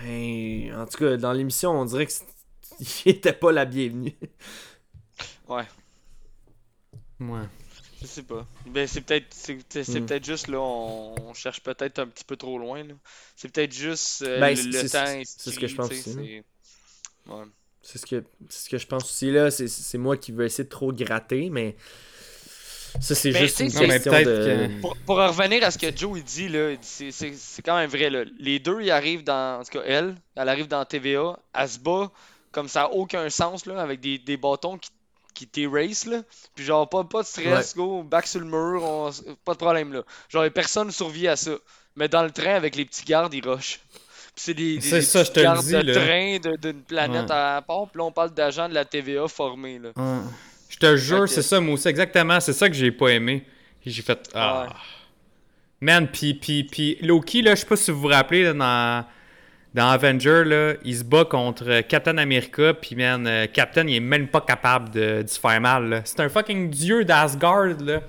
Ben, 0.02 0.74
en 0.76 0.86
tout 0.86 0.98
cas, 0.98 1.16
dans 1.16 1.32
l'émission, 1.32 1.70
on 1.72 1.84
dirait 1.84 2.06
que 2.06 2.12
il 3.04 3.10
était 3.12 3.32
pas 3.32 3.52
la 3.52 3.64
bienvenue. 3.64 4.14
Ouais. 5.48 5.64
Ouais. 7.20 7.48
Je 8.02 8.06
sais 8.06 8.22
pas. 8.22 8.46
Ben, 8.66 8.86
c'est 8.86 9.00
peut-être 9.00 9.26
c'est, 9.30 9.54
Hmm. 9.54 10.06
peut-être 10.06 10.24
juste 10.24 10.48
là, 10.48 10.58
on, 10.60 11.14
on 11.28 11.34
cherche 11.34 11.60
peut-être 11.62 11.98
un 12.00 12.06
petit 12.06 12.24
peu 12.24 12.36
trop 12.36 12.58
loin. 12.58 12.82
là. 12.84 12.94
C'est 13.36 13.50
peut-être 13.52 13.72
juste 13.72 14.22
euh, 14.22 14.40
Ben, 14.40 14.50
le, 14.50 14.56
c'est- 14.56 14.82
le 14.82 14.90
temps 14.90 15.22
c'est- 15.24 15.50
ce 15.50 15.58
que 15.58 15.66
je 15.66 15.74
pense 15.74 15.90
aussi, 15.90 16.02
c'est- 16.02 16.44
Ouais. 17.30 17.44
Ce 17.82 17.92
que 18.06 18.24
c'est 18.48 18.64
ce 18.64 18.68
que 18.70 18.78
je 18.78 18.86
pense 18.86 19.04
aussi 19.04 19.30
là, 19.30 19.50
c'est 19.50 19.68
c'est 19.68 19.98
moi 19.98 20.16
qui 20.16 20.32
veux 20.32 20.44
essayer 20.44 20.64
de 20.64 20.68
trop 20.68 20.92
gratter, 20.92 21.50
mais 21.50 21.76
ça 23.00 23.14
c'est 23.14 23.30
Mais 23.32 23.40
juste 23.40 23.60
une 23.60 23.70
question 23.72 24.12
de... 24.12 24.24
que- 24.24 24.80
Pour, 24.80 24.96
pour 25.06 25.18
en 25.18 25.28
revenir 25.28 25.64
à 25.64 25.70
ce 25.70 25.78
que 25.78 25.96
Joe 25.96 26.18
il 26.18 26.24
dit, 26.24 26.48
là, 26.48 26.74
c'est 26.82 27.62
quand 27.64 27.76
même 27.76 27.90
vrai. 27.90 28.10
Là. 28.10 28.24
Les 28.38 28.58
deux, 28.58 28.80
ils 28.82 28.90
arrivent 28.90 29.24
dans. 29.24 29.60
En 29.60 29.64
tout 29.64 29.70
cas, 29.78 29.82
elle, 29.86 30.14
elle 30.36 30.48
arrive 30.48 30.68
dans 30.68 30.84
TVA, 30.84 31.38
elle 31.54 31.68
se 31.68 31.78
bat 31.78 32.10
comme 32.50 32.68
ça 32.68 32.80
n'a 32.82 32.92
aucun 32.92 33.30
sens, 33.30 33.64
là, 33.66 33.80
avec 33.80 34.00
des, 34.00 34.18
des 34.18 34.36
bâtons 34.36 34.76
qui, 34.78 34.90
qui 35.34 35.46
t'érasent, 35.46 36.06
là. 36.06 36.22
Puis 36.54 36.64
genre, 36.64 36.88
pas, 36.88 37.04
pas 37.04 37.22
de 37.22 37.26
stress, 37.26 37.74
go, 37.76 38.02
back 38.02 38.26
sur 38.26 38.40
le 38.40 38.46
mur, 38.46 38.82
on- 38.82 39.10
pas 39.44 39.52
de 39.54 39.58
problème, 39.58 39.92
là. 39.92 40.02
Genre, 40.28 40.44
personne 40.50 40.88
ne 40.88 40.92
survit 40.92 41.28
à 41.28 41.36
ça. 41.36 41.52
Mais 41.96 42.08
dans 42.08 42.22
le 42.22 42.30
train, 42.30 42.54
avec 42.54 42.74
les 42.76 42.84
petits 42.84 43.04
gardes, 43.04 43.34
ils 43.34 43.46
rushent. 43.46 43.80
Puis 44.34 44.44
c'est 44.44 44.54
des, 44.54 44.78
des, 44.78 44.80
C'est 45.02 45.18
des 45.18 45.24
je 45.26 45.30
te 45.30 45.40
gardes 45.40 45.64
dis, 45.64 45.72
de 45.72 45.92
là. 45.92 45.94
train 45.94 46.38
d'une 46.62 46.82
planète 46.82 47.24
Ouais. 47.28 47.36
à 47.36 47.62
part. 47.66 47.86
Puis 47.90 47.98
là, 47.98 48.04
on 48.04 48.12
parle 48.12 48.32
d'agents 48.32 48.68
de 48.68 48.74
la 48.74 48.84
TVA 48.86 49.28
formés, 49.28 49.78
là. 49.78 49.90
Je 50.70 50.76
te 50.78 50.96
jure, 50.96 51.28
c'est 51.28 51.42
ça, 51.42 51.60
moi 51.60 51.74
aussi, 51.74 51.86
exactement. 51.88 52.40
C'est 52.40 52.54
ça 52.54 52.68
que 52.68 52.74
j'ai 52.74 52.90
pas 52.92 53.08
aimé. 53.08 53.44
J'ai 53.84 54.00
fait. 54.02 54.30
Ah. 54.34 54.68
Man, 55.80 56.08
pis, 56.08 56.32
pis, 56.34 56.64
pis 56.64 56.96
Loki, 57.02 57.42
là, 57.42 57.54
je 57.54 57.60
sais 57.60 57.66
pas 57.66 57.76
si 57.76 57.90
vous 57.90 58.00
vous 58.00 58.06
rappelez, 58.08 58.44
là, 58.44 58.52
dans, 58.54 59.04
dans 59.74 59.88
Avenger, 59.88 60.44
là, 60.44 60.74
il 60.84 60.96
se 60.96 61.04
bat 61.04 61.24
contre 61.24 61.80
Captain 61.82 62.18
America, 62.18 62.74
pis 62.74 62.94
man, 62.94 63.26
euh, 63.26 63.46
Captain, 63.52 63.86
il 63.86 63.96
est 63.96 64.00
même 64.00 64.28
pas 64.28 64.42
capable 64.42 64.90
de, 64.90 65.22
de 65.22 65.26
se 65.28 65.40
faire 65.40 65.60
mal, 65.60 65.88
là. 65.88 66.00
C'est 66.04 66.20
un 66.20 66.28
fucking 66.28 66.68
dieu 66.70 67.04
d'Asgard, 67.04 67.80
là. 67.82 68.00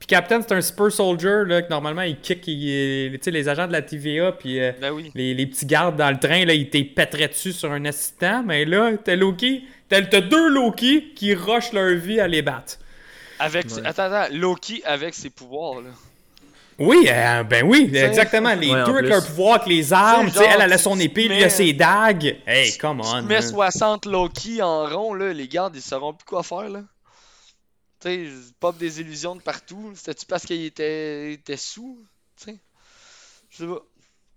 Puis 0.00 0.06
Captain, 0.06 0.40
c'est 0.40 0.52
un 0.54 0.60
super 0.62 0.90
soldier, 0.90 1.44
là, 1.46 1.60
que 1.62 1.68
normalement, 1.68 2.02
il 2.02 2.18
kick 2.18 2.46
il- 2.48 3.12
les 3.24 3.48
agents 3.48 3.66
de 3.68 3.72
la 3.72 3.82
TVA, 3.82 4.32
puis 4.32 4.58
euh, 4.58 4.72
Ben 4.80 4.90
oui. 4.92 5.12
les, 5.14 5.34
les 5.34 5.46
petits 5.46 5.66
gardes 5.66 5.96
dans 5.96 6.10
le 6.10 6.18
train, 6.18 6.44
là, 6.44 6.54
ils 6.54 6.70
t'épèteraient 6.70 7.28
dessus 7.28 7.52
sur 7.52 7.70
un 7.70 7.84
assistant, 7.84 8.42
mais 8.42 8.64
là, 8.64 8.92
t'as 9.04 9.14
Loki, 9.14 9.62
t'as 9.88 10.00
t'as 10.02 10.22
deux 10.22 10.48
Loki 10.48 11.12
qui 11.14 11.34
rushent 11.34 11.72
leur 11.72 11.94
vie 11.96 12.18
à 12.18 12.26
les 12.26 12.40
battre. 12.42 12.78
Avec, 13.38 13.66
attends, 13.84 14.04
attends, 14.12 14.34
Loki 14.34 14.82
avec 14.84 15.14
ses 15.14 15.30
pouvoirs, 15.30 15.82
là. 15.82 15.90
Oui, 16.80 17.06
euh, 17.08 17.42
ben 17.44 17.64
oui, 17.66 17.90
exactement. 17.94 18.54
Les 18.54 18.70
Ouais, 18.72 18.84
deux 18.84 18.96
avec 18.96 19.10
leur 19.10 19.24
pouvoir, 19.26 19.56
avec 19.56 19.68
les 19.68 19.92
armes, 19.92 20.28
Tu 20.30 20.38
sais, 20.38 20.46
elle, 20.46 20.62
elle 20.62 20.72
a 20.72 20.78
son 20.78 20.98
épée, 20.98 21.24
te 21.28 21.32
lui 21.34 21.42
a 21.42 21.46
mets- 21.46 21.50
ses 21.50 21.72
dagues. 21.74 22.38
Hey, 22.46 22.76
come 22.78 23.00
on. 23.02 23.20
Tu 23.20 23.26
mets 23.26 23.40
man. 23.40 23.42
60 23.42 24.06
Loki 24.06 24.62
en 24.62 24.86
rond, 24.86 25.12
là, 25.12 25.32
les 25.34 25.46
gardes, 25.46 25.76
ils 25.76 25.82
sauront 25.82 26.14
plus 26.14 26.24
quoi 26.24 26.42
faire, 26.42 26.70
là. 26.70 26.80
Tu 28.00 28.08
sais, 28.08 28.32
pop 28.58 28.78
des 28.78 28.98
illusions 29.00 29.36
de 29.36 29.42
partout. 29.42 29.92
C'était-tu 29.94 30.24
parce 30.24 30.46
qu'il 30.46 30.64
était, 30.64 31.34
était 31.34 31.58
sous? 31.58 31.98
Tu 32.38 32.44
sais. 32.52 32.56
Je 33.50 33.56
sais 33.58 33.66
pas. 33.66 33.82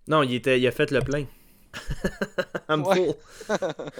Non, 0.06 0.22
il 0.22 0.34
était 0.34 0.60
il 0.60 0.66
a 0.66 0.70
fait 0.70 0.90
le 0.90 1.00
plein. 1.00 1.24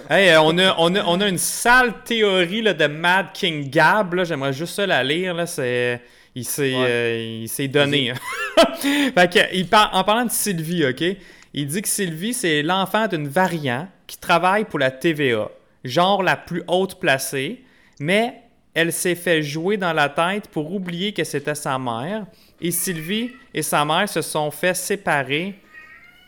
Hey, 0.09 0.29
euh, 0.29 0.41
on, 0.41 0.57
a, 0.59 0.75
on, 0.77 0.95
a, 0.95 1.03
on 1.05 1.19
a 1.21 1.27
une 1.27 1.37
sale 1.37 2.03
théorie 2.03 2.61
là, 2.61 2.73
de 2.73 2.85
Mad 2.87 3.27
King 3.33 3.69
Gab. 3.69 4.13
là. 4.13 4.23
J'aimerais 4.23 4.53
juste 4.53 4.75
ça 4.75 4.85
la 4.85 5.03
lire. 5.03 5.33
Là. 5.33 5.45
C'est... 5.47 6.01
Il 6.35 6.43
s'est, 6.45 6.73
Ouais. 6.75 6.85
euh, 6.87 7.67
donné. 7.69 8.13
fait 8.81 9.33
que, 9.33 9.55
il 9.55 9.67
par- 9.67 9.89
En 9.95 10.03
parlant 10.03 10.25
de 10.25 10.31
Sylvie, 10.31 10.85
OK? 10.85 11.03
Il 11.53 11.67
dit 11.67 11.81
que 11.81 11.87
Sylvie, 11.87 12.33
c'est 12.33 12.61
l'enfant 12.61 13.07
d'une 13.07 13.27
variant 13.29 13.87
qui 14.05 14.17
travaille 14.17 14.65
pour 14.65 14.79
la 14.79 14.91
TVA. 14.91 15.49
Genre 15.85 16.21
la 16.21 16.35
plus 16.35 16.63
haute 16.67 16.99
placée. 16.99 17.63
Mais 17.99 18.41
elle 18.73 18.91
s'est 18.91 19.15
fait 19.15 19.41
jouer 19.41 19.77
dans 19.77 19.93
la 19.93 20.09
tête 20.09 20.49
pour 20.49 20.73
oublier 20.73 21.13
que 21.13 21.23
c'était 21.23 21.55
sa 21.55 21.79
mère. 21.79 22.25
Et 22.59 22.71
Sylvie 22.71 23.31
et 23.53 23.61
sa 23.61 23.85
mère 23.85 24.09
se 24.09 24.21
sont 24.21 24.51
fait 24.51 24.73
séparer 24.75 25.55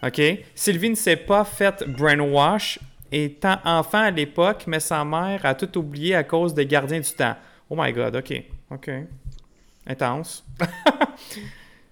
OK? 0.04 0.22
Sylvie 0.56 0.92
ne 0.92 0.96
s'est 0.96 1.16
pas 1.18 1.44
fait 1.44 1.84
brainwash 1.88 2.80
étant 3.12 3.58
enfant 3.66 4.00
à 4.04 4.12
l'époque, 4.12 4.64
mais 4.68 4.80
sa 4.80 5.04
mère 5.04 5.44
a 5.46 5.56
tout 5.56 5.76
oublié 5.78 6.14
à 6.16 6.24
cause 6.24 6.54
des 6.54 6.66
gardiens 6.66 7.00
du 7.00 7.12
temps. 7.12 7.36
Oh 7.70 7.76
my 7.78 7.92
god, 7.92 8.16
OK. 8.16 8.44
OK. 8.72 8.90
Intense. 9.88 10.44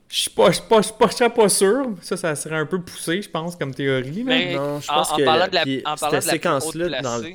Je 0.07 0.19
suis 0.19 0.29
pas, 0.29 0.47
je 0.51 0.57
suis 0.57 0.63
pas, 0.69 0.77
je 0.81 1.13
suis 1.15 1.29
pas, 1.29 1.49
sûr. 1.49 1.87
Ça, 2.01 2.15
ça 2.15 2.35
serait 2.35 2.55
un 2.57 2.65
peu 2.65 2.79
poussé, 2.79 3.21
je 3.23 3.29
pense, 3.29 3.55
comme 3.55 3.73
théorie. 3.73 4.23
Mais 4.23 4.55
Non, 4.55 4.79
je 4.79 4.89
en- 4.89 4.93
pense 4.95 5.11
en 5.11 5.17
que 5.17 5.25
parlant 5.25 5.47
de 5.47 5.55
la- 5.55 5.63
puis 5.63 5.81
en 5.83 5.95
parlant 5.95 5.97
cette 5.97 6.11
de 6.11 6.13
la 6.13 6.19
plus 6.21 6.29
séquence-là 6.29 7.01
dans 7.01 7.17
le 7.17 7.33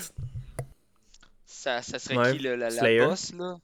Ça, 1.44 1.82
ça 1.82 1.98
serait 1.98 2.16
Ouais, 2.16 2.32
qui, 2.36 2.38
le- 2.44 2.54
la, 2.56 2.70
la 2.70 3.06
boss, 3.06 3.32
là? 3.36 3.56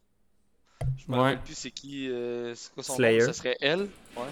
Je 0.99 1.05
me 1.11 1.17
Ouais. 1.17 1.23
rappelle 1.23 1.39
plus 1.39 1.55
c'est 1.55 1.71
qui, 1.71 2.11
euh, 2.11 2.55
c'est 2.57 2.73
quoi 2.75 2.83
son 2.83 2.97
Slayer. 2.97 3.21
nom? 3.21 3.27
Ça 3.27 3.33
serait 3.33 3.57
elle? 3.61 3.81
Ouais. 4.17 4.25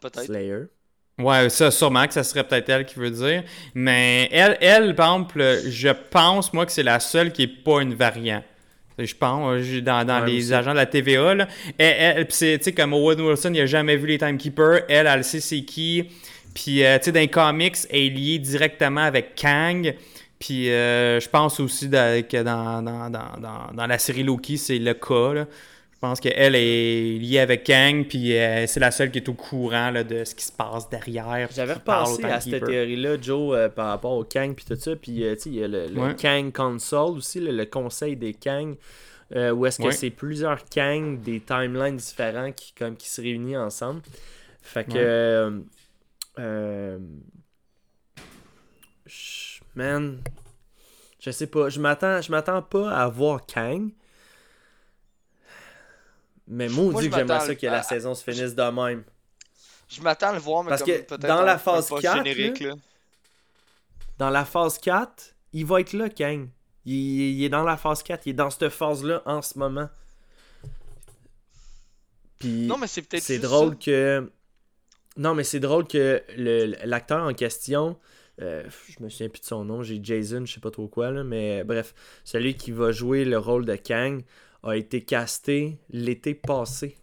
Peut-être. 0.00 0.24
Slayer. 0.26 0.58
Ouais, 1.18 1.48
ça, 1.50 1.70
sûrement 1.70 2.06
que 2.06 2.12
ça 2.14 2.24
serait 2.24 2.44
peut-être 2.46 2.68
elle 2.68 2.84
qui 2.84 2.96
veut 2.98 3.10
dire. 3.10 3.44
Mais 3.74 4.28
elle, 4.32 4.58
elle, 4.60 4.94
par 4.94 5.12
exemple, 5.14 5.60
je 5.68 5.88
pense, 5.88 6.52
moi, 6.52 6.66
que 6.66 6.72
c'est 6.72 6.82
la 6.82 6.98
seule 7.00 7.32
qui 7.32 7.42
est 7.44 7.62
pas 7.64 7.80
une 7.80 7.94
variant. 7.94 8.42
Je 8.98 9.14
pense, 9.14 9.60
euh, 9.60 9.80
dans, 9.80 10.04
dans 10.06 10.20
Ouais, 10.22 10.30
les 10.30 10.44
aussi. 10.44 10.54
agents 10.54 10.72
de 10.72 10.76
la 10.76 10.86
TVA, 10.86 11.34
là. 11.34 11.48
Elle, 11.78 12.16
elle- 12.18 12.26
pis 12.26 12.34
c'est, 12.34 12.58
tu 12.58 12.64
sais, 12.64 12.72
comme 12.72 12.92
Owen 12.92 13.20
Wilson, 13.20 13.52
il 13.54 13.60
a 13.62 13.66
jamais 13.66 13.96
vu 13.96 14.06
les 14.06 14.18
Timekeepers. 14.18 14.82
Elle, 14.88 15.06
elle 15.06 15.24
sait 15.24 15.40
c'est 15.40 15.62
qui. 15.62 16.04
Puis, 16.54 16.84
euh, 16.84 16.98
tu 16.98 17.04
sais, 17.06 17.12
dans 17.12 17.20
les 17.20 17.28
comics, 17.28 17.76
elle 17.90 18.00
est 18.00 18.08
liée 18.10 18.38
directement 18.38 19.00
avec 19.02 19.34
Kang. 19.34 19.94
Puis, 20.38 20.70
euh, 20.70 21.20
je 21.20 21.28
pense 21.28 21.58
aussi 21.60 21.88
que 21.88 22.42
dans, 22.42 22.82
dans, 22.82 23.08
dans, 23.08 23.30
dans, 23.40 23.72
dans 23.74 23.86
la 23.86 23.98
série 23.98 24.22
Loki, 24.24 24.58
c'est 24.58 24.78
le 24.78 24.92
cas, 24.94 25.32
là. 25.34 25.46
Je 26.02 26.08
pense 26.08 26.18
qu'elle 26.18 26.56
est 26.56 27.16
liée 27.20 27.38
avec 27.38 27.62
Kang, 27.62 28.04
puis 28.08 28.36
euh, 28.36 28.66
c'est 28.66 28.80
la 28.80 28.90
seule 28.90 29.12
qui 29.12 29.18
est 29.18 29.28
au 29.28 29.34
courant 29.34 29.92
là, 29.92 30.02
de 30.02 30.24
ce 30.24 30.34
qui 30.34 30.44
se 30.44 30.50
passe 30.50 30.90
derrière. 30.90 31.48
J'avais 31.54 31.74
repensé 31.74 32.24
à 32.24 32.40
cette 32.40 32.64
théorie-là, 32.64 33.18
Joe, 33.22 33.54
euh, 33.56 33.68
par 33.68 33.86
rapport 33.86 34.10
au 34.14 34.24
Kang 34.24 34.52
puis 34.52 34.64
tout 34.64 34.74
ça. 34.74 34.96
Puis, 34.96 35.22
euh, 35.22 35.36
tu 35.36 35.42
sais, 35.42 35.48
il 35.50 35.54
y 35.54 35.62
a 35.62 35.68
le, 35.68 35.86
le 35.86 36.00
Ouais. 36.00 36.16
Kang 36.16 36.50
Council 36.50 36.96
aussi, 36.96 37.38
le, 37.38 37.52
le 37.52 37.66
conseil 37.66 38.16
des 38.16 38.34
Kang, 38.34 38.74
où 39.32 39.64
est-ce 39.64 39.78
que 39.78 39.84
Ouais. 39.84 39.92
c'est 39.92 40.10
plusieurs 40.10 40.64
Kang 40.64 41.20
des 41.20 41.38
timelines 41.38 41.98
différents 41.98 42.50
qui, 42.50 42.72
comme, 42.74 42.96
qui 42.96 43.08
se 43.08 43.20
réunissent 43.20 43.56
ensemble. 43.58 44.02
Fait 44.60 44.82
que. 44.84 45.52
Ouais. 46.36 46.98
je- 49.06 49.60
man. 49.76 50.18
Je 51.20 51.30
sais 51.30 51.46
pas. 51.46 51.68
Je 51.68 51.78
m'attends, 51.78 52.20
je 52.20 52.32
m'attends 52.32 52.60
pas 52.62 52.90
à 52.90 53.06
voir 53.08 53.46
Kang. 53.46 53.90
Mais 56.52 56.68
maudit 56.68 57.08
que 57.10 57.16
j'aimerais 57.16 57.40
ça 57.46 57.54
que 57.54 57.66
la 57.66 57.82
saison 57.82 58.14
se 58.14 58.22
finisse 58.22 58.54
de 58.54 58.62
même. 58.70 59.04
Je 59.88 60.00
m'attends 60.00 60.28
à 60.28 60.32
le 60.32 60.38
voir, 60.38 60.62
mais 60.64 60.70
Parce 60.70 60.82
comme 60.82 60.92
que 60.94 61.00
peut-être 61.02 61.26
dans 61.26 61.42
la 61.42 61.58
phase 61.58 61.88
post 61.88 62.02
4, 62.02 62.16
générique, 62.24 62.60
là, 62.60 62.68
là. 62.70 62.74
Dans 64.18 64.30
la 64.30 64.44
phase 64.44 64.78
4, 64.78 65.34
il 65.52 65.66
va 65.66 65.80
être 65.80 65.92
là, 65.92 66.08
Kang. 66.08 66.48
Il, 66.84 66.94
il 66.94 67.44
est 67.44 67.48
dans 67.48 67.62
la 67.62 67.76
phase 67.76 68.02
4, 68.02 68.26
il 68.26 68.30
est 68.30 68.34
dans 68.34 68.50
cette 68.50 68.68
phase-là 68.70 69.22
en 69.26 69.42
ce 69.42 69.58
moment. 69.58 69.88
Puis 72.38 72.66
Non, 72.66 72.78
mais 72.78 72.86
c'est 72.86 73.02
peut-être 73.02 73.22
c'est 73.22 73.38
drôle 73.38 73.70
ça. 73.70 73.76
que. 73.84 74.30
Non, 75.16 75.34
mais 75.34 75.44
c'est 75.44 75.60
drôle 75.60 75.86
que 75.86 76.22
le- 76.36 76.74
l'acteur 76.86 77.22
en 77.26 77.34
question, 77.34 77.98
euh, 78.40 78.64
je 78.88 79.02
me 79.04 79.10
souviens 79.10 79.28
plus 79.28 79.40
de 79.40 79.46
son 79.46 79.64
nom, 79.64 79.82
j'ai 79.82 80.00
Jason, 80.02 80.44
je 80.46 80.54
sais 80.54 80.60
pas 80.60 80.70
trop 80.70 80.88
quoi, 80.88 81.10
là, 81.10 81.22
mais 81.22 81.64
bref, 81.64 81.94
celui 82.24 82.54
qui 82.56 82.72
va 82.72 82.92
jouer 82.92 83.24
le 83.26 83.36
rôle 83.38 83.66
de 83.66 83.76
Kang 83.76 84.22
a 84.62 84.76
été 84.76 85.02
casté 85.02 85.78
l'été 85.90 86.34
passé. 86.34 86.96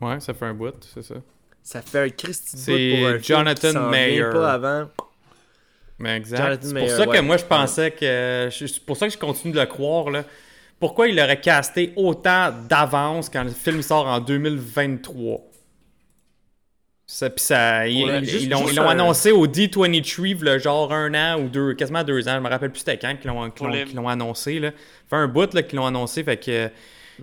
Ouais, 0.00 0.18
ça 0.20 0.34
fait 0.34 0.46
un 0.46 0.54
bout, 0.54 0.74
c'est 0.94 1.02
ça. 1.02 1.16
Ça 1.62 1.82
fait 1.82 2.00
un 2.00 2.08
Christy 2.08 2.56
bout 2.56 2.96
pour 2.96 3.08
un 3.08 3.18
film 3.18 3.38
Jonathan 3.38 3.70
vient 3.70 3.90
Mayer. 3.90 4.30
pas 4.32 4.52
avant. 4.52 4.88
Mais 5.98 6.16
exact. 6.16 6.62
C'est 6.64 6.74
pour 6.74 6.88
ça 6.88 7.04
que 7.04 7.10
ouais. 7.10 7.22
moi 7.22 7.36
je 7.36 7.44
pensais 7.44 7.90
que. 7.90 8.48
C'est 8.50 8.84
pour 8.84 8.96
ça 8.96 9.06
que 9.06 9.12
je 9.12 9.18
continue 9.18 9.52
de 9.52 9.60
le 9.60 9.66
croire 9.66 10.10
là. 10.10 10.24
pourquoi 10.78 11.08
il 11.08 11.16
l'aurait 11.16 11.40
casté 11.40 11.92
autant 11.94 12.50
d'avance 12.68 13.28
quand 13.28 13.44
le 13.44 13.50
film 13.50 13.82
sort 13.82 14.06
en 14.06 14.18
2023. 14.20 15.49
Ça, 17.12 17.28
puis 17.28 17.44
ça, 17.44 17.88
ils, 17.88 18.06
l'ont 18.48 18.68
ils 18.68 18.78
annoncé 18.78 19.32
au 19.32 19.44
D23, 19.48 20.38
le 20.44 20.58
genre 20.60 20.92
un 20.92 21.12
an 21.14 21.40
ou 21.40 21.48
deux, 21.48 21.74
quasiment 21.74 22.04
deux 22.04 22.28
ans. 22.28 22.34
Je 22.36 22.38
me 22.40 22.48
rappelle 22.48 22.70
plus 22.70 22.78
c'était 22.78 22.98
quand 22.98 23.16
qu'ils 23.20 23.28
l'ont 23.32 23.50
les- 23.68 24.06
annoncé. 24.06 24.60
Là. 24.60 24.70
fait 24.70 25.16
un 25.16 25.26
bout 25.26 25.52
là, 25.52 25.62
qu'ils 25.64 25.76
l'ont 25.76 25.86
annoncé. 25.86 26.22
Fait 26.22 26.36
que 26.36 26.70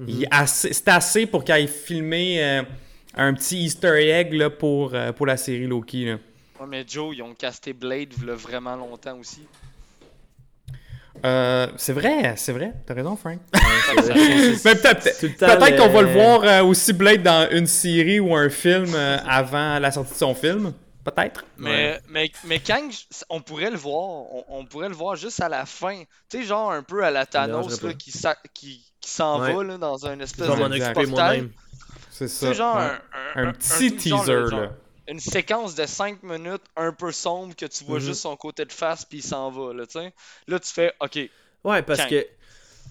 il- 0.05 0.27
assez- 0.29 0.73
c'est 0.73 0.89
assez 0.89 1.25
pour 1.25 1.45
qu'ils 1.45 1.55
aient 1.55 1.67
filmé 1.67 2.43
euh, 2.43 2.63
un 3.15 3.33
petit 3.33 3.59
Easter 3.63 3.93
egg 4.11 4.33
là, 4.33 4.49
pour, 4.49 4.93
euh, 4.93 5.13
pour 5.13 5.25
la 5.25 5.37
série 5.37 5.67
Loki. 5.67 6.03
Là. 6.03 6.17
Ouais, 6.59 6.67
mais 6.67 6.83
Joe, 6.85 7.15
ils 7.15 7.21
ont 7.23 7.33
casté 7.33 7.71
Blade 7.71 8.13
v'là 8.17 8.33
vraiment 8.33 8.75
longtemps 8.75 9.17
aussi. 9.17 9.47
Euh, 11.25 11.67
c'est 11.77 11.93
vrai, 11.93 12.33
c'est 12.37 12.51
vrai. 12.53 12.73
T'as 12.85 12.93
raison, 12.93 13.15
Frank. 13.15 13.39
c'est- 13.53 14.13
Mais 14.65 14.75
peut-être 14.75 15.19
peut-être 15.37 15.75
qu'on 15.77 15.89
va 15.89 16.01
le 16.01 16.07
le- 16.07 16.13
voir 16.13 16.43
euh, 16.43 16.63
aussi 16.63 16.93
Blade 16.93 17.23
dans 17.23 17.47
une 17.51 17.67
série 17.67 18.19
ou 18.19 18.35
un 18.35 18.49
film 18.49 18.87
euh, 18.93 19.17
avant 19.27 19.79
la 19.79 19.91
sortie 19.91 20.13
de 20.13 20.17
son 20.17 20.33
film. 20.35 20.73
Peut-être. 21.03 21.45
Mais, 21.57 21.99
mais, 22.09 22.29
mais 22.45 22.59
Kang, 22.59 22.91
on 23.29 23.39
pourrait 23.41 23.71
le 23.71 23.77
voir. 23.77 23.93
On, 24.09 24.43
on 24.49 24.65
pourrait 24.65 24.89
le 24.89 24.95
voir 24.95 25.15
juste 25.15 25.41
à 25.41 25.47
la 25.47 25.65
fin. 25.65 26.03
Tu 26.29 26.39
sais, 26.39 26.43
genre 26.43 26.71
un 26.71 26.83
peu 26.83 27.03
à 27.03 27.11
la 27.11 27.25
Thanos 27.25 27.81
là, 27.81 27.93
qui, 27.93 28.11
sa- 28.11 28.35
qui, 28.53 28.83
qui 28.99 29.09
s'en 29.09 29.39
Ouais. 29.39 29.53
va 29.53 29.63
là, 29.63 29.77
dans 29.77 30.05
un 30.05 30.19
espèce 30.19 30.47
Je 30.47 30.51
vais 30.51 30.57
m'en 30.57 30.67
de 30.69 30.75
occuper 30.75 30.93
portail. 30.93 31.09
moi-même. 31.09 31.49
C'est 32.11 32.27
ça. 32.27 32.47
sais, 32.47 32.53
genre 32.55 32.75
ouais. 32.75 32.81
un, 33.35 33.43
un, 33.43 33.47
Un 33.47 33.51
petit 33.53 34.09
genre 34.09 34.21
teaser, 34.25 34.47
genre 34.49 34.59
là. 34.61 34.69
Une 35.07 35.19
séquence 35.19 35.73
de 35.75 35.85
5 35.85 36.21
minutes 36.23 36.63
un 36.75 36.91
peu 36.91 37.11
sombre 37.11 37.55
que 37.55 37.65
tu 37.65 37.83
vois 37.85 37.99
Mhm. 37.99 38.05
juste 38.05 38.21
son 38.21 38.35
côté 38.35 38.65
de 38.65 38.71
face 38.73 39.05
puis 39.05 39.19
il 39.19 39.23
s'en 39.23 39.49
va. 39.51 39.73
Là, 39.73 39.85
tu 39.85 39.93
sais. 39.99 40.13
là, 40.47 40.59
tu 40.59 40.71
fais 40.73 40.93
OK. 40.99 41.17
Ouais, 41.63 41.81
parce 41.81 42.01
Kang. 42.01 42.09
que 42.09 42.27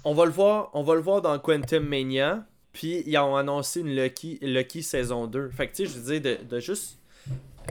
on 0.05 0.15
va 0.15 0.25
le 0.25 0.31
voir, 0.31 0.71
on 0.75 0.83
va 0.83 0.95
le 0.95 1.01
voir 1.01 1.21
dans 1.23 1.39
Quantum 1.39 1.85
Mania, 1.87 2.45
puis 2.73 3.03
ils 3.07 3.17
ont 3.19 3.37
annoncé 3.37 3.81
une 3.81 3.95
Lucky, 3.95 4.39
Lucky 4.41 4.83
saison 4.83 5.27
2. 5.27 5.51
Fait 5.51 5.69
que 5.69 5.75
tu 5.77 5.87
sais, 5.87 5.93
je 5.93 5.99
veux 5.99 6.19
dire 6.21 6.39
de, 6.39 6.45
de 6.45 6.61
juste 6.61 6.99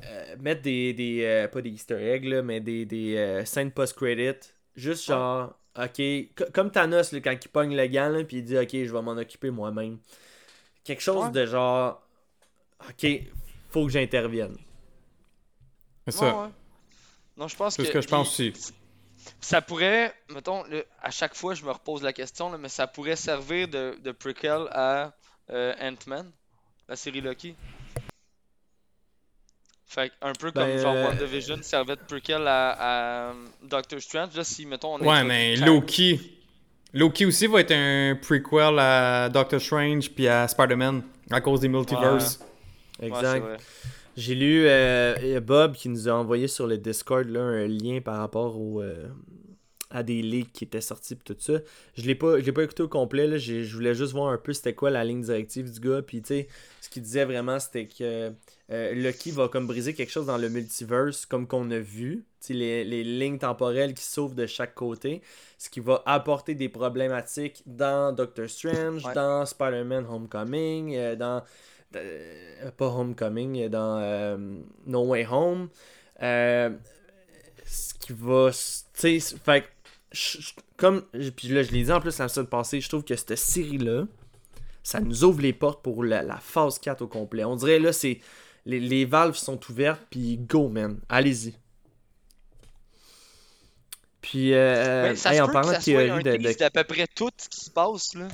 euh, 0.04 0.36
mettre 0.40 0.62
des, 0.62 0.94
des 0.94 1.24
euh, 1.24 1.48
pas 1.48 1.62
des 1.62 1.70
Easter 1.70 1.96
eggs 1.96 2.26
là, 2.26 2.42
mais 2.42 2.60
des, 2.60 2.86
des 2.86 3.16
euh, 3.18 3.46
scènes 3.46 3.72
post-credit, 3.72 4.38
juste 4.76 5.06
genre 5.06 5.54
OK, 5.78 6.02
co- 6.36 6.46
comme 6.54 6.72
Thanos 6.72 7.12
là, 7.14 7.20
quand 7.22 7.32
il 7.44 7.48
pogne 7.50 7.76
le 7.76 7.88
gant 7.88 8.10
là, 8.10 8.24
puis 8.24 8.38
il 8.38 8.44
dit 8.46 8.58
OK, 8.58 8.70
je 8.72 8.92
vais 8.94 9.02
m'en 9.02 9.12
occuper 9.14 9.50
moi-même. 9.50 9.98
Quelque 10.84 11.02
chose 11.02 11.26
Ouais. 11.26 11.32
de 11.32 11.46
genre 11.46 12.02
OK, 12.90 13.08
faut 13.76 13.86
que 13.88 13.92
j'intervienne. 13.92 14.56
C'est 16.08 16.12
ça. 16.14 16.26
Ouais, 16.34 16.42
ouais. 16.44 16.50
Non, 17.36 17.48
je 17.50 17.56
pense 17.58 17.76
C'est 17.76 17.82
que. 17.82 17.88
ce 17.90 17.94
que 17.94 18.02
je 18.02 18.08
pense 18.08 18.30
aussi. 18.40 18.54
Ça 19.42 19.62
pourrait, 19.62 20.14
mettons, 20.30 20.64
le- 20.70 20.86
à 21.02 21.12
chaque 21.12 21.36
fois 21.36 21.56
je 21.56 21.66
me 21.66 21.72
repose 21.72 22.02
la 22.04 22.14
question, 22.14 22.50
là, 22.52 22.58
mais 22.58 22.70
ça 22.70 22.88
pourrait 22.88 23.16
servir 23.18 23.68
de, 23.68 23.98
de 24.02 24.12
prequel 24.14 24.68
à 24.72 25.14
euh, 25.50 25.74
Ant-Man, 25.82 26.32
la 26.88 26.96
série 26.96 27.20
Loki. 27.22 27.54
Fait 29.88 30.10
que 30.10 30.14
un 30.22 30.34
peu 30.34 30.52
comme 30.52 30.64
Ben, 30.64 30.80
genre 30.80 30.96
euh, 30.96 31.10
WandaVision 31.10 31.58
servait 31.62 31.96
de 31.98 32.02
prequel 32.02 32.48
à, 32.48 32.70
à, 32.70 33.30
euh, 33.32 33.34
Doctor 33.64 34.00
Strange. 34.02 34.36
Là, 34.36 34.44
si, 34.44 34.66
mettons, 34.66 34.96
on 34.96 35.00
Ouais, 35.00 35.10
introduit 35.10 35.28
mais 35.28 35.56
Loki. 35.58 36.40
Loki 36.94 37.26
aussi 37.26 37.48
va 37.48 37.60
être 37.62 37.72
un 37.74 38.16
prequel 38.22 38.80
à 38.80 39.28
Doctor 39.30 39.60
Strange 39.60 40.10
puis 40.12 40.28
à 40.28 40.48
Spider-Man 40.48 41.04
à 41.30 41.42
cause 41.42 41.60
des 41.60 41.68
multiverses. 41.68 42.40
Ouais, 42.40 42.46
c'est 42.48 42.55
Exact. 43.02 43.46
J'ai 44.18 44.36
lu 44.36 44.64
euh, 44.68 45.40
Bob 45.42 45.74
qui 45.76 45.90
nous 45.90 46.08
a 46.08 46.14
envoyé 46.14 46.48
sur 46.48 46.68
le 46.68 46.78
Discord 46.78 47.28
là, 47.28 47.42
un 47.42 47.68
lien 47.68 48.00
par 48.00 48.18
rapport 48.18 48.58
au, 48.60 48.82
euh, 48.82 49.08
à 49.90 50.04
des 50.04 50.22
leaks 50.22 50.54
qui 50.54 50.64
étaient 50.64 50.80
sortis 50.80 51.14
et 51.16 51.18
tout 51.18 51.36
ça. 51.38 51.60
Je 51.98 52.04
l'ai 52.04 52.16
pas, 52.16 52.40
je 52.40 52.46
l'ai 52.46 52.54
pas 52.54 52.64
écouté 52.64 52.84
au 52.84 52.88
complet. 52.88 53.28
Là. 53.28 53.38
Je 53.38 53.74
voulais 53.76 53.94
juste 53.94 54.14
voir 54.14 54.32
un 54.32 54.38
peu 54.38 54.54
c'était 54.54 54.74
quoi 54.74 54.90
la 54.90 55.04
ligne 55.04 55.22
directive 55.22 55.70
du 55.70 55.80
gars. 55.82 56.02
Puis 56.02 56.22
tu 56.22 56.28
sais, 56.30 56.48
ce 56.80 56.90
qu'il 56.90 57.04
disait 57.04 57.26
vraiment 57.26 57.60
c'était 57.60 57.88
que 57.88 58.32
euh, 58.72 58.94
Lucky 58.94 59.32
va 59.32 59.50
comme 59.50 59.68
briser 59.68 59.94
quelque 59.94 60.12
chose 60.12 60.26
dans 60.28 60.38
le 60.38 60.48
multiverse 60.48 61.26
comme 61.26 61.46
qu'on 61.46 61.70
a 61.72 61.80
vu. 61.80 62.24
Les, 62.48 62.84
les 62.84 63.04
lignes 63.04 63.40
temporelles 63.40 63.96
qui 63.96 64.04
s'ouvrent 64.04 64.36
de 64.36 64.46
chaque 64.46 64.76
côté. 64.76 65.24
Ce 65.58 65.68
qui 65.70 65.80
va 65.80 66.04
apporter 66.06 66.54
des 66.54 66.70
problématiques 66.70 67.64
dans 67.66 68.14
Doctor 68.14 68.48
Strange, 68.48 69.04
Ouais. 69.04 69.14
dans 69.16 69.46
Spider-Man 69.48 70.06
Homecoming, 70.08 70.96
euh, 70.96 71.16
dans 71.16 71.44
pas 72.78 72.88
Homecoming, 72.88 73.64
euh, 73.64 73.70
dans 73.70 74.00
euh, 74.00 74.38
No 74.86 75.06
Way 75.08 75.26
Home. 75.30 75.70
Euh, 76.22 76.70
ce 77.66 77.94
qui 77.96 78.14
va. 78.14 78.50
Tu 78.52 79.20
sais, 79.20 79.38
fait 79.44 79.62
que, 79.62 79.68
je- 80.12 80.40
je- 80.42 80.54
comme. 80.78 81.04
Puis 81.36 81.48
là, 81.50 81.64
je 81.64 81.72
l'ai 81.72 81.84
dit 81.84 81.92
en 81.92 82.00
plus 82.02 82.18
la 82.20 82.28
semaine 82.28 82.48
passée, 82.48 82.82
je 82.82 82.90
trouve 82.90 83.04
que 83.04 83.16
cette 83.16 83.36
série-là, 83.38 84.06
ça 84.84 85.00
nous 85.00 85.24
ouvre 85.24 85.42
les 85.42 85.54
portes 85.54 85.84
pour 85.84 86.04
la, 86.04 86.22
la 86.22 86.38
phase 86.38 86.80
4 86.80 87.02
au 87.02 87.08
complet. 87.08 87.44
On 87.44 87.56
dirait 87.56 87.80
là, 87.80 87.92
c'est. 87.94 88.20
Les, 88.68 88.80
les 88.80 89.06
valves 89.06 89.36
sont 89.36 89.60
ouvertes, 89.70 90.02
puis 90.10 90.38
go, 90.38 90.70
man. 90.70 91.00
Allez-y. 91.08 91.54
Puis, 94.22 94.54
euh, 94.56 95.16
ça 95.16 95.34
hey, 95.34 95.42
en 95.42 95.46
parlant 95.54 95.70
de 95.70 95.84
théorie 95.84 96.24
de, 96.24 96.32
d'à 96.58 96.70
peu 96.72 96.84
près 96.84 97.06
tout 97.08 97.30
ce 97.38 97.48
qui 97.48 97.62
se 97.66 97.70
passe 97.70 98.16
là. 98.16 98.28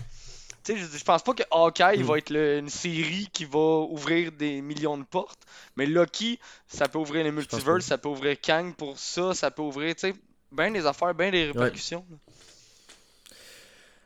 Tu 0.63 0.73
sais, 0.73 0.77
je, 0.79 0.97
je 0.97 1.03
pense 1.03 1.23
pas 1.23 1.33
que 1.33 1.43
Hawkeye 1.49 1.99
Mm. 1.99 2.03
va 2.03 2.17
être 2.17 2.29
le- 2.29 2.57
une 2.59 2.69
série 2.69 3.27
qui 3.33 3.45
va 3.45 3.59
ouvrir 3.89 4.31
des 4.31 4.61
millions 4.61 4.97
de 4.97 5.03
portes, 5.03 5.41
mais 5.75 5.85
Loki, 5.85 6.39
ça 6.67 6.87
peut 6.87 6.99
ouvrir 6.99 7.23
les 7.23 7.31
multiverses, 7.31 7.85
ça 7.85 7.97
peut 7.97 8.09
ouvrir 8.09 8.37
Kang 8.41 8.73
pour 8.75 8.97
ça, 8.99 9.33
ça 9.33 9.49
peut 9.51 9.63
ouvrir, 9.63 9.95
tu 9.95 10.01
sais, 10.09 10.13
ben 10.51 10.71
des 10.73 10.85
affaires, 10.85 11.15
ben 11.15 11.31
des 11.31 11.45
répercussions. 11.45 12.05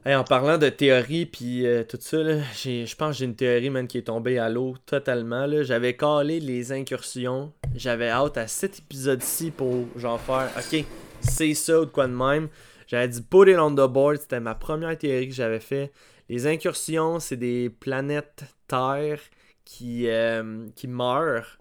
Hey, 0.06 0.14
en 0.14 0.24
parlant 0.24 0.60
de 0.60 0.70
théorie 0.70 1.26
puis 1.26 1.66
euh, 1.66 1.84
tout 1.84 1.97
ça, 1.99 2.18
je 2.53 2.95
pense 2.95 3.14
que 3.14 3.18
j'ai 3.18 3.26
une 3.26 3.36
théorie 3.36 3.72
man, 3.72 3.88
qui 3.88 3.97
est 3.97 4.03
tombée 4.03 4.38
à 4.38 4.49
l'eau 4.49 4.76
totalement. 4.86 5.47
J'avais 5.64 5.95
calé 5.97 6.39
les 6.39 6.72
incursions. 6.72 7.51
J'avais 7.74 8.10
hâte 8.10 8.38
à 8.38 8.45
cet 8.47 8.78
épisode-ci 8.78 9.49
pour 9.49 9.88
genre 9.95 10.22
faire 10.22 10.51
OK, 10.58 10.86
c'est 11.22 11.56
ça 11.56 11.82
ou 11.82 11.86
de 11.86 11.89
quoi 11.89 12.06
de 12.08 12.14
même. 12.14 12.49
J'avais 12.86 13.08
dit 13.08 13.22
put 13.24 13.49
it 13.49 13.58
on 13.58 13.72
the 13.72 13.89
board. 13.91 14.20
C'était 14.22 14.39
ma 14.39 14.53
première 14.53 14.95
théorie 14.95 15.28
que 15.30 15.34
j'avais 15.34 15.60
fait. 15.60 15.91
Les 16.30 16.47
incursions, 16.47 17.19
c'est 17.19 17.38
des 17.38 17.69
planètes 17.69 18.45
Terre 18.67 19.19
qui, 19.63 20.07
euh, 20.07 20.65
meurent. 20.88 21.57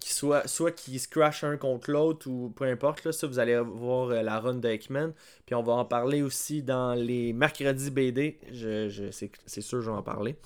Qui 0.00 0.14
soit, 0.14 0.48
soit 0.48 0.72
qui 0.72 0.98
se 0.98 1.06
crashent 1.06 1.44
un 1.44 1.58
contre 1.58 1.90
l'autre 1.90 2.26
ou 2.28 2.48
peu 2.56 2.64
importe. 2.64 3.04
Là, 3.04 3.12
ça, 3.12 3.26
vous 3.26 3.38
allez 3.38 3.58
voir 3.60 4.08
euh, 4.08 4.22
la 4.22 4.40
run 4.40 4.54
de 4.54 4.68
Hickman. 4.68 5.12
Puis 5.44 5.54
on 5.54 5.62
va 5.62 5.74
en 5.74 5.84
parler 5.84 6.22
aussi 6.22 6.62
dans 6.62 6.94
les 6.94 7.34
mercredis 7.34 7.90
BD. 7.90 8.38
Je, 8.50 8.88
je, 8.88 9.10
c'est, 9.10 9.60
sûr 9.60 9.82
je 9.82 9.90
vais 9.90 9.96
en 9.96 10.02
parler. 10.02 10.36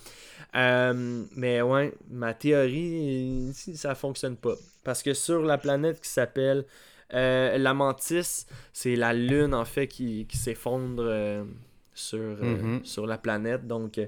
Euh, 0.57 1.23
mais 1.37 1.63
ouais, 1.63 1.95
ma 2.11 2.35
théorie, 2.35 3.53
ça 3.55 3.95
fonctionne 3.95 4.37
pas. 4.37 4.57
Parce 4.83 5.05
que 5.05 5.15
sur 5.15 5.43
la 5.43 5.57
planète 5.57 6.01
qui 6.01 6.11
s'appelle 6.11 6.65
euh, 7.15 7.57
la 7.59 7.75
Mantis, 7.75 8.45
c'est 8.73 8.97
la 8.97 9.13
lune 9.13 9.55
en 9.55 9.65
fait 9.65 9.87
qui 9.87 10.27
s'effondre 10.33 11.47
sur, 11.99 12.19
euh, 12.19 12.43
Mhm. 12.43 12.85
sur 12.85 13.07
la 13.07 13.19
planète. 13.19 13.67
Donc, 13.67 13.99
euh, 13.99 14.07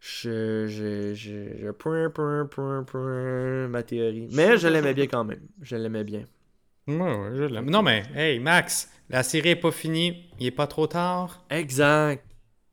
je, 0.00 0.66
je, 0.66 1.14
je, 1.14 1.56
je 1.62 1.70
point, 1.70 2.10
point, 2.10 2.46
point, 2.46 2.82
point, 2.82 3.68
ma 3.68 3.82
théorie. 3.82 4.28
Mais 4.32 4.58
je 4.58 4.68
l'aimais 4.68 4.94
bien 4.94 5.06
quand 5.06 5.24
même. 5.24 5.40
Je 5.62 5.76
l'aimais 5.76 6.04
bien. 6.04 6.24
Ouais, 6.86 6.96
ouais, 6.96 7.30
je 7.36 7.44
l'aime. 7.44 7.70
Non, 7.70 7.82
mais, 7.82 8.02
hey, 8.14 8.38
Max, 8.38 8.90
la 9.08 9.22
série 9.22 9.50
est 9.50 9.56
pas 9.56 9.70
finie. 9.70 10.24
Il 10.38 10.46
est 10.46 10.50
pas 10.50 10.66
trop 10.66 10.86
tard. 10.86 11.42
Exact. 11.48 12.22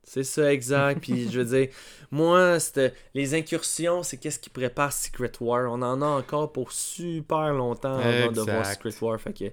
C'est 0.04 0.24
ça, 0.24 0.52
exact. 0.52 1.00
Puis 1.00 1.30
je 1.30 1.40
veux 1.40 1.56
dire, 1.58 1.68
moi, 2.10 2.58
c'était- 2.60 2.92
les 3.14 3.34
incursions, 3.34 4.02
c'est 4.02 4.18
qu'est-ce 4.18 4.38
qui 4.40 4.50
prépare 4.50 4.92
Secret 4.92 5.30
War? 5.40 5.70
On 5.72 5.80
en 5.80 6.02
a 6.02 6.06
encore 6.06 6.52
pour 6.52 6.72
super 6.72 7.54
longtemps 7.54 7.96
avant 7.98 8.32
de 8.32 8.40
voir. 8.40 8.66
Secret 8.66 8.92
War. 9.00 9.18
Fait 9.20 9.32
que 9.32 9.44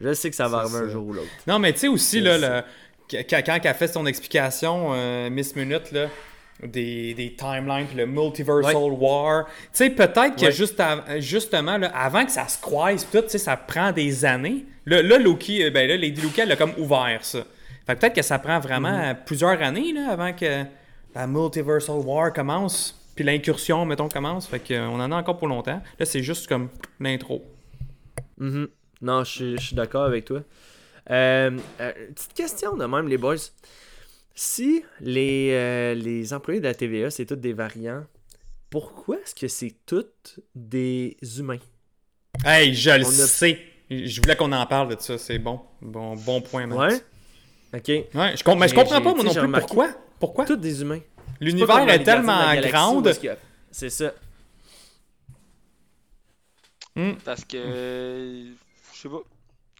je 0.00 0.12
sais 0.12 0.28
que 0.30 0.36
ça 0.36 0.46
va 0.46 0.58
arriver 0.58 0.76
un 0.76 0.88
jour 0.88 1.06
ou 1.06 1.12
l'autre. 1.14 1.28
Non, 1.48 1.58
mais 1.58 1.72
tu 1.72 1.80
sais 1.80 1.88
aussi, 1.88 2.20
là, 2.20 2.36
le- 2.38 2.66
quand, 3.10 3.42
quand 3.44 3.58
elle 3.62 3.66
a 3.70 3.74
fait 3.74 3.88
son 3.88 4.06
explication, 4.06 4.90
euh, 4.94 5.30
Miss 5.30 5.54
Minute, 5.56 5.92
là, 5.92 6.06
des, 6.62 7.14
des 7.14 7.34
timelines, 7.34 7.86
puis 7.86 7.96
le 7.96 8.06
Multiversal 8.06 8.74
War, 8.92 9.46
tu 9.46 9.52
sais, 9.72 9.90
peut-être 9.90 10.36
que 10.36 10.46
Ouais. 10.46 10.52
juste 10.52 10.80
justement, 11.18 11.76
là, 11.78 11.88
avant 11.94 12.24
que 12.24 12.30
ça 12.32 12.46
se 12.48 12.60
croise, 12.60 13.06
tout, 13.10 13.24
ça 13.28 13.56
prend 13.56 13.92
des 13.92 14.24
années. 14.24 14.64
Là, 14.86 15.02
là, 15.02 15.18
Loki, 15.18 15.64
euh, 15.64 15.70
ben 15.70 15.88
là, 15.88 15.96
Lady 15.96 16.20
Loki, 16.20 16.42
elle 16.42 16.52
a 16.52 16.56
comme 16.56 16.72
ouvert 16.78 17.18
ça. 17.22 17.40
Fait 17.86 17.94
que 17.94 18.00
peut-être 18.00 18.14
que 18.14 18.22
ça 18.22 18.38
prend 18.38 18.60
vraiment 18.60 18.90
Mhm. 18.92 19.04
euh, 19.04 19.14
plusieurs 19.26 19.60
années, 19.62 19.92
là, 19.92 20.10
avant 20.10 20.32
que 20.32 20.64
la 21.14 21.26
Multiversal 21.26 21.96
War 21.96 22.32
commence, 22.32 22.98
puis 23.14 23.24
l'incursion, 23.24 23.84
mettons, 23.84 24.08
commence. 24.08 24.46
Fait 24.46 24.60
qu'on 24.60 25.00
en 25.00 25.12
a 25.12 25.16
encore 25.16 25.36
pour 25.38 25.48
longtemps. 25.48 25.80
Là, 25.98 26.06
c'est 26.06 26.22
juste 26.22 26.46
comme 26.48 26.68
l'intro. 27.00 27.42
Mhm. 28.38 28.68
Non, 29.02 29.22
je 29.24 29.56
suis 29.56 29.76
d'accord 29.76 30.04
avec 30.04 30.24
toi. 30.24 30.40
Euh, 31.10 31.58
euh, 31.80 31.92
petite 32.14 32.34
question 32.34 32.76
de 32.76 32.84
même, 32.86 33.08
les 33.08 33.18
boys. 33.18 33.36
Si 34.34 34.82
les, 35.00 35.50
euh, 35.52 35.94
les 35.94 36.32
employés 36.32 36.60
de 36.60 36.64
la 36.66 36.74
TVA, 36.74 37.10
c'est 37.10 37.26
tous 37.26 37.36
des 37.36 37.52
variants, 37.52 38.04
pourquoi 38.70 39.18
est-ce 39.20 39.34
que 39.34 39.46
c'est 39.48 39.74
tous 39.86 40.40
des 40.54 41.16
humains? 41.38 41.58
Hey, 42.44 42.74
je 42.74 42.90
le 42.90 42.96
a- 43.04 43.04
sais. 43.04 43.60
Je 43.90 44.20
voulais 44.20 44.34
qu'on 44.34 44.50
en 44.52 44.66
parle 44.66 44.96
de 44.96 45.00
ça, 45.00 45.18
c'est 45.18 45.38
bon. 45.38 45.60
Bon, 45.80 46.16
bon 46.16 46.40
point, 46.40 46.66
Max. 46.66 46.94
Ouais? 47.72 47.78
Ok. 47.78 47.88
Ouais, 48.14 48.36
je, 48.36 48.42
com- 48.42 48.58
mais 48.58 48.68
je 48.68 48.74
comprends 48.74 49.00
pas, 49.00 49.14
moi 49.14 49.24
non 49.24 49.30
plus, 49.32 49.40
remarqué- 49.40 49.66
pourquoi. 49.66 49.88
Pourquoi? 50.18 50.44
Tous 50.46 50.56
des 50.56 50.80
humains. 50.80 51.00
L'univers 51.40 51.76
est 51.88 52.02
tellement 52.04 52.54
grande. 52.70 53.12
C'est 53.70 53.90
ça. 53.90 54.12
Parce 57.24 57.44
que. 57.44 57.56
euh, 57.56 58.52
Je 58.94 58.98
sais 59.00 59.08
pas. 59.08 59.22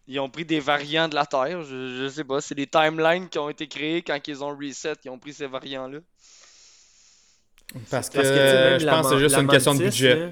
Ils 0.07 0.19
ont 0.19 0.29
pris 0.29 0.45
des 0.45 0.59
variants 0.59 1.07
de 1.07 1.15
la 1.15 1.25
Terre. 1.25 1.63
Je, 1.63 1.97
je 2.03 2.07
sais 2.09 2.23
pas. 2.23 2.39
C'est 2.41 2.53
des 2.55 2.67
timelines 2.67 3.27
qui 3.27 3.39
ont 3.39 3.49
été 3.49 3.67
créés 3.67 4.01
quand 4.03 4.19
ils 4.27 4.43
ont 4.43 4.55
reset. 4.55 4.93
Ils 5.03 5.09
ont 5.09 5.17
pris 5.17 5.33
ces 5.33 5.47
variants-là. 5.47 5.99
Parce 7.89 8.09
que, 8.09 8.15
Parce 8.17 8.29
que, 8.29 8.33
tu 8.33 8.39
sais, 8.39 8.69
même 8.69 8.79
je 8.79 8.85
la 8.85 8.91
pense 8.93 9.07
que 9.09 9.13
c'est 9.15 9.19
juste 9.19 9.37
une 9.37 9.47
question 9.47 9.73
de 9.75 9.83
budget. 9.83 10.31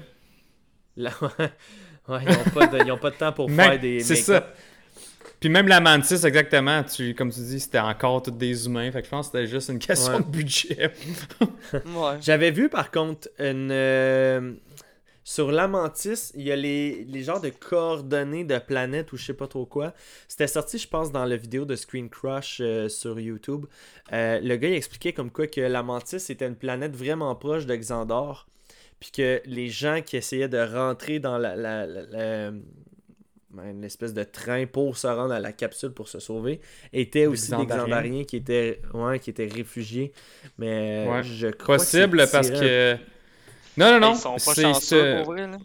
là, 0.96 1.10
la- 1.10 1.10
ouais, 2.08 2.22
ils 2.22 2.28
n'ont 2.28 2.44
pas, 2.54 2.66
de- 2.68 2.84
ils 2.86 2.92
ont 2.92 2.98
pas 2.98 3.10
de 3.10 3.16
temps 3.16 3.32
pour 3.32 3.50
Même- 3.50 3.70
faire 3.70 3.80
des 3.80 4.00
c'est 4.00 4.14
ça. 4.16 4.52
Puis 5.40 5.48
même 5.50 5.68
la 5.68 5.80
mantis, 5.80 6.14
exactement, 6.24 6.82
tu, 6.84 7.14
comme 7.14 7.30
tu 7.30 7.40
dis, 7.40 7.60
c'était 7.60 7.80
encore 7.80 8.22
tous 8.22 8.30
des 8.30 8.64
humains. 8.66 8.90
Fait 8.92 9.00
que 9.00 9.06
je 9.06 9.10
pense 9.10 9.28
que 9.28 9.38
c'était 9.38 9.50
juste 9.50 9.68
une 9.68 9.78
question 9.80 10.12
Ouais. 10.14 10.18
de 10.20 10.24
budget. 10.24 10.92
Ouais. 11.72 12.16
J'avais 12.22 12.50
vu 12.52 12.68
par 12.70 12.90
contre 12.90 13.28
une. 13.38 13.68
euh, 13.72 14.52
sur 15.24 15.50
l'Amantis, 15.50 16.30
il 16.34 16.42
y 16.42 16.52
a 16.52 16.56
les, 16.56 17.04
les 17.04 17.22
genres 17.22 17.40
de 17.40 17.48
coordonnées 17.48 18.44
de 18.44 18.58
planètes 18.58 19.12
ou 19.12 19.16
je 19.16 19.24
sais 19.24 19.32
pas 19.34 19.46
trop 19.48 19.64
quoi. 19.66 19.94
C'était 20.28 20.46
sorti, 20.46 20.76
je 20.78 20.86
pense, 20.86 21.10
dans 21.10 21.24
la 21.24 21.36
vidéo 21.36 21.64
de 21.64 21.74
Screen 21.76 22.10
Crush 22.10 22.58
euh, 22.60 22.88
sur 22.90 23.18
YouTube. 23.18 23.64
Euh, 24.12 24.38
le 24.40 24.56
gars 24.56 24.68
il 24.68 24.74
expliquait 24.74 25.12
comme 25.14 25.30
quoi 25.30 25.46
que 25.46 25.60
l'Amantis 25.62 26.16
était 26.28 26.46
une 26.46 26.56
planète 26.56 26.94
vraiment 26.94 27.34
proche 27.34 27.64
de 27.66 27.74
Xandor. 27.74 28.46
Puis 29.00 29.10
que 29.10 29.42
les 29.46 29.68
gens 29.68 30.00
qui 30.04 30.16
essayaient 30.16 30.48
de 30.48 30.58
rentrer 30.58 31.18
dans 31.18 31.36
la, 31.36 31.56
la- 31.56 31.86
la- 31.86 32.02
la- 32.04 32.50
ben, 33.50 33.70
une 33.70 33.84
espèce 33.84 34.12
de 34.14 34.24
train 34.24 34.66
pour 34.66 34.96
se 34.96 35.06
rendre 35.06 35.32
à 35.32 35.40
la 35.40 35.52
capsule 35.52 35.92
pour 35.92 36.08
se 36.08 36.18
sauver 36.20 36.60
étaient 36.92 37.26
aussi 37.26 37.50
des 37.50 37.66
Xandariens. 37.66 38.24
Qui 38.24 38.36
étaient, 38.36 38.80
ouais, 38.94 39.18
qui 39.20 39.30
étaient 39.30 39.46
réfugiés. 39.46 40.12
Mais 40.58 41.06
Ouais. 41.08 41.22
je 41.22 41.48
crois 41.48 41.76
que 41.76 41.82
Possible 41.82 42.24
parce 42.32 42.50
que. 42.50 42.96
Non, 43.76 43.92
non, 43.92 44.00
non. 44.00 44.12
Ils 44.14 44.18
sont 44.18 44.32
pas 44.34 44.38
c'est- 44.54 44.62
chanceux 44.62 44.80
c'est- 45.02 45.16
pour 45.22 45.32
vrai, 45.32 45.46
là. 45.46 45.58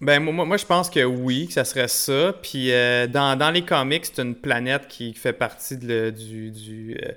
Ben, 0.00 0.20
moi, 0.22 0.44
moi, 0.44 0.56
je 0.56 0.66
pense 0.66 0.90
que 0.90 1.02
oui, 1.04 1.46
que 1.46 1.52
ça 1.54 1.64
serait 1.64 1.88
ça. 1.88 2.34
Puis 2.42 2.70
euh, 2.72 3.06
dans, 3.06 3.36
dans 3.38 3.50
les 3.50 3.62
comics, 3.64 4.04
c'est 4.04 4.20
une 4.22 4.34
planète 4.34 4.88
qui 4.88 5.14
fait 5.14 5.32
partie 5.32 5.76
de 5.76 5.86
le- 5.88 6.12
du, 6.12 6.50
du, 6.50 6.96
euh, 7.02 7.12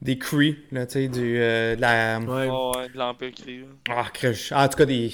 des 0.00 0.16
Kree, 0.16 0.58
là, 0.70 0.86
tu 0.86 0.92
sais, 0.92 1.08
du, 1.08 1.36
euh, 1.38 1.74
de 1.74 1.80
la... 1.80 2.18
Ouais. 2.20 2.26
Ouais, 2.26 2.48
ouais, 2.78 2.88
de 2.88 2.96
l'Empire 2.98 3.32
Kree. 3.32 3.58
là. 3.60 3.66
Ah, 3.90 4.06
crèche. 4.12 4.52
Ah, 4.52 4.64
en 4.64 4.68
tout 4.68 4.76
cas, 4.78 4.84
des... 4.84 5.12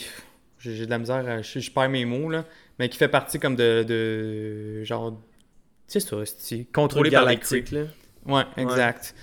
J'ai 0.59 0.85
de 0.86 0.91
la 0.91 0.99
misère, 0.99 1.43
je, 1.43 1.59
je 1.61 1.70
perds 1.70 1.89
mes 1.91 2.05
mots, 2.05 2.31
là. 2.31 2.45
Mais 2.78 2.89
qui 2.89 2.99
fait 2.99 3.09
partie 3.09 3.39
comme 3.39 3.57
de... 3.57 3.82
de 3.86 4.85
genre... 4.85 5.12
Tu 5.89 6.01
sais, 6.01 6.01
ça, 6.01 6.16
c'est 6.39 6.66
contrôlé 6.73 7.11
par 7.11 7.24
les 7.27 7.36
Kree. 7.39 7.62
galactique, 7.62 7.73
là. 7.73 7.85
Ouais, 8.27 8.45
exact. 8.62 9.15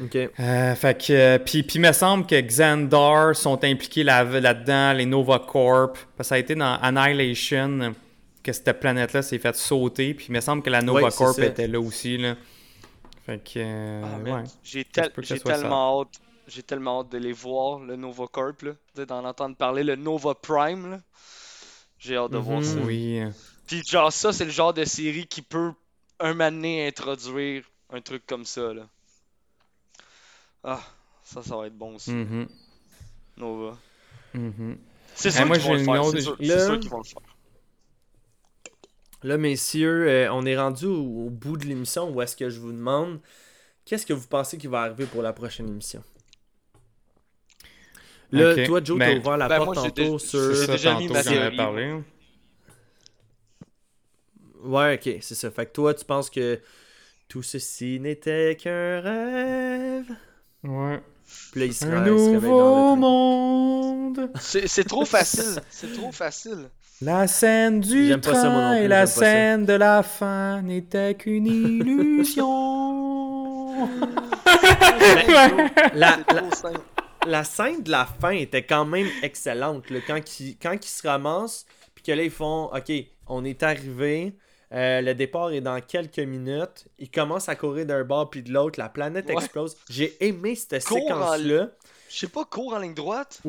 Ok. 0.00 0.16
Euh, 0.16 0.74
fait 0.74 1.06
que, 1.06 1.12
euh, 1.12 1.38
puis, 1.38 1.62
puis 1.62 1.76
il 1.76 1.80
me 1.82 1.92
semble 1.92 2.26
que 2.26 2.40
Xandar 2.40 3.36
sont 3.36 3.62
impliqués 3.64 4.04
là- 4.04 4.24
là-dedans, 4.24 4.92
les 4.94 5.06
Nova 5.06 5.38
Corp, 5.38 5.96
parce 6.16 6.28
que 6.28 6.28
ça 6.28 6.34
a 6.36 6.38
été 6.38 6.54
dans 6.54 6.78
Annihilation 6.80 7.94
que 8.42 8.52
cette 8.52 8.80
planète-là 8.80 9.22
s'est 9.22 9.38
faite 9.38 9.56
sauter, 9.56 10.14
puis 10.14 10.26
il 10.28 10.32
me 10.32 10.40
semble 10.40 10.62
que 10.62 10.70
la 10.70 10.82
Nova 10.82 11.02
Ouais, 11.02 11.10
Corp 11.10 11.36
ça. 11.36 11.44
était 11.44 11.68
là 11.68 11.78
aussi, 11.80 12.16
là. 12.18 12.36
Fait 13.26 13.38
que, 13.38 13.52
euh, 13.58 14.02
Ah, 14.04 14.18
ouais. 14.18 14.44
J'ai 14.64 14.84
tel- 14.84 15.12
que 15.12 15.34
tellement 15.34 16.00
hâte. 16.00 16.08
J'ai 16.48 16.62
tellement 16.64 17.00
hâte 17.02 17.12
de 17.12 17.18
les 17.18 17.32
voir, 17.32 17.78
le 17.78 17.94
Nova 17.94 18.24
Corp, 18.26 18.62
là. 18.62 18.72
Tu 18.72 19.00
sais, 19.02 19.06
d'en 19.06 19.24
entendre 19.24 19.54
parler, 19.56 19.84
le 19.84 19.94
Nova 19.94 20.34
Prime, 20.34 20.90
là. 20.90 21.00
J'ai 21.98 22.16
hâte 22.16 22.32
de 22.32 22.38
voir 22.38 22.58
Mhm. 22.58 22.64
ça. 22.64 22.78
Oui. 22.84 23.20
Puis 23.68 23.82
genre 23.88 24.12
ça, 24.12 24.32
c'est 24.32 24.44
le 24.44 24.50
genre 24.50 24.74
de 24.74 24.84
série 24.84 25.26
qui 25.26 25.40
peut 25.40 25.70
un 26.18 26.32
moment 26.34 26.50
donné 26.50 26.86
introduire 26.88 27.62
un 27.92 28.00
truc 28.00 28.26
comme 28.26 28.44
ça, 28.44 28.72
là. 28.74 28.88
Ah, 30.64 30.80
ça, 31.24 31.42
ça 31.42 31.56
va 31.56 31.66
être 31.66 31.76
bon 31.76 31.94
aussi. 31.96 32.12
Mhm. 32.12 32.48
Nova. 33.36 33.78
Mhm. 34.34 34.78
C'est 35.14 35.30
sûr 35.30 35.46
moi, 35.46 35.56
qu'ils 35.58 35.66
vont 35.66 35.72
le 35.74 35.78
faire, 35.84 35.94
Là- 36.40 36.78
qu'ils 36.78 36.90
vont 36.90 36.98
le 36.98 37.04
faire. 37.04 37.22
Là, 39.24 39.36
messieurs, 39.36 40.08
euh, 40.08 40.32
on 40.32 40.44
est 40.46 40.56
rendu 40.56 40.86
au, 40.86 41.26
au 41.26 41.30
bout 41.30 41.56
de 41.56 41.64
l'émission 41.66 42.10
où 42.10 42.20
est-ce 42.22 42.34
que 42.36 42.50
je 42.50 42.58
vous 42.58 42.72
demande 42.72 43.20
qu'est-ce 43.84 44.04
que 44.06 44.12
vous 44.12 44.26
pensez 44.26 44.58
qui 44.58 44.66
va 44.66 44.82
arriver 44.82 45.06
pour 45.06 45.22
la 45.22 45.32
prochaine 45.32 45.68
émission? 45.68 46.02
Là, 48.32 48.64
toi, 48.66 48.80
Joe, 48.82 48.98
Ben- 48.98 49.14
t'as 49.14 49.20
ouvert 49.20 49.36
la 49.36 49.48
Ben, 49.48 49.56
porte 49.58 49.76
moi, 49.76 49.90
tantôt 49.90 50.18
sur. 50.18 50.54
j'ai 50.54 50.66
Ça, 50.66 50.72
déjà 50.72 50.98
mis 50.98 51.08
ma 51.08 51.22
j'en 51.22 51.30
avais 51.30 51.38
théorie, 51.50 51.56
parlé. 51.56 52.00
Ouais, 54.62 54.94
ok, 54.94 55.18
c'est 55.20 55.34
ça. 55.34 55.50
Fait 55.50 55.66
que 55.66 55.72
toi, 55.72 55.92
tu 55.94 56.04
penses 56.04 56.30
que 56.30 56.60
tout 57.28 57.42
ceci 57.42 58.00
n'était 58.00 58.56
qu'un 58.56 59.00
rêve? 59.00 60.16
Ouais. 60.64 61.00
Puis 61.52 61.60
là, 61.60 61.66
il 61.66 61.74
se, 61.74 61.86
Un 61.86 62.02
ré- 62.04 62.10
il 62.10 62.18
se 62.18 62.30
nouveau 62.30 62.58
dans 62.58 62.94
le 62.94 63.00
monde. 63.00 64.30
C'est 64.40 64.66
c'est 64.68 64.84
trop 64.84 65.04
facile. 65.04 65.60
C'est 65.70 65.92
trop 65.92 66.12
facile. 66.12 66.68
La 67.00 67.26
scène 67.26 67.80
du 67.80 68.06
J'aime 68.08 68.20
pas 68.20 68.34
ça, 68.34 68.50
moi 68.50 68.50
non 68.50 68.60
train 68.60 68.76
plus, 68.76 68.84
et 68.84 68.88
la 68.88 69.06
scène 69.06 69.64
de 69.66 69.72
la 69.72 70.02
fin 70.02 70.62
n'était 70.62 71.14
qu'une 71.14 71.46
illusion. 71.46 72.48
La, 75.94 75.94
la, 75.94 76.16
trop 76.22 76.50
simple. 76.54 76.80
la 77.26 77.44
scène 77.44 77.82
de 77.82 77.90
la 77.90 78.06
fin 78.06 78.30
était 78.30 78.64
quand 78.64 78.84
même 78.84 79.08
excellente. 79.22 79.90
là, 79.90 79.98
quand, 80.06 80.18
ils, 80.40 80.56
quand 80.58 80.72
ils 80.72 80.86
se 80.88 81.06
ramassent, 81.06 81.66
puis 81.94 82.04
que 82.04 82.12
là, 82.12 82.22
ils 82.22 82.30
font 82.30 82.70
Ok, 82.74 82.92
on 83.26 83.44
est 83.44 83.62
arrivé. 83.62 84.34
Euh, 84.72 85.00
le 85.00 85.14
départ 85.14 85.52
est 85.52 85.60
dans 85.60 85.80
quelques 85.80 86.18
minutes. 86.18 86.86
Ils 86.98 87.10
commencent 87.10 87.48
à 87.48 87.56
courir 87.56 87.86
d'un 87.86 88.04
bord 88.04 88.30
puis 88.30 88.42
de 88.42 88.52
l'autre. 88.52 88.78
La 88.78 88.88
planète 88.88 89.26
Ouais. 89.28 89.34
explose. 89.34 89.76
J'ai 89.90 90.16
aimé 90.24 90.54
cette 90.54 90.84
Cours 90.84 90.96
en 90.98 91.34
séquence-là. 91.34 91.70
Je 92.08 92.18
sais 92.18 92.28
pas, 92.28 92.44
cours 92.44 92.74
en 92.74 92.78
ligne 92.78 92.94
droite? 92.94 93.40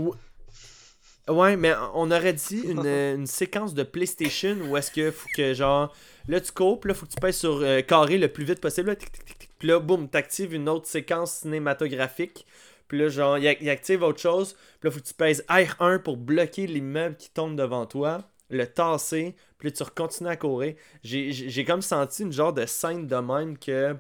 Ouais, 1.29 1.55
mais 1.55 1.73
on 1.93 2.11
aurait 2.11 2.33
dit 2.33 2.59
une, 2.65 2.85
une 3.15 3.27
séquence 3.27 3.73
de 3.73 3.83
PlayStation 3.83 4.57
où 4.69 4.75
est-ce 4.75 4.91
que 4.91 5.11
faut 5.11 5.29
que 5.35 5.53
genre 5.53 5.93
là 6.27 6.41
tu 6.41 6.51
puis 6.51 6.87
là 6.89 6.93
faut 6.93 7.05
que 7.05 7.11
tu 7.11 7.19
pèses 7.19 7.37
sur 7.37 7.59
euh, 7.61 7.81
carré 7.81 8.17
le 8.17 8.27
plus 8.27 8.43
vite 8.43 8.59
possible, 8.59 8.89
là, 8.89 8.95
tic, 8.95 9.11
tic, 9.11 9.25
tic, 9.39 9.49
puis 9.57 9.67
là 9.69 9.79
boum, 9.79 10.09
t'actives 10.09 10.53
une 10.53 10.67
autre 10.67 10.87
séquence 10.87 11.33
cinématographique. 11.33 12.45
Puis 12.89 12.97
là 12.99 13.07
genre 13.07 13.37
il, 13.37 13.57
il 13.61 13.69
active 13.69 14.03
autre 14.03 14.19
chose, 14.19 14.53
puis 14.81 14.89
là 14.89 14.91
faut 14.91 14.99
que 14.99 15.05
tu 15.05 15.13
pèses 15.13 15.45
R1 15.47 15.99
pour 15.99 16.17
bloquer 16.17 16.67
l'immeuble 16.67 17.15
qui 17.15 17.29
tombe 17.29 17.55
devant 17.55 17.85
toi, 17.85 18.21
le 18.49 18.67
tasser, 18.67 19.35
puis 19.71 19.71
là 19.79 19.85
tu 19.85 19.91
continues 19.95 20.29
à 20.29 20.35
courir. 20.35 20.75
J'ai- 21.03 21.65
comme 21.65 21.81
senti 21.81 22.23
une 22.23 22.31
genre 22.33 22.53
de 22.53 22.65
scène 22.65 23.07
de 23.07 23.15
même 23.15 23.57
que 23.57 23.95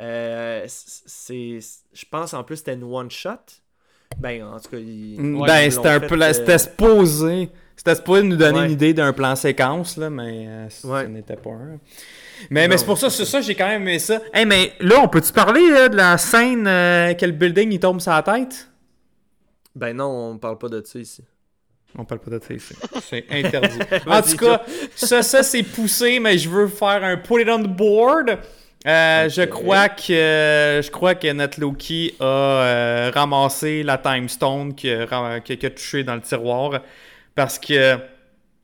euh, 0.00 0.64
c'est 0.66 1.58
je 1.92 2.04
pense 2.10 2.34
en 2.34 2.42
plus 2.42 2.56
c'était 2.56 2.74
une 2.74 2.84
one 2.84 3.10
shot. 3.10 3.30
Ben 4.18 4.42
en 4.44 4.58
tout 4.60 4.70
cas, 4.70 4.76
ils- 4.78 5.16
ben, 5.16 5.60
ils 5.64 5.72
c'était 5.72 5.88
un 5.88 5.98
la- 5.98 6.28
euh, 6.28 6.32
C'était 6.32 6.58
supposé. 6.58 7.50
C'était 7.76 7.96
supposé 7.96 8.22
nous 8.22 8.36
donner 8.36 8.60
Ouais. 8.60 8.66
une 8.66 8.70
idée 8.72 8.94
d'un 8.94 9.12
plan 9.12 9.34
séquence, 9.34 9.96
là, 9.96 10.08
mais 10.08 10.44
euh, 10.46 10.64
Ouais. 10.84 11.02
ce 11.04 11.08
n'était 11.08 11.36
pas 11.36 11.50
un. 11.50 11.80
Mais, 12.50 12.68
mais 12.68 12.78
c'est 12.78 12.84
pour 12.86 12.96
ça, 12.98 13.10
c'est 13.10 13.24
ça, 13.24 13.40
j'ai 13.40 13.54
quand 13.56 13.66
même 13.66 13.82
aimé 13.82 13.98
ça. 13.98 14.20
Hey, 14.32 14.46
mais 14.46 14.72
là, 14.80 15.00
on 15.02 15.08
peut-tu 15.08 15.32
parler 15.32 15.68
là, 15.70 15.88
de 15.88 15.96
la 15.96 16.16
scène 16.16 16.66
euh, 16.68 17.12
que 17.14 17.26
le 17.26 17.32
building 17.32 17.72
il 17.72 17.80
tombe 17.80 18.00
sur 18.00 18.12
la 18.12 18.22
tête? 18.22 18.68
Ben 19.74 19.96
non, 19.96 20.30
on 20.30 20.38
parle 20.38 20.58
pas 20.58 20.68
de 20.68 20.80
ça 20.86 20.98
ici. 21.00 21.24
On 21.96 22.04
parle 22.04 22.20
pas 22.20 22.30
de 22.32 22.40
ça 22.46 22.54
ici. 22.54 22.74
C'est 23.08 23.24
interdit. 23.30 23.78
en 24.06 24.22
tout 24.22 24.36
cas, 24.36 24.62
ça, 24.96 25.22
ça 25.22 25.42
c'est 25.42 25.62
poussé, 25.62 26.18
mais 26.18 26.36
je 26.38 26.48
veux 26.48 26.66
faire 26.68 27.04
un 27.04 27.16
put 27.16 27.40
it 27.42 27.48
on 27.48 27.62
the 27.62 27.68
board. 27.68 28.38
Euh, 28.86 29.28
Je 29.30 29.42
crois 29.42 29.88
que 29.88 30.02
je 30.84 30.90
crois 30.90 31.14
que 31.14 31.32
notre 31.32 31.58
Loki 31.60 32.14
a 32.20 32.24
euh, 32.24 33.10
ramassé 33.14 33.82
la 33.82 33.96
Time 33.96 34.28
Stone 34.28 34.74
qui 34.74 34.90
a, 34.90 35.40
touché 35.70 36.02
dans 36.04 36.16
le 36.16 36.20
tiroir 36.20 36.82
parce 37.34 37.58
que 37.58 37.96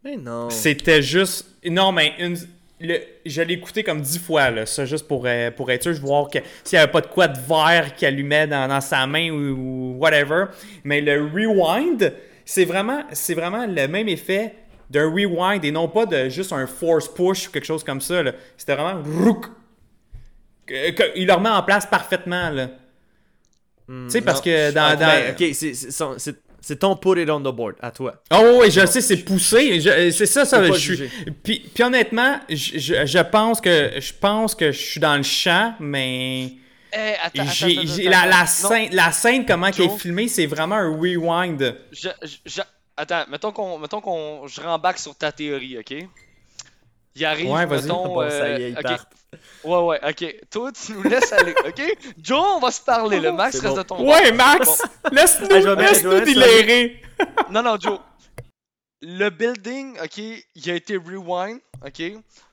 Mais 0.05 0.17
non. 0.17 0.51
c'était 0.51 1.01
juste 1.01 1.47
non 1.65 1.93
mais 1.93 2.13
une- 2.19 2.37
le- 2.83 3.01
je 3.25 3.41
l'ai 3.43 3.55
écouté 3.55 3.83
comme 3.83 4.01
dix 4.03 4.19
fois 4.19 4.51
là, 4.51 4.67
ça 4.67 4.85
juste 4.85 5.07
pour 5.09 5.25
euh, 5.27 5.51
pour 5.51 5.71
être 5.71 5.85
sûr, 5.85 5.95
je 5.95 6.01
voir 6.03 6.29
que 6.29 6.39
s'il 6.65 6.77
y 6.79 6.81
avait 6.83 6.93
pas 6.93 7.01
de 7.01 7.07
quoi 7.07 7.27
de 7.29 7.39
vert 7.39 7.95
qui 7.95 8.05
allumait 8.05 8.47
dans, 8.47 8.69
dans 8.69 8.81
sa 8.83 9.07
main 9.07 9.31
ou, 9.31 9.37
ou 9.37 9.97
whatever, 9.99 10.47
mais 10.85 11.01
le 11.01 11.23
rewind, 11.35 12.13
c'est 12.51 12.65
vraiment 12.65 13.05
c'est 13.13 13.35
vraiment 13.35 13.65
le 13.67 13.87
même 13.87 14.09
effet 14.09 14.55
d'un 14.91 15.09
rewind 15.09 15.65
et 15.65 15.71
non 15.71 15.87
pas 15.89 16.05
de 16.05 16.29
juste 16.29 16.53
un 16.53 16.67
force 16.67 17.07
push 17.09 17.47
ou 17.47 17.53
quelque 17.53 17.65
chose 17.65 17.85
comme 17.85 18.01
ça. 18.01 18.23
C'était 18.57 18.75
vraiment 18.75 19.01
rouk. 19.03 19.47
Il 20.69 21.27
le 21.27 21.33
remet 21.33 21.49
en 21.49 21.63
place 21.63 21.87
parfaitement 21.87 22.51
là. 22.51 22.71
Hmm, 23.89 24.07
tu 24.07 24.13
sais 24.13 24.21
parce 24.21 24.41
que 24.41 24.71
dans, 24.73 24.99
dans- 24.99 25.31
ok, 25.33 25.55
c'est- 25.55 26.35
c'est 26.63 26.77
ton 26.79 26.95
put 26.97 27.21
it 27.23 27.31
on 27.31 27.41
the 27.41 27.55
board, 27.55 27.75
à 27.81 27.91
toi. 27.91 28.23
Oh 28.33 28.59
oui, 28.61 28.71
je 28.71 28.85
sais, 28.87 29.01
c'est 29.01 29.17
poussé. 29.19 29.81
C'est 30.13 30.27
ça, 30.27 30.45
ça. 30.45 30.63
Je 30.65 30.73
suis. 30.95 31.09
Puis, 31.43 31.71
puis 31.75 31.83
honnêtement, 31.85 32.39
je, 32.49 32.79
je- 32.79 33.07
je 33.07 33.19
pense 33.21 33.61
que 33.61 33.93
je 33.99 34.13
pense 34.21 34.55
que 34.55 34.71
je 34.73 34.79
suis 34.79 35.01
dans 35.01 35.17
le 35.17 35.23
champ, 35.23 35.75
mais 35.81 36.53
Eh, 36.93 37.15
attends, 37.23 37.45
la, 38.11 38.27
la 38.27 38.47
scène, 38.47 38.89
la 38.95 39.13
scène, 39.13 39.47
comment 39.47 39.67
elle 39.69 39.81
est 39.83 39.99
filmée, 39.99 40.29
c'est 40.29 40.47
vraiment 40.47 40.77
un 40.77 40.97
rewind. 40.99 41.77
Je, 41.93 42.09
je- 42.23 42.37
je- 42.47 42.61
attends, 42.97 43.25
mettons 43.29 43.53
qu'on, 43.53 43.79
mettons 43.79 44.01
qu'on, 44.01 44.47
je 44.47 44.61
rembarque 44.61 44.99
sur 44.99 45.15
ta 45.17 45.31
théorie, 45.33 45.79
ok? 45.79 45.95
Il 47.17 47.25
arrive, 47.25 47.51
Ouais, 47.51 47.67
mettons, 47.67 48.07
Bon, 48.15 48.29
ça 48.31 48.49
y 48.51 48.53
est, 48.53 48.65
euh, 48.65 48.69
ils 48.71 48.77
ok. 48.79 48.83
partent. 48.83 49.13
Ouais, 49.65 49.79
ouais, 49.79 50.01
ok. 50.09 50.37
Toi, 50.51 50.73
tu 50.73 50.93
nous 50.93 51.03
laisses 51.03 51.33
aller, 51.33 51.55
ok? 51.67 51.83
Joe, 52.23 52.41
on 52.57 52.61
va 52.61 52.71
se 52.71 52.81
parler, 52.81 53.21
le 53.21 53.33
Max 53.33 53.55
reste 53.59 53.67
bon. 53.75 53.77
de 53.77 53.83
ton 53.83 54.05
Ouais, 54.09 54.33
bord. 54.33 54.47
Max! 54.47 54.83
Laisse-nous 55.13 55.47
Ah, 55.51 55.61
je 55.61 55.69
vais 55.69 55.77
mettre- 55.77 55.93
laisse 55.93 56.03
je 56.03 56.09
vais 56.09 56.15
mettre 56.15 56.27
délirer! 56.27 57.03
Non, 57.51 57.63
non, 57.63 57.77
Joe. 57.79 57.99
Le 59.03 59.29
building, 59.31 59.99
ok, 60.03 60.19
il 60.55 60.71
a 60.71 60.75
été 60.75 60.97
rewind, 60.97 61.61
ok, 61.85 62.03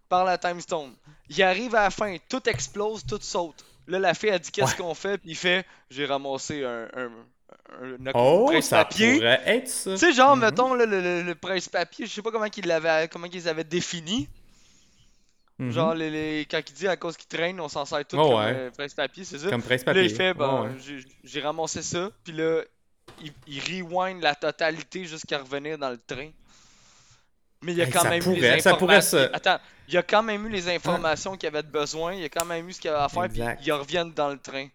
par 0.09 0.26
la 0.26 0.38
Time 0.38 0.59
Stone. 0.61 0.93
Il 1.30 1.41
arrive 1.43 1.76
à 1.76 1.84
la 1.84 1.89
fin, 1.89 2.15
tout 2.30 2.47
explose, 2.47 3.03
tout 3.05 3.19
saute. 3.22 3.64
Là, 3.88 3.99
la 3.99 4.14
fille 4.14 4.30
a 4.31 4.39
dit 4.39 4.51
qu'est-ce 4.51 4.76
qu'on 4.76 4.93
fait, 4.93 5.18
puis 5.18 5.31
il 5.31 5.35
fait 5.35 5.65
j'ai 5.89 6.05
ramassé 6.05 6.64
un, 6.65 6.88
un, 6.93 7.09
un, 7.81 8.07
un 8.07 8.11
Oh, 8.14 8.47
ça 8.47 8.84
presse-papier. 8.84 9.14
pourrait 9.15 9.41
être 9.45 9.68
ça. 9.69 9.91
Tu 9.93 9.97
sais, 9.97 10.14
genre, 10.14 10.35
Mhm. 10.35 10.41
mettons, 10.43 10.73
là, 10.73 10.85
le, 10.85 11.01
le, 11.01 11.22
le 11.23 11.35
presse-papier, 11.35 12.05
je 12.05 12.11
sais 12.11 12.22
pas 12.22 12.31
comment 12.31 12.45
ils 12.45 12.65
l'avaient, 12.65 13.07
comment 13.11 13.27
avaient 13.45 13.64
défini. 13.64 14.27
Mhm. 15.59 15.72
Genre, 15.72 15.93
les, 15.95 16.09
les- 16.11 16.45
quand 16.49 16.61
il 16.68 16.73
dit 16.73 16.88
à 16.88 16.97
cause 16.97 17.18
qu'ils 17.18 17.27
traînent, 17.30 17.59
on 17.59 17.68
s'en 17.69 17.85
sert 17.85 18.05
tout 18.05 18.18
Oh, 18.19 18.23
comme 18.30 18.38
ouais. 18.39 18.53
euh, 18.55 18.72
presse-papier, 18.72 19.23
c'est 19.23 19.39
ça? 19.39 19.49
Comme 19.49 19.61
Puis 19.61 19.69
là, 19.69 19.76
presse-papier. 19.77 20.03
il 20.03 20.14
fait, 20.15 20.34
bon, 20.34 20.64
ouais. 20.64 20.72
j'ai 21.23 21.41
ramassé 21.41 21.81
ça, 21.81 22.11
puis 22.23 22.34
là, 22.34 22.61
il, 23.23 23.31
il 23.47 23.84
rewind 23.84 24.22
la 24.22 24.35
totalité 24.35 25.05
jusqu'à 25.05 25.39
revenir 25.39 25.77
dans 25.77 25.89
le 25.89 25.97
train. 25.97 26.30
Mais 27.63 27.71
il 27.71 27.77
y 27.77 27.81
a 27.81 27.85
Hey, 27.85 27.91
quand 27.91 28.03
même 28.03 28.21
eu 28.21 28.35
les 28.39 28.59
ça 28.61 28.75
pourrait 28.75 28.95
informations. 28.97 29.17
se- 29.31 29.35
Attends, 29.35 29.59
il 29.88 29.93
y 29.93 29.97
a 29.97 30.03
quand 30.03 30.23
même 30.23 30.45
eu 30.45 30.49
les 30.49 30.69
informations 30.69 31.35
qu'il 31.38 31.47
avait 31.47 31.63
de 31.63 31.67
besoin, 31.71 32.13
il 32.13 32.21
y 32.21 32.25
a 32.25 32.29
quand 32.29 32.45
même 32.45 32.67
eu 32.69 32.73
ce 32.73 32.79
qu'il 32.81 32.89
avait 32.91 32.99
à 33.03 33.09
faire, 33.09 33.27
puis 33.29 33.41
ils 33.65 33.71
reviennent 33.71 34.11
dans 34.13 34.29
le 34.29 34.38
train. 34.38 34.67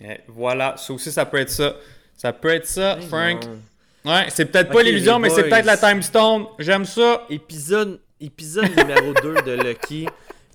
Eh, 0.00 0.20
voilà, 0.28 0.76
ça 0.76 0.92
aussi, 0.92 1.12
ça 1.12 1.26
peut 1.26 1.38
être 1.38 1.50
ça. 1.50 1.74
Ça 2.16 2.32
peut 2.32 2.50
être 2.50 2.66
ça, 2.66 2.98
Hey, 2.98 3.06
Frank. 3.08 3.44
non. 3.44 4.12
Ouais, 4.12 4.26
c'est 4.30 4.46
peut-être 4.46 4.72
pas 4.72 4.82
l'illusion, 4.82 5.18
mais 5.18 5.30
c'est 5.30 5.44
peut-être 5.48 5.64
la 5.64 5.76
Time 5.76 6.02
Stone. 6.02 6.46
J'aime 6.58 6.84
ça. 6.84 7.24
Épisode, 7.30 8.00
épisode 8.20 8.68
numéro 8.76 9.12
2 9.22 9.42
de 9.42 9.62
Lucky, 9.62 10.06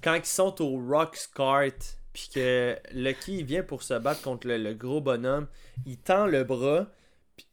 quand 0.04 0.16
ils 0.16 0.26
sont 0.26 0.62
au 0.62 0.82
Rock's 0.90 1.28
Cart, 1.28 1.72
puis 2.14 2.30
que 2.34 2.78
Lucky 2.94 3.40
il 3.40 3.46
vient 3.46 3.64
pour 3.64 3.84
se 3.84 3.94
battre 3.94 4.22
contre 4.22 4.48
le, 4.48 4.58
le 4.58 4.74
gros 4.74 5.00
bonhomme, 5.02 5.48
il 5.86 5.98
tend 5.98 6.26
le 6.26 6.44
bras, 6.44 6.88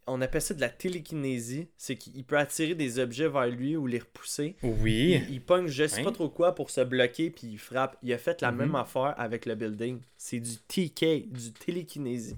on 0.06 0.20
appelle 0.20 0.43
ça 0.43 0.55
de 0.55 0.60
la 0.60 0.68
télékinésie, 0.68 1.68
c'est 1.76 1.97
qu'il 1.97 2.24
peut 2.24 2.36
attirer 2.39 2.74
des 2.74 2.98
objets 2.98 3.28
vers 3.28 3.47
lui 3.47 3.76
ou 3.76 3.86
les 3.86 3.98
repousser. 4.01 4.56
Oui. 4.62 5.22
Il, 5.28 5.35
il 5.35 5.40
pogne 5.40 5.66
je 5.68 5.86
sais 5.86 6.01
Hein? 6.01 6.05
pas 6.05 6.12
trop 6.12 6.28
quoi 6.28 6.55
pour 6.55 6.70
se 6.70 6.81
bloquer, 6.82 7.31
puis 7.31 7.47
il 7.52 7.59
frappe. 7.59 7.97
Il 8.02 8.12
a 8.12 8.18
fait 8.18 8.40
la 8.43 8.51
Mhm. 8.52 8.59
même 8.59 8.74
affaire 8.74 9.14
avec 9.16 9.47
le 9.47 9.55
building. 9.55 10.01
C'est 10.16 10.40
du 10.40 10.56
TK, 10.68 11.31
du 11.32 11.52
télékinésie. 11.52 12.36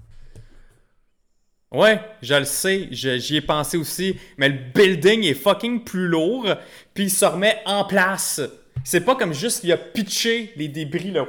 Ouais, 1.71 1.99
je 2.21 2.33
le 2.35 2.45
sais, 2.45 2.87
j'y 2.91 3.35
ai 3.35 3.41
pensé 3.41 3.75
aussi, 3.75 4.15
mais 4.37 4.47
le 4.47 4.57
building 4.73 5.23
est 5.25 5.33
fucking 5.33 5.83
plus 5.83 6.07
lourd, 6.07 6.47
puis 6.93 7.05
il 7.05 7.09
se 7.11 7.25
remet 7.25 7.57
en 7.65 7.83
place. 7.83 8.39
C'est 8.85 9.01
pas 9.01 9.15
comme 9.17 9.33
juste 9.33 9.59
qu'il 9.61 9.73
a 9.73 9.77
pitché 9.77 10.53
les 10.55 10.69
débris, 10.69 11.11
là. 11.11 11.25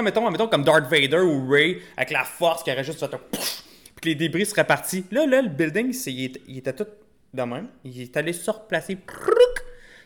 Mettons, 0.00 0.30
mettons 0.30 0.46
comme 0.46 0.62
Darth 0.62 0.88
Vader 0.88 1.18
ou 1.18 1.48
Ray, 1.50 1.82
avec 1.96 2.10
la 2.12 2.22
force 2.22 2.62
qui 2.62 2.70
aurait 2.70 2.84
juste 2.84 3.00
fait 3.00 3.12
un 3.12 3.20
que 4.02 4.08
les 4.08 4.14
débris 4.14 4.44
seraient 4.44 4.66
partis. 4.66 5.04
Là, 5.10 5.26
là, 5.26 5.40
le 5.40 5.48
building, 5.48 5.92
c'est- 5.92 6.12
il, 6.12 6.58
était 6.58 6.72
tout 6.72 6.86
de 7.32 7.42
même. 7.42 7.68
Il 7.84 8.02
est 8.02 8.16
allé 8.16 8.32
se 8.32 8.50
replacer, 8.50 8.98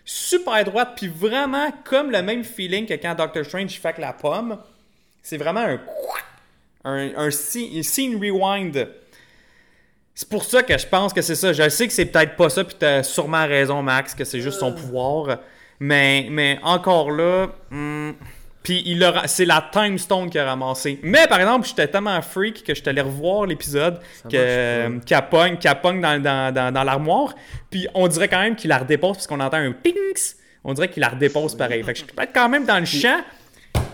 super 0.04 0.64
droite, 0.64 0.92
puis 0.96 1.08
vraiment 1.08 1.72
comme 1.84 2.10
le 2.12 2.22
même 2.22 2.44
feeling 2.44 2.86
que 2.86 2.94
quand 2.94 3.14
Doctor 3.14 3.44
Strange 3.44 3.80
fait 3.80 3.88
avec 3.88 3.98
la 3.98 4.12
pomme. 4.12 4.58
C'est 5.22 5.38
vraiment 5.38 5.60
un, 5.60 5.80
un, 6.84 7.16
un, 7.16 7.30
scene- 7.30 8.16
rewind. 8.16 8.88
C'est 10.14 10.28
pour 10.28 10.44
ça 10.44 10.62
que 10.62 10.78
je 10.78 10.86
pense 10.86 11.12
que 11.12 11.20
c'est 11.22 11.34
ça. 11.34 11.52
Je 11.52 11.68
sais 11.68 11.88
que 11.88 11.92
c'est 11.92 12.06
peut-être 12.06 12.36
pas 12.36 12.48
ça, 12.48 12.64
puis 12.64 12.76
t'as 12.78 13.02
sûrement 13.02 13.46
raison, 13.46 13.82
Max, 13.82 14.14
que 14.14 14.24
c'est 14.24 14.40
juste 14.40 14.60
son 14.60 14.72
pouvoir. 14.72 15.40
Mais, 15.80 16.28
mais 16.30 16.58
encore 16.62 17.10
là, 17.10 17.48
hmm, 17.70 18.12
puis 18.66 18.82
il 18.84 19.04
a 19.04 19.12
ra- 19.12 19.28
c'est 19.28 19.44
la 19.44 19.64
Time 19.72 19.96
Stone 19.96 20.28
qui 20.28 20.40
a 20.40 20.44
ramassé. 20.44 20.98
Mais 21.04 21.28
par 21.28 21.38
exemple, 21.38 21.68
j'étais 21.68 21.86
tellement 21.86 22.20
freak 22.20 22.64
que 22.64 22.74
je 22.74 22.80
suis 22.80 22.88
allé 22.88 23.00
revoir 23.00 23.46
l'épisode 23.46 24.00
qu'elle 24.28 25.00
pogne, 25.30 25.56
qu'elle 25.56 25.80
pogne 25.80 26.00
dans, 26.00 26.20
dans, 26.20 26.52
dans, 26.52 26.72
dans 26.74 26.82
l'armoire. 26.82 27.32
Puis 27.70 27.86
on 27.94 28.08
dirait 28.08 28.26
quand 28.26 28.40
même 28.40 28.56
qu'il 28.56 28.70
la 28.70 28.78
redépose 28.78 29.18
parce 29.18 29.28
qu'on 29.28 29.38
entend 29.38 29.58
un 29.58 29.70
pings. 29.70 30.34
On 30.64 30.74
dirait 30.74 30.90
qu'il 30.90 31.00
la 31.00 31.10
redépose 31.10 31.54
pareil. 31.56 31.84
Fait 31.84 31.92
que 31.92 31.98
je 32.00 32.04
suis 32.04 32.12
peut-être 32.12 32.32
quand 32.34 32.48
même 32.48 32.64
dans 32.64 32.80
le 32.80 32.86
champ. 32.86 33.20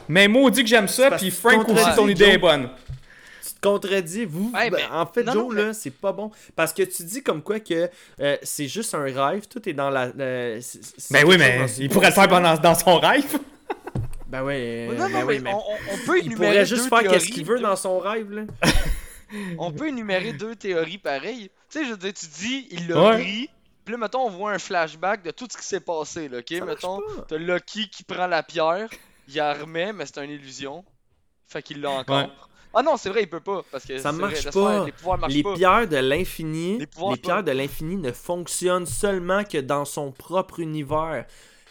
Mais 0.09 0.27
maudit 0.27 0.62
que 0.62 0.69
j'aime 0.70 0.89
ça, 0.89 1.11
puis 1.11 1.31
Frank 1.31 1.69
aussi, 1.69 1.85
ton 1.94 2.09
idée 2.09 2.24
Joe. 2.24 2.35
est 2.35 2.39
bonne. 2.39 2.70
Tu 3.47 3.53
te 3.53 3.61
contredis, 3.69 4.24
vous. 4.24 4.51
Ouais, 4.55 4.70
ben, 4.70 4.78
mais- 4.78 4.97
en 4.97 5.05
fait, 5.05 5.23
non, 5.23 5.32
Joe, 5.35 5.43
non, 5.43 5.53
mais- 5.53 5.62
là, 5.66 5.73
c'est 5.74 5.90
pas 5.90 6.12
bon. 6.12 6.31
Parce 6.57 6.73
que 6.73 6.82
tu 6.82 7.03
dis 7.05 7.23
comme 7.23 7.43
quoi 7.43 7.61
que 7.61 7.90
euh, 8.23 8.36
c'est 8.43 8.69
juste 8.69 8.94
un 8.94 9.03
rêve, 9.03 9.47
tout 9.49 9.69
est 9.69 9.74
dans 9.74 9.90
la. 9.90 10.11
euh, 10.19 10.59
c'est 10.62 11.11
Mais 11.11 11.24
oui, 11.24 11.36
mais 11.39 11.61
il 11.78 11.90
pourrait 11.90 12.09
le 12.09 12.15
faire 12.15 12.28
pendant, 12.28 12.55
dans 12.57 12.74
son 12.74 12.99
rêve. 12.99 13.39
Ben 14.32 14.42
ouais. 14.42 14.88
non, 14.90 15.04
ben 15.04 15.12
non, 15.12 15.18
oui, 15.26 15.34
mais 15.34 15.40
mais 15.40 15.52
on, 15.54 15.59
on- 15.94 16.06
peut 16.06 16.18
il 16.18 16.26
énumérer 16.26 16.52
pourrait 16.52 16.66
juste 16.66 16.82
deux 16.84 16.88
faire 16.88 16.98
théories, 17.00 17.14
qu'est-ce 17.18 17.28
qu'il 17.30 17.44
veut 17.44 17.56
deux- 17.59 17.62
dans 17.62 17.76
son 17.76 17.98
rêve, 17.98 18.30
là. 18.32 18.42
On 19.59 19.72
peut 19.72 19.88
énumérer 19.88 20.32
deux 20.34 20.56
théories 20.56 20.98
pareilles. 20.98 21.50
Tu 21.70 21.78
sais, 21.78 21.84
je 21.86 21.90
veux 21.92 21.96
dire, 21.96 22.12
tu 22.12 22.26
dis, 22.26 22.66
il 22.70 22.88
l'a 22.88 23.02
Ouais. 23.02 23.12
pris. 23.22 23.50
Puis 23.84 23.92
là, 23.92 23.98
mettons, 23.98 24.26
on 24.26 24.30
voit 24.30 24.52
un 24.52 24.59
flashback 24.59 25.22
de 25.22 25.30
tout 25.30 25.48
ce 25.50 25.56
qui 25.56 25.64
s'est 25.64 25.80
passé, 25.80 26.28
là, 26.28 26.38
ok? 26.38 26.46
Ça 26.59 26.64
mettons, 26.64 27.00
t'as 27.28 27.36
Lucky 27.38 27.88
qui 27.88 28.04
prend 28.04 28.26
la 28.26 28.42
pierre, 28.42 28.88
il 29.28 29.34
la 29.36 29.54
remet, 29.54 29.92
mais 29.92 30.04
c'est 30.06 30.22
une 30.24 30.30
illusion. 30.30 30.84
Fait 31.48 31.62
qu'il 31.62 31.80
l'a 31.80 31.90
encore. 31.90 32.16
Ouais. 32.20 32.28
Ah 32.74 32.82
non, 32.82 32.96
c'est 32.96 33.09
vrai, 33.10 33.22
il 33.22 33.28
peut 33.28 33.40
pas, 33.40 33.62
parce 33.70 33.84
que 33.84 33.98
Ça 33.98 34.12
marche 34.12 34.42
vrai, 34.46 34.50
pas. 34.50 34.84
les 34.86 34.92
pouvoirs 34.92 35.18
marchent 35.18 35.34
Les 35.34 35.42
pas. 35.42 35.54
pierres 35.54 35.88
de 35.88 35.96
l'infini, 35.96 36.72
Les 36.74 36.78
les, 36.80 36.86
pierres 36.86 37.36
pas. 37.36 37.42
de 37.42 37.50
l'infini 37.52 37.96
ne 37.96 38.12
fonctionnent 38.12 38.86
seulement 38.86 39.44
que 39.44 39.59
dans 39.59 39.84
son 39.84 40.10
propre 40.12 40.60
univers. 40.60 41.26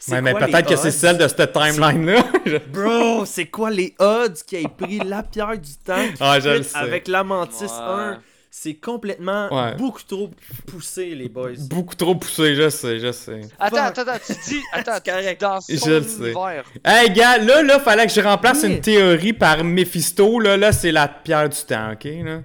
Ouais, 0.09 0.21
mais 0.21 0.33
peut-être 0.33 0.67
que 0.67 0.75
c'est 0.75 0.91
celle 0.91 1.17
de 1.17 1.27
cette 1.27 1.53
timeline-là. 1.53 2.23
Bro, 2.73 3.25
c'est 3.25 3.45
quoi 3.45 3.69
les 3.69 3.93
odds 3.99 4.33
qui 4.47 4.55
ait 4.57 4.65
pris 4.67 4.97
la 4.99 5.21
pierre 5.23 5.57
du 5.57 5.75
temps 5.85 6.05
Ah, 6.19 6.39
je 6.39 6.49
le 6.49 6.63
sais. 6.63 6.77
avec 6.77 7.07
l'Amantis 7.07 7.63
Ouais. 7.65 7.69
1? 7.69 8.21
C'est 8.53 8.73
complètement 8.73 9.47
Ouais. 9.53 9.75
beaucoup 9.75 10.01
trop 10.03 10.29
poussé, 10.67 11.15
les 11.15 11.29
boys. 11.29 11.51
Beaucoup 11.69 11.95
trop 11.95 12.15
poussé, 12.15 12.53
je 12.55 12.69
sais, 12.69 12.99
je 12.99 13.11
sais. 13.13 13.41
Attends, 13.57 13.77
attends, 13.77 14.01
attends, 14.01 14.19
tu 14.25 14.33
dis, 14.49 14.59
attends, 14.73 14.99
correct. 15.05 15.39
dans 15.39 15.61
son 15.61 15.73
Je 15.73 15.89
le 15.91 16.03
sais. 16.03 16.31
univers. 16.31 16.65
Hey, 16.83 17.11
gars, 17.11 17.37
là, 17.37 17.61
là, 17.63 17.79
fallait 17.79 18.07
que 18.07 18.11
je 18.13 18.19
remplace 18.19 18.63
Oui. 18.63 18.73
une 18.73 18.81
théorie 18.81 19.31
par 19.33 19.63
Mephisto. 19.63 20.39
Là, 20.39 20.57
là, 20.57 20.71
c'est 20.73 20.91
la 20.91 21.07
pierre 21.07 21.47
du 21.47 21.59
temps, 21.65 21.91
ok? 21.93 22.03
Là? 22.25 22.39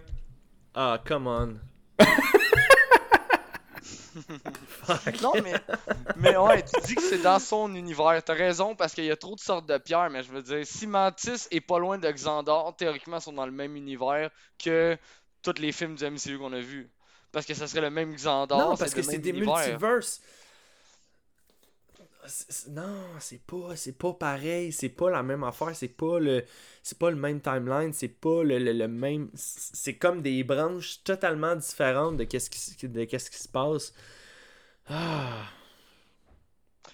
Ah, 0.76 1.00
come 1.08 1.26
on. 1.26 1.54
Non, 5.22 5.32
mais, 5.42 5.54
mais 6.16 6.36
ouais, 6.36 6.62
tu 6.64 6.80
dis 6.86 6.94
que 6.94 7.02
c'est 7.02 7.18
dans 7.22 7.38
son 7.38 7.74
univers. 7.74 8.22
T'as 8.24 8.34
raison, 8.34 8.74
parce 8.74 8.94
qu'il 8.94 9.04
y 9.04 9.10
a 9.10 9.16
trop 9.16 9.34
de 9.34 9.40
sortes 9.40 9.66
de 9.68 9.78
pierres, 9.78 10.10
mais 10.10 10.22
je 10.22 10.30
veux 10.32 10.42
dire, 10.42 10.66
si 10.66 10.86
Mantis 10.86 11.46
est 11.50 11.60
pas 11.60 11.78
loin 11.78 11.98
de 11.98 12.10
Xandar, 12.10 12.74
théoriquement, 12.76 13.18
ils 13.18 13.22
sont 13.22 13.32
dans 13.32 13.46
le 13.46 13.52
même 13.52 13.76
univers 13.76 14.30
que 14.62 14.96
tous 15.42 15.54
les 15.60 15.72
films 15.72 15.94
du 15.96 16.04
MCU 16.04 16.38
qu'on 16.38 16.52
a 16.52 16.60
vus. 16.60 16.90
Parce 17.32 17.46
que 17.46 17.54
ça 17.54 17.66
serait 17.66 17.82
le 17.82 17.90
même 17.90 18.14
Xandar. 18.14 18.58
non, 18.58 18.76
parce 18.76 18.94
que 18.94 19.02
c'est 19.02 19.18
des 19.18 19.30
univers. 19.30 19.56
multiverses. 19.56 20.20
Non, 22.70 23.04
c'est 23.20 23.40
pas, 23.46 23.76
c'est 23.76 23.92
pas 23.96 24.12
pareil, 24.12 24.72
c'est 24.72 24.88
pas 24.88 25.10
la 25.10 25.22
même 25.22 25.44
affaire, 25.44 25.74
c'est 25.76 25.86
pas 25.86 26.18
le, 26.18 26.44
c'est 26.82 26.98
pas 26.98 27.10
le 27.10 27.16
même 27.16 27.40
timeline, 27.40 27.92
c'est 27.92 28.08
pas 28.08 28.42
le, 28.42 28.58
le- 28.58 28.72
le 28.72 28.88
même, 28.88 29.30
c'est 29.34 29.94
comme 29.96 30.22
des 30.22 30.42
branches 30.42 31.04
totalement 31.04 31.54
différentes 31.54 32.16
de 32.16 32.24
qu'est-ce 32.24 32.50
qui, 32.50 32.88
de 32.88 33.04
qu'est-ce 33.04 33.30
qui 33.30 33.38
se 33.38 33.46
passe. 33.48 33.94
Ah. 34.88 35.42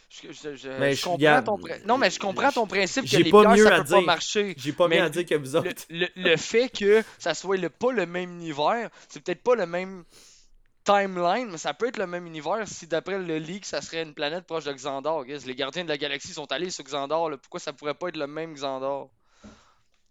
Je, 0.08 0.30
je- 0.30 0.54
je- 0.56 0.68
Mais 0.78 0.94
je 0.94 1.04
comprends 1.04 1.42
ton 1.42 1.58
pri- 1.58 1.84
Non, 1.86 1.98
mais 1.98 2.10
je 2.10 2.18
comprends 2.20 2.52
ton 2.52 2.66
principe 2.66 3.10
que 3.10 3.16
les 3.16 3.30
pas 3.30 3.54
mieux 3.56 3.64
ça 3.64 3.76
à 3.76 3.78
peut 3.82 3.88
pas 3.90 3.96
dire. 3.98 4.02
marcher. 4.06 4.54
J'ai 4.56 4.72
pas 4.72 4.86
Mais 4.88 4.98
mieux 4.98 5.02
à 5.04 5.08
dire 5.10 5.24
que 5.26 5.34
vous 5.34 5.56
autres. 5.56 5.70
le- 5.90 6.08
le 6.14 6.36
fait 6.36 6.68
que 6.68 7.02
ça 7.18 7.34
soit 7.34 7.56
le, 7.56 7.68
pas 7.70 7.92
le 7.92 8.06
même 8.06 8.30
univers, 8.30 8.88
c'est 9.08 9.20
peut-être 9.22 9.42
pas 9.42 9.54
le 9.56 9.66
même 9.66 10.04
timeline, 10.84 11.48
mais 11.50 11.58
ça 11.58 11.74
peut 11.74 11.88
être 11.88 11.96
le 11.96 12.06
même 12.06 12.26
univers 12.26 12.66
si 12.66 12.86
d'après 12.86 13.18
le 13.18 13.38
leak, 13.38 13.64
ça 13.64 13.80
serait 13.80 14.02
une 14.02 14.14
planète 14.14 14.44
proche 14.44 14.64
de 14.64 14.72
Xandar. 14.72 15.24
guys. 15.24 15.40
Les 15.46 15.54
gardiens 15.54 15.84
de 15.84 15.88
la 15.88 15.98
galaxie 15.98 16.32
sont 16.32 16.50
allés 16.52 16.70
sur 16.70 16.84
Xandar. 16.84 17.28
là. 17.30 17.36
Pourquoi 17.38 17.60
ça 17.60 17.72
pourrait 17.72 17.94
pas 17.94 18.08
être 18.08 18.16
le 18.16 18.26
même 18.26 18.54
Xandar? 18.54 19.06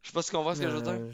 Je 0.02 0.08
sais 0.08 0.14
pas 0.14 0.22
si 0.24 0.32
tu 0.32 0.36
comprends 0.36 0.56
ce 0.56 0.62
que 0.62 0.70
je 0.70 0.76
veux 0.76 0.82
dire. 0.82 0.92
Euh, 0.94 1.12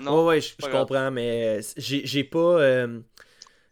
Non, 0.00 0.20
ouais, 0.20 0.34
ouais, 0.36 0.40
je, 0.40 0.54
comprends, 0.70 1.10
mais 1.10 1.58
euh, 1.60 1.62
j'ai 1.76 2.04
j'ai 2.06 2.24
pas. 2.24 2.38
euh, 2.38 3.00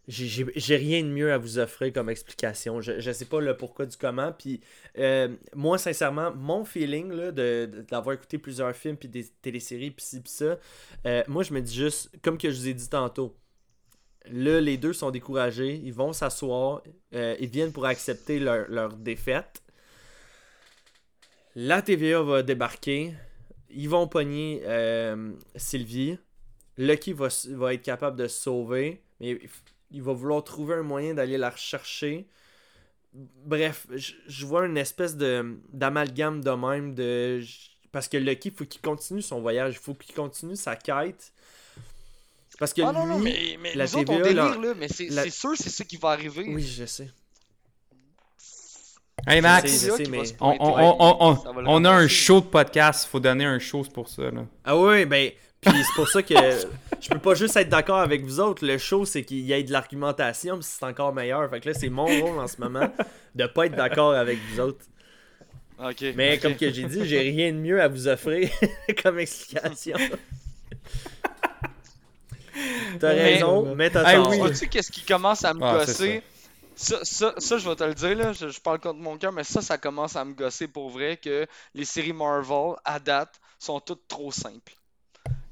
j'ai- 0.08 0.76
rien 0.76 1.02
de 1.02 1.08
mieux 1.08 1.32
à 1.32 1.38
vous 1.38 1.58
offrir 1.58 1.92
comme 1.92 2.08
explication. 2.10 2.80
Je, 2.80 2.98
je 3.00 3.12
sais 3.12 3.24
pas 3.24 3.40
le 3.40 3.56
pourquoi 3.56 3.86
du 3.86 3.96
comment. 3.96 4.32
Puis, 4.32 4.60
euh, 4.98 5.28
moi, 5.54 5.78
sincèrement, 5.78 6.32
mon 6.34 6.64
feeling 6.64 7.12
là, 7.12 7.30
de, 7.30 7.84
d'avoir 7.88 8.14
écouté 8.16 8.38
plusieurs 8.38 8.74
films, 8.74 8.96
puis 8.96 9.08
des 9.08 9.26
téléséries, 9.42 9.92
puis 9.92 10.04
ci, 10.04 10.20
puis 10.20 10.32
ça, 10.32 10.58
euh, 11.06 11.22
moi, 11.28 11.42
je 11.44 11.52
me 11.54 11.60
dis 11.60 11.74
juste, 11.74 12.10
comme 12.22 12.36
que 12.36 12.50
je 12.50 12.56
vous 12.58 12.68
ai 12.68 12.74
dit 12.74 12.88
tantôt, 12.88 13.36
là, 14.26 14.60
les 14.60 14.76
deux 14.76 14.92
sont 14.92 15.10
découragés, 15.10 15.80
ils 15.84 15.92
vont 15.94 16.12
s'asseoir, 16.12 16.82
euh, 17.14 17.36
ils 17.38 17.48
viennent 17.48 17.72
pour 17.72 17.86
accepter 17.86 18.40
leur, 18.40 18.68
leur 18.68 18.96
défaite. 18.96 19.62
La 21.54 21.82
TVA 21.82 22.22
va 22.22 22.42
débarquer. 22.42 23.14
Ils 23.70 23.88
vont 23.88 24.08
pogner 24.08 24.62
Sylvie. 25.56 26.18
Lucky 26.78 27.12
va, 27.12 27.28
va 27.50 27.74
être 27.74 27.82
capable 27.82 28.16
de 28.16 28.26
se 28.26 28.40
sauver. 28.40 29.02
Mais 29.20 29.38
il 29.92 29.96
il 29.96 30.02
va 30.02 30.12
vouloir 30.12 30.42
trouver 30.44 30.74
un 30.76 30.82
moyen 30.82 31.14
d'aller 31.14 31.38
la 31.38 31.50
rechercher. 31.50 32.26
bref, 33.44 33.86
je- 33.94 34.14
je 34.26 34.46
vois 34.46 34.64
une 34.64 34.78
espèce 34.78 35.16
de 35.16 35.58
d'amalgame 35.72 36.42
de 36.42 36.50
même 36.50 36.94
de 36.94 37.40
parce 37.92 38.08
que 38.08 38.16
Lucky 38.16 38.50
faut 38.50 38.64
qu'il 38.64 38.80
continue 38.80 39.20
son 39.20 39.42
voyage, 39.42 39.78
faut 39.78 39.92
qu'il 39.94 40.14
continue 40.14 40.56
sa 40.56 40.76
quête. 40.76 41.30
Parce 42.58 42.72
que 42.72 42.80
Ah 42.82 42.92
non, 42.92 43.04
non, 43.06 43.18
lui, 43.18 43.24
mais, 43.24 43.58
mais 43.60 43.74
la 43.74 43.84
nous 43.84 43.96
autres, 43.96 44.12
on 44.12 44.16
TVA, 44.16 44.28
délire, 44.28 44.60
là- 44.60 44.68
là, 44.68 44.74
mais 44.78 44.88
c'est 44.88 45.08
la- 45.08 45.24
c'est 45.24 45.30
sûr, 45.30 45.52
c'est 45.56 45.68
ça 45.68 45.84
qui 45.84 45.96
va 45.98 46.08
arriver. 46.10 46.44
Oui, 46.48 46.62
je 46.62 46.86
sais. 46.86 47.10
Hey 49.26 49.40
Max, 49.40 49.86
on, 50.40 51.84
a 51.84 51.90
un 51.90 52.08
show 52.08 52.40
de 52.40 52.46
podcast, 52.46 53.06
faut 53.06 53.20
donner 53.20 53.44
un 53.44 53.58
show 53.58 53.82
pour 53.94 54.08
ça. 54.08 54.30
Là. 54.30 54.46
Ah 54.64 54.76
oui, 54.76 55.04
ben, 55.04 55.30
puis 55.62 55.72
c'est 55.84 55.94
pour 55.94 56.08
ça 56.08 56.22
que 56.22 56.34
je 57.00 57.08
peux 57.08 57.18
pas 57.18 57.34
juste 57.34 57.56
être 57.56 57.68
d'accord 57.68 57.98
avec 58.00 58.22
vous 58.24 58.40
autres. 58.40 58.64
Le 58.66 58.78
show, 58.78 59.04
c'est 59.04 59.22
qu'il 59.24 59.40
y 59.40 59.52
ait 59.52 59.62
de 59.62 59.72
l'argumentation, 59.72 60.56
puis 60.58 60.66
c'est 60.68 60.84
encore 60.84 61.12
meilleur. 61.14 61.48
Fait 61.50 61.60
que 61.60 61.68
là, 61.70 61.74
c'est 61.74 61.88
mon 61.88 62.06
rôle 62.06 62.38
en 62.38 62.48
ce 62.48 62.60
moment 62.60 62.92
de 63.34 63.46
pas 63.46 63.66
être 63.66 63.74
d'accord 63.76 64.12
avec 64.14 64.38
vous 64.50 64.60
autres. 64.60 64.84
Ok. 65.82 66.04
Mais 66.16 66.38
comme 66.38 66.54
que 66.56 66.72
j'ai 66.72 66.84
dit, 66.84 67.06
j'ai 67.06 67.20
rien 67.20 67.52
de 67.52 67.58
mieux 67.58 67.80
à 67.80 67.88
vous 67.88 68.06
offrir 68.08 68.48
comme 69.02 69.18
explication. 69.18 69.96
T'as 73.00 73.14
Mais- 73.14 73.22
raison, 73.34 73.74
mais 73.74 73.90
t'as 73.90 74.02
Ah 74.04 74.14
tort. 74.14 74.28
oui. 74.30 74.38
Vois-tu 74.38 74.68
qu'est-ce 74.68 74.92
qui 74.92 75.02
commence 75.02 75.44
à 75.44 75.54
me 75.54 75.62
Ah, 75.62 75.78
gosser? 75.78 76.22
Ça, 76.74 76.98
ça, 77.04 77.34
ça, 77.38 77.58
je 77.58 77.68
vais 77.68 77.76
te 77.76 77.84
le 77.84 77.94
dire, 77.94 78.16
là, 78.16 78.32
je, 78.32 78.48
je 78.48 78.60
parle 78.60 78.78
contre 78.80 78.98
mon 78.98 79.16
cœur, 79.16 79.32
mais 79.32 79.44
ça, 79.44 79.60
ça 79.62 79.78
commence 79.78 80.16
à 80.16 80.24
me 80.24 80.34
gosser 80.34 80.68
pour 80.68 80.90
vrai 80.90 81.16
que 81.16 81.46
les 81.74 81.84
séries 81.84 82.12
Marvel, 82.12 82.74
à 82.84 82.98
date, 82.98 83.40
sont 83.58 83.78
toutes 83.80 84.06
trop 84.08 84.32
simples. 84.32 84.72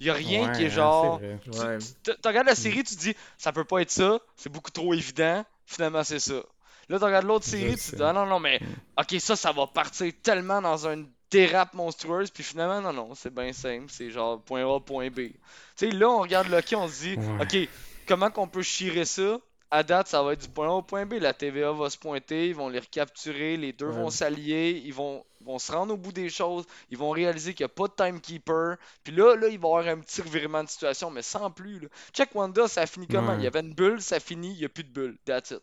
Il 0.01 0.07
y 0.07 0.11
a 0.11 0.15
rien 0.15 0.49
Ouais, 0.49 0.57
qui 0.57 0.63
est 0.63 0.67
hein, 0.67 0.71
genre... 0.71 1.21
Ouais. 1.21 1.79
Tu 1.79 2.11
tu 2.11 2.29
regardes 2.29 2.47
la 2.47 2.55
série, 2.55 2.83
tu 2.83 2.95
dis, 2.97 3.15
ça 3.39 3.53
peut 3.53 3.65
pas 3.65 3.81
être 3.83 3.91
ça, 3.91 4.19
c'est 4.37 4.51
beaucoup 4.51 4.71
trop 4.71 4.95
évident, 4.95 5.45
finalement 5.67 6.03
c'est 6.05 6.19
ça. 6.21 6.43
Là, 6.89 6.99
tu 6.99 7.05
regardes 7.05 7.27
l'autre 7.27 7.45
série, 7.45 7.75
tu 7.75 7.81
sais. 7.81 7.97
dis, 7.97 8.03
ah 8.03 8.13
non, 8.13 8.27
non, 8.27 8.41
mais 8.41 8.59
ok, 8.99 9.15
ça, 9.21 9.37
ça 9.37 9.53
va 9.53 9.67
partir 9.67 10.13
tellement 10.23 10.61
dans 10.61 10.87
une 10.89 11.07
dérape 11.31 11.75
monstrueuse, 11.75 12.31
puis 12.31 12.43
finalement, 12.43 12.81
non, 12.81 12.93
non, 12.93 13.15
c'est 13.15 13.33
bien 13.33 13.53
simple, 13.53 13.87
c'est 13.89 14.11
genre 14.11 14.41
point 14.43 14.65
A, 14.67 14.81
point 14.81 15.09
B. 15.11 15.15
Tu 15.17 15.33
sais, 15.77 15.91
là, 15.91 16.09
on 16.09 16.19
regarde 16.21 16.49
Loki, 16.49 16.75
on 16.75 16.89
se 16.89 17.03
dit, 17.03 17.17
Ouais. 17.17 17.43
ok, 17.43 17.69
comment 18.09 18.31
qu'on 18.31 18.49
peut 18.49 18.63
chirer 18.63 19.05
ça? 19.05 19.39
À 19.73 19.85
date, 19.85 20.09
ça 20.09 20.21
va 20.23 20.33
être 20.33 20.41
du 20.43 20.49
point 20.49 20.67
A 20.69 20.73
au 20.73 20.83
point 20.83 21.07
B. 21.07 21.15
La 21.21 21.33
TVA 21.33 21.71
va 21.71 21.89
se 21.91 21.97
pointer, 21.97 22.49
ils 22.49 22.55
vont 22.57 22.69
les 22.69 22.81
recapturer, 22.81 23.57
les 23.57 23.73
deux 23.73 23.87
Ouais. 23.87 23.93
vont 23.95 24.11
s'allier, 24.11 24.83
ils 24.85 24.93
vont, 24.93 25.25
vont 25.45 25.61
se 25.61 25.71
rendre 25.71 25.95
au 25.95 25.97
bout 25.97 26.11
des 26.11 26.29
choses, 26.29 26.65
ils 26.91 26.99
vont 26.99 27.11
réaliser 27.11 27.55
qu'il 27.55 27.63
n'y 27.65 27.71
a 27.71 27.75
pas 27.75 27.87
de 27.87 27.93
timekeeper. 27.95 28.77
Puis 29.05 29.15
là, 29.15 29.37
là, 29.37 29.47
il 29.47 29.59
va 29.61 29.69
y 29.69 29.71
avoir 29.73 29.87
un 29.87 29.99
petit 30.01 30.23
revirement 30.23 30.65
de 30.65 30.69
situation, 30.69 31.11
mais 31.11 31.23
sans 31.23 31.51
plus. 31.53 31.79
Là. 31.79 31.89
Check 32.13 32.35
Wanda, 32.35 32.67
ça 32.67 32.83
a 32.83 32.87
fini 32.87 33.07
comment? 33.07 33.29
Ouais. 33.33 33.37
Il 33.39 33.45
y 33.45 33.47
avait 33.47 33.61
une 33.61 33.73
bulle, 33.75 34.01
ça 34.03 34.19
finit, 34.19 34.53
il 34.55 34.59
n'y 34.59 34.65
a 34.65 34.69
plus 34.69 34.83
de 34.83 34.89
bulle. 34.93 35.17
That's 35.25 35.53
it. 35.53 35.61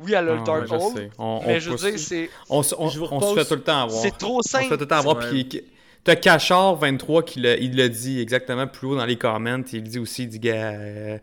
Oui, 0.00 0.12
elle 0.12 0.28
a 0.28 0.34
le 0.36 0.42
Dark 0.42 0.70
Hole, 0.70 0.92
mais 0.94 1.10
on 1.18 1.58
je 1.58 1.70
veux 1.70 1.76
dire, 1.90 1.98
c'est. 1.98 2.30
On, 2.48 2.62
se- 2.62 2.74
on- 2.78 2.88
Je 2.88 2.98
vous 3.00 3.06
on 3.10 3.20
se 3.20 3.34
fait 3.34 3.44
tout 3.44 3.54
le 3.54 3.62
temps 3.62 3.82
avoir. 3.82 4.00
C'est 4.02 4.16
trop 4.16 4.38
On 4.38 4.42
se 4.42 4.48
fait 4.50 4.58
simple. 4.64 4.74
tout 4.74 4.80
le 4.80 4.86
temps 4.88 4.96
avoir. 4.96 5.16
Ouais. 5.18 5.28
Puis, 5.44 5.62
t'as 6.04 6.14
Cachard 6.16 6.76
23 6.76 7.24
qui 7.24 7.40
le, 7.40 7.60
il 7.60 7.76
le 7.76 7.88
dit 7.88 8.20
exactement 8.20 8.66
plus 8.68 8.86
haut 8.88 8.96
dans 8.96 9.06
les 9.06 9.18
comments. 9.18 9.62
Il 9.72 9.82
dit 9.82 9.98
aussi, 9.98 10.22
il 10.24 10.28
dit, 10.28 10.38
gars, 10.38 10.70
euh, 10.72 11.18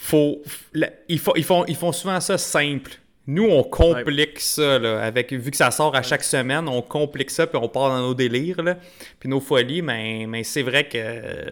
faut, 0.00 0.40
la- 0.72 0.90
ils, 1.08 1.18
font, 1.18 1.32
ils, 1.34 1.42
font, 1.44 1.64
ils 1.66 1.74
font 1.76 1.90
souvent 1.92 2.20
ça 2.20 2.38
simple. 2.38 2.92
Nous, 3.26 3.44
on 3.44 3.62
complique 3.62 4.40
ça, 4.40 4.78
là, 4.78 5.02
avec, 5.02 5.32
vu 5.34 5.50
que 5.50 5.56
ça 5.56 5.70
sort 5.70 5.94
à 5.94 6.00
chaque 6.02 6.22
semaine, 6.24 6.66
on 6.66 6.80
complique 6.80 7.30
ça, 7.30 7.46
puis 7.46 7.58
on 7.60 7.68
part 7.68 7.90
dans 7.90 7.98
nos 8.00 8.14
délires, 8.14 8.62
là, 8.62 8.78
puis 9.20 9.28
nos 9.28 9.40
folies, 9.40 9.82
mais, 9.82 10.24
mais 10.26 10.44
c'est 10.44 10.62
vrai 10.62 10.88
que... 10.88 10.96
euh, 10.96 11.50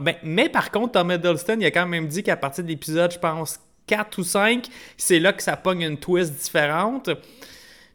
ben, 0.00 0.16
mais 0.24 0.48
par 0.48 0.72
contre, 0.72 0.92
Tom 0.92 1.12
Hiddleston, 1.12 1.58
il 1.60 1.66
a 1.66 1.70
quand 1.70 1.86
même 1.86 2.08
dit 2.08 2.22
qu'à 2.24 2.36
partir 2.36 2.64
de 2.64 2.68
l'épisode, 2.68 3.12
je 3.12 3.18
pense, 3.18 3.60
4 3.86 4.18
ou 4.18 4.24
5, 4.24 4.66
c'est 4.96 5.20
là 5.20 5.32
que 5.32 5.42
ça 5.42 5.56
pogne 5.56 5.82
une 5.82 5.98
twist 5.98 6.34
différente. 6.34 7.10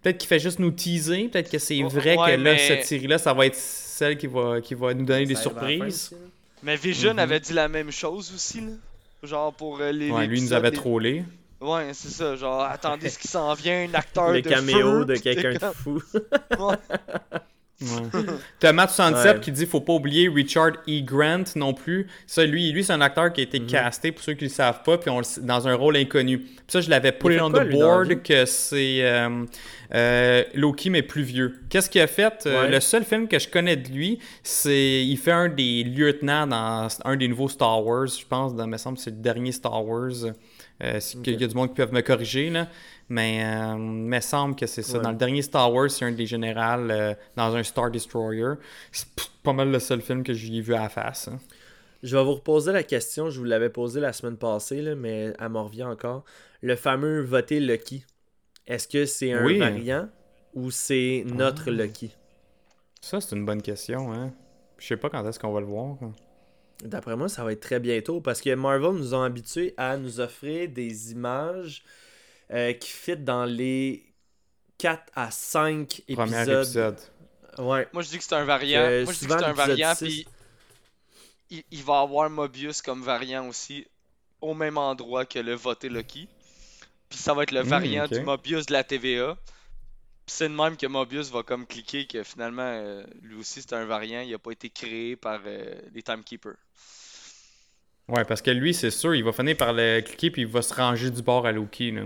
Peut-être 0.02 0.18
qu'il 0.18 0.30
fait 0.30 0.40
juste 0.40 0.60
nous 0.60 0.72
teaser, 0.72 1.28
peut-être 1.28 1.52
que 1.52 1.60
c'est 1.60 1.82
vrai 1.82 2.16
ouais, 2.18 2.26
que 2.38 2.42
là, 2.42 2.54
mais- 2.54 2.58
cette 2.58 2.86
série-là, 2.86 3.18
ça 3.18 3.34
va 3.34 3.48
être 3.48 3.56
celle 3.56 4.18
qui 4.18 4.28
va, 4.28 4.62
qui 4.62 4.76
va 4.76 4.94
nous 4.94 5.04
donner 5.06 5.26
des 5.26 5.36
Ça 5.36 5.42
surprises. 5.42 6.16
Mais 6.64 6.78
Vision 6.78 7.18
avait 7.18 7.40
dit 7.42 7.52
la 7.54 7.68
même 7.68 7.92
chose 7.92 8.32
aussi, 8.34 8.62
là. 8.62 8.72
Genre 9.24 9.54
pour 9.54 9.80
euh, 9.80 9.92
les. 9.92 10.10
Ouais, 10.12 10.26
lui, 10.28 10.40
il 10.40 10.44
nous 10.46 10.54
avait 10.54 10.72
les- 10.72 10.78
trollé. 10.78 11.24
Ouais, 11.60 11.92
c'est 11.94 12.10
ça. 12.10 12.36
Genre, 12.36 12.62
attendez 12.64 13.08
ce 13.10 13.20
qui 13.20 13.28
s'en 13.28 13.54
vient, 13.54 13.88
un 13.88 13.94
acteur 13.94 14.32
Le 14.32 14.42
de 14.42 14.50
caméo 14.50 15.00
feu, 15.02 15.06
de 15.06 15.16
quelqu'un 15.16 15.54
de 15.54 15.74
fou. 15.74 16.02
Ouais. 16.60 16.76
Ouais. 17.82 18.24
T'as 18.60 18.72
Matt 18.74 18.92
67 18.92 19.34
Ouais. 19.36 19.40
qui 19.42 19.52
dit 19.52 19.66
faut 19.66 19.82
pas 19.82 19.94
oublier 19.94 20.30
Richard 20.30 20.74
E. 20.88 21.02
Grant 21.02 21.44
non 21.56 21.74
plus. 21.74 22.08
Ça, 22.28 22.46
lui, 22.46 22.72
lui 22.72 22.84
c'est 22.84 22.94
un 22.94 23.02
acteur 23.02 23.34
qui 23.34 23.42
a 23.42 23.44
été 23.44 23.60
Mhm. 23.60 23.68
casté, 23.68 24.12
pour 24.12 24.24
ceux 24.24 24.34
qui 24.34 24.44
le 24.46 24.50
savent 24.50 24.84
pas, 24.84 24.98
puis 24.98 25.10
on 25.10 25.18
le 25.18 25.24
sait- 25.24 25.42
dans 25.42 25.68
un 25.68 25.74
rôle 25.76 25.98
inconnu. 25.98 26.40
Puis 26.40 26.56
ça, 26.68 26.82
je 26.82 26.90
l'avais 26.90 27.12
put 27.12 27.40
on 27.42 27.50
the 27.50 27.70
board 27.70 28.22
que 28.24 28.46
c'est 28.46 29.00
euh, 29.04 29.46
euh, 29.96 30.44
Loki, 30.54 30.90
mais 30.90 31.02
plus 31.02 31.24
vieux. 31.24 31.56
Qu'est-ce 31.70 31.90
qu'il 31.90 32.02
a 32.02 32.08
fait? 32.08 32.46
Euh, 32.46 32.62
Ouais. 32.64 32.70
le 32.70 32.80
seul 32.80 33.04
film 33.04 33.28
que 33.28 33.40
je 33.40 33.48
connais 33.50 33.76
de 33.76 33.90
lui, 33.90 34.20
c'est 34.44 35.04
il 35.06 35.18
fait 35.18 35.32
un 35.32 35.50
des 35.50 35.84
lieutenants 35.84 36.48
dans 36.48 36.88
un 37.04 37.16
des 37.16 37.28
nouveaux 37.28 37.50
Star 37.50 37.84
Wars, 37.86 38.08
je 38.08 38.26
pense, 38.28 38.56
dans, 38.56 38.68
me 38.68 38.78
semble 38.78 38.98
c'est 38.98 39.10
le 39.10 39.18
dernier 39.18 39.52
Star 39.52 39.86
Wars. 39.86 40.12
Euh, 40.84 41.00
qu'il 41.24 41.40
y 41.40 41.44
a 41.44 41.48
du 41.48 41.54
monde 41.56 41.70
qui 41.70 41.76
peuvent 41.76 41.94
me 41.94 42.02
corriger, 42.02 42.50
là. 42.50 42.68
Mais 43.08 43.44
euh, 43.44 43.74
il 43.76 43.80
me 43.80 44.20
semble 44.20 44.56
que 44.56 44.66
c'est 44.66 44.82
ça. 44.82 44.98
Ouais. 44.98 45.04
Dans 45.04 45.12
le 45.12 45.18
dernier 45.18 45.42
Star 45.42 45.72
Wars, 45.72 45.92
c'est 45.92 46.06
un 46.06 46.12
des 46.12 46.26
générales 46.26 46.90
euh, 46.90 47.14
dans 47.36 47.56
un 47.56 47.62
Star 47.62 47.92
Destroyer. 47.92 48.54
C'est 48.92 49.08
pas 49.44 49.54
mal 49.54 49.70
le 49.70 49.80
seul 49.80 50.02
film 50.02 50.24
que 50.24 50.34
j'y 50.34 50.58
ai 50.58 50.62
vu 50.62 50.74
à 50.74 50.84
la 50.84 50.90
face. 50.90 51.28
hein. 51.28 51.40
Je 52.04 52.18
vais 52.18 52.24
vous 52.24 52.34
reposer 52.34 52.72
la 52.72 52.82
question, 52.82 53.30
je 53.30 53.38
vous 53.38 53.46
l'avais 53.46 53.70
posée 53.70 54.00
la 54.00 54.12
semaine 54.12 54.38
passée, 54.38 54.82
là, 54.82 54.96
mais 54.96 55.34
elle 55.40 55.50
m'en 55.50 55.66
revient 55.66 55.84
encore. 55.84 56.24
Le 56.62 56.76
fameux 56.76 57.22
voter 57.22 57.60
Lucky. 57.60 58.04
Est-ce 58.66 58.88
que 58.88 59.06
c'est 59.06 59.34
un 59.34 59.46
Oui. 59.46 59.60
variant 59.60 60.08
ou 60.56 60.72
c'est 60.72 61.24
notre 61.28 61.70
Lucky? 61.70 62.12
Ça, 63.02 63.22
c'est 63.22 63.36
une 63.36 63.46
bonne 63.46 63.62
question. 63.62 64.12
Hein? 64.14 64.32
Je 64.80 64.88
sais 64.88 64.98
pas 64.98 65.10
quand 65.12 65.28
est-ce 65.28 65.40
qu'on 65.40 65.52
va 65.52 65.60
le 65.60 65.68
voir. 65.68 65.98
hein. 66.02 66.12
D'après 66.82 67.16
moi, 67.16 67.30
ça 67.30 67.44
va 67.44 67.52
être 67.52 67.62
très 67.62 67.80
bientôt 67.80 68.22
parce 68.22 68.42
que 68.42 68.54
Marvel 68.56 68.92
nous 68.94 69.14
ont 69.14 69.22
habitués 69.24 69.74
à 69.78 69.98
nous 69.98 70.20
offrir 70.20 70.70
des 70.70 71.12
images 71.12 71.84
euh, 72.52 72.74
qui 72.74 72.90
fit 72.90 73.18
dans 73.18 73.46
les 73.46 74.06
4 74.78 75.04
à 75.16 75.32
5 75.32 76.02
Premier 76.14 76.38
épisodes. 76.42 76.64
épisode. 76.66 77.00
Ouais. 77.60 77.88
Moi, 77.94 78.02
je 78.02 78.10
dis 78.10 78.18
que 78.18 78.24
c'est 78.24 78.36
un 78.36 78.46
variant. 78.46 78.82
Que 78.82 79.04
Moi, 79.04 79.14
je 79.14 79.20
dis 79.20 79.28
que 79.28 79.32
c'est 79.38 79.44
un 79.46 79.54
variant, 79.54 79.94
puis 79.96 80.26
il, 81.50 81.64
il 81.72 81.84
va 81.84 82.00
avoir 82.00 82.30
Mobius 82.30 82.82
comme 82.82 83.04
variant 83.04 83.48
aussi, 83.48 83.86
au 84.42 84.54
même 84.54 84.78
endroit 84.78 85.26
que 85.26 85.40
le 85.40 85.54
voté 85.54 85.90
Lucky. 85.90 86.28
Puis 87.10 87.20
ça 87.20 87.34
va 87.34 87.44
être 87.44 87.52
le 87.52 87.64
Hmm, 87.64 87.68
variant 87.68 88.08
du 88.08 88.22
Mobius 88.22 88.66
de 88.66 88.74
la 88.74 88.84
TVA. 88.84 89.38
C'est 90.28 90.50
de 90.50 90.54
même 90.54 90.78
que 90.78 90.88
Mobius 90.88 91.30
va 91.32 91.44
comme 91.44 91.66
cliquer 91.66 92.06
que 92.08 92.24
finalement, 92.24 92.62
euh, 92.62 93.04
lui 93.22 93.36
aussi, 93.36 93.62
c'est 93.62 93.74
un 93.74 93.86
variant. 93.86 94.22
Il 94.22 94.34
a 94.34 94.40
pas 94.40 94.52
été 94.52 94.70
créé 94.70 95.16
par 95.16 95.42
euh, 95.46 95.74
les 95.94 96.02
Timekeepers. 96.02 96.56
Ouais, 98.08 98.26
parce 98.26 98.42
que 98.42 98.52
lui, 98.52 98.74
c'est 98.74 98.92
sûr, 98.92 99.16
il 99.16 99.24
va 99.24 99.32
finir 99.32 99.58
par 99.58 99.74
le 99.74 100.02
cliquer 100.02 100.32
puis 100.32 100.42
il 100.44 100.48
va 100.48 100.62
se 100.62 100.74
ranger 100.74 101.12
du 101.12 101.22
bord 101.22 101.46
à 101.46 101.52
Loki. 101.52 101.92
Là. 101.92 102.04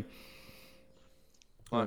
Ouais. 1.72 1.86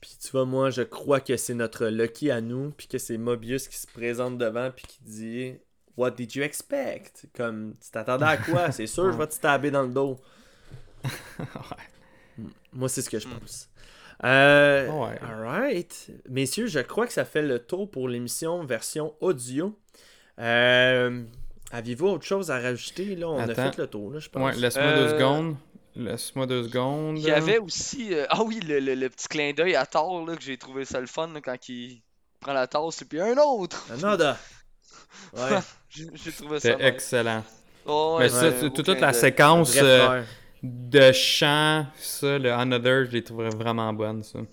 Puis 0.00 0.16
tu 0.20 0.30
vois, 0.32 0.44
moi, 0.44 0.68
je 0.68 0.82
crois 0.82 1.20
que 1.20 1.36
c'est 1.38 1.54
notre 1.54 1.86
Lucky 1.86 2.30
à 2.30 2.42
nous, 2.42 2.72
puis 2.72 2.86
que 2.86 2.98
c'est 2.98 3.16
Mobius 3.16 3.68
qui 3.68 3.78
se 3.78 3.86
présente 3.86 4.36
devant, 4.36 4.70
puis 4.70 4.84
qui 4.86 4.98
dit 5.02 5.54
What 5.96 6.10
did 6.10 6.34
you 6.34 6.42
expect? 6.42 7.26
Comme, 7.34 7.74
tu 7.82 7.90
t'attendais 7.90 8.26
à 8.26 8.36
quoi? 8.36 8.70
C'est 8.70 8.86
sûr, 8.88 9.10
je 9.12 9.16
vais 9.16 9.26
te 9.26 9.32
stabber 9.32 9.70
dans 9.70 9.82
le 9.82 9.88
dos. 9.88 10.20
Moi, 12.72 12.88
c'est 12.90 13.00
ce 13.00 13.08
que 13.08 13.18
je 13.18 13.26
pense. 13.26 13.70
Euh, 14.22 14.88
Ouais. 14.90 15.18
Alright. 15.22 16.10
Messieurs, 16.28 16.66
je 16.66 16.80
crois 16.80 17.06
que 17.06 17.12
ça 17.12 17.24
fait 17.24 17.42
le 17.42 17.58
tour 17.58 17.90
pour 17.90 18.08
l'émission 18.08 18.64
version 18.64 19.14
audio. 19.20 19.76
Euh, 20.38 21.22
Aviez-vous 21.72 22.06
autre 22.06 22.24
chose 22.24 22.50
à 22.50 22.60
rajouter? 22.60 23.16
Là, 23.16 23.28
on 23.28 23.38
a 23.38 23.54
fait 23.54 23.76
le 23.78 23.86
tour, 23.88 24.12
là, 24.12 24.20
je 24.20 24.28
pense. 24.28 24.42
Ouais, 24.54 24.60
laisse-moi 24.60 24.92
deux 24.92 25.00
Euh, 25.00 25.18
secondes. 25.18 25.56
Laisse-moi 25.96 26.46
deux 26.46 26.64
secondes. 26.64 27.18
Il 27.18 27.24
y 27.24 27.30
avait 27.30 27.58
aussi. 27.58 28.14
euh, 28.14 28.26
Ah 28.30 28.42
oui, 28.44 28.60
le, 28.60 28.78
le- 28.80 28.94
le 28.94 29.08
petit 29.08 29.28
clin 29.28 29.52
d'œil 29.52 29.74
à 29.76 29.86
Thor, 29.86 30.24
là, 30.26 30.36
que 30.36 30.42
j'ai 30.42 30.56
trouvé 30.58 30.84
ça 30.84 31.00
le 31.00 31.06
fun 31.06 31.28
là, 31.32 31.40
quand 31.40 31.68
il 31.68 32.00
prend 32.40 32.52
la 32.52 32.66
tasse, 32.66 33.02
et 33.02 33.04
puis 33.06 33.20
un 33.20 33.36
autre! 33.38 33.84
Another. 33.92 34.36
Ouais. 35.32 35.58
J'ai 35.88 36.06
j'ai 36.14 36.32
trouvé 36.32 36.58
ça. 36.58 36.70
C'était 36.72 36.86
excellent. 36.88 37.44
Oh, 37.86 38.16
ouais, 38.18 38.24
Mais 38.24 38.28
ça, 38.28 38.50
toute 38.70 38.88
la 38.88 39.12
séquence 39.12 39.76
euh. 39.80 40.22
De 40.66 41.12
chant, 41.12 41.84
ça, 41.98 42.38
le 42.38 42.50
Another, 42.52 43.04
je 43.04 43.10
l'ai 43.10 43.22
trouvé 43.22 43.48
vraiment 43.50 43.92
bonne, 43.92 44.22
ça. 44.22 44.38
Ouais. 44.38 44.46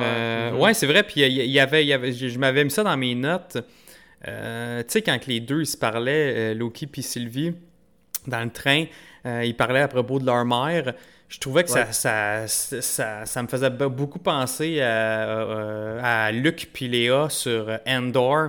Euh, 0.00 0.50
Mhm. 0.50 0.60
Ouais, 0.60 0.74
c'est 0.74 0.86
vrai. 0.86 1.02
Puis 1.04 1.20
il 1.22 1.50
y, 1.50 1.60
avait, 1.60 1.86
y 1.86 1.92
avait, 1.92 2.12
je, 2.12 2.28
je 2.28 2.38
m'avais 2.38 2.64
mis 2.64 2.70
ça 2.70 2.82
dans 2.82 2.96
mes 2.96 3.14
notes. 3.14 3.56
Euh, 4.26 4.80
tu 4.82 4.86
sais, 4.88 5.02
quand 5.02 5.26
les 5.26 5.38
deux 5.40 5.60
ils 5.60 5.66
se 5.66 5.76
parlaient, 5.76 6.52
euh, 6.52 6.54
Loki 6.54 6.86
puis 6.88 7.02
Sylvie, 7.02 7.54
dans 8.26 8.42
le 8.42 8.50
train, 8.50 8.84
ils 9.24 9.54
parlaient 9.56 9.80
à 9.82 9.88
propos 9.88 10.18
de 10.18 10.26
leur 10.26 10.44
mère. 10.44 10.92
Je 11.28 11.38
trouvais 11.38 11.62
que 11.62 11.70
ça, 11.70 11.80
Ouais. 11.80 11.92
ça, 11.92 12.46
ça, 12.48 12.80
ça- 12.82 13.26
ça 13.26 13.42
me 13.42 13.48
faisait 13.48 13.68
be- 13.70 13.88
beaucoup 13.88 14.18
penser 14.18 14.80
à, 14.80 16.26
à 16.26 16.32
Luc 16.32 16.70
puis 16.72 16.88
Léa 16.88 17.28
sur 17.30 17.78
Endor, 17.86 18.48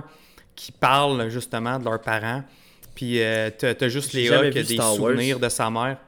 qui 0.56 0.72
parlent 0.72 1.28
justement 1.28 1.78
de 1.78 1.84
leurs 1.84 2.00
parents. 2.00 2.42
Puis 2.94 3.20
t'as 3.58 3.88
juste 3.88 4.12
Léa 4.12 4.50
qui 4.50 4.58
a 4.58 4.62
des 4.62 4.76
Wars. 4.78 4.94
souvenirs 4.94 5.38
de 5.38 5.48
sa 5.48 5.70
mère. 5.70 5.98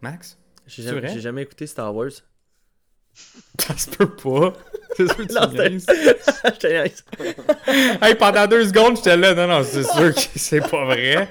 Max? 0.00 0.38
J'ai 0.66 0.82
jamais, 0.82 1.18
jamais 1.20 1.42
écouté 1.42 1.66
Star 1.66 1.94
Wars. 1.94 2.10
Ça 3.60 3.76
se 3.76 3.90
peut 3.90 4.08
pas. 4.14 4.52
C'est 4.96 5.06
sûr 5.06 5.16
que 5.16 5.22
tu 5.22 5.34
Non, 5.34 5.50
hey, 8.06 8.14
pendant 8.14 8.46
deux 8.46 8.66
secondes, 8.66 8.96
j'étais 8.96 9.16
là. 9.16 9.34
Non, 9.34 9.46
non, 9.46 9.62
c'est 9.62 9.84
sûr 9.84 10.14
que 10.14 10.20
c'est 10.36 10.60
pas 10.60 10.84
vrai. 10.86 11.28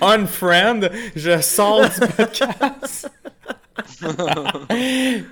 Unfriend, 0.00 0.80
je 1.14 1.40
sors 1.40 1.82
du 1.88 2.00
podcast. 2.16 3.10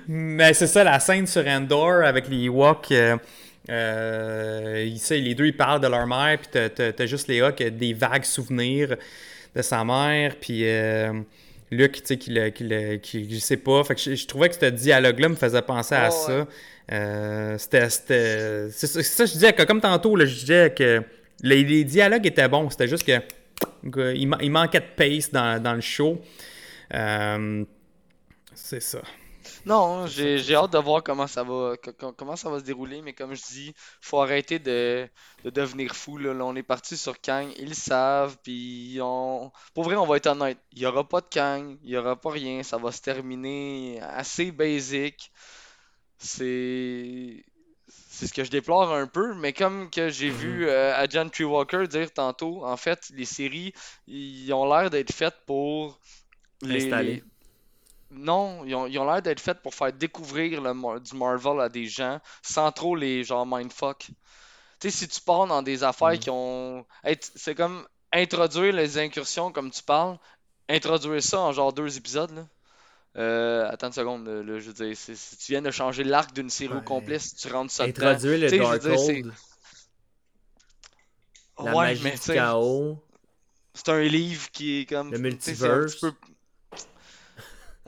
Mais 0.07 0.53
c'est 0.53 0.67
ça, 0.67 0.83
la 0.83 0.99
scène 0.99 1.27
sur 1.27 1.45
Endor 1.47 2.03
avec 2.03 2.27
les 2.29 2.45
Ewoks. 2.45 2.91
Euh, 2.91 3.17
euh, 3.69 4.95
ça, 4.97 5.15
les 5.15 5.35
deux, 5.35 5.47
ils 5.47 5.57
parlent 5.57 5.81
de 5.81 5.87
leur 5.87 6.07
mère, 6.07 6.37
puis 6.37 6.47
t'as- 6.51 6.69
t'as 6.69 6.91
t'as 6.93 7.05
juste 7.05 7.27
Léa 7.27 7.51
qui 7.51 7.63
a 7.65 7.69
des 7.69 7.93
vagues 7.93 8.23
souvenirs 8.23 8.95
de 9.55 9.61
sa 9.61 9.83
mère, 9.83 10.35
puis 10.39 10.61
euh, 10.65 11.11
Luc, 11.71 11.93
tu 11.93 12.01
sais, 12.05 12.17
qui, 12.17 12.31
le, 12.31 12.49
qui, 12.49 12.63
le, 12.65 12.97
qui- 12.97 13.33
je 13.33 13.39
sais 13.39 13.57
pas. 13.57 13.83
Fait 13.83 13.95
que 13.95 14.01
je, 14.01 14.15
je 14.15 14.27
trouvais 14.27 14.49
que 14.49 14.55
ce 14.55 14.65
dialogue-là 14.65 15.29
me 15.29 15.35
faisait 15.35 15.61
penser 15.61 15.95
à 15.95 16.09
ça. 16.11 16.39
ouais. 16.39 16.45
Euh, 16.93 17.57
c'était. 17.57 17.89
c'était- 17.89 18.67
C'est 18.71 18.87
ça, 18.87 19.01
c'est 19.01 19.03
ça 19.03 19.23
que 19.23 19.27
je 19.29 19.33
disais, 19.33 19.53
que 19.53 19.63
comme 19.63 19.79
tantôt, 19.81 20.15
là, 20.15 20.25
je 20.25 20.35
disais 20.39 20.73
que 20.75 21.01
les, 21.43 21.63
les 21.63 21.83
dialogues 21.83 22.25
étaient 22.25 22.47
bons. 22.49 22.69
C'était 22.69 22.87
juste 22.87 23.05
que. 23.05 23.19
il, 24.15 24.29
il 24.41 24.51
manquait 24.51 24.79
de 24.81 24.85
pace 24.95 25.31
dans, 25.31 25.61
dans 25.61 25.73
le 25.73 25.81
show. 25.81 26.19
Euh, 26.93 27.63
c'est 28.53 28.81
ça. 28.81 29.01
Non, 29.65 30.07
j'ai 30.07 30.39
j'ai 30.39 30.55
hâte 30.55 30.71
de 30.73 30.77
voir 30.79 31.03
comment 31.03 31.27
ça 31.27 31.43
va 31.43 31.75
co- 31.77 31.93
co- 31.93 32.13
comment 32.13 32.35
ça 32.35 32.49
va 32.49 32.59
se 32.59 32.63
dérouler, 32.63 33.01
mais 33.03 33.13
comme 33.13 33.35
je 33.35 33.43
dis, 33.43 33.73
faut 34.01 34.19
arrêter 34.19 34.57
de, 34.59 35.07
de 35.43 35.49
devenir 35.51 35.95
fou. 35.95 36.17
Là. 36.17 36.33
Là, 36.33 36.45
on 36.45 36.55
est 36.55 36.63
parti 36.63 36.97
sur 36.97 37.21
Kang, 37.21 37.47
ils 37.57 37.69
le 37.69 37.75
savent, 37.75 38.37
puis 38.43 38.97
on... 39.01 39.51
pour 39.75 39.83
vrai, 39.83 39.95
on 39.97 40.05
va 40.07 40.17
être 40.17 40.27
honnête, 40.27 40.57
il 40.71 40.79
y 40.79 40.85
aura 40.87 41.07
pas 41.07 41.21
de 41.21 41.27
Kang, 41.31 41.77
il 41.83 41.89
y 41.91 41.97
aura 41.97 42.19
pas 42.19 42.31
rien, 42.31 42.63
ça 42.63 42.77
va 42.77 42.91
se 42.91 43.01
terminer 43.01 43.99
assez 44.01 44.51
basic. 44.51 45.31
C'est 46.17 47.43
c'est 47.87 48.27
ce 48.27 48.33
que 48.33 48.43
je 48.43 48.51
déplore 48.51 48.93
un 48.93 49.07
peu, 49.07 49.33
mais 49.35 49.53
comme 49.53 49.89
que 49.89 50.09
j'ai 50.09 50.29
vu 50.29 50.67
euh, 50.69 50.95
Adrian 50.95 51.29
Walker 51.41 51.87
dire 51.87 52.13
tantôt, 52.13 52.65
en 52.65 52.77
fait, 52.77 53.11
les 53.15 53.25
séries, 53.25 53.73
ils 54.07 54.51
ont 54.53 54.65
l'air 54.71 54.89
d'être 54.89 55.11
faites 55.13 55.35
pour 55.45 55.99
les- 56.63 57.23
non, 58.11 58.63
ils 58.65 58.75
ont, 58.75 58.87
ils 58.87 58.99
ont 58.99 59.05
l'air 59.11 59.21
d'être 59.21 59.39
faits 59.39 59.61
pour 59.61 59.73
faire 59.73 59.91
découvrir 59.93 60.61
le, 60.61 60.99
du 60.99 61.15
Marvel 61.15 61.59
à 61.61 61.69
des 61.69 61.85
gens 61.85 62.19
sans 62.41 62.71
trop 62.71 62.95
les 62.95 63.23
genre 63.23 63.45
mindfuck. 63.47 64.07
Tu 64.79 64.89
sais, 64.89 64.91
si 64.91 65.07
tu 65.07 65.21
pars 65.21 65.47
dans 65.47 65.61
des 65.61 65.83
affaires 65.83 66.17
qui 66.19 66.29
ont. 66.29 66.85
Hey, 67.03 67.17
c'est 67.35 67.55
comme 67.55 67.87
introduire 68.11 68.73
les 68.73 68.97
incursions 68.97 69.51
comme 69.51 69.71
tu 69.71 69.83
parles, 69.83 70.17
introduire 70.69 71.21
ça 71.23 71.39
en 71.39 71.51
genre 71.51 71.71
deux 71.73 71.97
épisodes 71.97 72.31
là. 72.31 72.47
Euh, 73.17 73.69
attends 73.69 73.87
une 73.87 73.93
seconde, 73.93 74.25
là, 74.27 74.59
je 74.59 74.71
veux 74.71 74.73
dire, 74.73 74.95
si 74.95 75.37
tu 75.37 75.51
viens 75.51 75.61
de 75.61 75.69
changer 75.71 76.03
l'arc 76.05 76.33
d'une 76.33 76.49
série 76.49 76.73
au 76.73 76.81
complet, 76.81 77.19
si 77.19 77.35
tu 77.35 77.49
rentres 77.51 77.71
ça 77.73 77.85
dedans. 77.85 78.07
Introduire 78.07 78.39
le 78.39 78.49
Tu 78.49 78.57
sais, 78.57 78.63
je 78.63 78.69
veux 78.69 78.79
Dark 78.79 78.81
dire, 78.81 78.99
c'est- 78.99 79.21
Hold. 79.21 79.33
La 81.59 81.75
Ouais, 81.75 81.87
magie 81.87 82.03
mais 82.03 82.11
du 82.13 82.19
chaos. 82.19 83.03
c'est 83.73 83.89
un 83.89 84.01
livre 84.01 84.49
qui 84.51 84.79
est 84.79 84.85
comme. 84.85 85.11
Le 85.11 85.19
multiverse. 85.19 85.95
peu- 85.95 86.13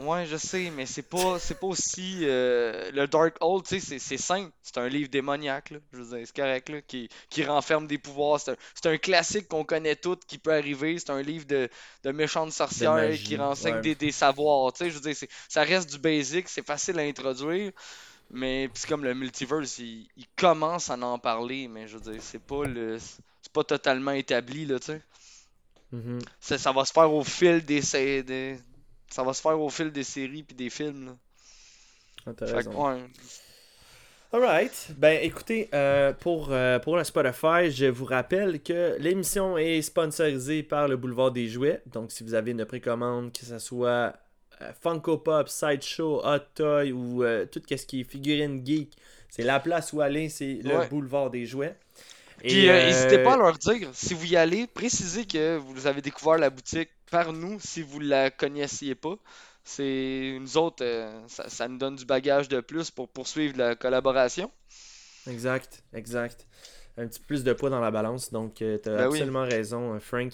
Ouais, 0.05 0.25
je 0.25 0.37
sais, 0.37 0.71
mais 0.71 0.85
c'est 0.85 1.03
pas, 1.03 1.39
c'est 1.39 1.59
pas 1.59 1.67
aussi. 1.67 2.19
euh, 2.23 2.91
le 2.91 3.07
Dark 3.07 3.35
Hold, 3.41 3.65
tu 3.65 3.79
sais, 3.79 3.99
c'est- 3.99 4.17
simple. 4.17 4.51
C'est 4.61 4.77
un 4.77 4.87
livre 4.87 5.09
démoniaque, 5.09 5.71
là. 5.71 5.77
Je 5.91 5.97
veux 6.01 6.17
dire, 6.17 6.27
c'est 6.27 6.35
correct, 6.35 6.69
là, 6.69 6.81
qui, 6.81 7.09
qui 7.29 7.43
renferme 7.43 7.87
des 7.87 7.97
pouvoirs. 7.97 8.39
C'est 8.39 8.85
un, 8.87 8.97
classique 8.97 9.47
qu'on 9.47 9.63
connaît 9.63 9.95
tous 9.95 10.17
qui 10.27 10.37
peut 10.37 10.53
arriver. 10.53 10.97
C'est 10.99 11.11
un 11.11 11.21
livre 11.21 11.45
de, 11.45 11.69
de 12.03 12.11
méchantes 12.11 12.51
sorcières 12.51 12.93
magie, 12.93 13.23
qui 13.23 13.37
renseigne 13.37 13.75
ouais. 13.75 13.81
des, 13.81 13.95
des 13.95 14.11
savoirs. 14.11 14.73
Tu 14.73 14.85
sais, 14.85 14.89
je 14.89 14.95
veux 14.95 15.01
dire, 15.01 15.15
c'est- 15.15 15.29
ça 15.49 15.63
reste 15.63 15.89
du 15.91 15.99
basic, 15.99 16.49
c'est 16.49 16.65
facile 16.65 16.99
à 16.99 17.03
introduire. 17.03 17.71
Mais 18.31 18.69
c'est 18.73 18.89
comme 18.89 19.03
le 19.03 19.13
multiverse, 19.13 19.77
il, 19.79 20.07
il 20.17 20.25
commence 20.35 20.89
à 20.89 20.95
en 20.97 21.19
parler, 21.19 21.67
mais 21.67 21.87
je 21.87 21.97
veux 21.97 22.11
dire, 22.11 22.21
c'est 22.21 22.39
pas 22.43 22.65
le. 22.65 22.97
C'est 22.99 23.53
pas 23.53 23.63
totalement 23.63 24.11
établi, 24.11 24.65
là, 24.65 24.79
tu 24.79 24.87
sais. 24.87 25.01
Mhm. 25.91 26.19
Ça, 26.39 26.57
ça 26.57 26.71
va 26.71 26.85
se 26.85 26.91
faire 26.93 27.11
au 27.13 27.23
fil 27.23 27.63
des, 27.63 27.81
des- 28.23 28.59
ça 29.13 29.21
va 29.23 29.33
se 29.33 29.41
faire 29.43 29.59
au 29.59 29.69
fil 29.69 29.91
des 29.91 30.03
séries 30.03 30.41
puis 30.41 30.55
des 30.55 30.71
films 30.71 31.15
raison. 32.41 32.87
ouais. 32.87 33.03
Alright. 34.31 34.87
Ben 34.97 35.19
écoutez, 35.21 35.69
euh, 35.75 36.13
pour, 36.13 36.47
euh, 36.49 36.79
pour 36.79 36.97
la 36.97 37.03
Spotify, 37.03 37.69
je 37.69 37.85
vous 37.85 38.05
rappelle 38.05 38.63
que 38.63 38.97
l'émission 38.97 39.55
est 39.59 39.83
sponsorisée 39.83 40.63
par 40.63 40.87
le 40.87 40.97
Boulevard 40.97 41.31
des 41.31 41.47
Jouets. 41.47 41.83
Donc 41.85 42.11
si 42.11 42.23
vous 42.23 42.33
avez 42.33 42.49
une 42.51 42.65
précommande, 42.65 43.31
que 43.31 43.45
ce 43.45 43.59
soit 43.59 44.15
euh, 44.61 44.71
Funko 44.81 45.19
Pop, 45.19 45.47
Sideshow, 45.47 46.25
Hot 46.25 46.39
Toy 46.55 46.91
ou 46.91 47.23
tout 47.51 47.61
ce 47.69 47.85
qui 47.85 48.01
est 48.01 48.03
figurine 48.03 48.65
geek, 48.65 48.97
c'est 49.29 49.43
la 49.43 49.59
place 49.59 49.93
où 49.93 50.01
aller, 50.01 50.29
c'est 50.29 50.55
le 50.63 50.75
Ouais. 50.75 50.87
Boulevard 50.87 51.29
des 51.29 51.45
Jouets. 51.45 51.75
Puis 52.43 52.65
Et, 52.65 52.69
euh, 52.69 52.73
euh, 52.73 52.85
n'hésitez 52.87 53.23
pas 53.23 53.33
à 53.33 53.37
leur 53.37 53.57
dire, 53.57 53.89
si 53.93 54.13
vous 54.13 54.25
y 54.25 54.35
allez, 54.35 54.67
précisez 54.67 55.25
que 55.25 55.57
vous 55.57 55.87
avez 55.87 56.01
découvert 56.01 56.37
la 56.37 56.49
boutique 56.49 56.89
par 57.09 57.31
nous 57.33 57.59
si 57.59 57.81
vous 57.81 57.99
la 57.99 58.31
connaissiez 58.31 58.95
pas. 58.95 59.15
C'est 59.63 60.37
nous 60.41 60.57
autres, 60.57 60.83
euh, 60.83 61.21
ça, 61.27 61.49
ça 61.49 61.67
nous 61.69 61.77
donne 61.77 61.95
du 61.95 62.05
bagage 62.05 62.49
de 62.49 62.59
plus 62.59 62.91
pour 62.91 63.07
poursuivre 63.09 63.57
la 63.57 63.75
collaboration. 63.75 64.51
Exact, 65.27 65.83
exact. 65.93 66.45
Un 66.95 67.07
petit 67.07 67.19
peu 67.21 67.25
plus 67.27 67.43
de 67.43 67.53
poids 67.53 67.71
dans 67.71 67.79
la 67.79 67.89
balance, 67.89 68.31
donc 68.31 68.55
tu 68.55 68.77
t'as 68.83 68.91
Ben 68.97 69.07
oui. 69.07 69.17
absolument 69.17 69.43
raison, 69.45 69.95
euh, 69.95 69.99
Frank. 69.99 70.31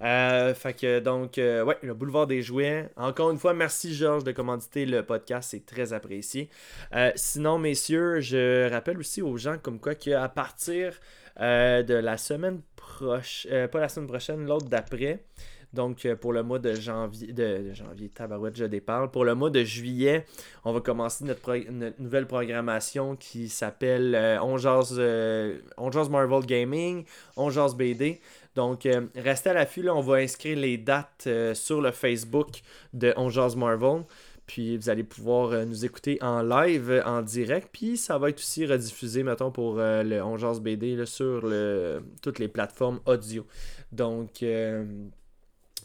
Euh, 0.00 0.54
fait 0.54 0.72
que 0.72 1.00
donc, 1.00 1.36
euh, 1.36 1.62
ouais, 1.64 1.76
le 1.82 1.92
boulevard 1.92 2.26
des 2.26 2.40
jouets. 2.40 2.88
Encore 2.96 3.30
une 3.30 3.38
fois, 3.38 3.52
merci 3.52 3.94
Georges 3.94 4.24
de 4.24 4.32
commanditer 4.32 4.86
le 4.86 5.04
podcast, 5.04 5.50
c'est 5.50 5.66
très 5.66 5.92
apprécié. 5.92 6.48
Euh, 6.94 7.12
sinon, 7.14 7.58
messieurs, 7.58 8.20
je 8.20 8.70
rappelle 8.70 8.98
aussi 8.98 9.20
aux 9.20 9.36
gens 9.36 9.58
comme 9.58 9.80
quoi 9.80 9.94
qu'à 9.94 10.26
partir 10.30 10.98
euh, 11.40 11.82
de 11.82 11.94
la 11.94 12.16
semaine 12.16 12.60
prochaine, 12.76 13.68
pas 13.68 13.80
la 13.80 13.88
semaine 13.88 14.08
prochaine, 14.08 14.46
l'autre 14.46 14.68
d'après, 14.68 15.24
donc 15.72 16.06
euh, 16.06 16.16
pour 16.16 16.32
le 16.32 16.42
mois 16.42 16.58
de 16.58 16.74
janvier, 16.74 17.32
de, 17.32 17.72
janvier, 17.74 18.08
tabarouette, 18.08 18.56
je 18.56 18.64
déparle. 18.64 19.10
Pour 19.10 19.24
le 19.24 19.34
mois 19.34 19.50
de 19.50 19.62
juillet, 19.64 20.24
on 20.64 20.72
va 20.72 20.80
commencer 20.80 21.24
notre, 21.24 21.56
notre 21.70 22.00
nouvelle 22.00 22.26
programmation 22.26 23.16
qui 23.16 23.48
s'appelle 23.48 24.14
euh, 24.14 24.38
On 24.40 24.56
euh, 24.98 25.58
Marvel 26.10 26.46
Gaming, 26.46 27.04
On 27.36 27.50
BD. 27.74 28.20
Donc, 28.54 28.86
euh, 28.86 29.06
restez 29.14 29.50
à 29.50 29.52
l'affût, 29.52 29.88
on 29.88 30.00
va 30.00 30.16
inscrire 30.16 30.58
les 30.58 30.78
dates 30.78 31.24
euh, 31.28 31.54
sur 31.54 31.80
le 31.80 31.92
Facebook 31.92 32.62
de 32.92 33.12
On 33.16 33.28
Marvel. 33.56 34.04
Puis 34.48 34.78
vous 34.78 34.88
allez 34.88 35.04
pouvoir 35.04 35.50
euh, 35.50 35.64
nous 35.66 35.84
écouter 35.84 36.18
en 36.22 36.42
live, 36.42 36.90
euh, 36.90 37.04
en 37.04 37.22
direct. 37.22 37.68
Puis 37.70 37.98
ça 37.98 38.16
va 38.18 38.30
être 38.30 38.38
aussi 38.38 38.66
rediffusé, 38.66 39.22
mettons, 39.22 39.52
pour 39.52 39.78
euh, 39.78 40.02
le 40.02 40.22
On 40.24 40.38
jase 40.38 40.60
BD 40.60 40.96
là, 40.96 41.06
sur 41.06 41.46
le, 41.46 42.02
toutes 42.22 42.40
les 42.40 42.48
plateformes 42.48 42.98
audio. 43.06 43.46
Donc, 43.92 44.44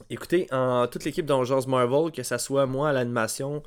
Écoutez, 0.10 0.48
en 0.52 0.88
toute 0.88 1.06
l'équipe 1.06 1.26
d'Angers 1.26 1.68
Marvel, 1.68 2.12
que 2.12 2.24
ce 2.24 2.38
soit 2.38 2.66
moi 2.66 2.90
à 2.90 2.94
l'animation, 2.94 3.62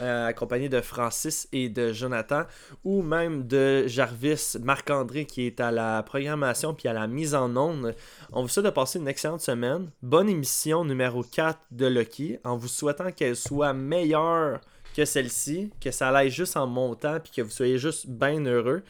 euh, 0.00 0.26
accompagné 0.26 0.68
de 0.68 0.80
Francis 0.80 1.48
et 1.52 1.68
de 1.68 1.92
Jonathan, 1.92 2.44
ou 2.84 3.02
même 3.02 3.46
de 3.46 3.86
Jarvis, 3.86 4.56
Marc-André 4.62 5.26
qui 5.26 5.46
est 5.46 5.60
à 5.60 5.70
la 5.70 6.02
programmation 6.02 6.74
puis 6.74 6.88
à 6.88 6.92
la 6.92 7.06
mise 7.06 7.34
en 7.34 7.54
onde, 7.56 7.94
on 8.32 8.42
vous 8.42 8.48
souhaite 8.48 8.66
de 8.66 8.70
passer 8.70 8.98
une 8.98 9.08
excellente 9.08 9.42
semaine. 9.42 9.90
Bonne 10.02 10.28
émission 10.28 10.84
numéro 10.84 11.22
4 11.22 11.58
de 11.70 11.86
Lucky, 11.86 12.38
en 12.44 12.56
vous 12.56 12.68
souhaitant 12.68 13.12
qu'elle 13.12 13.36
soit 13.36 13.72
meilleure 13.72 14.60
que 14.96 15.04
celle-ci, 15.04 15.70
que 15.80 15.90
ça 15.90 16.08
aille 16.08 16.30
juste 16.30 16.56
en 16.56 16.66
montant 16.66 17.18
puis 17.20 17.32
que 17.34 17.42
vous 17.42 17.50
soyez 17.50 17.78
juste 17.78 18.06
bien 18.08 18.44
heureux. 18.44 18.82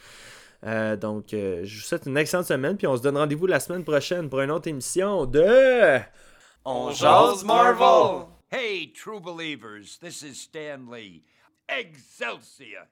Euh, 0.65 0.95
donc, 0.95 1.33
euh, 1.33 1.61
je 1.63 1.79
vous 1.79 1.83
souhaite 1.83 2.05
une 2.05 2.17
excellente 2.17 2.45
semaine, 2.45 2.77
puis 2.77 2.87
on 2.87 2.95
se 2.95 3.01
donne 3.01 3.17
rendez-vous 3.17 3.47
la 3.47 3.59
semaine 3.59 3.83
prochaine 3.83 4.29
pour 4.29 4.41
une 4.41 4.51
autre 4.51 4.67
émission 4.67 5.25
de... 5.25 5.99
On 6.65 6.91
jase 6.91 7.43
Marvel! 7.43 8.32
Hey, 8.53 8.85
true 8.85 9.19
believers, 9.19 9.97
this 9.99 10.21
is 10.21 10.39
Stanley. 10.39 11.23
Excelsior! 11.67 12.85